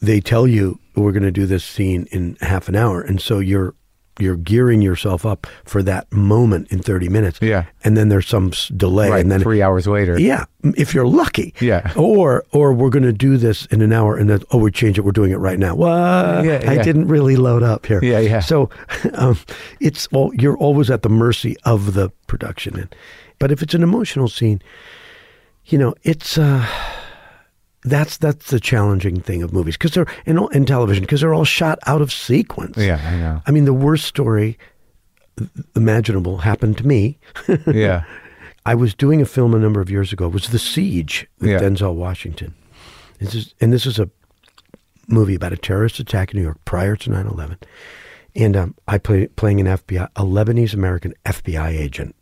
they 0.00 0.20
tell 0.20 0.46
you 0.46 0.78
we're 0.94 1.12
going 1.12 1.22
to 1.24 1.32
do 1.32 1.46
this 1.46 1.64
scene 1.64 2.06
in 2.12 2.36
half 2.40 2.68
an 2.68 2.76
hour, 2.76 3.00
and 3.00 3.20
so 3.20 3.38
you're 3.38 3.74
you're 4.18 4.36
gearing 4.36 4.82
yourself 4.82 5.24
up 5.24 5.46
for 5.64 5.82
that 5.82 6.10
moment 6.12 6.70
in 6.70 6.80
30 6.80 7.08
minutes. 7.08 7.38
Yeah. 7.40 7.64
And 7.82 7.96
then 7.96 8.08
there's 8.08 8.26
some 8.26 8.52
delay 8.76 9.10
right 9.10 9.20
and 9.20 9.30
then 9.30 9.40
three 9.40 9.62
hours 9.62 9.86
later 9.86 10.18
yeah, 10.18 10.44
if 10.76 10.94
you're 10.94 11.06
lucky. 11.06 11.54
Yeah. 11.60 11.92
Or 11.96 12.44
or 12.52 12.72
we're 12.72 12.90
going 12.90 13.04
to 13.04 13.12
do 13.12 13.36
this 13.36 13.66
in 13.66 13.80
an 13.80 13.92
hour 13.92 14.16
and 14.16 14.28
then 14.28 14.42
oh 14.50 14.58
we 14.58 14.70
change 14.70 14.98
it 14.98 15.02
we're 15.02 15.12
doing 15.12 15.32
it 15.32 15.38
right 15.38 15.58
now. 15.58 15.74
What? 15.74 16.44
Yeah, 16.44 16.64
I 16.66 16.74
yeah. 16.74 16.82
didn't 16.82 17.08
really 17.08 17.36
load 17.36 17.62
up 17.62 17.86
here. 17.86 18.00
Yeah, 18.02 18.18
yeah. 18.18 18.40
So 18.40 18.68
um, 19.14 19.38
it's 19.80 20.10
well 20.12 20.30
you're 20.34 20.58
always 20.58 20.90
at 20.90 21.02
the 21.02 21.08
mercy 21.08 21.56
of 21.64 21.94
the 21.94 22.10
production 22.26 22.78
and 22.78 22.94
but 23.38 23.50
if 23.50 23.62
it's 23.62 23.74
an 23.74 23.82
emotional 23.82 24.28
scene, 24.28 24.62
you 25.64 25.78
know, 25.78 25.94
it's 26.02 26.36
uh 26.38 26.66
that's 27.84 28.16
that's 28.16 28.50
the 28.50 28.60
challenging 28.60 29.20
thing 29.20 29.42
of 29.42 29.52
movies 29.52 29.76
because 29.76 29.92
they're 29.92 30.06
in, 30.26 30.38
in 30.52 30.64
television 30.64 31.02
because 31.02 31.20
they're 31.20 31.34
all 31.34 31.44
shot 31.44 31.78
out 31.86 32.00
of 32.00 32.12
sequence. 32.12 32.76
yeah 32.76 33.00
i 33.04 33.16
know 33.16 33.42
I 33.46 33.50
mean, 33.50 33.64
the 33.64 33.72
worst 33.74 34.04
story 34.04 34.56
imaginable 35.74 36.38
happened 36.38 36.78
to 36.78 36.86
me. 36.86 37.18
yeah 37.66 38.04
I 38.64 38.76
was 38.76 38.94
doing 38.94 39.20
a 39.20 39.24
film 39.26 39.54
a 39.54 39.58
number 39.58 39.80
of 39.80 39.90
years 39.90 40.12
ago. 40.12 40.26
It 40.26 40.32
was 40.32 40.50
The 40.50 40.58
Siege 40.60 41.26
with 41.40 41.50
Yeah. 41.50 41.58
Denzel 41.58 41.94
Washington. 41.96 42.54
This 43.18 43.34
is, 43.34 43.54
and 43.60 43.72
this 43.72 43.86
is 43.86 43.98
a 43.98 44.08
movie 45.08 45.34
about 45.34 45.52
a 45.52 45.56
terrorist 45.56 45.98
attack 45.98 46.32
in 46.32 46.38
New 46.38 46.44
York 46.44 46.64
prior 46.64 46.94
to 46.94 47.10
9 47.10 47.26
11. 47.26 47.58
And 48.36 48.56
um, 48.56 48.74
I 48.86 48.98
play 48.98 49.26
playing 49.26 49.60
an 49.60 49.66
FBI, 49.66 50.08
a 50.14 50.22
Lebanese 50.22 50.74
American 50.74 51.12
FBI 51.26 51.70
agent. 51.70 52.14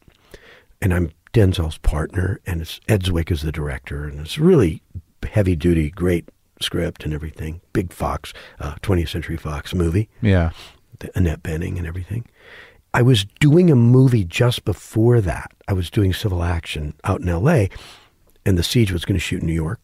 And 0.80 0.94
I'm 0.94 1.10
Denzel's 1.34 1.76
partner, 1.76 2.40
and 2.46 2.62
it's 2.62 2.80
Ed 2.88 3.02
Zwick 3.02 3.30
is 3.30 3.42
the 3.42 3.52
director. 3.52 4.04
And 4.04 4.18
it's 4.20 4.38
really 4.38 4.82
heavy 5.28 5.56
duty, 5.56 5.90
great 5.90 6.28
script 6.60 7.04
and 7.04 7.14
everything. 7.14 7.60
Big 7.72 7.92
Fox, 7.92 8.32
uh, 8.58 8.74
20th 8.82 9.08
Century 9.08 9.36
Fox 9.36 9.74
movie 9.74 10.08
yeah 10.20 10.50
the 11.00 11.10
Annette 11.18 11.42
Bening 11.42 11.76
and 11.76 11.86
everything. 11.86 12.24
I 12.94 13.02
was 13.02 13.24
doing 13.40 13.70
a 13.70 13.76
movie 13.76 14.24
just 14.24 14.64
before 14.64 15.20
that. 15.20 15.50
I 15.68 15.72
was 15.72 15.90
doing 15.90 16.12
civil 16.12 16.42
action 16.42 16.94
out 17.04 17.20
in 17.20 17.26
LA, 17.26 17.66
and 18.46 18.56
the 18.56 18.62
siege 18.62 18.92
was 18.92 19.04
going 19.04 19.16
to 19.16 19.20
shoot 19.20 19.40
in 19.40 19.46
New 19.46 19.54
York. 19.54 19.80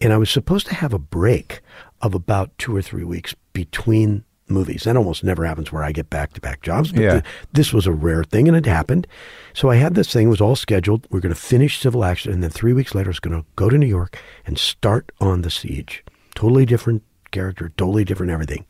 And 0.00 0.12
I 0.12 0.16
was 0.16 0.30
supposed 0.30 0.66
to 0.68 0.74
have 0.74 0.92
a 0.92 0.98
break 0.98 1.60
of 2.00 2.14
about 2.14 2.56
two 2.58 2.74
or 2.74 2.82
three 2.82 3.04
weeks 3.04 3.34
between 3.52 4.24
movies. 4.50 4.84
That 4.84 4.96
almost 4.96 5.22
never 5.24 5.44
happens 5.44 5.70
where 5.72 5.82
I 5.84 5.92
get 5.92 6.10
back 6.10 6.32
to 6.34 6.40
back 6.40 6.62
jobs, 6.62 6.92
but 6.92 7.02
Yeah. 7.02 7.10
th- 7.12 7.24
this 7.52 7.72
was 7.72 7.86
a 7.86 7.92
rare 7.92 8.24
thing 8.24 8.48
and 8.48 8.56
it 8.56 8.66
happened. 8.66 9.06
So 9.54 9.70
I 9.70 9.76
had 9.76 9.94
this 9.94 10.12
thing, 10.12 10.26
it 10.26 10.30
was 10.30 10.40
all 10.40 10.56
scheduled. 10.56 11.06
We 11.10 11.18
are 11.18 11.20
going 11.22 11.34
to 11.34 11.40
finish 11.40 11.80
civil 11.80 12.04
action, 12.04 12.32
and 12.32 12.42
then 12.42 12.50
three 12.50 12.72
weeks 12.72 12.94
later, 12.94 13.08
I 13.08 13.10
was 13.10 13.20
going 13.20 13.40
to 13.40 13.46
go 13.56 13.68
to 13.68 13.78
New 13.78 13.86
York 13.86 14.18
and 14.46 14.58
start 14.58 15.10
on 15.20 15.42
the 15.42 15.50
siege. 15.50 16.04
Totally 16.34 16.64
different 16.66 17.02
character, 17.30 17.70
totally 17.76 18.04
different 18.04 18.30
everything. 18.32 18.64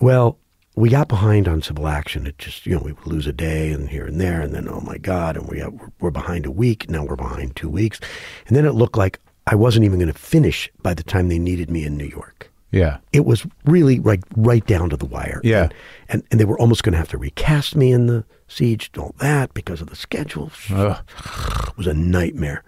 Well, 0.00 0.38
we 0.76 0.88
got 0.88 1.06
behind 1.08 1.46
on 1.46 1.62
civil 1.62 1.86
action. 1.86 2.26
It 2.26 2.36
just, 2.38 2.66
you 2.66 2.74
know, 2.74 2.82
we 2.84 2.92
would 2.92 3.06
lose 3.06 3.26
a 3.28 3.32
day 3.32 3.70
and 3.70 3.88
here 3.88 4.04
and 4.06 4.20
there, 4.20 4.40
and 4.40 4.52
then 4.52 4.68
oh 4.68 4.80
my 4.80 4.98
god, 4.98 5.36
and 5.36 5.48
we 5.48 5.58
got, 5.58 5.72
we're, 5.72 5.88
we're 6.00 6.10
behind 6.10 6.46
a 6.46 6.50
week. 6.50 6.90
Now 6.90 7.04
we're 7.04 7.14
behind 7.16 7.54
two 7.54 7.68
weeks, 7.68 8.00
and 8.48 8.56
then 8.56 8.66
it 8.66 8.72
looked 8.72 8.98
like 8.98 9.20
I 9.46 9.54
wasn't 9.54 9.84
even 9.84 9.98
going 10.00 10.12
to 10.12 10.18
finish 10.18 10.68
by 10.82 10.94
the 10.94 11.04
time 11.04 11.28
they 11.28 11.38
needed 11.38 11.70
me 11.70 11.84
in 11.84 11.96
New 11.96 12.06
York. 12.06 12.50
Yeah 12.74 12.98
It 13.12 13.24
was 13.24 13.46
really 13.64 13.98
like 14.00 14.20
right 14.36 14.66
down 14.66 14.90
to 14.90 14.96
the 14.96 15.06
wire. 15.06 15.40
Yeah. 15.44 15.62
and 15.64 15.74
and, 16.08 16.22
and 16.30 16.40
they 16.40 16.44
were 16.44 16.58
almost 16.58 16.82
going 16.82 16.92
to 16.92 16.98
have 16.98 17.08
to 17.08 17.18
recast 17.18 17.74
me 17.76 17.92
in 17.92 18.06
the 18.06 18.24
siege 18.48 18.90
and 18.94 19.02
all 19.02 19.14
that 19.18 19.54
because 19.54 19.80
of 19.80 19.88
the 19.88 19.96
schedule. 19.96 20.50
Ugh. 20.70 20.96
It 21.68 21.76
was 21.78 21.86
a 21.86 21.94
nightmare. 21.94 22.62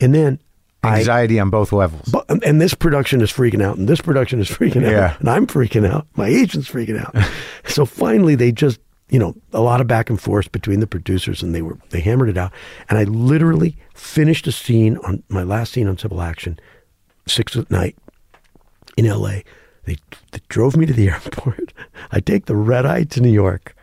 And 0.00 0.14
then 0.14 0.40
I 0.82 0.98
anxiety 0.98 1.38
on 1.38 1.48
both 1.50 1.70
levels 1.72 2.08
but, 2.10 2.24
and 2.44 2.60
this 2.60 2.74
production 2.74 3.20
is 3.20 3.30
freaking 3.30 3.62
out, 3.62 3.76
and 3.78 3.88
this 3.88 4.00
production 4.00 4.40
is 4.40 4.48
freaking 4.48 4.84
out, 4.84 4.90
Yeah. 4.92 5.16
and 5.20 5.28
I'm 5.30 5.46
freaking 5.46 5.86
out. 5.88 6.06
My 6.16 6.26
agent's 6.26 6.68
freaking 6.68 6.98
out. 6.98 7.14
so 7.70 7.84
finally, 7.86 8.34
they 8.34 8.50
just, 8.50 8.80
you 9.08 9.18
know, 9.20 9.34
a 9.52 9.60
lot 9.60 9.80
of 9.80 9.86
back 9.86 10.10
and 10.10 10.20
forth 10.20 10.50
between 10.50 10.80
the 10.80 10.88
producers, 10.88 11.40
and 11.42 11.54
they 11.54 11.62
were 11.62 11.78
they 11.90 12.00
hammered 12.00 12.30
it 12.30 12.36
out. 12.36 12.50
And 12.88 12.98
I 12.98 13.04
literally 13.04 13.76
finished 13.94 14.46
a 14.48 14.52
scene 14.52 14.96
on 15.04 15.22
my 15.28 15.44
last 15.44 15.72
scene 15.72 15.86
on 15.86 15.98
Civil 15.98 16.20
Action, 16.20 16.58
six 17.28 17.54
at 17.56 17.70
night 17.70 17.94
in 18.96 19.06
L.A. 19.06 19.44
They, 19.84 19.96
they 20.30 20.38
drove 20.48 20.76
me 20.76 20.86
to 20.86 20.92
the 20.92 21.08
airport. 21.10 21.72
I 22.10 22.20
take 22.20 22.46
the 22.46 22.56
red 22.56 22.86
eye 22.86 23.04
to 23.04 23.20
New 23.20 23.32
York, 23.32 23.74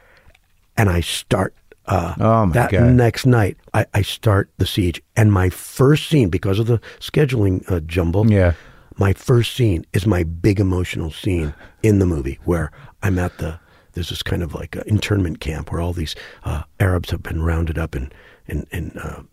and 0.77 0.89
I 0.89 1.01
start. 1.01 1.53
Uh, 1.85 2.13
Oh, 2.19 2.45
my 2.45 2.53
that 2.53 2.71
God. 2.71 2.91
next 2.93 3.25
night, 3.25 3.57
I, 3.73 3.85
I 3.93 4.01
start 4.03 4.49
the 4.57 4.65
siege, 4.67 5.01
and 5.15 5.33
my 5.33 5.49
first 5.49 6.07
scene 6.07 6.29
because 6.29 6.59
of 6.59 6.67
the 6.67 6.79
scheduling 6.99 7.69
uh, 7.71 7.79
jumble. 7.79 8.29
Yeah. 8.31 8.53
my 8.97 9.13
first 9.13 9.55
scene 9.55 9.85
is 9.93 10.05
my 10.05 10.23
big 10.23 10.59
emotional 10.59 11.09
scene 11.09 11.53
in 11.81 11.97
the 11.99 12.05
movie 12.05 12.37
where 12.45 12.71
I'm 13.01 13.17
at 13.17 13.37
the 13.39 13.59
there's 13.93 14.09
this 14.09 14.21
kind 14.21 14.43
of 14.43 14.53
like 14.53 14.75
a 14.75 14.87
internment 14.87 15.39
camp 15.39 15.71
where 15.71 15.81
all 15.81 15.93
these 15.93 16.15
uh, 16.43 16.61
Arabs 16.79 17.09
have 17.09 17.23
been 17.23 17.41
rounded 17.41 17.77
up 17.79 17.95
and 17.95 18.13
and 18.47 18.67
and 18.71 19.25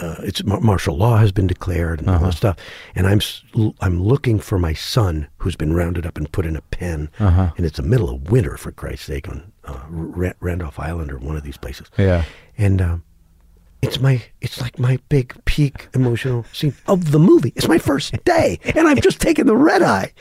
uh, 0.00 0.16
it's 0.20 0.44
martial 0.44 0.96
law 0.96 1.16
has 1.16 1.32
been 1.32 1.46
declared 1.46 2.00
and 2.00 2.10
all 2.10 2.18
this 2.18 2.36
stuff, 2.36 2.56
and 2.94 3.06
I'm 3.06 3.20
I'm 3.80 4.02
looking 4.02 4.38
for 4.38 4.58
my 4.58 4.74
son 4.74 5.28
who's 5.38 5.56
been 5.56 5.72
rounded 5.72 6.04
up 6.06 6.16
and 6.18 6.30
put 6.30 6.44
in 6.46 6.56
a 6.56 6.60
pen, 6.62 7.08
and 7.18 7.52
it's 7.60 7.78
the 7.78 7.82
middle 7.82 8.10
of 8.10 8.30
winter 8.30 8.56
for 8.56 8.70
Christ's 8.72 9.06
sake 9.06 9.28
on 9.28 9.52
uh, 9.64 9.80
Ra- 9.88 10.32
Randolph 10.40 10.78
Island 10.78 11.10
or 11.10 11.18
one 11.18 11.36
of 11.36 11.42
these 11.42 11.56
places, 11.56 11.88
Yeah. 11.96 12.24
and 12.58 12.82
um, 12.82 13.02
it's 13.80 13.98
my 13.98 14.22
it's 14.42 14.60
like 14.60 14.78
my 14.78 14.98
big 15.08 15.34
peak 15.46 15.88
emotional 15.94 16.44
scene 16.52 16.74
of 16.86 17.10
the 17.10 17.18
movie. 17.18 17.52
It's 17.56 17.68
my 17.68 17.78
first 17.78 18.12
day, 18.24 18.60
and 18.74 18.86
I've 18.86 19.00
just 19.00 19.20
taken 19.20 19.46
the 19.46 19.56
red 19.56 19.82
eye, 19.82 20.12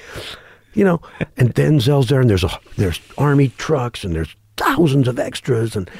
you 0.73 0.85
know. 0.85 1.01
And 1.37 1.53
Denzel's 1.53 2.07
there, 2.07 2.21
and 2.21 2.29
there's 2.29 2.43
a 2.45 2.57
there's 2.77 2.99
army 3.17 3.49
trucks, 3.57 4.03
and 4.05 4.15
there's 4.15 4.33
thousands 4.55 5.07
of 5.09 5.19
extras, 5.19 5.75
and 5.75 5.91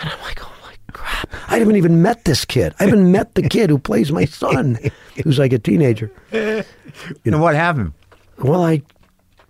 and 0.00 0.10
I'm 0.10 0.20
like, 0.22 0.40
oh 0.44 0.52
crap! 0.90 1.28
I 1.48 1.58
haven't 1.58 1.76
even 1.76 2.02
met 2.02 2.24
this 2.24 2.44
kid. 2.44 2.74
I 2.80 2.84
haven't 2.84 3.10
met 3.10 3.34
the 3.34 3.42
kid 3.42 3.70
who 3.70 3.78
plays 3.78 4.12
my 4.12 4.24
son, 4.24 4.78
who's 5.24 5.38
like 5.38 5.52
a 5.52 5.58
teenager. 5.58 6.10
You 6.32 6.64
and 7.24 7.40
what 7.40 7.54
happened 7.54 7.92
Well, 8.38 8.62
I 8.64 8.82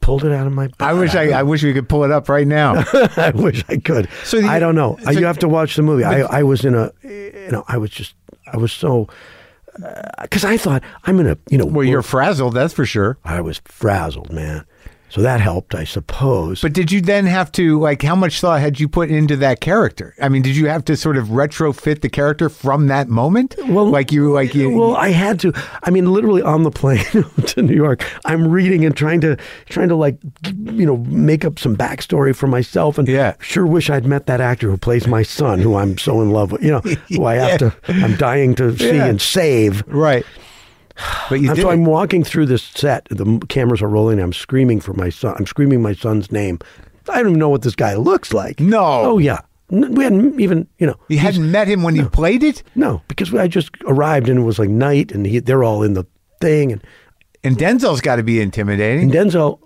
pulled 0.01 0.24
it 0.24 0.32
out 0.32 0.47
of 0.47 0.53
my. 0.53 0.68
Butt. 0.68 0.80
i 0.88 0.93
wish 0.93 1.14
I, 1.14 1.30
I 1.30 1.43
wish 1.43 1.62
we 1.62 1.72
could 1.72 1.88
pull 1.88 2.05
it 2.05 2.11
up 2.11 2.28
right 2.28 2.47
now 2.47 2.84
I 3.16 3.32
wish 3.34 3.64
I 3.68 3.76
could. 3.76 4.09
So 4.24 4.41
the- 4.41 4.49
I 4.49 4.59
don't 4.59 4.74
know. 4.74 4.99
so- 5.03 5.11
you 5.11 5.26
have 5.26 5.38
to 5.38 5.49
watch 5.49 5.76
the 5.76 5.82
movie. 5.82 6.05
I, 6.05 6.20
I 6.20 6.43
was 6.43 6.64
in 6.64 6.74
a, 6.74 6.93
you 7.03 7.51
know, 7.51 7.64
I 7.68 7.76
was 7.78 7.91
just, 7.91 8.14
I 8.53 8.57
was 8.57 8.72
so, 8.72 9.09
uh, 9.84 10.03
because 10.22 10.45
I 10.45 10.57
thought 10.57 10.82
I'm 11.05 11.16
gonna, 11.16 11.38
you 11.51 11.59
know, 11.59 11.66
well 11.66 11.84
you're 11.84 12.03
frazzled 12.03 12.55
that's 12.55 12.74
for 12.74 12.84
sure 12.86 13.18
I 13.24 13.41
was 13.41 13.61
frazzled, 13.64 14.32
man. 14.32 14.64
So 15.11 15.23
that 15.23 15.41
helped, 15.41 15.75
I 15.75 15.85
suppose. 15.85 16.61
But 16.61 16.73
did 16.73 16.93
you 16.93 17.01
then 17.01 17.27
have 17.27 17.51
to 17.53 17.79
like 17.81 18.03
how 18.03 18.15
much 18.15 18.41
thought 18.41 18.61
had 18.61 18.79
you 18.79 18.89
put 18.89 19.11
into 19.11 19.37
that 19.37 19.61
character? 19.61 20.15
I 20.23 20.29
mean, 20.29 20.43
did 20.43 20.57
you 20.57 20.69
have 20.69 20.85
to 20.87 20.97
sort 20.97 21.17
of 21.17 21.29
retrofit 21.29 22.01
the 22.01 22.09
character 22.09 22.49
from 22.49 22.87
that 22.87 23.09
moment? 23.09 23.57
Well, 23.69 23.87
like 23.91 24.13
you 24.13 24.33
like 24.33 24.55
you 24.55 24.71
well, 24.71 24.95
I 24.97 25.09
had 25.11 25.41
to. 25.41 25.53
I 25.83 25.91
mean, 25.91 26.13
literally 26.13 26.43
on 26.43 26.63
the 26.63 26.71
plane 26.71 27.05
to 27.47 27.63
New 27.63 27.75
York, 27.75 28.05
I'm 28.25 28.47
reading 28.49 28.85
and 28.85 28.97
trying 28.97 29.21
to 29.23 29.37
trying 29.69 29.89
to 29.89 29.97
like 29.97 30.17
you 30.47 30.87
know 30.87 30.99
make 30.99 31.45
up 31.45 31.59
some 31.59 31.77
backstory 31.77 32.35
for 32.35 32.47
myself. 32.47 32.97
And 32.97 33.09
Yeah. 33.09 33.35
sure 33.41 33.67
wish 33.67 33.91
I'd 33.91 34.07
met 34.07 34.27
that 34.27 34.41
actor 34.41 34.71
who 34.71 34.77
plays 34.77 35.07
my 35.09 35.23
son, 35.23 35.59
who 35.59 35.75
I'm 35.77 35.99
so 35.99 36.21
in 36.21 36.31
love 36.31 36.53
with. 36.53 36.63
You 36.63 36.71
know, 36.71 36.81
who 37.09 37.25
I 37.25 37.35
have 37.35 37.59
to. 37.59 37.75
I'm 37.89 38.17
dying 38.17 38.55
to 38.57 38.77
see 38.79 38.95
Yeah. 38.97 39.07
and 39.07 39.21
save. 39.21 39.83
right. 39.89 40.25
But 41.28 41.40
you 41.40 41.55
so. 41.55 41.70
I'm 41.70 41.84
walking 41.84 42.24
through 42.24 42.46
this 42.46 42.62
set. 42.62 43.07
The 43.11 43.40
cameras 43.48 43.82
are 43.82 43.88
rolling. 43.88 44.18
I'm 44.20 44.32
screaming 44.32 44.80
for 44.80 44.92
my 44.94 45.09
son. 45.11 45.34
I'm 45.38 45.46
screaming 45.46 45.80
my 45.82 45.92
son's 45.94 46.30
name. 46.32 46.59
I 47.09 47.16
don't 47.18 47.28
even 47.30 47.38
know 47.38 47.48
what 47.48 47.62
this 47.62 47.74
guy 47.74 47.94
looks 47.94 48.32
like. 48.32 48.61
No. 48.61 48.80
Oh 48.82 49.18
yeah. 49.18 49.40
We 49.70 50.03
hadn't 50.03 50.40
even 50.40 50.66
you 50.78 50.86
know. 50.88 50.96
you 51.09 51.18
hadn't 51.18 51.48
met 51.51 51.68
him 51.68 51.82
when 51.84 51.94
you 51.94 52.09
played 52.09 52.42
it, 52.42 52.64
No, 52.74 53.03
because 53.07 53.32
I 53.32 53.46
just 53.46 53.70
arrived 53.86 54.28
and 54.28 54.40
it 54.40 54.42
was 54.42 54.59
like 54.59 54.68
night, 54.68 55.12
and 55.12 55.24
he, 55.24 55.38
they're 55.38 55.62
all 55.62 55.84
in 55.84 55.94
the 55.94 56.05
thing, 56.40 56.72
and, 56.72 56.82
and 57.44 57.57
Denzel's 57.57 58.01
got 58.01 58.16
to 58.16 58.24
be 58.24 58.40
intimidating. 58.40 59.03
and 59.05 59.12
Denzel. 59.12 59.61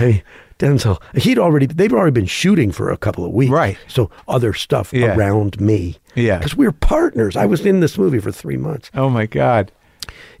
I 0.00 0.04
mean, 0.04 0.22
Denzel, 0.58 0.98
he'd 1.14 1.38
already 1.38 1.66
they've 1.66 1.92
already 1.92 2.12
been 2.12 2.24
shooting 2.26 2.72
for 2.72 2.90
a 2.90 2.96
couple 2.96 3.22
of 3.24 3.32
weeks, 3.32 3.50
Right. 3.52 3.76
So 3.86 4.10
other 4.28 4.54
stuff 4.54 4.92
Yeah. 4.94 5.14
around 5.14 5.60
me, 5.60 5.98
Yeah. 6.14 6.38
because 6.38 6.56
we 6.56 6.64
were 6.66 6.72
partners. 6.72 7.36
I 7.36 7.44
was 7.44 7.66
in 7.66 7.80
this 7.80 7.98
movie 7.98 8.18
for 8.18 8.32
three 8.32 8.56
months, 8.56 8.90
oh 8.94 9.10
my 9.10 9.26
god. 9.26 9.72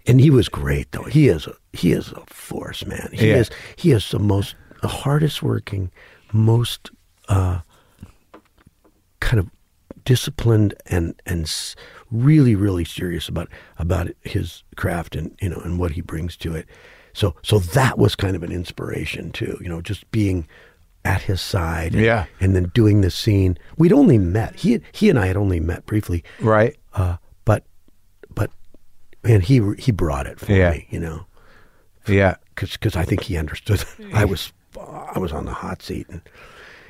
And 0.06 0.20
he 0.20 0.30
was 0.30 0.48
great 0.48 0.90
though. 0.92 1.04
He 1.04 1.28
is 1.28 1.46
a, 1.46 1.54
he 1.72 1.92
is 1.92 2.12
a 2.12 2.22
force, 2.26 2.84
man. 2.86 3.10
He 3.12 3.28
Yeah. 3.28 3.36
is 3.36 3.50
he 3.76 3.92
is 3.92 4.10
the 4.10 4.18
most 4.18 4.54
the 4.82 4.88
hardest 4.88 5.42
working, 5.42 5.90
most 6.32 6.90
uh, 7.28 7.60
kind 9.20 9.38
of 9.40 9.50
disciplined 10.04 10.74
and 10.86 11.20
and 11.26 11.50
really 12.10 12.54
really 12.54 12.84
serious 12.84 13.28
about 13.28 13.48
about 13.78 14.08
his 14.22 14.62
craft 14.76 15.14
and 15.14 15.36
you 15.40 15.48
know 15.48 15.60
and 15.64 15.78
what 15.78 15.92
he 15.92 16.00
brings 16.00 16.36
to 16.38 16.54
it. 16.54 16.66
So 17.12 17.34
so 17.42 17.58
that 17.58 17.98
was 17.98 18.14
kind 18.14 18.36
of 18.36 18.42
an 18.42 18.52
inspiration 18.52 19.30
too. 19.32 19.58
You 19.60 19.68
know, 19.68 19.80
just 19.82 20.10
being 20.10 20.46
at 21.04 21.22
his 21.22 21.40
side, 21.40 21.94
and, 21.94 22.02
Yeah. 22.04 22.26
and 22.40 22.54
then 22.54 22.70
doing 22.74 23.00
this 23.00 23.14
scene. 23.14 23.56
We'd 23.78 23.92
only 23.92 24.18
met 24.18 24.56
he 24.56 24.80
he 24.92 25.08
and 25.10 25.18
I 25.18 25.26
had 25.26 25.36
only 25.36 25.58
met 25.60 25.86
briefly, 25.86 26.22
Right. 26.40 26.76
uh, 26.94 27.16
man, 29.22 29.40
he 29.40 29.60
he 29.78 29.92
brought 29.92 30.26
it 30.26 30.38
for 30.40 30.52
Yeah. 30.52 30.70
me. 30.72 30.86
You 30.90 31.00
know, 31.00 31.26
Yeah. 32.06 32.36
because 32.54 32.96
I 32.96 33.04
think 33.04 33.22
he 33.24 33.36
understood. 33.36 33.84
I 34.14 34.24
was 34.24 34.52
I 35.14 35.18
was 35.18 35.32
on 35.32 35.44
the 35.46 35.52
hot 35.52 35.82
seat, 35.82 36.06
and 36.08 36.20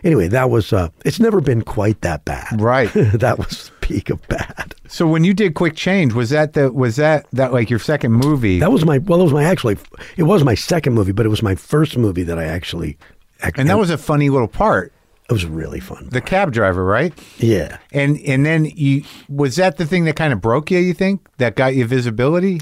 anyway, 0.04 0.28
that 0.28 0.50
was. 0.50 0.72
Uh, 0.72 0.88
it's 1.04 1.18
never 1.20 1.40
been 1.40 1.62
quite 1.62 2.00
that 2.02 2.24
bad. 2.24 2.60
Right. 2.60 2.90
that 2.94 3.38
was 3.38 3.70
the 3.70 3.86
peak 3.86 4.10
of 4.10 4.26
bad. 4.28 4.74
So 4.88 5.06
when 5.06 5.24
you 5.24 5.32
did 5.32 5.54
Quick 5.54 5.76
Change, 5.76 6.12
was 6.12 6.30
that 6.30 6.52
the 6.52 6.70
was 6.72 6.96
that 6.96 7.26
that 7.32 7.52
like 7.52 7.70
your 7.70 7.78
second 7.78 8.12
movie? 8.12 8.58
That 8.58 8.72
was 8.72 8.84
my 8.84 8.98
well. 8.98 9.20
It 9.20 9.24
was 9.24 9.32
my 9.32 9.44
actually. 9.44 9.78
It 10.16 10.24
was 10.24 10.44
my 10.44 10.54
second 10.54 10.92
movie, 10.94 11.12
but 11.12 11.24
it 11.26 11.30
was 11.30 11.42
my 11.42 11.54
first 11.54 11.96
movie 11.96 12.22
that 12.24 12.38
I 12.38 12.44
actually. 12.44 12.98
act- 13.40 13.58
and 13.58 13.68
that 13.70 13.78
was 13.78 13.90
a 13.90 13.98
funny 13.98 14.28
little 14.30 14.48
part. 14.48 14.92
It 15.30 15.32
was 15.32 15.46
really 15.46 15.80
fun. 15.80 16.08
The 16.10 16.20
cab 16.20 16.52
driver, 16.52 16.84
right? 16.84 17.16
yeah. 17.38 17.78
And 17.92 18.18
and 18.26 18.44
then 18.44 18.64
you 18.66 19.04
was 19.28 19.56
that 19.56 19.76
the 19.78 19.86
thing 19.86 20.04
that 20.06 20.16
kind 20.16 20.32
of 20.32 20.40
broke 20.40 20.70
you? 20.70 20.78
You 20.78 20.92
think 20.92 21.26
that 21.38 21.54
got 21.56 21.74
you 21.74 21.86
visibility? 21.86 22.60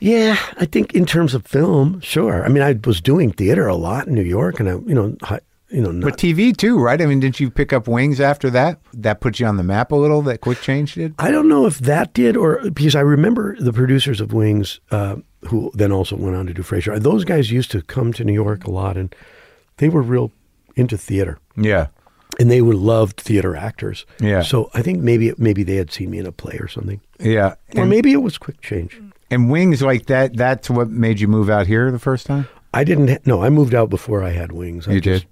Yeah, 0.00 0.36
I 0.58 0.64
think 0.64 0.94
in 0.94 1.06
terms 1.06 1.34
of 1.34 1.44
film, 1.44 2.00
sure. 2.00 2.44
I 2.44 2.48
mean, 2.48 2.62
I 2.62 2.78
was 2.84 3.00
doing 3.00 3.32
theater 3.32 3.66
a 3.66 3.74
lot 3.74 4.06
in 4.06 4.14
New 4.14 4.22
York, 4.22 4.60
and 4.60 4.68
I, 4.68 4.72
you 4.72 4.94
know, 4.94 5.16
hi- 5.22 5.40
you 5.70 5.82
know, 5.82 5.90
not, 5.90 6.04
But 6.12 6.18
TV 6.18 6.56
too, 6.56 6.78
right? 6.78 7.02
I 7.02 7.04
mean, 7.06 7.18
didn't 7.20 7.40
you 7.40 7.50
pick 7.50 7.72
up 7.72 7.88
Wings 7.88 8.20
after 8.20 8.48
that? 8.50 8.78
That 8.94 9.20
put 9.20 9.40
you 9.40 9.46
on 9.46 9.56
the 9.56 9.64
map 9.64 9.90
a 9.90 9.96
little. 9.96 10.22
That 10.22 10.40
Quick 10.40 10.60
Change 10.60 10.94
did. 10.94 11.14
I 11.18 11.30
don't 11.32 11.48
know 11.48 11.66
if 11.66 11.78
that 11.80 12.14
did 12.14 12.36
or 12.36 12.60
because 12.70 12.94
I 12.94 13.00
remember 13.00 13.56
the 13.58 13.72
producers 13.72 14.20
of 14.20 14.32
Wings, 14.32 14.78
uh, 14.92 15.16
who 15.48 15.72
then 15.74 15.90
also 15.90 16.14
went 16.14 16.36
on 16.36 16.46
to 16.46 16.54
do 16.54 16.62
Frasier. 16.62 16.98
Those 17.02 17.24
guys 17.24 17.50
used 17.50 17.70
to 17.72 17.82
come 17.82 18.12
to 18.14 18.24
New 18.24 18.32
York 18.32 18.64
a 18.64 18.70
lot, 18.70 18.96
and 18.96 19.12
they 19.78 19.88
were 19.88 20.02
real 20.02 20.30
into 20.78 20.96
theater, 20.96 21.38
Yeah. 21.56 21.88
and 22.38 22.50
they 22.50 22.62
were 22.62 22.74
loved 22.74 23.20
theater 23.20 23.56
actors. 23.56 24.06
Yeah. 24.20 24.42
So 24.42 24.70
I 24.74 24.82
think 24.82 25.00
maybe 25.00 25.32
maybe 25.38 25.62
they 25.62 25.76
had 25.76 25.90
seen 25.92 26.10
me 26.10 26.18
in 26.18 26.26
a 26.26 26.32
play 26.32 26.56
or 26.60 26.68
something, 26.68 27.00
Yeah. 27.18 27.54
or 27.74 27.82
And, 27.82 27.90
maybe 27.90 28.12
it 28.12 28.22
was 28.22 28.38
quick 28.38 28.60
change. 28.60 29.00
and 29.30 29.50
Wings 29.50 29.82
like 29.82 30.06
that. 30.06 30.36
That's 30.36 30.70
what 30.70 30.88
made 30.90 31.20
you 31.20 31.28
move 31.28 31.50
out 31.50 31.66
here 31.66 31.90
the 31.90 31.98
first 31.98 32.26
time. 32.26 32.46
I 32.72 32.84
didn't. 32.84 33.08
Ha- 33.08 33.18
no, 33.24 33.42
I 33.42 33.48
moved 33.50 33.74
out 33.74 33.90
before 33.90 34.22
I 34.22 34.30
had 34.30 34.52
Wings. 34.52 34.86
I 34.88 34.92
You 34.92 35.00
just- 35.00 35.24
did? 35.24 35.30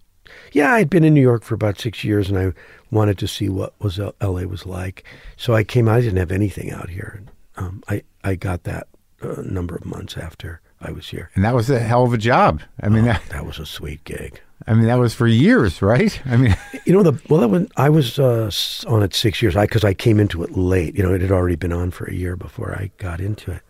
Yeah, 0.52 0.72
I'd 0.74 0.90
been 0.90 1.04
in 1.04 1.14
New 1.14 1.20
York 1.22 1.44
for 1.44 1.54
about 1.54 1.78
six 1.80 2.02
years, 2.02 2.28
and 2.28 2.38
I 2.38 2.52
wanted 2.90 3.16
to 3.18 3.28
see 3.28 3.48
what 3.48 3.74
was 3.80 4.00
L- 4.00 4.14
L.A. 4.20 4.46
was 4.46 4.66
like. 4.66 5.04
So 5.36 5.54
I 5.54 5.62
came. 5.62 5.88
I 5.88 6.00
didn't 6.00 6.18
have 6.18 6.32
anything 6.32 6.72
out 6.72 6.90
here. 6.90 7.22
Um, 7.56 7.82
I 7.88 8.02
I 8.24 8.34
got 8.34 8.64
that 8.64 8.88
a 9.22 9.42
number 9.42 9.76
of 9.76 9.84
months 9.86 10.16
after 10.16 10.60
I 10.80 10.90
was 10.92 11.08
here. 11.08 11.30
And 11.34 11.44
that 11.44 11.54
was 11.54 11.70
a 11.70 11.78
hell 11.78 12.04
of 12.04 12.12
a 12.12 12.18
job. 12.18 12.60
I 12.82 12.88
mean, 12.88 13.04
that, 13.04 13.22
That 13.30 13.46
was 13.46 13.58
a 13.58 13.64
sweet 13.66 14.02
gig. 14.04 14.40
I 14.66 14.74
mean, 14.74 14.86
that 14.86 14.98
was 14.98 15.14
for 15.14 15.26
years, 15.26 15.82
right? 15.82 16.20
I 16.26 16.36
mean, 16.36 16.56
You 16.86 16.92
know, 16.92 17.02
the 17.02 17.20
well, 17.28 17.40
that 17.40 17.48
when 17.48 17.68
I 17.76 17.88
was 17.88 18.18
uh, 18.18 18.50
on 18.86 19.02
it 19.02 19.12
six 19.12 19.42
years, 19.42 19.56
I 19.56 19.64
because 19.66 19.84
I 19.84 19.92
came 19.92 20.20
into 20.20 20.42
it 20.44 20.56
late. 20.56 20.94
You 20.96 21.02
know, 21.02 21.12
it 21.12 21.20
had 21.20 21.32
already 21.32 21.56
been 21.56 21.72
on 21.72 21.90
for 21.90 22.04
a 22.06 22.14
year 22.14 22.36
before 22.36 22.72
I 22.72 22.90
got 22.98 23.20
into 23.20 23.50
it. 23.50 23.62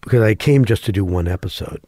Because 0.00 0.22
I 0.22 0.34
came 0.36 0.64
just 0.64 0.84
to 0.84 0.92
do 0.92 1.04
one 1.04 1.26
episode, 1.26 1.80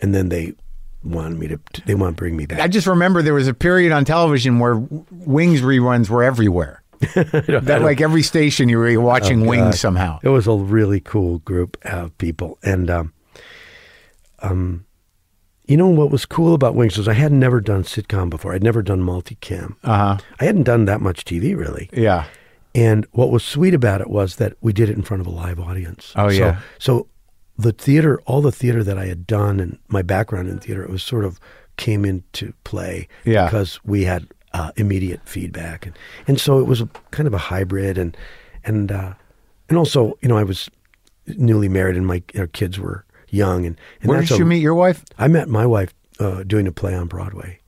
and 0.00 0.14
then 0.14 0.30
they 0.30 0.54
wanted 1.02 1.38
me 1.38 1.48
to. 1.48 1.60
They 1.84 1.94
want 1.94 2.16
to 2.16 2.18
bring 2.18 2.36
me 2.36 2.46
back. 2.46 2.60
I 2.60 2.68
just 2.68 2.86
remember 2.86 3.20
there 3.20 3.34
was 3.34 3.48
a 3.48 3.54
period 3.54 3.92
on 3.92 4.04
television 4.06 4.58
where 4.58 4.76
Wings 5.10 5.60
reruns 5.60 6.08
were 6.08 6.22
everywhere. 6.24 6.82
that 7.14 7.80
like 7.82 8.00
every 8.00 8.22
station 8.22 8.68
you 8.70 8.78
were 8.78 8.98
watching 9.00 9.44
Wings 9.44 9.60
Oh, 9.62 9.64
God. 9.66 9.74
somehow. 9.74 10.18
It 10.22 10.30
was 10.30 10.46
a 10.46 10.52
really 10.54 11.00
cool 11.00 11.38
group 11.40 11.76
of 11.84 12.16
people, 12.16 12.58
and 12.62 12.88
um, 12.88 13.12
um, 14.40 14.86
you 15.66 15.76
know 15.76 15.88
what 15.88 16.10
was 16.10 16.26
cool 16.26 16.54
about 16.54 16.74
Wings 16.74 16.96
was 16.98 17.08
I 17.08 17.14
had 17.14 17.32
never 17.32 17.60
done 17.60 17.82
sitcom 17.84 18.28
before. 18.30 18.54
I'd 18.54 18.62
never 18.62 18.82
done 18.82 19.00
multicam. 19.00 19.76
Uh 19.82 19.96
huh. 20.16 20.18
I 20.40 20.44
hadn't 20.44 20.64
done 20.64 20.84
that 20.86 21.00
much 21.00 21.24
TV 21.24 21.56
really. 21.56 21.88
Yeah. 21.92 22.24
And 22.74 23.06
what 23.12 23.30
was 23.30 23.44
sweet 23.44 23.72
about 23.72 24.00
it 24.00 24.10
was 24.10 24.36
that 24.36 24.54
we 24.60 24.72
did 24.72 24.90
it 24.90 24.96
in 24.96 25.02
front 25.02 25.20
of 25.20 25.26
a 25.26 25.30
live 25.30 25.60
audience. 25.60 26.12
Oh, 26.16 26.28
So- 26.28 26.34
yeah. 26.34 26.60
So, 26.78 27.06
the 27.56 27.70
theater, 27.70 28.20
all 28.26 28.42
the 28.42 28.50
theater 28.50 28.82
that 28.82 28.98
I 28.98 29.06
had 29.06 29.28
done 29.28 29.60
and 29.60 29.78
my 29.86 30.02
background 30.02 30.48
in 30.48 30.58
theater, 30.58 30.82
it 30.82 30.90
was 30.90 31.04
sort 31.04 31.24
of 31.24 31.38
came 31.76 32.04
into 32.04 32.52
play 32.64 33.06
Yeah. 33.24 33.44
because 33.44 33.78
we 33.84 34.02
had 34.02 34.26
uh, 34.52 34.72
immediate 34.76 35.20
feedback, 35.24 35.86
and 35.86 35.96
and 36.26 36.40
so 36.40 36.58
it 36.58 36.66
was 36.66 36.80
a, 36.80 36.88
kind 37.12 37.28
of 37.28 37.34
a 37.34 37.38
hybrid, 37.38 37.96
and 37.96 38.16
and 38.64 38.90
uh, 38.90 39.14
and 39.68 39.78
also 39.78 40.18
you 40.20 40.28
know 40.28 40.36
I 40.36 40.42
was 40.42 40.68
newly 41.28 41.68
married 41.68 41.96
and 41.96 42.06
my 42.08 42.22
our 42.36 42.48
kids 42.48 42.78
were 42.80 43.04
young, 43.34 43.66
and, 43.66 43.76
and 44.00 44.08
Where 44.08 44.20
did 44.20 44.30
a- 44.32 44.36
you 44.38 44.44
meet 44.44 44.62
your 44.62 44.74
wife? 44.74 45.04
I 45.18 45.28
met 45.28 45.48
my 45.48 45.66
wife 45.66 45.92
uh, 46.20 46.42
doing 46.44 46.66
a 46.66 46.72
play 46.72 46.94
on 46.94 47.06
Broadway. 47.08 47.58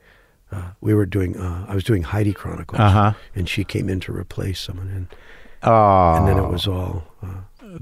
Uh, 0.53 0.71
we 0.81 0.95
were 0.95 1.07
doing. 1.07 1.37
Uh, 1.37 1.67
I 1.69 1.75
was 1.75 1.83
doing 1.85 2.03
Heidi 2.05 2.33
Chronicles, 2.33 2.79
Uh-huh. 2.81 3.13
and 3.35 3.49
she 3.49 3.65
came 3.65 3.89
in 3.89 4.01
to 4.01 4.13
replace 4.13 4.61
someone, 4.61 4.89
and 4.89 5.07
Oh, 5.63 6.15
and 6.17 6.29
then 6.29 6.39
it 6.39 6.49
was 6.49 6.67
all 6.69 7.03
uh, 7.23 7.79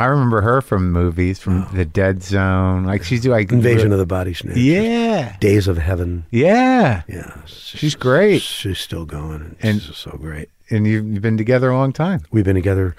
I 0.00 0.06
remember 0.06 0.40
her 0.40 0.62
from 0.62 0.90
movies, 0.90 1.38
from 1.38 1.66
The 1.74 1.84
Dead 1.84 2.22
Zone. 2.22 2.84
Like 2.84 3.04
she's 3.04 3.26
like 3.26 3.52
Invasion 3.52 3.92
of 3.92 3.98
the 3.98 4.06
Body 4.06 4.32
Snatchers, 4.34 4.62
Yeah, 4.64 5.36
Days 5.38 5.68
of 5.68 5.76
Heaven. 5.78 6.24
yeah. 6.30 7.02
Yeah, 7.06 7.36
She's 7.46 7.94
great. 7.94 8.40
She's 8.42 8.78
still 8.78 9.04
going, 9.04 9.42
and, 9.42 9.56
And- 9.60 9.82
she's 9.82 9.96
so 9.96 10.12
great. 10.20 10.48
And 10.70 10.86
you've 10.86 11.04
you've 11.06 11.22
been 11.22 11.36
together 11.36 11.70
a 11.70 11.76
long 11.76 11.92
time. 11.92 12.22
We've 12.32 12.44
been 12.44 12.56
together. 12.56 12.96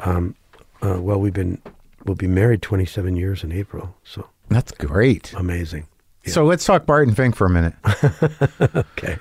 Um, 0.00 0.34
uh, 0.82 0.98
well, 1.00 1.20
we've 1.20 1.32
been 1.34 1.60
we'll 2.04 2.14
be 2.16 2.26
married 2.26 2.62
27 2.62 3.16
years 3.16 3.42
in 3.44 3.52
April. 3.52 3.94
So 4.04 4.28
That's 4.48 4.72
great. 4.72 5.32
amazing. 5.34 5.86
So 6.26 6.44
let's 6.44 6.64
talk 6.64 6.86
Barton 6.86 7.14
Fink 7.14 7.36
for 7.36 7.46
a 7.46 7.50
minute. 7.50 7.74
Okay. 8.96 9.18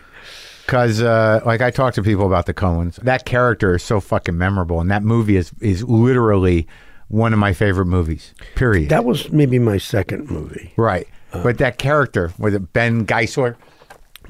Because, 0.66 1.02
uh, 1.02 1.42
like, 1.46 1.60
I 1.62 1.72
talk 1.72 1.94
to 1.96 2.02
people 2.04 2.26
about 2.26 2.46
the 2.46 2.54
Coens. 2.54 2.96
That 3.02 3.26
character 3.26 3.76
is 3.76 3.84
so 3.84 4.00
fucking 4.00 4.38
memorable, 4.38 4.80
and 4.80 4.90
that 4.92 5.04
movie 5.04 5.36
is 5.36 5.52
is 5.60 5.84
literally 5.84 6.68
one 7.10 7.34
of 7.34 7.40
my 7.40 7.52
favorite 7.52 7.88
movies. 7.88 8.34
Period. 8.56 8.88
That 8.88 9.04
was 9.04 9.30
maybe 9.30 9.60
my 9.60 9.78
second 9.78 10.32
movie. 10.32 10.72
right. 10.78 11.06
but 11.32 11.58
that 11.58 11.78
character 11.80 12.32
was 12.38 12.54
it 12.54 12.72
Ben 12.72 13.06
Geisler 13.06 13.58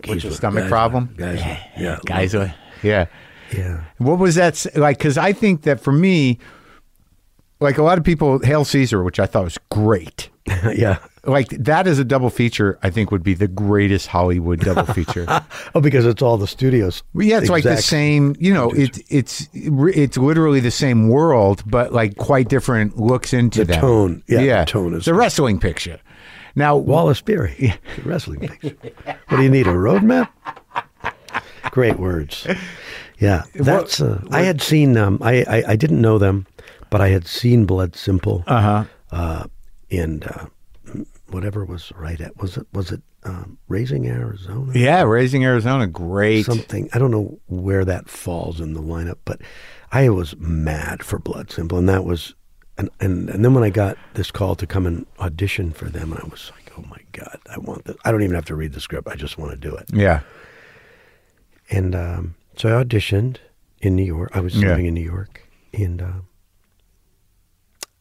with 0.08 0.24
the 0.24 0.32
stomach 0.32 0.64
Geisler, 0.64 0.70
problem? 0.70 1.08
Geisler, 1.20 1.60
yeah, 1.78 2.00
Geisler. 2.08 2.56
Yeah. 2.82 3.06
Yeah. 3.56 3.84
What 4.00 4.18
was 4.18 4.34
that 4.36 4.66
like? 4.76 4.98
Because 4.98 5.20
I 5.20 5.34
think 5.34 5.62
that 5.62 5.80
for 5.82 5.92
me, 5.94 6.40
like 7.64 7.78
a 7.80 7.84
lot 7.84 7.98
of 7.98 8.04
people, 8.04 8.40
Hail 8.40 8.64
Caesar, 8.66 9.04
which 9.04 9.20
I 9.20 9.26
thought 9.26 9.46
was 9.46 9.58
great. 9.72 10.30
yeah. 10.74 11.00
Like 11.26 11.48
that 11.52 11.88
is 11.88 12.00
a 12.00 12.04
double 12.04 12.30
feature, 12.30 12.78
I 12.84 12.90
think 12.90 13.10
would 13.10 13.24
be 13.24 13.34
the 13.34 13.48
greatest 13.48 14.08
Hollywood 14.08 14.60
double 14.60 14.86
feature. 14.94 15.26
Oh, 15.74 15.80
because 15.80 16.06
it's 16.06 16.22
all 16.22 16.38
the 16.38 16.48
studios. 16.48 17.02
Well, 17.14 17.26
yeah, 17.26 17.38
it's 17.40 17.50
like 17.50 17.64
the 17.64 17.78
same. 17.78 18.36
You 18.40 18.54
know, 18.54 18.70
it's 18.72 19.00
it's 19.10 19.48
it's 19.54 20.18
literally 20.18 20.60
the 20.60 20.70
same 20.70 21.08
world, 21.08 21.64
but 21.66 21.94
like 21.94 22.18
quite 22.18 22.50
different 22.50 22.98
looks 23.00 23.32
into 23.34 23.60
The 23.60 23.66
them. 23.74 23.80
tone, 23.82 24.24
yeah, 24.28 24.66
the 24.66 24.72
tone 24.72 24.94
is- 24.96 25.06
the 25.06 25.14
wrestling 25.14 25.60
picture. 25.62 25.98
Now, 26.56 26.76
Wallace 26.76 27.22
Beery, 27.22 27.74
The 27.96 28.02
wrestling 28.04 28.42
picture. 28.42 28.76
What 29.30 29.38
do 29.38 29.44
you 29.44 29.50
need? 29.50 29.66
A 29.66 29.72
roadmap? 29.72 30.28
Great 31.72 31.98
words. 31.98 32.46
Yeah, 33.18 33.44
that's. 33.56 34.02
Uh, 34.02 34.22
I 34.30 34.42
had 34.42 34.62
seen. 34.62 34.98
Um, 34.98 35.20
I, 35.22 35.44
I 35.48 35.64
I 35.70 35.76
didn't 35.78 36.02
know 36.02 36.18
them, 36.18 36.46
but 36.94 37.02
I 37.02 37.10
had 37.10 37.26
seen 37.28 37.66
Blood 37.66 37.96
Simple. 37.96 38.44
uh-huh. 38.46 38.84
Uh 39.12 39.44
And 39.90 40.20
uh, 40.28 40.46
whatever 41.34 41.66
was 41.66 41.92
right 41.96 42.22
at 42.22 42.38
was 42.38 42.58
it 42.58 42.68
was 42.72 42.92
it 42.92 43.02
um, 43.24 43.58
Raising 43.68 44.06
Arizona? 44.08 44.72
Yeah, 44.76 45.02
Raising 45.04 45.44
Arizona, 45.44 45.88
great. 45.88 46.46
something. 46.46 46.90
I 46.94 47.00
don't 47.00 47.10
know 47.18 47.40
where 47.48 47.86
that 47.86 48.10
falls 48.10 48.60
in 48.60 48.74
the 48.74 48.82
lineup, 48.82 49.20
but 49.26 49.40
I 49.92 50.10
was 50.10 50.36
mad 50.38 51.02
for 51.04 51.18
Blood 51.20 51.50
Simple, 51.52 51.78
and 51.80 51.88
that 51.90 52.04
was, 52.06 52.36
and 52.78 52.90
and, 53.00 53.30
and 53.34 53.44
then 53.44 53.54
when 53.56 53.64
I 53.64 53.72
got 53.72 53.98
this 54.14 54.30
call 54.32 54.56
to 54.56 54.68
come 54.68 54.86
and 54.90 55.06
audition 55.20 55.72
for 55.72 55.86
them, 55.90 56.14
I 56.14 56.24
was 56.30 56.52
like, 56.56 56.68
oh 56.78 56.84
my 56.90 57.02
god, 57.20 57.40
I 57.50 57.58
want 57.60 57.86
this. 57.86 57.96
I 58.06 58.12
don't 58.12 58.24
even 58.24 58.36
have 58.36 58.46
to 58.52 58.56
read 58.56 58.74
the 58.74 58.82
script. 58.82 59.08
I 59.08 59.16
just 59.16 59.38
want 59.40 59.52
to 59.52 59.58
do 59.70 59.74
it. 59.82 59.86
Yeah. 59.94 60.20
And 61.70 61.96
um, 61.96 62.36
so 62.58 62.70
I 62.70 62.84
auditioned 62.84 63.38
in 63.80 63.96
New 63.96 64.06
York. 64.16 64.32
I 64.34 64.42
was 64.42 64.54
Yeah. 64.56 64.70
living 64.70 64.86
in 64.88 64.94
New 64.94 65.10
York, 65.16 65.34
and 65.74 66.02
uh, 66.02 66.20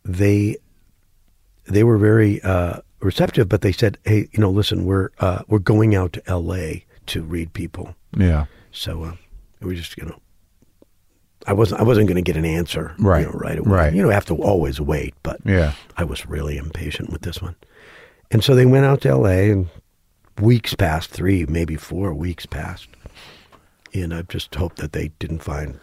they 0.05 0.57
they 1.65 1.85
were 1.85 1.99
very 1.99 2.43
uh, 2.43 2.81
receptive. 3.01 3.49
But 3.49 3.61
they 3.63 3.73
said, 3.73 3.99
"Hey, 4.05 4.29
you 4.33 4.41
know, 4.41 4.51
listen, 4.51 4.85
we're 4.85 5.11
uh, 5.21 5.43
we're 5.49 5.59
going 5.59 5.95
out 5.95 6.13
to 6.15 6.23
L.A. 6.29 6.85
to 7.07 7.23
read 7.23 7.53
people." 7.53 7.95
Yeah. 8.17 8.47
So 8.73 9.05
uh, 9.05 9.13
we 9.61 9.77
just, 9.77 9.97
you 9.99 10.05
know, 10.05 10.19
I 11.47 11.53
wasn't 11.53 11.81
I 11.81 11.85
wasn't 11.85 12.09
going 12.09 12.23
to 12.23 12.23
get 12.23 12.37
an 12.37 12.45
answer 12.45 12.95
Right. 12.99 13.21
you 13.21 13.27
know, 13.33 13.39
right 13.39 13.59
away. 13.59 13.71
Right. 13.71 13.95
You 13.95 14.03
know, 14.03 14.11
I 14.11 14.15
have 14.15 14.27
to 14.27 14.37
always 14.37 14.81
wait, 14.81 15.15
but 15.23 15.41
Yeah. 15.45 15.73
I 15.97 16.05
was 16.05 16.27
really 16.27 16.57
impatient 16.57 17.11
with 17.11 17.23
this 17.23 17.41
one. 17.43 17.55
And 18.31 18.43
so 18.43 18.55
they 18.55 18.65
went 18.67 18.87
out 18.87 19.03
to 19.03 19.11
L.A. 19.11 19.51
and 19.51 19.69
weeks 20.41 20.75
passed, 20.75 21.11
three, 21.11 21.45
maybe 21.47 21.77
four 21.77 22.15
weeks 22.15 22.47
passed, 22.47 22.89
and 23.93 24.15
I 24.15 24.23
just 24.23 24.55
hoped 24.55 24.77
that 24.79 24.93
they 24.93 25.09
didn't 25.19 25.43
find 25.43 25.79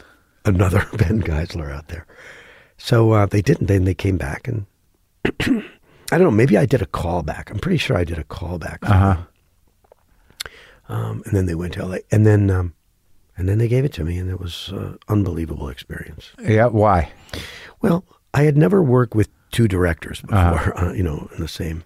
another 0.45 0.87
Ben 0.97 1.21
Geisler 1.21 1.71
out 1.71 1.89
there. 1.89 2.07
So 2.80 3.11
uh, 3.11 3.26
they 3.27 3.43
didn't. 3.43 3.68
Then 3.68 3.85
they 3.85 3.93
came 3.93 4.18
back 4.18 4.47
and. 4.47 4.65
I 6.11 6.18
don't 6.18 6.23
know. 6.23 6.31
Maybe 6.31 6.57
I 6.57 6.65
did 6.65 6.81
a 6.81 6.88
callback. 6.88 7.51
I'm 7.51 7.60
pretty 7.60 7.77
sure 7.77 7.95
I 7.95 8.03
did 8.03 8.18
a 8.18 8.23
callback. 8.23 8.80
Uh-huh. 8.81 9.18
Um, 10.88 11.22
and 11.26 11.35
then 11.35 11.45
they 11.45 11.53
went 11.53 11.73
to 11.73 11.85
LA, 11.85 11.97
and 12.10 12.26
then 12.26 12.49
um, 12.49 12.73
and 13.38 13.47
then 13.47 13.60
they 13.60 13.68
gave 13.68 13.85
it 13.85 13.93
to 13.93 14.03
me, 14.03 14.18
and 14.18 14.30
it 14.30 14.39
was 14.39 14.69
an 14.69 14.97
unbelievable 15.07 15.69
experience. 15.69 16.31
Yeah. 16.41 16.65
Why? 16.65 17.11
Well, 17.81 18.03
I 18.34 18.43
had 18.43 18.57
never 18.57 18.81
worked 18.81 19.14
with 19.14 19.30
two 19.51 19.68
directors 19.68 20.22
before, 20.22 20.77
uh, 20.80 20.93
you 20.93 21.03
know, 21.03 21.30
in 21.35 21.41
the 21.41 21.47
same 21.47 21.84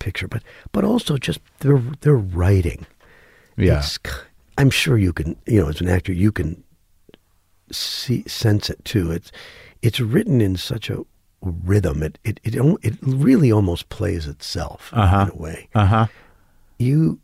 picture, 0.00 0.26
but 0.26 0.42
but 0.72 0.82
also 0.82 1.16
just 1.16 1.38
their 1.60 1.78
their 2.00 2.16
writing. 2.16 2.86
Yeah. 3.56 3.78
It's 3.78 3.98
I'm 4.58 4.70
sure 4.70 4.98
you 4.98 5.12
can, 5.12 5.36
you 5.46 5.60
know, 5.60 5.68
as 5.68 5.80
an 5.80 5.88
actor, 5.88 6.12
you 6.12 6.32
can 6.32 6.62
see 7.70 8.26
sense 8.26 8.68
it 8.68 8.84
too. 8.84 9.10
It's 9.12 9.30
it's 9.82 10.00
written 10.00 10.40
in 10.40 10.56
such 10.56 10.90
a 10.90 11.04
rhythm. 11.42 12.02
It 12.02 12.18
it 12.24 12.40
it, 12.44 12.54
it 12.82 12.94
really 13.02 13.50
almost 13.52 13.88
plays 13.88 14.26
itself 14.26 14.90
Uh-huh. 14.92 15.22
in 15.22 15.28
a 15.30 15.36
way. 15.42 15.68
Uh 15.74 15.86
huh. 15.86 16.06
You 16.78 17.18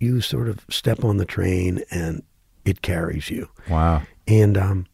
you 0.00 0.20
sort 0.20 0.48
of 0.48 0.64
step 0.68 1.04
on 1.04 1.16
the 1.18 1.24
train 1.24 1.82
and 1.90 2.22
it 2.64 2.82
carries 2.82 3.30
you. 3.30 3.48
Wow. 3.70 4.02
And 4.26 4.56
um, 4.58 4.86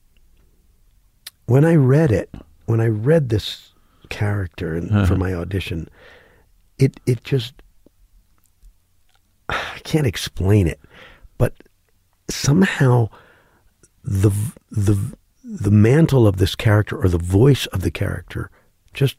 when 1.47 1.65
I 1.65 1.75
read 1.77 2.11
it, 2.13 2.31
when 2.67 2.81
I 2.81 2.87
read 2.87 3.29
this 3.31 3.73
character 4.11 4.75
and 4.75 5.07
for 5.09 5.17
my 5.17 5.35
audition, 5.35 5.89
it 6.79 6.99
it 7.07 7.25
just 7.25 7.55
I 9.49 9.81
can't 9.85 10.07
explain 10.07 10.67
it, 10.67 10.81
but 11.39 11.55
somehow 12.29 13.09
the 14.05 14.31
the 14.71 14.97
the 15.51 15.71
mantle 15.71 16.27
of 16.27 16.37
this 16.37 16.55
character 16.55 16.97
or 17.03 17.09
the 17.09 17.17
voice 17.19 17.65
of 17.67 17.81
the 17.81 17.91
character 17.91 18.51
just 18.93 19.17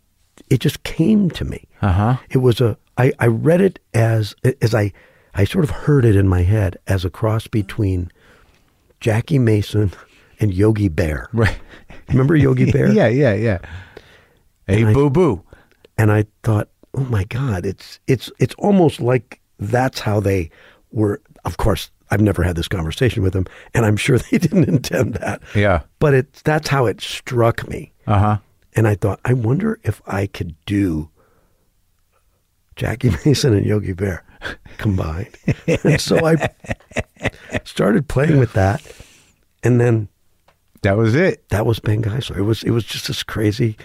it 0.49 0.59
just 0.59 0.83
came 0.83 1.29
to 1.31 1.43
me. 1.43 1.67
Uh 1.81 1.91
huh. 1.91 2.17
It 2.29 2.37
was 2.37 2.61
a 2.61 2.77
I, 2.97 3.11
I 3.19 3.27
read 3.27 3.61
it 3.61 3.79
as 3.93 4.35
as 4.61 4.73
I 4.75 4.93
I 5.33 5.43
sort 5.45 5.63
of 5.63 5.69
heard 5.71 6.05
it 6.05 6.15
in 6.15 6.27
my 6.27 6.43
head 6.43 6.77
as 6.87 7.03
a 7.05 7.09
cross 7.09 7.47
between 7.47 8.11
Jackie 8.99 9.39
Mason 9.39 9.91
and 10.39 10.53
Yogi 10.53 10.87
Bear. 10.89 11.29
Right. 11.33 11.57
Remember 12.09 12.35
Yogi 12.35 12.71
Bear? 12.71 12.91
yeah. 12.91 13.07
Yeah. 13.07 13.33
Yeah. 13.33 13.59
Hey, 14.67 14.83
And 14.83 14.93
boo 14.93 15.09
boo. 15.09 15.43
And 15.97 16.11
I 16.11 16.25
thought, 16.43 16.69
oh 16.93 17.05
my 17.05 17.23
God, 17.25 17.65
it's 17.65 17.99
it's 18.07 18.31
it's 18.39 18.55
almost 18.59 18.99
like 19.01 19.41
that's 19.59 19.99
how 19.99 20.19
they 20.19 20.51
were. 20.91 21.21
Of 21.45 21.57
course, 21.57 21.89
I've 22.11 22.21
never 22.21 22.41
had 22.43 22.55
this 22.55 22.67
conversation 22.67 23.21
with 23.23 23.33
them, 23.33 23.45
and 23.73 23.85
I'm 23.85 23.97
sure 23.97 24.17
they 24.31 24.37
didn't 24.37 24.65
intend 24.67 25.15
that. 25.15 25.41
Yeah. 25.55 25.81
But 25.99 26.13
it's 26.13 26.41
that's 26.41 26.67
how 26.67 26.85
it 26.85 27.01
struck 27.01 27.67
me. 27.69 27.91
Uh 28.07 28.19
huh. 28.19 28.37
And 28.75 28.87
I 28.87 28.95
thought, 28.95 29.19
I 29.25 29.33
wonder 29.33 29.79
if 29.83 30.01
I 30.07 30.27
could 30.27 30.55
do 30.65 31.09
Jackie 32.75 33.11
Mason 33.25 33.53
and 33.53 33.65
Yogi 33.65 33.93
Bear 33.93 34.23
combined. 34.77 35.35
and 35.83 35.99
so 35.99 36.25
I 36.25 36.49
started 37.65 38.07
playing 38.07 38.37
with 38.39 38.53
that. 38.53 38.81
And 39.63 39.81
then 39.81 40.07
That 40.83 40.95
was 40.97 41.15
it. 41.15 41.47
that 41.49 41.65
was 41.65 41.79
Ben 41.79 42.01
Geisler. 42.01 42.37
It 42.37 42.43
was 42.43 42.63
it 42.63 42.71
was 42.71 42.85
just 42.85 43.07
this 43.07 43.23
crazy 43.23 43.75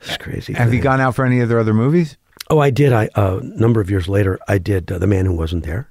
this 0.00 0.16
crazy 0.16 0.52
Have 0.52 0.72
you 0.72 0.80
gone 0.80 1.00
out 1.00 1.14
for 1.14 1.24
any 1.24 1.40
of 1.40 1.48
their 1.48 1.58
other 1.58 1.74
movies? 1.74 2.16
Oh, 2.50 2.58
I 2.58 2.70
did. 2.70 2.92
I 2.92 3.08
a 3.16 3.40
number 3.42 3.80
of 3.80 3.90
years 3.90 4.08
later, 4.08 4.38
I 4.48 4.58
did 4.58 4.90
uh, 4.92 4.98
The 4.98 5.06
Man 5.06 5.26
Who 5.26 5.34
Wasn't 5.34 5.64
There. 5.64 5.88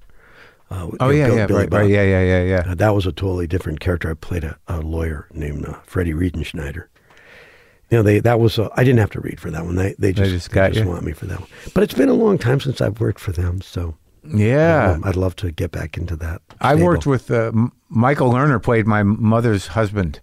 Uh, 0.71 0.89
Oh 1.01 1.09
yeah, 1.09 1.27
Bill- 1.27 1.35
yeah, 1.35 1.41
right, 1.49 1.69
Bob. 1.69 1.81
right, 1.81 1.89
yeah, 1.89 2.03
yeah, 2.03 2.23
yeah, 2.23 2.43
yeah. 2.43 2.71
Uh, 2.71 2.75
that 2.75 2.95
was 2.95 3.05
a 3.05 3.11
totally 3.11 3.45
different 3.45 3.79
character. 3.81 4.09
I 4.09 4.13
played 4.13 4.43
a, 4.45 4.57
a 4.67 4.79
lawyer 4.81 5.27
named 5.33 5.65
uh, 5.65 5.73
Freddie 5.83 6.13
Riedenschneider. 6.13 6.85
You 7.89 7.97
know, 7.97 8.03
they 8.03 8.19
that 8.21 8.39
was 8.39 8.57
uh, 8.57 8.69
I 8.77 8.83
didn't 8.85 8.99
have 8.99 9.09
to 9.11 9.19
read 9.21 9.39
for 9.39 9.51
that 9.51 9.65
one. 9.65 9.75
They 9.75 9.95
they 9.99 10.13
just, 10.13 10.31
just 10.31 10.51
got 10.51 10.73
you. 10.75 10.87
want 10.87 11.03
me 11.03 11.11
for 11.11 11.25
that 11.25 11.39
one. 11.41 11.49
But 11.73 11.83
it's 11.83 11.93
been 11.93 12.07
a 12.09 12.13
long 12.13 12.37
time 12.37 12.61
since 12.61 12.79
I've 12.79 12.99
worked 13.01 13.19
for 13.19 13.33
them, 13.33 13.59
so 13.61 13.95
Yeah. 14.25 14.93
um, 14.93 15.03
I'd 15.03 15.17
love 15.17 15.35
to 15.37 15.51
get 15.51 15.71
back 15.71 15.97
into 15.97 16.15
that. 16.17 16.41
I 16.61 16.75
worked 16.75 17.05
with 17.05 17.29
uh, 17.31 17.51
Michael 17.89 18.31
Lerner. 18.31 18.63
Played 18.63 18.87
my 18.87 19.03
mother's 19.03 19.67
husband 19.67 20.21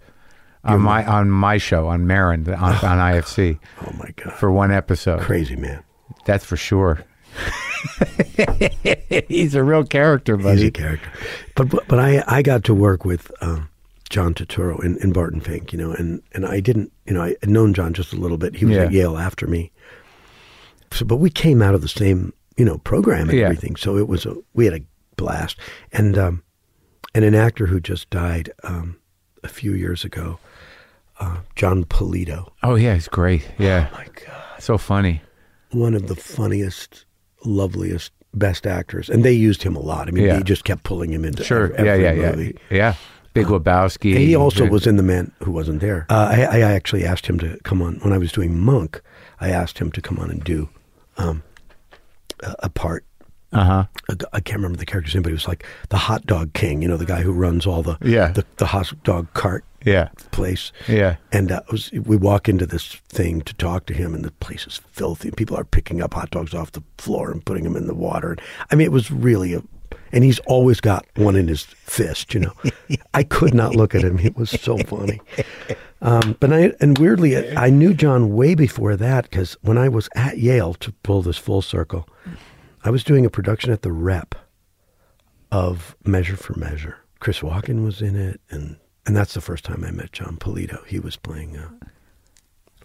on 0.65 0.81
my 0.81 1.05
on 1.05 1.29
my 1.31 1.59
show 1.59 1.89
on 1.89 2.07
Maron 2.07 2.49
on, 2.49 2.73
on 2.77 2.99
IFC 3.13 3.59
Oh 3.87 3.93
my 3.99 4.11
god, 4.17 4.33
for 4.33 4.51
one 4.51 4.71
episode. 4.73 5.21
crazy 5.21 5.55
man. 5.57 5.83
That's 6.25 6.47
for 6.47 6.57
sure. 6.57 7.05
He's 9.29 9.55
a 9.55 9.63
real 9.63 9.85
character, 9.85 10.37
buddy. 10.37 10.61
He's 10.61 10.69
a 10.69 10.73
character. 10.73 11.11
But 11.55 11.69
but, 11.71 11.89
but 11.89 11.99
I 11.99 12.23
I 12.27 12.43
got 12.43 12.65
to 12.65 12.75
work 12.75 13.05
with 13.05 13.31
um, 13.41 13.69
John 14.11 14.35
Turturro 14.35 14.83
in, 14.85 14.97
in 14.99 15.13
Barton 15.13 15.41
Fink, 15.41 15.73
you 15.73 15.79
know, 15.79 15.93
and, 15.93 16.23
and 16.33 16.47
I 16.47 16.61
didn't, 16.61 16.93
you 17.07 17.15
know, 17.15 17.23
I 17.23 17.37
had 17.41 17.51
known 17.51 17.75
John 17.75 17.93
just 17.93 18.13
a 18.13 18.17
little 18.17 18.39
bit. 18.39 18.55
He 18.57 18.65
was 18.65 18.77
Yeah. 18.77 18.85
at 18.85 18.93
Yale 18.93 19.19
after 19.19 19.47
me. 19.47 19.71
So, 20.93 21.05
but 21.05 21.17
we 21.17 21.29
came 21.31 21.61
out 21.61 21.75
of 21.75 21.83
the 21.83 21.89
same, 21.89 22.33
you 22.57 22.65
know, 22.65 22.79
program 22.79 23.29
and 23.29 23.39
Yeah. 23.39 23.45
everything. 23.47 23.77
So 23.77 23.99
it 23.99 24.09
was 24.09 24.25
a, 24.25 24.35
we 24.55 24.65
had 24.65 24.75
a 24.75 24.81
blast. 25.17 25.59
And 25.93 26.17
um, 26.17 26.43
and 27.15 27.25
an 27.25 27.35
actor 27.35 27.67
who 27.67 27.81
just 27.81 28.09
died 28.11 28.51
um, 28.65 28.97
a 29.45 29.49
few 29.49 29.73
years 29.75 30.05
ago, 30.05 30.39
uh, 31.21 31.39
Jon 31.57 31.85
Polito. 31.85 32.51
Oh 32.63 32.77
yeah, 32.77 32.95
he's 32.95 33.09
great. 33.09 33.47
Yeah, 33.59 33.89
My 33.93 34.07
God, 34.27 34.61
so 34.63 34.79
funny. 34.79 35.21
one 35.73 35.95
of 35.95 36.07
the 36.07 36.17
funniest, 36.17 37.05
loveliest, 37.45 38.13
best 38.35 38.67
actors. 38.67 39.09
And 39.09 39.25
they 39.25 39.33
used 39.33 39.63
him 39.63 39.77
a 39.77 39.81
lot. 39.81 40.09
I 40.09 40.11
mean, 40.11 40.25
Yeah. 40.25 40.37
they 40.37 40.43
just 40.43 40.65
kept 40.65 40.83
pulling 40.85 41.13
him 41.13 41.25
into 41.25 41.45
Sure. 41.45 41.73
every, 41.75 41.87
yeah, 41.87 41.95
yeah, 41.95 42.09
every 42.09 42.23
yeah, 42.23 42.31
movie. 42.31 42.59
yeah. 42.71 42.95
Big 43.35 43.47
Lebowski. 43.47 44.13
And 44.13 44.21
he 44.25 44.35
also 44.35 44.67
was 44.67 44.87
in 44.87 44.97
The 44.97 45.03
Man 45.03 45.31
Who 45.45 45.53
Wasn't 45.53 45.81
There. 45.81 46.07
Uh, 46.11 46.29
I, 46.33 46.43
I 46.59 46.61
actually 46.61 47.05
asked 47.05 47.27
him 47.27 47.39
to 47.41 47.57
come 47.63 47.81
on 47.83 47.97
when 48.01 48.13
I 48.13 48.19
was 48.19 48.33
doing 48.33 48.59
Monk. 48.59 49.01
I 49.41 49.51
asked 49.51 49.79
him 49.79 49.93
to 49.93 50.01
come 50.01 50.19
on 50.19 50.31
and 50.31 50.43
do 50.43 50.69
um, 51.19 51.43
a, 52.43 52.55
a 52.65 52.69
part. 52.69 53.05
Uh 53.53 53.65
huh. 53.65 53.85
I 54.11 54.15
I 54.35 54.41
can't 54.41 54.59
remember 54.59 54.77
the 54.79 54.87
character's 54.87 55.15
name, 55.15 55.23
but 55.23 55.31
he 55.31 55.35
was 55.35 55.49
like 55.49 55.65
the 55.89 55.97
hot 55.97 56.27
dog 56.27 56.53
king. 56.53 56.83
You 56.83 56.89
know, 56.89 56.97
the 56.97 57.07
guy 57.07 57.23
who 57.23 57.33
runs 57.33 57.67
all 57.67 57.83
the 57.83 57.97
Yeah. 58.03 58.29
the, 58.33 58.45
the 58.59 58.67
hot 58.67 58.93
dog 59.05 59.33
cart 59.35 59.65
Yeah. 59.85 60.09
place. 60.33 60.71
Yeah. 60.87 61.17
And 61.33 61.51
uh, 61.53 61.63
was, 61.73 61.91
we 61.93 62.17
walk 62.17 62.49
into 62.49 62.67
this 62.67 62.97
thing 63.09 63.41
to 63.43 63.55
talk 63.55 63.87
to 63.87 63.95
him, 63.95 64.15
and 64.15 64.25
the 64.25 64.33
place 64.33 64.67
is 64.67 64.81
filthy. 64.91 65.31
People 65.31 65.57
are 65.57 65.65
picking 65.65 66.03
up 66.03 66.13
hot 66.15 66.31
dogs 66.31 66.53
off 66.53 66.73
the 66.73 66.83
floor 66.99 67.31
and 67.31 67.45
putting 67.45 67.65
them 67.65 67.77
in 67.77 67.87
the 67.87 67.95
water. 67.95 68.37
I 68.71 68.75
mean, 68.75 68.85
it 68.85 68.93
was 68.93 69.11
really 69.11 69.55
a. 69.55 69.63
And 70.11 70.25
he's 70.25 70.39
always 70.47 70.81
got 70.81 71.05
one 71.17 71.37
in 71.37 71.49
his 71.49 71.63
fist, 71.65 72.33
you 72.33 72.41
know. 72.41 72.53
I 73.15 73.23
could 73.25 73.53
not 73.53 73.75
look 73.77 73.95
at 73.95 74.03
him; 74.03 74.19
it 74.19 74.37
was 74.39 74.49
so 74.51 74.79
funny. 74.79 75.21
Um, 76.01 76.37
but 76.41 76.51
I 76.53 76.73
and 76.81 76.97
weirdly, 76.99 77.37
I 77.57 77.69
knew 77.69 77.93
John 77.93 78.35
way 78.35 78.55
before 78.55 78.97
that 78.97 79.25
because 79.25 79.55
when 79.63 79.77
I 79.77 79.89
was 79.91 80.09
at 80.15 80.39
Yale 80.39 80.73
to 80.75 80.93
pull 81.03 81.21
this 81.23 81.37
full 81.37 81.61
circle, 81.61 82.09
I 82.85 82.91
was 82.91 83.05
doing 83.05 83.25
a 83.27 83.31
production 83.31 83.73
at 83.73 83.83
the 83.83 83.93
Rep 83.93 84.35
of 85.51 85.97
Measure 86.05 86.37
for 86.37 86.59
Measure. 86.59 86.99
Chris 87.21 87.41
Walken 87.41 87.85
was 87.85 88.01
in 88.03 88.17
it, 88.17 88.41
and 88.51 88.77
and 89.07 89.17
that's 89.17 89.35
the 89.35 89.41
first 89.41 89.65
time 89.65 89.85
I 89.85 89.91
met 89.91 90.13
Jon 90.13 90.37
Polito. 90.37 90.85
He 90.87 90.99
was 91.01 91.17
playing 91.17 91.57
uh, 91.57 91.69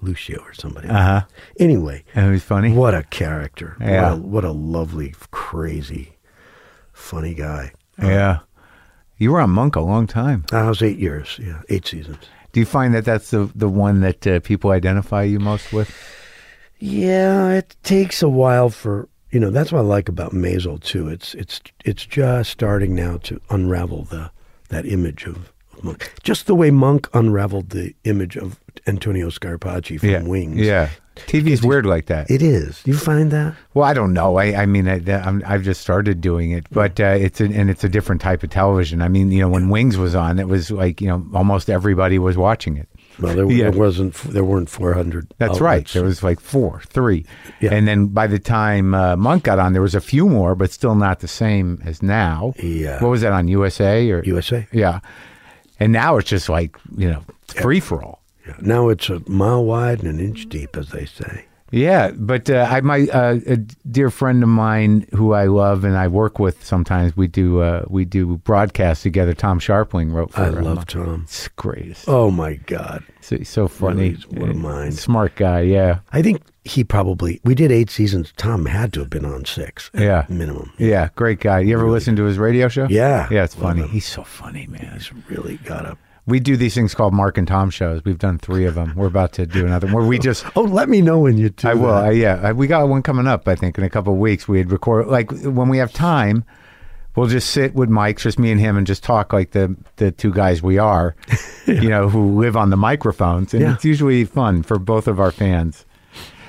Lucio 0.01 0.39
or 0.41 0.53
somebody. 0.53 0.87
Uh 0.89 0.93
huh. 1.01 1.21
Anyway, 1.59 2.03
And 2.15 2.27
it 2.27 2.31
was 2.31 2.43
funny. 2.43 2.71
what 2.73 2.95
a 2.95 3.03
character! 3.03 3.77
Yeah. 3.79 4.13
What 4.13 4.13
a, 4.13 4.21
what 4.21 4.43
a 4.45 4.51
lovely, 4.51 5.13
crazy, 5.31 6.17
funny 6.93 7.33
guy. 7.33 7.73
Yeah. 8.01 8.39
You 9.17 9.31
were 9.31 9.39
on 9.41 9.51
Monk 9.51 9.75
a 9.75 9.81
long 9.81 10.07
time. 10.07 10.45
I 10.51 10.67
was 10.67 10.81
eight 10.81 10.97
years. 10.97 11.39
Yeah, 11.41 11.61
eight 11.69 11.85
seasons. 11.85 12.17
Do 12.51 12.59
you 12.59 12.65
find 12.65 12.93
that 12.95 13.05
that's 13.05 13.29
the 13.29 13.49
the 13.53 13.69
one 13.69 14.01
that 14.01 14.25
uh, 14.25 14.39
people 14.39 14.71
identify 14.71 15.23
you 15.23 15.39
most 15.39 15.71
with? 15.71 15.95
Yeah, 16.79 17.49
it 17.51 17.75
takes 17.83 18.21
a 18.23 18.27
while 18.29 18.69
for 18.69 19.07
you 19.33 19.39
know. 19.39 19.49
That's 19.49 19.71
what 19.71 19.79
I 19.79 19.81
like 19.81 20.07
about 20.07 20.31
Maisel 20.31 20.81
too. 20.81 21.07
It's 21.09 21.33
it's 21.35 21.61
it's 21.83 22.05
just 22.05 22.51
starting 22.51 22.95
now 22.95 23.17
to 23.23 23.41
unravel 23.49 24.03
the 24.03 24.31
that 24.69 24.85
image 24.85 25.25
of, 25.25 25.51
of 25.73 25.83
Monk. 25.83 26.13
Just 26.23 26.47
the 26.47 26.55
way 26.55 26.71
Monk 26.71 27.09
unraveled 27.13 27.71
the 27.71 27.95
image 28.03 28.37
of 28.37 28.59
Antonio 28.87 29.29
Scarpacci 29.29 29.99
from 29.99 30.09
yeah. 30.09 30.23
Wings. 30.23 30.59
Yeah. 30.59 30.89
TV's 31.15 31.61
weird 31.61 31.85
like 31.85 32.07
that. 32.07 32.29
it 32.31 32.41
is. 32.41 32.81
You 32.85 32.97
find 32.97 33.29
that? 33.31 33.55
Well, 33.75 33.87
I 33.87 33.93
don't 33.93 34.13
know. 34.13 34.37
I, 34.37 34.63
I 34.63 34.65
mean, 34.65 34.87
I, 34.87 34.99
I'm, 35.21 35.43
I've 35.45 35.61
just 35.61 35.79
started 35.81 36.21
doing 36.21 36.49
it, 36.51 36.65
but 36.71 36.99
uh, 36.99 37.03
it's 37.19 37.39
a, 37.39 37.45
and 37.45 37.69
it's 37.69 37.83
a 37.83 37.89
different 37.89 38.19
type 38.19 38.41
of 38.41 38.49
television. 38.49 38.99
I 39.01 39.09
mean, 39.09 39.31
you 39.31 39.39
know, 39.41 39.49
when 39.49 39.69
Wings 39.69 39.95
was 39.95 40.15
on, 40.15 40.39
it 40.39 40.47
was 40.47 40.71
like 40.71 41.01
you 41.01 41.07
know 41.07 41.23
almost 41.35 41.69
everybody 41.69 42.17
was 42.17 42.35
watching 42.35 42.77
it. 42.77 42.89
Well, 43.19 43.35
there, 43.35 43.49
Yeah. 43.51 43.69
there 43.69 43.79
wasn't. 43.79 44.13
There 44.15 44.43
weren't 44.43 44.69
four 44.69 44.93
hundred. 44.93 45.27
That's 45.37 45.59
right. 45.61 45.87
There 45.87 46.03
was 46.03 46.23
like 46.23 46.39
four, 46.39 46.81
three, 46.87 47.25
Yeah. 47.59 47.73
and 47.73 47.87
then 47.87 48.07
by 48.07 48.27
the 48.27 48.39
time 48.39 48.93
uh, 48.93 49.15
Monk 49.15 49.43
got 49.43 49.59
on, 49.59 49.73
there 49.73 49.81
was 49.81 49.95
a 49.95 50.01
few 50.01 50.27
more, 50.27 50.55
but 50.55 50.71
still 50.71 50.95
not 50.95 51.19
the 51.19 51.27
same 51.27 51.81
as 51.85 52.01
now. 52.01 52.53
Yeah. 52.57 53.01
What 53.01 53.09
was 53.09 53.21
that 53.21 53.31
on 53.33 53.47
USA 53.47 54.09
or 54.11 54.23
USA. 54.23 54.67
Yeah, 54.71 54.99
and 55.79 55.91
now 55.93 56.17
it's 56.17 56.29
just 56.29 56.49
like 56.49 56.77
you 56.97 57.09
know 57.09 57.23
free 57.47 57.79
for 57.79 58.03
all. 58.03 58.21
Yeah. 58.47 58.55
Now 58.61 58.89
it's 58.89 59.09
a 59.09 59.21
mile 59.29 59.63
wide 59.63 60.03
and 60.03 60.19
an 60.19 60.25
inch 60.25 60.49
deep, 60.49 60.75
as 60.75 60.89
they 60.89 61.05
say. 61.05 61.45
Yeah, 61.73 62.11
but 62.11 62.51
uh, 62.51 62.67
I 62.69 62.81
my 62.81 63.07
uh, 63.07 63.39
a 63.47 63.57
dear 63.57 64.11
friend 64.11 64.43
of 64.43 64.49
mine 64.49 65.07
who 65.15 65.33
I 65.33 65.45
love 65.45 65.83
and 65.83 65.97
I 65.97 66.07
work 66.07 66.37
with 66.37 66.63
sometimes. 66.63 67.17
We 67.17 67.27
do 67.27 67.61
uh, 67.61 67.85
we 67.87 68.05
do 68.05 68.37
broadcasts 68.37 69.01
together. 69.01 69.33
Tom 69.33 69.59
Scharpling 69.59 70.13
wrote 70.13 70.31
for. 70.31 70.41
I 70.41 70.47
um, 70.49 70.61
love 70.63 70.85
Tom. 70.85 71.23
It's 71.23 71.47
great. 71.47 72.03
Oh 72.07 72.29
my 72.29 72.53
God! 72.53 73.03
So, 73.21 73.37
he's 73.37 73.49
so 73.49 73.67
funny. 73.67 74.17
Really, 74.31 74.39
what 74.39 74.49
a 74.51 74.53
mind. 74.53 74.93
Smart 74.95 75.35
guy. 75.35 75.61
Yeah. 75.61 75.99
I 76.11 76.21
think 76.21 76.43
he 76.63 76.83
probably. 76.83 77.39
We 77.43 77.55
did 77.55 77.71
eight 77.71 77.89
seasons. 77.89 78.33
Tom 78.37 78.65
had 78.65 78.93
to 78.93 78.99
have 78.99 79.09
been 79.09 79.25
on 79.25 79.45
six. 79.45 79.89
Yeah. 79.93 80.25
minimum. 80.29 80.73
Yeah. 80.77 81.09
Great 81.15 81.39
guy. 81.39 81.61
You 81.61 81.75
ever 81.75 81.89
listen 81.89 82.15
to 82.17 82.23
his 82.25 82.37
radio 82.37 82.67
show? 82.67 82.85
Yeah. 82.89 83.27
Yeah. 83.31 83.45
It's 83.45 83.55
funny. 83.55 83.81
him. 83.81 83.89
He's 83.89 84.05
so 84.05 84.23
funny, 84.23 84.67
man. 84.67 84.91
He's 84.93 85.11
really 85.29 85.57
got 85.57 85.85
a. 85.85 85.97
We 86.25 86.39
do 86.39 86.55
these 86.55 86.73
things 86.73 86.95
called 86.95 87.13
Marc 87.13 87.37
and 87.37 87.45
Tom 87.47 87.69
shows. 87.69 88.03
We've 88.05 88.17
done 88.17 88.37
three 88.37 88.65
of 88.65 88.75
them. 88.75 88.93
We're 88.95 89.07
about 89.07 89.33
to 89.33 89.45
do 89.45 89.65
another 89.65 89.87
where 89.89 90.05
we 90.05 90.17
just. 90.19 90.45
Oh, 90.55 90.61
let 90.61 90.87
me 90.87 91.01
know 91.01 91.19
when 91.19 91.37
you 91.37 91.49
do. 91.49 91.67
I 91.67 91.73
will. 91.73 91.93
I, 91.93 92.11
yeah, 92.11 92.39
I, 92.41 92.53
we 92.53 92.65
got 92.67 92.87
one 92.87 93.03
coming 93.03 93.27
up. 93.27 93.45
I 93.47 93.55
think 93.55 93.77
in 93.77 93.83
a 93.83 93.89
couple 93.89 94.13
of 94.13 94.19
weeks. 94.19 94.47
We'd 94.47 94.71
record 94.71 95.07
like 95.07 95.31
when 95.41 95.67
we 95.69 95.79
have 95.79 95.91
time. 95.91 96.45
We'll 97.15 97.27
just 97.27 97.51
sit 97.51 97.75
with 97.75 97.89
mics, 97.89 98.19
just 98.21 98.39
me 98.39 98.51
and 98.51 98.59
him, 98.59 98.75
and 98.77 98.87
just 98.87 99.03
talk 99.03 99.33
like 99.33 99.51
the 99.51 99.75
the 99.97 100.11
two 100.11 100.31
guys 100.33 100.63
we 100.63 100.77
are, 100.79 101.15
you 101.67 101.89
know, 101.89 102.09
who 102.09 102.39
live 102.39 102.55
on 102.57 102.69
the 102.71 102.77
microphones, 102.77 103.53
and 103.53 103.61
Yeah. 103.61 103.73
it's 103.75 103.85
usually 103.85 104.23
fun 104.25 104.63
for 104.63 104.79
both 104.79 105.07
of 105.07 105.19
our 105.19 105.31
fans. 105.31 105.85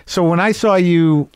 So 0.07 0.23
when 0.27 0.39
I 0.41 0.53
saw 0.53 0.77
you, 0.77 1.29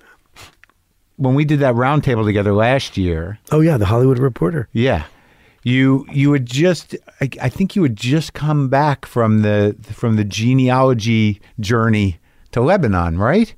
when 1.16 1.34
we 1.34 1.44
did 1.44 1.58
that 1.60 1.74
roundtable 1.74 2.24
together 2.24 2.52
last 2.54 2.96
year, 2.96 3.38
Oh 3.50 3.60
yeah, 3.60 3.76
the 3.76 3.86
Hollywood 3.86 4.18
Reporter. 4.18 4.68
yeah, 4.72 5.04
you 5.68 6.06
you 6.10 6.32
had 6.32 6.46
just 6.46 6.96
I, 7.20 7.28
I 7.42 7.48
think 7.48 7.76
you 7.76 7.82
would 7.82 7.96
just 7.96 8.32
come 8.32 8.68
back 8.68 9.06
from 9.06 9.42
the 9.42 9.76
from 9.82 10.16
the 10.16 10.24
genealogy 10.24 11.40
journey 11.60 12.18
to 12.52 12.60
Lebanon, 12.60 13.18
right? 13.18 13.54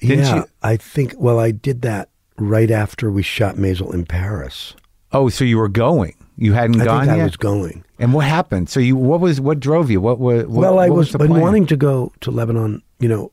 Didn't 0.00 0.24
yeah, 0.24 0.36
you- 0.36 0.48
I 0.62 0.76
think. 0.76 1.14
Well, 1.16 1.38
I 1.38 1.52
did 1.52 1.82
that 1.82 2.08
right 2.36 2.70
after 2.70 3.10
we 3.10 3.22
shot 3.22 3.54
Maisel 3.56 3.94
in 3.94 4.04
Paris. 4.04 4.74
Oh, 5.12 5.28
so 5.28 5.44
you 5.44 5.58
were 5.58 5.68
going. 5.68 6.14
You 6.36 6.54
hadn't 6.54 6.80
I 6.80 6.84
gone 6.86 7.06
think 7.06 7.20
I 7.20 7.24
was 7.24 7.36
going. 7.36 7.84
and 7.98 8.12
what 8.12 8.24
happened? 8.26 8.68
So 8.68 8.80
you 8.80 8.96
what 8.96 9.20
was 9.20 9.40
what 9.40 9.60
drove 9.60 9.90
you? 9.90 10.00
What 10.00 10.18
was 10.18 10.46
what, 10.46 10.60
well, 10.60 10.78
I 10.78 10.88
what 10.88 10.96
was, 10.96 11.12
the 11.12 11.18
been 11.18 11.38
wanting 11.38 11.66
to 11.66 11.76
go 11.76 12.12
to 12.22 12.30
Lebanon, 12.30 12.82
you 12.98 13.08
know, 13.08 13.30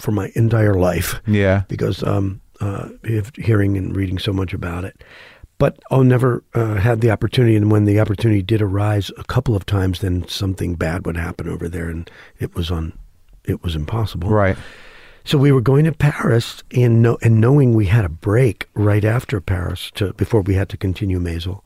for 0.00 0.10
my 0.10 0.32
entire 0.34 0.74
life. 0.74 1.20
Yeah. 1.26 1.62
because 1.68 2.02
um, 2.02 2.40
uh, 2.60 2.88
hearing 3.36 3.76
and 3.76 3.94
reading 3.94 4.18
so 4.18 4.32
much 4.32 4.54
about 4.54 4.84
it. 4.84 5.04
But 5.62 5.78
I 5.92 6.02
never 6.02 6.42
uh, 6.54 6.74
had 6.74 7.02
the 7.02 7.12
opportunity, 7.12 7.54
and 7.54 7.70
when 7.70 7.84
the 7.84 8.00
opportunity 8.00 8.42
did 8.42 8.60
arise 8.60 9.12
a 9.16 9.22
couple 9.22 9.54
of 9.54 9.64
times, 9.64 10.00
then 10.00 10.26
something 10.26 10.74
bad 10.74 11.06
would 11.06 11.16
happen 11.16 11.48
over 11.48 11.68
there, 11.68 11.88
and 11.88 12.10
it 12.40 12.56
was 12.56 12.72
on, 12.72 12.98
it 13.44 13.62
was 13.62 13.76
impossible. 13.76 14.28
Right. 14.28 14.56
So 15.24 15.38
we 15.38 15.52
were 15.52 15.60
going 15.60 15.84
to 15.84 15.92
Paris, 15.92 16.64
and 16.72 17.00
know, 17.00 17.16
and 17.22 17.40
knowing 17.40 17.74
we 17.74 17.86
had 17.86 18.04
a 18.04 18.08
break 18.08 18.68
right 18.74 19.04
after 19.04 19.40
Paris 19.40 19.92
to 19.94 20.12
before 20.14 20.40
we 20.40 20.54
had 20.54 20.68
to 20.70 20.76
continue 20.76 21.20
Maisel, 21.20 21.62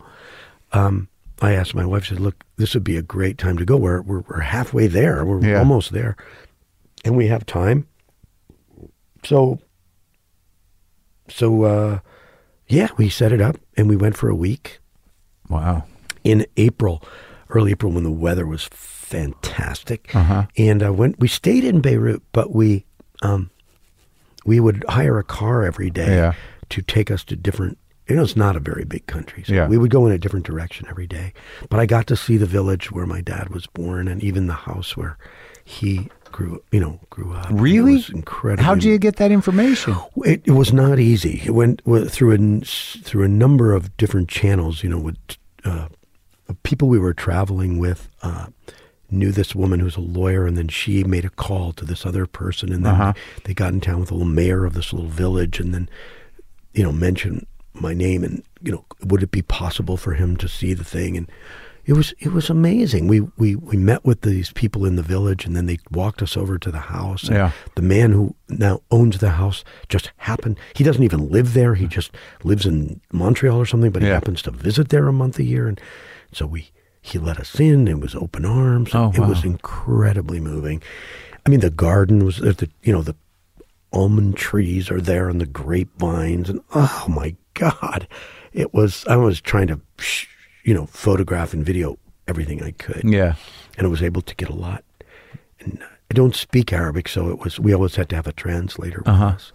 um, 0.73 1.09
I 1.40 1.55
asked 1.55 1.74
my 1.74 1.86
wife. 1.86 2.02
I 2.02 2.09
said, 2.09 2.20
"Look, 2.20 2.44
this 2.59 2.74
would 2.74 2.85
be 2.85 2.98
a 2.98 3.02
great 3.02 3.39
time 3.39 3.56
to 3.56 3.64
go. 3.64 3.78
We're 3.78 4.02
we're, 4.02 4.24
we're 4.28 4.40
halfway 4.40 4.89
there. 4.89 5.24
We're 5.24 5.43
Yeah. 5.43 5.59
almost 5.59 5.93
there, 5.93 6.18
and 7.02 7.16
we 7.16 7.28
have 7.28 7.47
time. 7.47 7.86
So, 9.24 9.59
so 11.31 11.62
uh, 11.62 11.98
yeah, 12.68 12.89
we 12.98 13.09
set 13.09 13.32
it 13.32 13.40
up, 13.40 13.56
and 13.77 13.89
we 13.89 13.97
went 13.97 14.16
for 14.16 14.28
a 14.28 14.35
week 14.35 14.78
Wow. 15.48 15.85
in 16.24 16.47
April, 16.57 17.03
early 17.51 17.73
April, 17.73 17.93
when 17.93 18.05
the 18.05 18.11
weather 18.11 18.47
was 18.47 18.65
fantastic. 18.73 20.15
Uh-huh. 20.15 20.47
And 20.57 20.82
uh, 20.82 20.93
when 20.93 21.15
we 21.19 21.28
stayed 21.28 21.65
in 21.65 21.81
Beirut, 21.81 22.23
but 22.32 22.53
we 22.55 22.85
um, 23.23 23.51
we 24.44 24.61
would 24.61 24.85
hire 24.89 25.19
a 25.19 25.24
car 25.24 25.65
every 25.65 25.90
day 25.90 26.16
Yeah. 26.16 26.35
to 26.70 26.82
take 26.82 27.11
us 27.11 27.24
to 27.24 27.36
different. 27.36 27.78
You 28.09 28.15
know, 28.15 28.23
it's 28.23 28.36
not 28.36 28.55
a 28.55 28.61
very 28.61 28.85
big 28.85 29.07
country, 29.07 29.43
so 29.44 29.53
Yeah. 29.53 29.66
we 29.66 29.78
would 29.78 29.90
go 29.90 30.07
in 30.07 30.12
a 30.12 30.19
different 30.19 30.47
direction 30.47 30.86
every 30.89 31.07
day. 31.09 31.32
But 31.69 31.81
I 31.81 31.86
got 31.86 32.07
to 32.09 32.16
see 32.16 32.36
the 32.36 32.47
village 32.47 32.93
where 32.93 33.07
my 33.07 33.20
dad 33.20 33.48
was 33.48 33.66
born, 33.66 34.07
and 34.07 34.23
even 34.23 34.47
the 34.47 34.53
house 34.53 34.97
where 34.97 35.19
he 35.65 36.09
grew. 36.36 36.62
You 36.70 36.80
know, 36.80 37.00
grew 37.08 37.32
up. 37.32 37.46
Really? 37.50 37.94
was 37.94 38.10
incredible. 38.10 38.62
How 38.64 38.74
did 38.74 38.84
you 38.84 38.98
get 38.98 39.16
that 39.16 39.32
information? 39.32 39.96
It, 40.24 40.42
it 40.44 40.50
was 40.52 40.70
not 40.72 40.98
easy. 40.98 41.40
It 41.44 41.52
went, 41.52 41.80
went 41.86 42.10
through 42.10 42.32
a 42.32 42.60
through 43.06 43.24
a 43.24 43.28
number 43.28 43.72
of 43.72 43.96
different 43.96 44.28
channels. 44.28 44.82
You 44.82 44.90
know, 44.90 44.98
with 44.98 45.16
uh, 45.64 45.88
people 46.62 46.88
we 46.88 46.98
were 46.98 47.14
traveling 47.14 47.78
with 47.78 48.08
uh, 48.22 48.46
knew 49.10 49.32
this 49.32 49.54
woman 49.54 49.80
who's 49.80 49.96
a 49.96 50.00
lawyer, 50.00 50.46
and 50.46 50.58
then 50.58 50.68
she 50.68 51.04
made 51.04 51.24
a 51.24 51.30
call 51.30 51.72
to 51.72 51.84
this 51.86 52.04
other 52.04 52.26
person, 52.26 52.70
and 52.72 52.84
then 52.84 52.92
Uh-huh. 52.94 53.12
they 53.44 53.54
got 53.54 53.72
in 53.72 53.80
town 53.80 54.00
with 54.00 54.08
the 54.08 54.14
little 54.14 54.28
mayor 54.28 54.66
of 54.66 54.74
this 54.74 54.92
little 54.92 55.08
village, 55.08 55.58
and 55.58 55.72
then 55.72 55.88
you 56.74 56.82
know 56.82 56.92
mentioned 56.92 57.46
my 57.72 57.94
name, 57.94 58.22
and 58.24 58.42
you 58.62 58.72
know, 58.72 58.84
would 59.04 59.22
it 59.22 59.30
be 59.30 59.42
possible 59.42 59.96
for 59.96 60.12
him 60.14 60.36
to 60.36 60.48
see 60.48 60.74
the 60.74 60.84
thing? 60.84 61.16
And 61.16 61.30
it 61.86 61.92
was 61.92 62.12
it 62.18 62.32
was 62.32 62.50
amazing. 62.50 63.06
We 63.06 63.20
we 63.38 63.54
we 63.54 63.76
met 63.76 64.04
with 64.04 64.22
these 64.22 64.50
people 64.52 64.84
in 64.84 64.96
the 64.96 65.02
village, 65.02 65.46
and 65.46 65.54
then 65.54 65.66
they 65.66 65.78
walked 65.92 66.20
us 66.20 66.36
over 66.36 66.58
to 66.58 66.70
the 66.72 66.80
house. 66.80 67.28
Yeah. 67.30 67.52
the 67.76 67.82
man 67.82 68.10
who 68.10 68.34
now 68.48 68.82
owns 68.90 69.18
the 69.18 69.30
house 69.30 69.64
just 69.88 70.10
happened. 70.16 70.58
He 70.74 70.82
doesn't 70.82 71.04
even 71.04 71.30
live 71.30 71.54
there. 71.54 71.76
He 71.76 71.86
just 71.86 72.10
lives 72.42 72.66
in 72.66 73.00
Montreal 73.12 73.58
or 73.58 73.66
something, 73.66 73.92
but 73.92 74.02
he 74.02 74.08
happens 74.08 74.42
to 74.42 74.50
visit 74.50 74.88
there 74.88 75.06
a 75.06 75.12
month 75.12 75.38
a 75.38 75.44
year. 75.44 75.68
And 75.68 75.80
so 76.32 76.44
we 76.44 76.70
he 77.00 77.18
let 77.18 77.38
us 77.38 77.60
in. 77.60 77.86
It 77.86 78.00
was 78.00 78.16
open 78.16 78.44
arms. 78.44 78.90
Oh, 78.92 79.12
it 79.14 79.20
was 79.20 79.44
incredibly 79.44 80.40
moving. 80.40 80.82
I 81.46 81.50
mean, 81.50 81.60
the 81.60 81.70
garden 81.70 82.24
was 82.24 82.40
uh, 82.40 82.52
the 82.56 82.68
you 82.82 82.92
know 82.92 83.02
the 83.02 83.14
almond 83.92 84.36
trees 84.36 84.90
are 84.90 85.00
there 85.00 85.28
and 85.28 85.40
the 85.40 85.46
grapevines 85.46 86.50
and 86.50 86.60
oh 86.74 87.06
my 87.08 87.36
god, 87.54 88.08
it 88.52 88.74
was. 88.74 89.06
I 89.06 89.14
was 89.14 89.40
trying 89.40 89.68
to 89.68 89.80
you 90.66 90.74
know 90.74 90.86
photograph 90.86 91.55
and 91.55 91.64
video 91.64 91.97
everything 92.28 92.59
I 92.62 92.72
could 92.84 93.05
Yeah. 93.05 93.34
and 93.78 93.86
I 93.86 93.90
was 93.90 94.02
able 94.02 94.22
to 94.22 94.34
get 94.34 94.48
a 94.51 94.55
lot. 94.66 94.82
And 95.60 95.78
uh, 95.82 95.86
I 96.10 96.14
don't 96.14 96.34
speak 96.34 96.72
Arabic, 96.72 97.09
so 97.09 97.20
it 97.30 97.38
was 97.38 97.59
we 97.60 97.72
always 97.74 97.97
had 97.97 98.09
to 98.09 98.16
have 98.16 98.26
a 98.26 98.32
translator 98.32 99.02
Uh-huh. 99.06 99.26
us. 99.36 99.52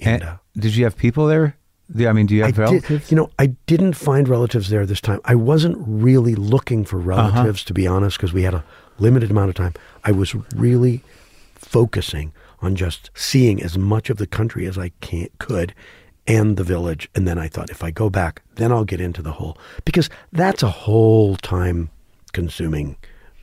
And, 0.00 0.22
And 0.22 0.22
uh, 0.22 0.36
did 0.54 0.76
you 0.76 0.84
have 0.84 0.96
people 0.96 1.26
there? 1.26 1.56
Yeah, 1.94 2.10
I 2.10 2.12
mean, 2.14 2.26
do 2.26 2.34
you 2.34 2.42
I 2.44 2.46
have 2.46 2.58
relatives? 2.58 3.04
did, 3.04 3.10
you 3.10 3.16
know, 3.16 3.28
I 3.44 3.46
didn't 3.66 3.94
find 3.94 4.28
relatives 4.28 4.68
there 4.68 4.86
this 4.86 5.00
time. 5.00 5.20
I 5.24 5.34
wasn't 5.34 5.76
really 5.86 6.34
looking 6.34 6.84
for 6.84 6.98
Uh-huh. 6.98 7.08
relatives, 7.08 7.64
to 7.64 7.74
be 7.74 7.86
honest, 7.88 8.16
because 8.18 8.32
we 8.34 8.42
had 8.44 8.54
a 8.54 8.62
limited 8.98 9.30
amount 9.30 9.48
of 9.50 9.54
time. 9.54 9.74
I 10.04 10.12
was 10.12 10.34
really 10.56 11.02
focusing 11.54 12.32
on 12.60 12.74
just 12.76 13.10
seeing 13.14 13.62
as 13.62 13.76
much 13.78 14.10
of 14.10 14.16
the 14.16 14.26
country 14.26 14.66
as 14.66 14.78
I 14.78 14.90
can 15.00 15.28
could 15.38 15.74
and 16.26 16.56
the 16.56 16.64
village. 16.64 17.08
And 17.14 17.26
then 17.26 17.38
I 17.38 17.48
thought, 17.48 17.70
if 17.70 17.82
I 17.84 17.90
go 17.90 18.10
back, 18.10 18.42
then 18.56 18.72
I'll 18.72 18.84
get 18.84 19.00
into 19.00 19.22
the 19.22 19.32
whole 19.32 19.56
because 19.84 20.08
that's 20.32 20.62
a 20.62 20.70
whole 20.70 21.36
time 21.36 21.90
consuming 22.32 22.96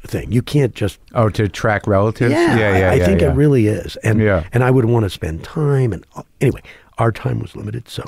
thing. 0.05 0.31
You 0.31 0.41
can't 0.41 0.75
just 0.75 0.99
oh, 1.13 1.29
to 1.29 1.47
track 1.47 1.87
relatives? 1.87 2.31
yeah, 2.33 2.57
yeah, 2.57 2.77
yeah. 2.77 2.91
I 2.91 2.95
yeah, 2.95 3.05
think 3.05 3.21
yeah. 3.21 3.31
it 3.31 3.35
really 3.35 3.67
is, 3.67 3.95
and 3.97 4.19
Yeah. 4.19 4.45
and 4.51 4.63
I 4.63 4.71
would 4.71 4.85
want 4.85 5.03
to 5.03 5.09
spend 5.09 5.43
time. 5.43 5.93
And 5.93 6.05
anyway, 6.41 6.61
our 6.97 7.11
time 7.11 7.39
was 7.39 7.55
limited, 7.55 7.87
so 7.89 8.03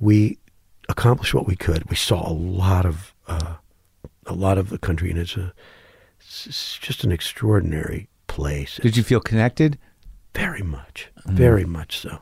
we 0.00 0.38
accomplished 0.88 1.32
what 1.34 1.46
we 1.46 1.56
could. 1.56 1.88
We 1.88 1.96
saw 1.96 2.28
a 2.28 2.32
lot 2.34 2.84
of 2.84 3.14
uh, 3.28 3.54
a 4.26 4.34
lot 4.34 4.58
of 4.58 4.70
the 4.70 4.78
country, 4.78 5.10
and 5.10 5.18
it's 5.18 5.36
a 5.36 5.52
it's 6.20 6.78
just 6.78 7.04
an 7.04 7.12
extraordinary 7.12 8.08
place. 8.26 8.78
Did 8.82 8.96
you 8.96 9.02
feel 9.04 9.20
connected? 9.20 9.78
Very 10.34 10.62
much, 10.62 11.08
Mm. 11.28 11.34
very 11.34 11.64
much 11.64 11.98
so. 12.00 12.18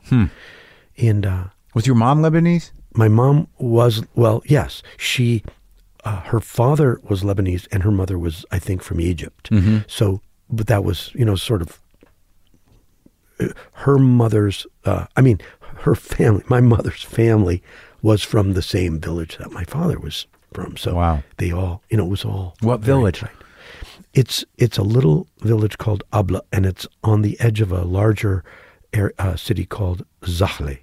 And 0.98 1.24
uh, 1.26 1.44
Was 1.74 1.86
your 1.86 1.96
mom 1.96 2.22
Lebanese? 2.22 2.70
my 2.94 3.08
mom 3.08 3.48
was 3.58 4.02
well, 4.14 4.42
yes, 4.46 4.82
she. 4.96 5.42
Uh, 6.04 6.20
her 6.22 6.40
father 6.40 7.00
was 7.08 7.22
Lebanese, 7.22 7.68
and 7.70 7.84
her 7.84 7.92
mother 7.92 8.18
was, 8.18 8.44
I 8.50 8.58
think, 8.58 8.82
from 8.82 9.00
Egypt. 9.00 9.48
So, 9.86 10.20
but 10.50 10.66
that 10.66 10.82
was, 10.82 11.12
you 11.14 11.24
know, 11.24 11.36
sort 11.36 11.62
of 11.62 11.78
uh, 13.40 13.48
her 13.72 13.98
mother's. 13.98 14.66
Uh, 14.84 15.06
I 15.16 15.20
mean, 15.20 15.40
her 15.84 15.94
family. 15.94 16.42
My 16.48 16.60
mother's 16.60 17.02
family 17.02 17.62
was 18.02 18.22
from 18.22 18.52
the 18.54 18.62
same 18.62 18.98
village 19.00 19.38
that 19.38 19.52
my 19.52 19.64
father 19.64 19.98
was 19.98 20.26
from. 20.52 20.76
So, 20.76 20.96
Wow. 20.96 21.22
they 21.36 21.52
all, 21.52 21.82
you 21.88 21.96
know, 21.96 22.04
it 22.06 22.10
was 22.10 22.24
all 22.24 22.56
What 22.60 22.80
village? 22.80 23.24
It's 24.12 24.44
it's 24.58 24.76
a 24.76 24.82
little 24.82 25.26
village 25.40 25.78
called 25.78 26.02
Abla, 26.12 26.42
and 26.52 26.66
it's 26.66 26.86
on 27.04 27.22
the 27.22 27.38
edge 27.40 27.60
of 27.60 27.72
a 27.72 27.84
larger 27.84 28.42
air, 28.92 29.12
uh, 29.18 29.36
city 29.36 29.64
called 29.64 30.04
Zahle. 30.22 30.78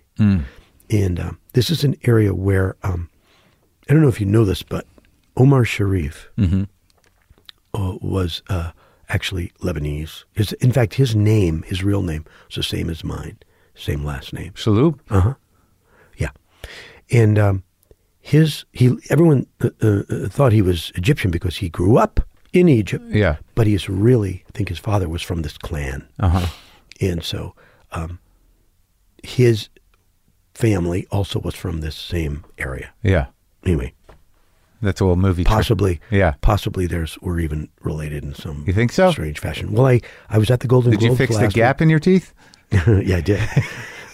And 0.89 1.19
um, 1.19 1.39
this 1.53 1.69
is 1.69 1.83
an 1.83 1.95
area 2.05 2.33
where 2.33 2.75
um, 2.83 3.09
I 3.89 3.93
don't 3.93 4.01
know 4.01 4.07
if 4.09 4.19
you 4.19 4.25
know 4.25 4.45
this, 4.45 4.63
but 4.63 4.85
Omar 5.37 5.63
Sharif 5.65 6.29
uh, 6.37 7.95
was 8.01 8.41
uh, 8.49 8.71
actually 9.07 9.51
Lebanese. 9.61 10.23
His, 10.33 10.53
in 10.53 10.71
fact, 10.71 10.95
his 10.95 11.15
name, 11.15 11.63
his 11.63 11.83
real 11.83 12.01
name, 12.01 12.25
was 12.47 12.55
the 12.55 12.63
same 12.63 12.89
as 12.89 13.03
mine, 13.03 13.37
same 13.75 14.03
last 14.03 14.33
name. 14.33 14.53
Shalhoub. 14.53 14.99
Yeah, 16.17 16.31
and 17.11 17.37
um, 17.39 17.63
his 18.19 18.65
he 18.73 18.97
everyone 19.09 19.45
uh, 19.61 19.69
uh, 19.81 20.03
thought 20.27 20.51
he 20.51 20.61
was 20.61 20.91
Egyptian 20.95 21.31
because 21.31 21.57
he 21.57 21.69
grew 21.69 21.97
up 21.97 22.19
in 22.51 22.67
Egypt. 22.67 23.05
Yeah. 23.09 23.37
but 23.55 23.67
he's 23.67 23.87
really 23.87 24.43
I 24.47 24.51
think 24.57 24.69
his 24.69 24.79
father 24.79 25.07
was 25.07 25.21
from 25.21 25.43
this 25.43 25.57
clan, 25.57 26.07
Uh 26.19 26.29
huh. 26.29 26.47
and 26.99 27.23
so 27.23 27.53
um, 27.91 28.19
his 29.23 29.69
family 30.59 31.07
also 31.09 31.39
was 31.39 31.55
from 31.55 31.79
this 31.81 31.95
same 31.95 32.43
area. 32.57 32.89
Yeah. 33.01 33.27
Anyway, 33.65 33.93
That's 34.81 34.99
a 35.01 35.05
little 35.05 35.15
movie. 35.15 35.43
trick. 35.43 35.53
possibly, 35.53 35.99
Yeah. 36.11 36.33
possibly 36.41 36.85
there's 36.87 37.17
we're 37.21 37.39
even 37.39 37.69
related 37.81 38.23
in 38.23 38.33
some 38.35 38.63
You 38.67 38.73
think 38.73 38.91
so? 38.91 39.11
strange 39.11 39.39
fashion. 39.39 39.71
Well, 39.71 39.85
I 39.87 40.01
I 40.29 40.37
was 40.37 40.49
at 40.51 40.59
the 40.59 40.67
Golden 40.67 40.91
Did 40.91 41.01
you 41.01 41.15
fix 41.15 41.37
the 41.37 41.47
gap 41.47 41.81
in 41.81 41.89
your 41.89 41.99
teeth? 41.99 42.33
yeah, 42.71 43.17
I 43.17 43.21
did. 43.21 43.39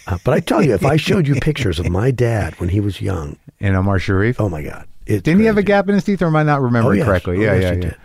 Uh, 0.08 0.16
but 0.22 0.32
I 0.32 0.38
tell 0.38 0.62
you, 0.62 0.72
if 0.72 0.86
I 0.86 0.94
showed 0.96 1.26
you 1.26 1.34
pictures 1.40 1.80
of 1.80 1.88
my 1.90 2.12
dad 2.12 2.54
when 2.60 2.68
he 2.68 2.78
was 2.78 3.00
young, 3.00 3.38
In 3.58 3.74
Omar 3.74 3.98
Sharif? 3.98 4.40
oh 4.40 4.48
my 4.48 4.62
God, 4.62 4.86
Didn't 5.04 5.40
he 5.40 5.46
have 5.46 5.58
a 5.58 5.64
gap 5.64 5.88
in 5.88 5.96
his 5.96 6.04
teeth, 6.04 6.22
or 6.22 6.26
am 6.26 6.36
I 6.36 6.44
not 6.44 6.62
remembering 6.62 6.98
yes. 6.98 7.06
correctly? 7.08 7.38
Oh, 7.38 7.40
yeah, 7.40 7.54
yes, 7.54 7.62
yeah, 7.62 7.72
yeah. 7.72 7.80
did. 7.80 7.96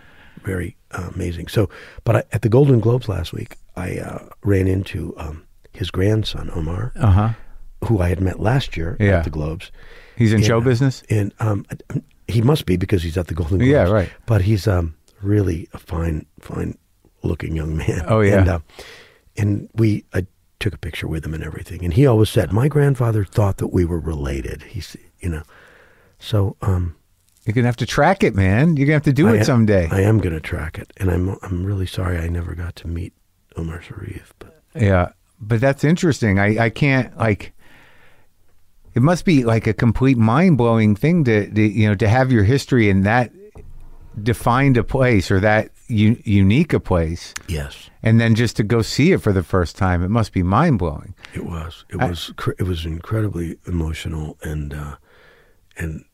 Very 0.42 0.76
uh, 0.90 1.10
amazing. 1.14 1.46
So, 1.46 1.70
but 2.02 2.16
I, 2.16 2.22
at 2.32 2.42
the 2.42 2.48
Golden 2.48 2.80
Globes 2.80 3.08
last 3.08 3.32
week, 3.32 3.54
I 3.76 3.98
uh, 3.98 4.18
ran 4.42 4.66
into 4.66 5.14
um, 5.16 5.44
his 5.72 5.92
grandson 5.92 6.50
Omar, 6.52 6.90
Uh 6.96 7.10
huh. 7.12 7.28
Who 7.84 8.00
I 8.00 8.08
had 8.08 8.20
met 8.20 8.40
last 8.40 8.76
year 8.76 8.96
Yeah. 9.00 9.18
at 9.18 9.24
the 9.24 9.30
Globes. 9.30 9.70
He's 10.16 10.32
in 10.32 10.42
show 10.42 10.58
uh, 10.58 10.60
business. 10.60 11.02
and 11.10 11.32
um, 11.40 11.64
he 12.28 12.42
must 12.42 12.66
be 12.66 12.76
because 12.76 13.02
he's 13.02 13.16
at 13.18 13.26
the 13.26 13.34
Golden 13.34 13.58
Globes. 13.58 13.70
Yeah, 13.70 13.90
right. 13.90 14.10
But 14.26 14.42
he's 14.42 14.68
um, 14.68 14.94
really 15.20 15.68
a 15.72 15.78
fine, 15.78 16.26
fine 16.40 16.76
looking 17.22 17.56
young 17.56 17.76
man. 17.76 18.02
Oh, 18.06 18.20
yeah. 18.20 18.38
And, 18.40 18.48
uh, 18.48 18.58
and 19.36 19.68
we 19.74 20.04
I 20.14 20.26
took 20.60 20.74
a 20.74 20.78
picture 20.78 21.08
with 21.08 21.24
him 21.24 21.34
and 21.34 21.42
everything. 21.42 21.84
And 21.84 21.94
he 21.94 22.06
always 22.06 22.30
said, 22.30 22.52
"My 22.52 22.68
grandfather 22.68 23.24
thought 23.24 23.56
that 23.56 23.68
we 23.68 23.84
were 23.84 23.98
related." 23.98 24.62
He's, 24.62 24.96
you 25.20 25.28
know, 25.30 25.42
so 26.18 26.56
um, 26.62 26.94
You're 27.44 27.54
gonna 27.54 27.66
have 27.66 27.76
to 27.78 27.86
track 27.86 28.22
it, 28.22 28.34
man. 28.36 28.76
You're 28.76 28.86
gonna 28.86 28.94
have 28.96 29.02
to 29.04 29.12
do 29.12 29.28
I 29.28 29.34
it 29.34 29.38
am- 29.38 29.44
someday. 29.44 29.88
I 29.90 30.02
am 30.02 30.18
going 30.18 30.34
to 30.34 30.40
track 30.40 30.78
it, 30.78 30.92
and 30.98 31.10
I'm 31.10 31.36
I'm 31.42 31.64
really 31.64 31.86
sorry 31.86 32.18
I 32.18 32.28
never 32.28 32.54
got 32.54 32.76
to 32.76 32.88
meet 32.88 33.12
Omar 33.56 33.82
Sharif. 33.82 34.32
But 34.38 34.62
Yeah, 34.76 35.08
but 35.40 35.60
that's 35.60 35.82
interesting. 35.84 36.38
I, 36.38 36.66
I 36.66 36.70
can't 36.70 37.16
like. 37.18 37.52
It 38.94 39.02
must 39.02 39.24
be 39.24 39.44
like 39.44 39.66
a 39.66 39.72
complete 39.72 40.18
mind 40.18 40.58
blowing 40.58 40.94
thing 40.96 41.24
to, 41.24 41.48
to 41.50 41.62
you 41.62 41.88
know 41.88 41.94
to 41.94 42.08
have 42.08 42.30
your 42.32 42.44
history 42.44 42.90
in 42.90 43.02
that 43.02 43.32
defined 44.22 44.76
a 44.76 44.84
place 44.84 45.30
or 45.30 45.40
that 45.40 45.70
u- 45.88 46.20
unique 46.24 46.72
a 46.74 46.80
place, 46.80 47.32
yes, 47.48 47.88
and 48.02 48.20
then 48.20 48.34
just 48.34 48.56
to 48.56 48.62
go 48.62 48.82
see 48.82 49.12
it 49.12 49.22
for 49.22 49.32
the 49.32 49.42
first 49.42 49.76
time. 49.76 50.02
It 50.02 50.10
must 50.10 50.32
be 50.32 50.42
mind 50.42 50.78
blowing. 50.78 51.14
it 51.34 51.46
was 51.46 51.84
it 51.88 51.96
was 51.96 52.32
cr- 52.36 52.52
it 52.58 52.64
was 52.64 52.84
incredibly 52.84 53.56
emotional 53.66 54.36
and 54.42 54.74
uh, 54.74 54.96
and. 55.76 56.04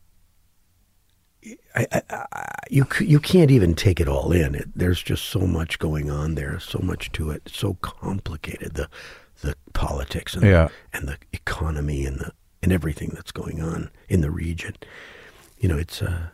I, 1.74 1.86
I, 1.92 2.02
I, 2.32 2.44
you 2.68 2.84
you 3.00 3.20
can't 3.20 3.50
even 3.52 3.74
take 3.74 4.00
it 4.00 4.08
all 4.08 4.32
in. 4.32 4.54
It, 4.56 4.68
there's 4.74 5.00
just 5.02 5.26
so 5.26 5.40
much 5.40 5.78
going 5.78 6.10
on 6.10 6.34
there, 6.34 6.58
so 6.58 6.80
much 6.82 7.10
to 7.12 7.30
it. 7.30 7.48
So 7.52 7.74
complicated. 7.80 8.74
The 8.74 8.88
the 9.42 9.54
politics 9.72 10.34
and 10.34 10.42
Yeah. 10.44 10.68
the, 10.92 10.98
and 10.98 11.08
the 11.08 11.16
economy 11.32 12.04
and 12.04 12.18
the 12.18 12.32
and 12.62 12.72
everything 12.72 13.10
that's 13.14 13.32
going 13.32 13.62
on 13.62 13.90
in 14.08 14.20
the 14.20 14.30
region. 14.30 14.74
You 15.58 15.68
know, 15.68 15.78
it's 15.78 16.02
uh, 16.02 16.28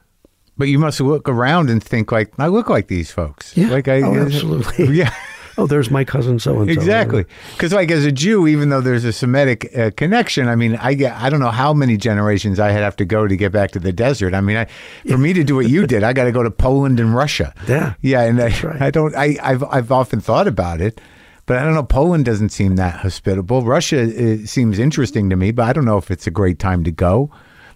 But 0.57 0.69
you 0.69 0.79
must 0.79 1.01
look 1.01 1.29
around 1.29 1.71
and 1.71 1.83
think 1.83 2.13
like 2.13 2.33
I 2.39 2.47
look 2.49 2.69
like 2.69 2.89
these 2.89 3.11
folks. 3.11 3.57
Yeah. 3.57 3.69
Like 3.71 3.89
I 3.89 4.03
Oh, 4.03 4.15
absolutely. 4.15 4.87
Yeah. 4.97 5.13
oh, 5.59 5.67
there's 5.67 5.91
my 5.91 6.05
cousin 6.05 6.39
so 6.41 6.61
and 6.61 6.69
so. 6.69 6.73
Exactly, 6.73 7.25
because 7.53 7.73
like 7.73 7.91
as 7.91 8.05
a 8.05 8.11
Jew, 8.11 8.47
even 8.49 8.71
though 8.71 8.81
there's 8.81 9.05
a 9.05 9.13
Semitic 9.13 9.71
uh, 9.79 9.91
connection, 9.97 10.49
I 10.49 10.57
mean, 10.57 10.77
I 10.77 10.95
get 10.95 11.15
I 11.15 11.31
don't 11.31 11.41
know 11.41 11.51
how 11.53 11.73
many 11.73 11.97
generations 11.97 12.59
I 12.59 12.73
have 12.73 12.97
to 12.97 13.05
go 13.05 13.27
to 13.29 13.37
get 13.37 13.53
back 13.53 13.71
to 13.73 13.79
the 13.79 13.93
desert. 13.93 14.35
I 14.35 14.41
mean, 14.41 14.57
I, 14.57 14.67
for 15.09 15.17
me 15.19 15.33
to 15.33 15.45
do 15.45 15.55
what 15.55 15.69
you 15.69 15.87
did, 15.93 16.03
I 16.03 16.13
got 16.13 16.25
to 16.25 16.33
go 16.33 16.43
to 16.43 16.51
Poland 16.51 16.99
and 16.99 17.15
Russia. 17.15 17.55
Yeah. 17.69 17.95
yeah, 18.01 18.23
and 18.23 18.41
I, 18.41 18.49
right. 18.63 18.83
I 18.83 18.91
don't. 18.91 19.15
I, 19.15 19.37
I've 19.43 19.63
I've 19.65 19.93
often 19.93 20.21
thought 20.21 20.49
about 20.49 20.81
it, 20.81 21.01
but 21.47 21.59
I 21.59 21.65
don't 21.65 21.75
know. 21.75 21.83
Poland 21.83 22.25
doesn't 22.25 22.51
seem 22.51 22.77
that 22.77 23.01
hospitable. 23.01 23.63
Russia 23.63 24.47
seems 24.47 24.79
interesting 24.79 25.31
to 25.31 25.37
me, 25.37 25.51
but 25.51 25.65
I 25.65 25.73
don't 25.73 25.85
know 25.85 25.99
if 25.99 26.11
it's 26.11 26.27
a 26.27 26.31
great 26.31 26.59
time 26.59 26.85
to 26.85 26.91
go. 26.91 27.31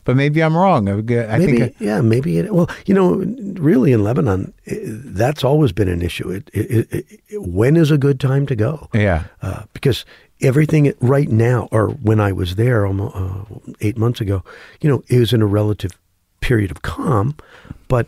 But 0.04 0.16
maybe 0.16 0.42
I'm 0.42 0.56
wrong. 0.56 0.88
I, 0.88 0.92
I 0.94 1.38
Maybe, 1.38 1.58
think. 1.58 1.76
yeah, 1.80 2.00
maybe. 2.00 2.38
It, 2.38 2.54
well, 2.54 2.70
you 2.86 2.94
know, 2.94 3.16
really 3.60 3.92
in 3.92 4.02
Lebanon, 4.02 4.54
i 4.66 4.78
that's 4.82 5.44
always 5.44 5.70
been 5.70 5.88
an 5.88 6.00
issue. 6.00 6.30
It, 6.30 6.48
it, 6.54 6.88
it, 6.90 7.20
it, 7.28 7.42
when 7.42 7.76
is 7.76 7.90
a 7.90 7.98
good 7.98 8.18
time 8.18 8.46
to 8.46 8.56
go? 8.56 8.88
Yeah. 8.94 9.24
uh, 9.42 9.64
because 9.74 10.06
everything 10.40 10.94
right 11.00 11.28
now, 11.28 11.68
or 11.72 11.88
when 11.88 12.20
I 12.20 12.32
was 12.32 12.54
there 12.54 12.86
almost 12.86 13.14
uh, 13.16 13.44
eight 13.82 13.98
months 13.98 14.22
ago, 14.22 14.42
you 14.80 14.88
know, 14.88 15.04
it 15.08 15.18
was 15.18 15.34
in 15.34 15.42
a 15.42 15.46
relative 15.46 15.92
period 16.40 16.70
of 16.70 16.80
calm, 16.80 17.36
but 17.88 18.06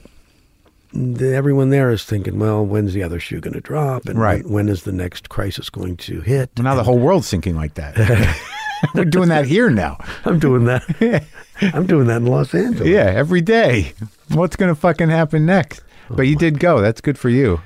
everyone 0.95 1.71
there 1.71 1.91
is 1.91 2.05
thinking, 2.05 2.39
well, 2.39 2.65
when's 2.65 2.93
the 2.95 3.03
other 3.03 3.21
shoe 3.21 3.41
going 3.41 3.55
to 3.55 3.61
drop, 3.61 4.07
and 4.07 4.19
Right. 4.19 4.45
when, 4.45 4.53
when 4.53 4.69
is 4.69 4.83
the 4.85 4.93
next 4.93 5.29
crisis 5.29 5.71
going 5.71 5.97
to 5.99 6.21
hit? 6.21 6.51
Now 6.59 6.75
the 6.75 6.83
whole 6.85 6.99
world's 6.99 7.31
thinking 7.31 7.57
like 7.57 7.75
that. 7.75 7.97
We're 8.95 9.05
doing 9.05 9.29
that 9.29 9.45
here 9.45 9.69
now. 9.71 9.99
I'm 10.25 10.39
doing 10.39 10.65
that. 10.65 11.25
I'm 11.61 11.87
doing 11.87 12.07
that 12.07 12.17
in 12.19 12.27
Los 12.27 12.55
Angeles. 12.55 12.89
Yeah, 12.89 13.05
every 13.05 13.43
day. 13.43 13.93
What's 14.29 14.57
going 14.57 14.71
to 14.75 14.75
fucking 14.81 15.11
happen 15.11 15.45
next? 15.45 15.83
Oh, 16.11 16.15
but 16.17 16.23
you 16.23 16.35
did 16.37 16.59
go. 16.59 16.81
That's 16.81 17.01
good 17.03 17.19
for 17.19 17.29
you. 17.29 17.61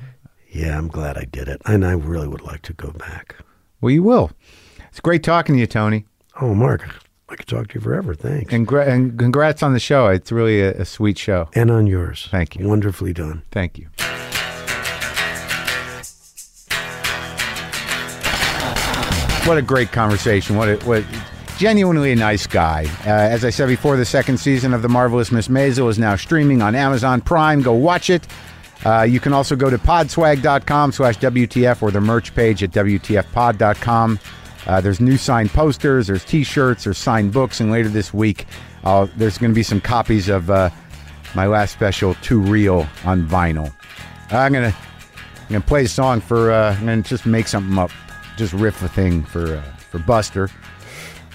Yeah, 0.51 0.77
I'm 0.77 0.89
glad 0.89 1.17
I 1.17 1.25
did 1.25 1.49
it, 1.49 1.63
and 1.67 1.87
I 1.87 1.93
really 1.93 2.29
would 2.29 2.43
like 2.43 2.63
to 2.63 2.73
go 2.73 2.91
back. 2.91 3.37
Well, 3.81 3.91
you 3.93 4.03
will. 4.03 4.33
It's 4.89 5.01
great 5.01 5.23
talking 5.23 5.55
to 5.55 5.61
you, 5.61 5.67
Tony. 5.67 6.05
Oh, 6.41 6.55
Marc, 6.55 6.83
I 7.29 7.37
could 7.37 7.47
talk 7.47 7.69
to 7.69 7.75
you 7.77 7.81
forever. 7.81 8.15
Thanks. 8.15 8.53
And, 8.53 8.67
gra- 8.67 8.87
and 8.87 9.19
congrats 9.19 9.63
on 9.63 9.73
the 9.73 9.81
show. 9.81 10.09
It's 10.09 10.31
really 10.31 10.61
a, 10.61 10.73
a 10.73 10.85
sweet 10.85 11.19
show. 11.19 11.49
And 11.55 11.71
on 11.71 11.87
yours. 11.87 12.29
Thank 12.31 12.57
you. 12.57 12.69
Wonderfully 12.69 13.13
done. 13.13 13.43
Thank 13.51 13.79
you. 13.79 13.89
What 19.47 19.59
a 19.59 19.63
great 19.63 19.93
conversation. 19.93 20.57
What 20.57 20.69
a, 20.71 20.77
what 20.87 21.05
genuinely 21.59 22.13
a 22.13 22.17
nice 22.17 22.47
guy. 22.47 22.87
Uh, 23.05 23.11
as 23.11 23.45
I 23.45 23.51
said 23.51 23.69
before, 23.69 23.97
the 23.99 24.07
second 24.07 24.39
season 24.39 24.73
of 24.73 24.81
The 24.81 24.89
Marvelous 24.89 25.31
Miss 25.31 25.49
Maisel 25.49 25.91
is 25.91 25.99
now 25.99 26.17
streaming 26.17 26.63
on 26.63 26.75
Amazon 26.75 27.21
Prime. 27.21 27.61
Go 27.61 27.75
watch 27.75 28.09
it. 28.09 28.27
Uh, 28.87 29.03
you 29.03 29.21
can 29.21 29.35
also 29.35 29.55
go 29.55 29.69
to 29.69 29.77
podswag.com 29.77 30.93
slash 30.93 31.19
WTF 31.19 31.83
or 31.83 31.91
the 31.91 32.01
merch 32.01 32.35
page 32.35 32.63
at 32.63 32.71
WTFpod.com. 32.71 34.19
Uh, 34.67 34.81
there's 34.81 35.01
new 35.01 35.17
signed 35.17 35.51
posters, 35.51 36.07
there's 36.07 36.25
t-shirts, 36.25 36.85
there's 36.85 36.99
signed 36.99 37.33
books, 37.33 37.61
and 37.61 37.71
later 37.71 37.89
this 37.89 38.15
week, 38.15 38.47
uh, 38.85 39.07
there's 39.17 39.39
going 39.39 39.51
to 39.51 39.55
be 39.55 39.63
some 39.63 39.81
copies 39.81 40.29
of 40.29 40.51
uh, 40.51 40.71
my 41.35 41.47
last 41.47 41.73
special, 41.73 42.15
Too 42.15 42.41
Real, 42.41 42.87
on 43.05 43.27
vinyl. 43.27 43.73
I'm 44.31 44.53
gonna 44.53 44.75
I'm 44.75 45.49
gonna 45.49 45.61
play 45.61 45.85
a 45.85 45.89
song 45.89 46.21
for 46.21 46.51
uh, 46.51 46.77
I'm 46.81 47.03
just 47.03 47.27
make 47.27 47.47
something 47.47 47.79
up, 47.79 47.91
just 48.37 48.53
riff 48.55 48.83
a 48.83 48.89
thing 48.89 49.23
for 49.23 49.57
uh, 49.57 49.63
for 49.77 49.99
Buster. 49.99 50.49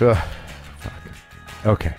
Ugh. 0.02 0.18
Okay. 1.66 1.94